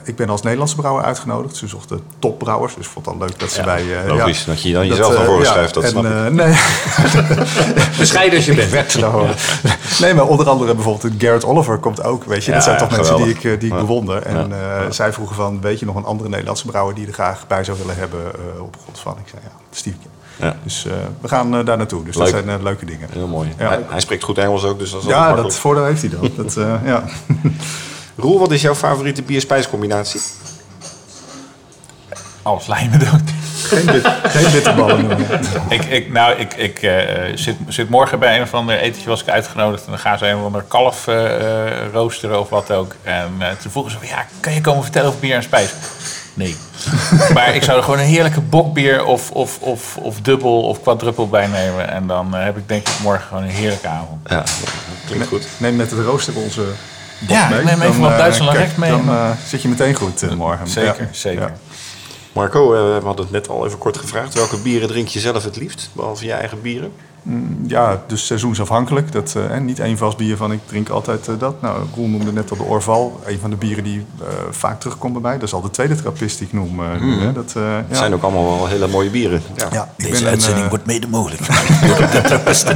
ik 0.05 0.17
ben 0.17 0.29
als 0.29 0.43
Nederlandse 0.43 0.77
brouwer 0.77 1.05
uitgenodigd. 1.05 1.57
Ze 1.57 1.67
zochten 1.69 2.01
topbrouwers, 2.19 2.75
dus 2.75 2.85
ik 2.87 2.91
vond 2.93 3.07
het 3.07 3.15
al 3.15 3.21
leuk 3.21 3.39
dat 3.39 3.51
ze 3.51 3.63
bij... 3.63 4.03
eh, 4.05 4.17
logisch, 4.17 4.45
dat 4.45 4.63
je 4.63 4.73
dan 4.73 4.87
jezelf 4.87 5.13
naar 5.13 5.21
eh, 5.23 5.27
voren 5.29 5.47
schuift, 5.47 5.75
dat 5.75 5.83
en, 5.83 5.89
snap 5.91 6.05
ik. 6.05 6.11
eh, 6.11 6.27
nee, 6.27 6.55
Bescheiden 7.99 8.37
als 8.37 8.47
je 8.47 8.55
bent. 8.55 8.71
werd 8.71 8.99
nou, 8.99 9.27
Nee, 10.01 10.15
maar 10.15 10.27
onder 10.27 10.49
andere 10.49 10.75
bijvoorbeeld 10.75 11.13
Garrett 11.19 11.45
Oliver 11.45 11.79
komt 11.79 12.05
ook. 12.05 12.25
Weet 12.25 12.45
je, 12.45 12.53
dat 12.53 12.63
zijn 12.63 12.79
toch 12.79 12.91
mensen 12.91 13.17
die 13.17 13.29
ik, 13.29 13.41
die 13.43 13.51
ik 13.53 13.63
Ja. 13.63 13.77
bewonder. 13.77 14.23
En 14.23 14.49
Ja. 14.49 14.81
eh, 14.85 14.91
zij 14.91 15.13
vroegen 15.13 15.37
van, 15.37 15.61
weet 15.61 15.79
je 15.79 15.87
nog 15.87 15.97
een 15.97 16.05
andere 16.05 16.29
Nederlandse 16.29 16.67
brouwer 16.67 16.95
die 16.95 17.03
je 17.03 17.09
er 17.09 17.15
graag 17.15 17.47
bij 17.47 17.65
zou 17.65 17.79
willen 17.79 17.97
hebben 17.97 18.21
eh, 18.35 18.63
op 18.63 18.77
grond 18.83 18.99
van? 18.99 19.17
Ik 19.25 19.29
zei 19.29 19.43
ja, 19.45 19.51
Steve. 19.71 19.97
Ja. 20.37 20.57
Dus 20.63 20.87
eh, 20.87 20.93
we 21.21 21.29
gaan 21.29 21.57
eh, 21.57 21.65
daar 21.65 21.77
naartoe. 21.77 22.05
Dus 22.05 22.17
Leuk. 22.17 22.25
dat 22.31 22.35
zijn 22.45 22.59
eh, 22.59 22.63
leuke 22.63 22.85
dingen. 22.85 23.09
Heel 23.13 23.27
mooi. 23.27 23.55
Ja. 23.59 23.69
Hij, 23.69 23.85
hij 23.89 24.01
spreekt 24.01 24.25
goed 24.25 24.39
Engels 24.39 24.65
ook, 24.65 24.79
dus 24.79 24.91
dat 24.91 25.03
is 25.03 25.09
Ja, 25.09 25.35
dat 25.35 25.57
voordeel 25.57 25.85
heeft 25.85 26.01
hij 26.01 26.11
dan. 26.11 26.31
Dat, 26.37 26.57
eh, 26.57 26.75
ja. 26.93 27.05
Roel, 28.17 28.39
wat 28.39 28.51
is 28.51 28.63
jouw 28.63 28.75
favoriete 28.75 29.23
bier-spijscombinatie? 29.23 30.21
Alles 32.43 32.67
lijmen 32.67 32.99
doen. 32.99 33.21
Geen, 33.65 34.03
geen 34.23 34.53
bitterballen. 34.53 35.11
ik, 35.69 35.85
ik, 35.85 36.13
nou, 36.13 36.35
ik, 36.35 36.55
ik 36.55 36.83
eh, 36.83 37.33
zit, 37.35 37.57
zit 37.69 37.89
morgen 37.89 38.19
bij 38.19 38.37
een 38.37 38.43
of 38.43 38.55
ander 38.55 38.79
etentje 38.79 39.09
was 39.09 39.23
ik 39.23 39.29
uitgenodigd. 39.29 39.85
En 39.85 39.91
dan 39.91 39.99
gaan 39.99 40.19
ze 40.19 40.27
een 40.29 40.37
of 40.37 40.45
ander 40.45 40.63
kalf 40.69 41.07
roosteren 41.93 42.41
of 42.41 42.49
wat 42.49 42.71
ook. 42.71 42.95
En 43.03 43.35
eh, 43.39 43.49
toen 43.63 43.71
vroegen 43.71 43.93
ze 43.93 43.99
van, 43.99 44.09
ja, 44.09 44.27
kan 44.41 44.55
je 44.55 44.61
komen 44.61 44.83
vertellen 44.83 45.09
over 45.09 45.21
bier 45.21 45.35
en 45.35 45.43
spijs? 45.43 45.75
Nee. 46.35 46.57
maar 47.35 47.55
ik 47.55 47.63
zou 47.63 47.77
er 47.79 47.85
gewoon 47.85 47.99
een 47.99 48.05
heerlijke 48.05 48.41
bokbier 48.41 49.05
of, 49.05 49.31
of, 49.31 49.59
of, 49.61 49.97
of 49.97 50.21
dubbel 50.21 50.63
of 50.63 50.83
quadruppel 50.83 51.29
bij 51.29 51.47
nemen. 51.47 51.89
En 51.91 52.07
dan 52.07 52.37
eh, 52.37 52.45
heb 52.45 52.57
ik 52.57 52.69
denk 52.69 52.89
ik 52.89 52.95
morgen 53.03 53.27
gewoon 53.27 53.43
een 53.43 53.49
heerlijke 53.49 53.89
avond. 53.89 54.29
Ja, 54.29 54.45
klinkt 55.07 55.27
goed. 55.27 55.47
Neem 55.57 55.77
met 55.77 55.91
het 55.91 56.01
rooster 56.01 56.37
onze 56.37 56.61
bok 57.19 57.37
Ja, 57.37 57.49
mee. 57.49 57.59
ik 57.59 57.65
neem 57.65 57.81
even 57.83 58.01
wat 58.01 58.11
eh, 58.11 58.19
Duitsland 58.19 58.57
recht 58.57 58.77
mee. 58.77 58.91
Dan 58.91 59.09
eh, 59.09 59.31
zit 59.47 59.63
je 59.63 59.69
meteen 59.69 59.95
goed 59.95 60.37
morgen. 60.37 60.69
Zeker, 60.69 61.03
Ja. 61.03 61.09
zeker. 61.11 61.43
Ja. 61.43 61.55
Marco, 62.33 62.75
eh, 62.75 62.99
we 62.99 63.05
hadden 63.05 63.25
het 63.25 63.35
net 63.35 63.49
al 63.49 63.67
even 63.67 63.79
kort 63.79 63.97
gevraagd. 63.99 64.35
Welke 64.35 64.57
bieren 64.59 64.89
drink 64.89 65.09
je 65.09 65.21
zelf 65.21 65.45
het 65.45 65.57
liefst, 65.57 65.91
behalve 65.93 66.25
je 66.25 66.33
eigen 66.33 66.61
bieren? 66.61 66.93
Ja, 67.67 68.03
dus 68.07 68.27
seizoensafhankelijk. 68.27 69.13
Dat, 69.13 69.35
eh, 69.51 69.59
niet 69.59 69.79
één 69.81 69.99
vast 69.99 70.17
bier 70.17 70.37
van 70.37 70.53
ik 70.53 70.61
drink 70.67 70.89
altijd 70.89 71.29
eh, 71.29 71.35
dat. 71.39 71.61
Nou, 71.63 71.83
Roel 71.95 72.09
noemde 72.09 72.33
net 72.33 72.51
al 72.51 72.57
de 72.57 72.63
Orval. 72.63 73.21
Een 73.27 73.39
van 73.41 73.51
de 73.51 73.57
bieren 73.57 73.85
die 73.85 74.07
eh, 74.21 74.27
vaak 74.51 74.81
terugkomt 74.81 75.13
bij 75.13 75.23
mij. 75.23 75.33
Dat 75.35 75.43
is 75.43 75.53
al 75.55 75.61
de 75.61 75.71
tweede 75.71 75.95
trappist 75.95 76.39
die 76.39 76.47
ik 76.47 76.53
noem. 76.53 76.81
eh, 76.81 77.01
nu, 77.01 77.21
hè. 77.21 77.33
Dat, 77.33 77.53
eh, 77.57 77.63
ja. 77.63 77.85
Het 77.89 77.97
zijn 77.97 78.15
ook 78.15 78.23
allemaal 78.23 78.45
wel 78.45 78.67
hele 78.67 78.87
mooie 78.87 79.11
bieren. 79.11 79.43
Ja. 79.57 79.69
ja, 79.73 79.93
ik 79.97 80.05
Deze 80.05 80.11
ben 80.13 80.23
een, 80.23 80.29
uitzending 80.29 80.65
eh, 80.65 80.71
wordt 80.71 80.87
mede 80.87 81.07
mogelijk 81.09 81.43
gemaakt. 81.45 82.65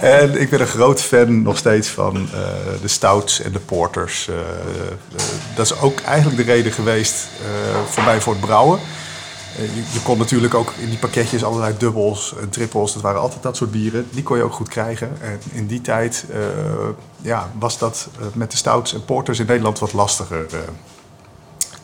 En 0.00 0.40
ik 0.40 0.50
ben 0.50 0.60
een 0.60 0.66
groot 0.66 1.00
fan 1.02 1.42
nog 1.42 1.56
steeds 1.56 1.88
van 1.88 2.16
eh, 2.16 2.40
de 2.82 2.88
stouts 2.88 3.40
en 3.40 3.52
de 3.52 3.58
porters. 3.58 4.28
Dat 5.54 5.64
is 5.66 5.78
ook 5.80 6.00
eigenlijk 6.00 6.36
de 6.46 6.52
reden 6.52 6.72
geweest 6.72 7.28
eh, 7.40 7.46
voor 7.90 8.04
mij 8.04 8.20
voor 8.20 8.32
het 8.32 8.42
brouwen. 8.42 8.78
Eh, 9.56 9.74
je, 9.74 9.82
je 9.92 10.02
kon 10.02 10.18
natuurlijk 10.18 10.54
ook 10.54 10.72
in 10.78 10.88
die 10.88 10.98
pakketjes 10.98 11.44
allerlei 11.44 11.74
dubbels 11.78 12.34
en 12.40 12.48
trippels. 12.48 12.92
Dat 12.92 13.02
waren 13.02 13.20
altijd 13.20 13.42
dat 13.42 13.56
soort 13.56 13.70
bieren. 13.70 14.08
Die 14.10 14.22
kon 14.22 14.36
je 14.36 14.42
ook 14.42 14.52
goed 14.52 14.68
krijgen. 14.68 15.20
En 15.20 15.40
in 15.52 15.66
die 15.66 15.80
tijd 15.80 16.24
eh, 16.30 16.38
ja, 17.20 17.50
was 17.58 17.78
dat 17.78 18.08
eh, 18.18 18.26
met 18.34 18.50
de 18.50 18.56
stouts 18.56 18.94
en 18.94 19.04
porters 19.04 19.38
in 19.38 19.46
Nederland 19.46 19.78
wat 19.78 19.92
lastiger. 19.92 20.46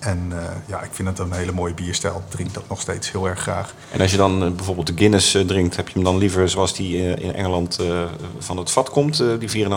En 0.01 0.26
eh, 0.30 0.38
ja, 0.66 0.82
ik 0.82 0.88
vind 0.92 1.09
het 1.09 1.18
een 1.18 1.32
hele 1.32 1.53
mooie 1.53 1.74
bierstijl. 1.74 2.16
Ik 2.16 2.30
drink 2.30 2.55
dat 2.55 2.62
nog 2.68 2.80
steeds 2.80 3.12
heel 3.12 3.28
erg 3.28 3.40
graag. 3.40 3.74
En 3.92 4.01
als 4.01 4.11
je 4.11 4.16
dan 4.16 4.44
eh, 4.44 4.51
bijvoorbeeld 4.51 4.86
de 4.86 4.92
Guinness 4.96 5.34
eh, 5.34 5.42
drinkt, 5.42 5.76
heb 5.76 5.86
je 5.88 5.94
hem 5.94 6.05
dan 6.05 6.18
liever 6.18 6.49
zoals 6.49 6.74
die 6.74 6.96
in 7.20 7.34
Engeland 7.34 7.78
van 8.38 8.57
het 8.57 8.70
vat 8.70 8.90
komt, 8.90 9.22
die 9.38 9.66
4,5% 9.66 9.70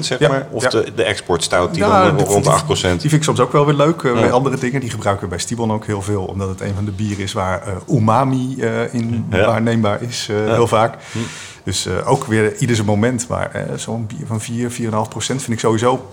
zeg 0.00 0.18
Ja, 0.18 0.28
maar? 0.28 0.46
Of 0.50 0.62
ja. 0.62 0.68
de, 0.68 0.92
de 0.96 1.02
export 1.02 1.42
stout 1.42 1.74
die 1.74 1.82
dan 1.82 2.16
die- 2.16 2.26
rond 2.26 2.44
de 2.44 2.50
8%? 2.50 2.80
Die 2.80 2.98
vind 3.00 3.12
ik 3.12 3.22
soms 3.22 3.40
ook 3.40 3.52
wel 3.52 3.66
weer 3.66 3.74
leuk 3.74 4.02
Ja. 4.02 4.12
bij 4.12 4.32
andere 4.32 4.58
dingen. 4.58 4.80
Die 4.80 4.90
gebruiken 4.90 5.24
we 5.24 5.30
bij 5.30 5.38
Stibon 5.38 5.72
ook 5.72 5.86
heel 5.86 6.02
veel. 6.02 6.24
Omdat 6.24 6.48
het 6.48 6.60
een 6.60 6.74
van 6.74 6.84
de 6.84 6.90
bieren 6.90 7.24
is 7.24 7.32
waar 7.32 7.62
umami 7.90 8.56
in 8.92 9.26
waarneembaar 9.30 10.02
is 10.02 10.26
heel 10.32 10.66
vaak. 10.66 10.94
Dus 11.64 11.86
eh, 11.86 12.10
ook 12.10 12.24
weer 12.24 12.56
ieder 12.56 12.76
zijn 12.76 12.88
moment. 12.88 13.28
Maar 13.28 13.66
zo'n 13.76 14.06
bier 14.06 14.26
van 14.26 14.40
4, 14.40 14.70
4,5 14.70 15.08
procent 15.08 15.40
vind 15.42 15.52
ik 15.52 15.58
sowieso 15.58 16.08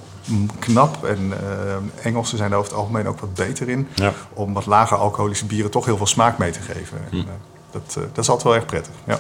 knap. 0.59 1.05
En 1.05 1.33
eh, 1.33 2.05
Engelsen 2.05 2.37
zijn 2.37 2.49
daar 2.49 2.59
over 2.59 2.71
het 2.71 2.79
algemeen 2.79 3.07
ook 3.07 3.19
wat 3.19 3.33
beter 3.33 3.69
in. 3.69 3.87
Ja. 3.95 4.11
Om 4.33 4.53
wat 4.53 4.65
lager 4.65 4.97
alcoholische 4.97 5.45
bieren 5.45 5.71
toch 5.71 5.85
heel 5.85 5.97
veel 5.97 6.05
smaak 6.07 6.37
mee 6.37 6.51
te 6.51 6.59
geven. 6.61 6.97
En, 7.11 7.17
eh, 7.17 7.23
dat, 7.71 7.81
eh, 7.97 8.03
dat 8.13 8.23
is 8.23 8.29
altijd 8.29 8.43
wel 8.43 8.55
erg 8.55 8.65
prettig. 8.65 8.93
Ja. 9.03 9.19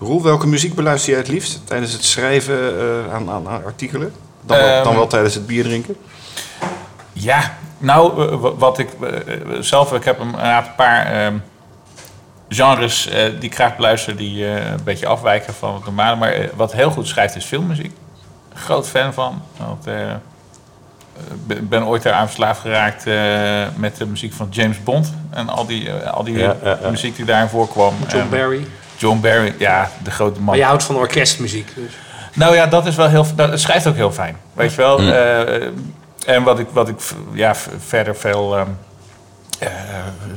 Roel, 0.00 0.22
welke 0.22 0.46
muziek 0.46 0.74
beluister 0.74 1.10
jij 1.10 1.18
het 1.18 1.28
liefst 1.28 1.60
tijdens 1.66 1.92
het 1.92 2.04
schrijven 2.04 2.78
eh, 2.80 3.14
aan, 3.14 3.30
aan, 3.30 3.48
aan 3.48 3.64
artikelen? 3.64 4.12
Dan, 4.46 4.56
wel, 4.58 4.76
dan 4.76 4.86
Ehm, 4.86 4.94
wel 4.94 5.06
tijdens 5.06 5.34
het 5.34 5.46
bier 5.46 5.64
drinken? 5.64 5.96
Ja, 7.12 7.56
nou, 7.78 8.12
wa- 8.38 8.54
wat 8.54 8.78
ik 8.78 8.88
zelf, 9.60 9.92
ik 9.92 10.04
heb 10.04 10.18
een, 10.20 10.46
een 10.46 10.64
paar 10.76 11.06
ehm, 11.06 11.34
genres 12.48 13.06
eh, 13.08 13.24
die 13.24 13.42
ik 13.50 13.54
graag 13.54 13.76
beluister, 13.76 14.16
die 14.16 14.46
eh, 14.46 14.70
een 14.70 14.84
beetje 14.84 15.06
afwijken 15.06 15.54
van 15.54 15.74
het 15.74 15.84
normale. 15.84 16.16
Maar 16.16 16.48
wat 16.56 16.72
heel 16.72 16.90
goed 16.90 17.08
schrijft 17.08 17.36
is 17.36 17.44
filmmuziek. 17.44 17.92
Groot 18.54 18.88
fan 18.88 19.12
van. 19.14 19.42
Want, 19.56 19.86
eh, 19.86 20.12
ben 21.62 21.84
ooit 21.86 22.04
eraan 22.04 22.24
verslaafd 22.26 22.60
geraakt 22.60 23.06
eh, 23.06 23.14
met 23.76 23.96
de 23.96 24.06
muziek 24.06 24.32
van 24.32 24.46
James 24.50 24.82
Bond. 24.82 25.12
En 25.30 25.48
al 25.48 25.66
die, 25.66 25.90
eh, 25.90 26.12
al 26.12 26.24
die 26.24 26.38
Ja, 26.38 26.56
ja, 26.64 26.78
ja. 26.82 26.90
muziek 26.90 27.16
die 27.16 27.24
daarin 27.24 27.48
voorkwam. 27.48 27.94
John 28.08 28.16
En 28.22 28.28
Barry. 28.28 28.66
John 28.96 29.20
Barry, 29.20 29.54
ja, 29.58 29.90
de 30.02 30.10
grote 30.10 30.36
man. 30.36 30.44
Maar 30.44 30.56
je 30.56 30.64
houdt 30.64 30.82
van 30.84 30.96
orkestmuziek. 30.96 31.74
Dus. 31.74 31.92
Nou 32.34 32.54
ja, 32.54 32.66
dat 32.66 32.86
is 32.86 32.96
wel 32.96 33.08
heel. 33.08 33.26
Dat, 33.34 33.60
schrijft 33.60 33.86
ook 33.86 33.94
heel 33.94 34.12
fijn. 34.12 34.36
Weet 34.52 34.70
je 34.70 34.76
wel. 34.76 34.98
Eh, 34.98 35.66
en 36.26 36.42
wat 36.42 36.58
ik, 36.58 36.66
wat 36.72 36.88
ik 36.88 36.96
ja, 37.32 37.54
verder 37.78 38.16
veel. 38.16 38.56
ehm, 38.56 38.68
eh, 39.58 39.68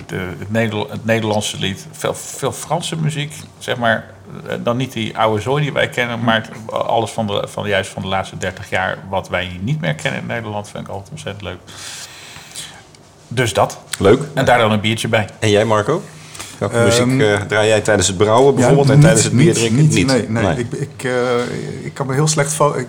de, 0.05 0.15
het, 0.39 0.51
Neder- 0.51 0.89
het 0.91 1.05
Nederlandse 1.05 1.57
lied. 1.59 1.85
Veel, 1.91 2.13
veel 2.13 2.51
Franse 2.51 2.95
muziek. 2.95 3.33
Zeg 3.57 3.77
maar. 3.77 4.05
eh, 4.47 4.55
Dan 4.63 4.77
niet 4.77 4.93
die 4.93 5.17
oude 5.17 5.41
zooi 5.41 5.63
die 5.63 5.73
wij 5.73 5.89
kennen. 5.89 6.19
Maar 6.23 6.35
het- 6.35 6.71
alles 6.71 7.11
van 7.11 7.27
de, 7.27 7.45
van, 7.49 7.67
juist 7.67 7.89
van 7.89 8.01
de 8.01 8.07
laatste 8.07 8.37
30 8.37 8.69
jaar. 8.69 8.97
Wat 9.09 9.29
wij 9.29 9.59
niet 9.61 9.81
meer 9.81 9.95
kennen 9.95 10.21
in 10.21 10.27
Nederland. 10.27 10.69
Vind 10.69 10.83
ik 10.83 10.89
altijd 10.89 11.09
ontzettend 11.11 11.43
leuk. 11.43 11.57
Dus 13.27 13.53
dat. 13.53 13.79
Leuk. 13.99 14.21
En 14.33 14.45
daar 14.45 14.57
dan 14.57 14.71
een 14.71 14.79
biertje 14.81 15.07
bij. 15.07 15.29
En 15.39 15.49
jij 15.49 15.65
Marco? 15.65 16.03
Welke 16.57 16.75
Ehm, 16.75 16.85
muziek 16.85 17.21
eh, 17.27 17.41
draai 17.41 17.67
jij 17.67 17.81
tijdens 17.81 18.07
het 18.07 18.17
brouwen 18.17 18.51
Ja, 18.53 18.57
bijvoorbeeld 18.57 18.89
en 18.89 18.99
tijdens 18.99 19.23
het 19.23 19.33
bier 19.35 19.53
drinken? 19.53 19.75
Niet, 19.87 20.05
nee, 20.07 20.29
nee. 20.29 20.43
Nee. 20.43 20.57
Ik, 20.57 20.71
ik, 20.71 21.03
eh, 21.03 21.85
ik 21.85 21.93
kan 21.93 22.07
me 22.07 22.13
heel 22.13 22.27
slecht... 22.27 22.59
Ik 22.75 22.87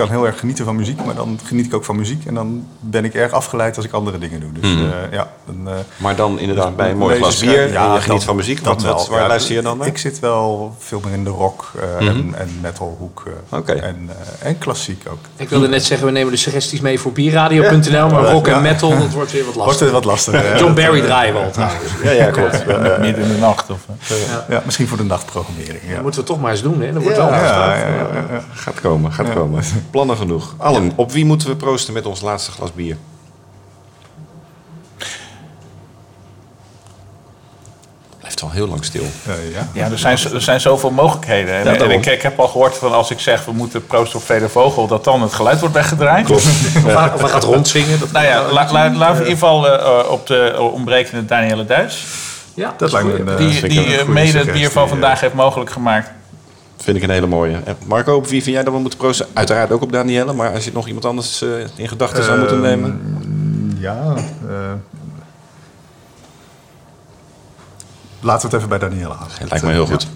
kan 0.00 0.08
heel 0.08 0.26
erg 0.26 0.38
genieten 0.38 0.64
van 0.64 0.76
muziek, 0.76 1.04
maar 1.04 1.14
dan 1.14 1.38
geniet 1.44 1.66
ik 1.66 1.74
ook 1.74 1.84
van 1.84 1.96
muziek. 1.96 2.24
En 2.26 2.34
dan 2.34 2.66
ben 2.80 3.04
ik 3.04 3.14
erg 3.14 3.32
afgeleid 3.32 3.76
als 3.76 3.84
ik 3.86 3.92
andere 3.92 4.18
dingen 4.18 4.40
doe. 4.40 4.52
Dus 4.60 4.70
Mhm. 4.74 4.84
eh, 4.84 5.12
ja, 5.12 5.28
dan, 5.46 5.68
eh, 5.68 5.74
Maar 5.96 6.16
dan 6.16 6.38
inderdaad 6.38 6.76
bij 6.76 6.90
een 6.90 6.96
mooi 6.96 7.16
glas 7.16 7.38
bier 7.38 7.62
en 7.62 7.72
je 7.72 7.78
geniet 7.78 8.06
dat- 8.06 8.24
van 8.24 8.36
muziek. 8.36 8.64
dat 8.64 8.82
Wat, 8.82 9.08
waar 9.08 9.20
Ja, 9.20 9.26
luister 9.28 9.54
je 9.54 9.62
dan 9.62 9.78
naar? 9.78 9.86
Ik 9.86 9.98
zit 9.98 10.18
wel 10.18 10.74
veel 10.78 11.00
meer 11.04 11.12
in 11.14 11.24
de 11.24 11.30
rock 11.30 11.72
eh, 12.00 12.06
en, 12.08 12.34
en 12.38 12.48
metalhoek. 12.60 13.22
eh, 13.50 13.58
Oké. 13.58 13.72
en, 13.72 13.96
eh, 14.40 14.48
en 14.48 14.58
klassiek 14.58 15.02
ook. 15.10 15.18
Ik 15.36 15.48
wilde 15.48 15.68
net 15.68 15.84
zeggen, 15.84 16.06
we 16.06 16.12
nemen 16.12 16.32
de 16.32 16.38
suggesties 16.38 16.80
mee 16.80 17.00
voor 17.00 17.12
bierradio.nl. 17.12 18.08
Maar 18.08 18.24
rock 18.24 18.46
en 18.46 18.52
Ja. 18.54 18.60
metal, 18.60 18.98
dat 18.98 19.10
wordt 19.10 19.32
weer 19.32 19.44
wat 19.44 19.54
Wordt 19.54 19.68
lastig. 19.68 19.86
er 19.86 19.92
wat 19.92 20.04
lastiger. 20.04 20.58
John 20.58 20.74
Barry 20.74 21.00
draaien 21.00 21.34
we 21.34 21.40
al 21.40 21.50
trouwens. 21.50 21.82
Ja, 22.02 22.10
ja, 22.10 22.30
klopt. 22.30 22.64
Ja, 22.68 22.84
ja. 22.84 22.96
Midden 22.98 23.24
in 23.24 23.30
de 23.32 23.38
nacht. 23.38 23.70
Of, 23.70 23.78
eh. 24.08 24.16
Ja, 24.48 24.62
misschien 24.64 24.88
voor 24.88 24.96
de 24.96 25.04
nachtprogrammering. 25.04 25.82
Ja. 25.86 25.92
Dat 25.94 26.02
moeten 26.02 26.20
we 26.20 26.26
toch 26.26 26.40
maar 26.40 26.50
eens 26.50 26.62
doen, 26.62 26.80
hè? 26.80 26.92
Dat 26.92 27.02
wordt 27.02 27.18
Ja. 27.18 27.24
wel 27.24 27.34
Ja, 27.34 27.44
ja, 27.44 27.76
ja, 27.76 27.86
ja. 28.30 28.40
Gaat 28.54 28.80
komen, 28.80 29.12
gaat 29.12 29.32
komen. 29.34 29.62
Plannen 29.90 30.16
genoeg. 30.16 30.54
Allen, 30.56 30.92
op 30.94 31.12
wie 31.12 31.24
moeten 31.24 31.48
we 31.48 31.56
proosten 31.56 31.92
met 31.94 32.06
ons 32.06 32.20
laatste 32.20 32.50
glas 32.50 32.72
bier? 32.72 32.96
Blijft 38.18 38.42
al 38.42 38.50
heel 38.50 38.66
lang 38.68 38.84
stil. 38.84 39.02
Eh, 39.26 39.52
ja. 39.52 39.68
Ja, 39.72 39.90
er 39.90 39.98
zijn, 39.98 40.18
er 40.32 40.40
zijn 40.42 40.60
zoveel 40.60 40.90
mogelijkheden. 40.90 41.54
En, 41.54 41.64
Ja, 41.64 41.72
en 41.72 41.78
daarom. 41.78 41.96
ik, 41.98 42.06
ik 42.06 42.22
heb 42.22 42.38
al 42.40 42.48
gehoord 42.48 42.76
van 42.78 42.92
als 42.92 43.10
ik 43.10 43.20
zeg 43.20 43.44
we 43.44 43.52
moeten 43.52 43.86
proosten 43.86 44.18
op 44.18 44.24
Vele 44.24 44.48
Vogel, 44.48 44.86
dat 44.86 45.04
dan 45.04 45.22
het 45.22 45.32
geluid 45.32 45.60
wordt 45.60 45.74
weggedraaid. 45.74 46.30
Of 46.34 46.44
hij 47.20 47.28
gaat 47.28 47.44
rondzingen. 47.44 47.98
Dat, 47.98 48.10
Nou 48.12 48.24
ja, 48.26 48.42
la- 48.52 48.72
la- 48.72 48.90
laten 48.92 48.98
we 48.98 49.04
in 49.24 49.28
ieder 49.30 49.30
geval 49.30 49.68
eh, 49.68 50.10
op 50.10 50.26
de 50.26 50.52
uh, 50.54 50.72
ontbrekende 50.72 51.24
Danielle 51.24 51.64
Duits. 51.64 52.04
ja, 52.54 52.74
Dat 52.76 52.92
lijkt 52.92 53.08
me 53.08 53.18
een, 53.18 53.28
eh, 53.28 53.36
Die, 53.36 53.68
die 53.68 53.96
eh, 53.98 54.06
mede 54.06 54.38
het 54.38 54.52
bier 54.52 54.70
van 54.70 54.82
ja. 54.82 54.88
vandaag 54.88 55.20
heeft 55.20 55.34
mogelijk 55.34 55.70
gemaakt. 55.70 56.10
Vind 56.82 56.96
ik 56.96 57.02
een 57.02 57.10
hele 57.10 57.26
mooie. 57.26 57.56
En 57.64 57.76
Marco, 57.86 58.14
op 58.14 58.26
wie 58.26 58.42
vind 58.42 58.54
jij 58.54 58.64
dat 58.64 58.72
we 58.72 58.78
moeten 58.80 58.98
proosten? 58.98 59.26
Uiteraard 59.32 59.72
ook 59.72 59.82
op 59.82 59.92
Danielle, 59.92 60.32
maar 60.32 60.52
als 60.52 60.64
je 60.64 60.70
nog 60.72 60.86
iemand 60.86 61.04
anders 61.04 61.42
eh, 61.42 61.48
in 61.74 61.88
gedachten 61.88 62.24
zou 62.24 62.38
moeten 62.38 62.60
nemen. 62.60 63.00
Ja. 63.78 64.14
eh, 64.48 64.72
laten 68.20 68.40
we 68.40 68.56
het 68.56 68.64
even 68.64 68.68
bij 68.68 68.88
Danielle 68.88 69.14
aan. 69.14 69.28
Het 69.30 69.50
lijkt 69.50 69.64
me 69.64 69.72
heel 69.72 69.86
goed. 69.86 70.06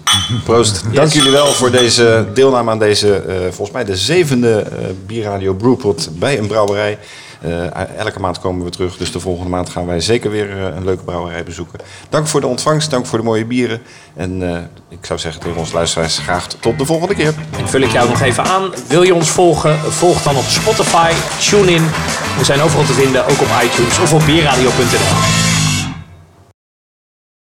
Proost. 0.43 0.83
Dank 0.93 1.11
jullie 1.11 1.31
wel 1.31 1.47
voor 1.47 1.71
deze 1.71 2.27
deelname 2.33 2.71
aan 2.71 2.79
deze, 2.79 3.15
eh, 3.15 3.35
volgens 3.41 3.71
mij 3.71 3.85
de 3.85 3.97
zevende 3.97 4.67
Bierradio 5.05 5.53
Brewpot 5.53 6.09
bij 6.19 6.39
een 6.39 6.47
brouwerij. 6.47 6.99
Eh, 7.45 7.97
elke 7.97 8.19
maand 8.19 8.39
komen 8.39 8.65
we 8.65 8.71
terug, 8.71 8.97
dus 8.97 9.11
de 9.11 9.19
volgende 9.19 9.49
maand 9.49 9.69
gaan 9.69 9.85
wij 9.85 9.99
zeker 9.99 10.31
weer 10.31 10.49
eh, 10.49 10.75
een 10.75 10.85
leuke 10.85 11.03
brouwerij 11.03 11.43
bezoeken. 11.43 11.79
Dank 12.09 12.27
voor 12.27 12.41
de 12.41 12.47
ontvangst, 12.47 12.89
dank 12.91 13.05
voor 13.05 13.17
de 13.17 13.23
mooie 13.23 13.45
bieren. 13.45 13.81
En 14.15 14.53
eh, 14.53 14.61
ik 14.89 15.05
zou 15.05 15.19
zeggen 15.19 15.41
tegen 15.41 15.57
onze 15.57 15.73
luisteraars 15.73 16.17
graag 16.17 16.47
tot 16.47 16.77
de 16.77 16.85
volgende 16.85 17.15
keer. 17.15 17.33
vul 17.63 17.81
ik 17.81 17.91
jou 17.91 18.09
nog 18.09 18.21
even 18.21 18.43
aan. 18.43 18.71
Wil 18.87 19.03
je 19.03 19.13
ons 19.13 19.29
volgen? 19.29 19.79
Volg 19.79 20.21
dan 20.21 20.35
op 20.35 20.43
Spotify, 20.43 21.11
TuneIn 21.49 21.83
We 22.37 22.43
zijn 22.43 22.61
overal 22.61 22.85
te 22.85 22.93
vinden, 22.93 23.23
ook 23.23 23.41
op 23.41 23.49
iTunes 23.63 23.99
of 23.99 24.13
op 24.13 24.25
bierradio.nl. 24.25 25.44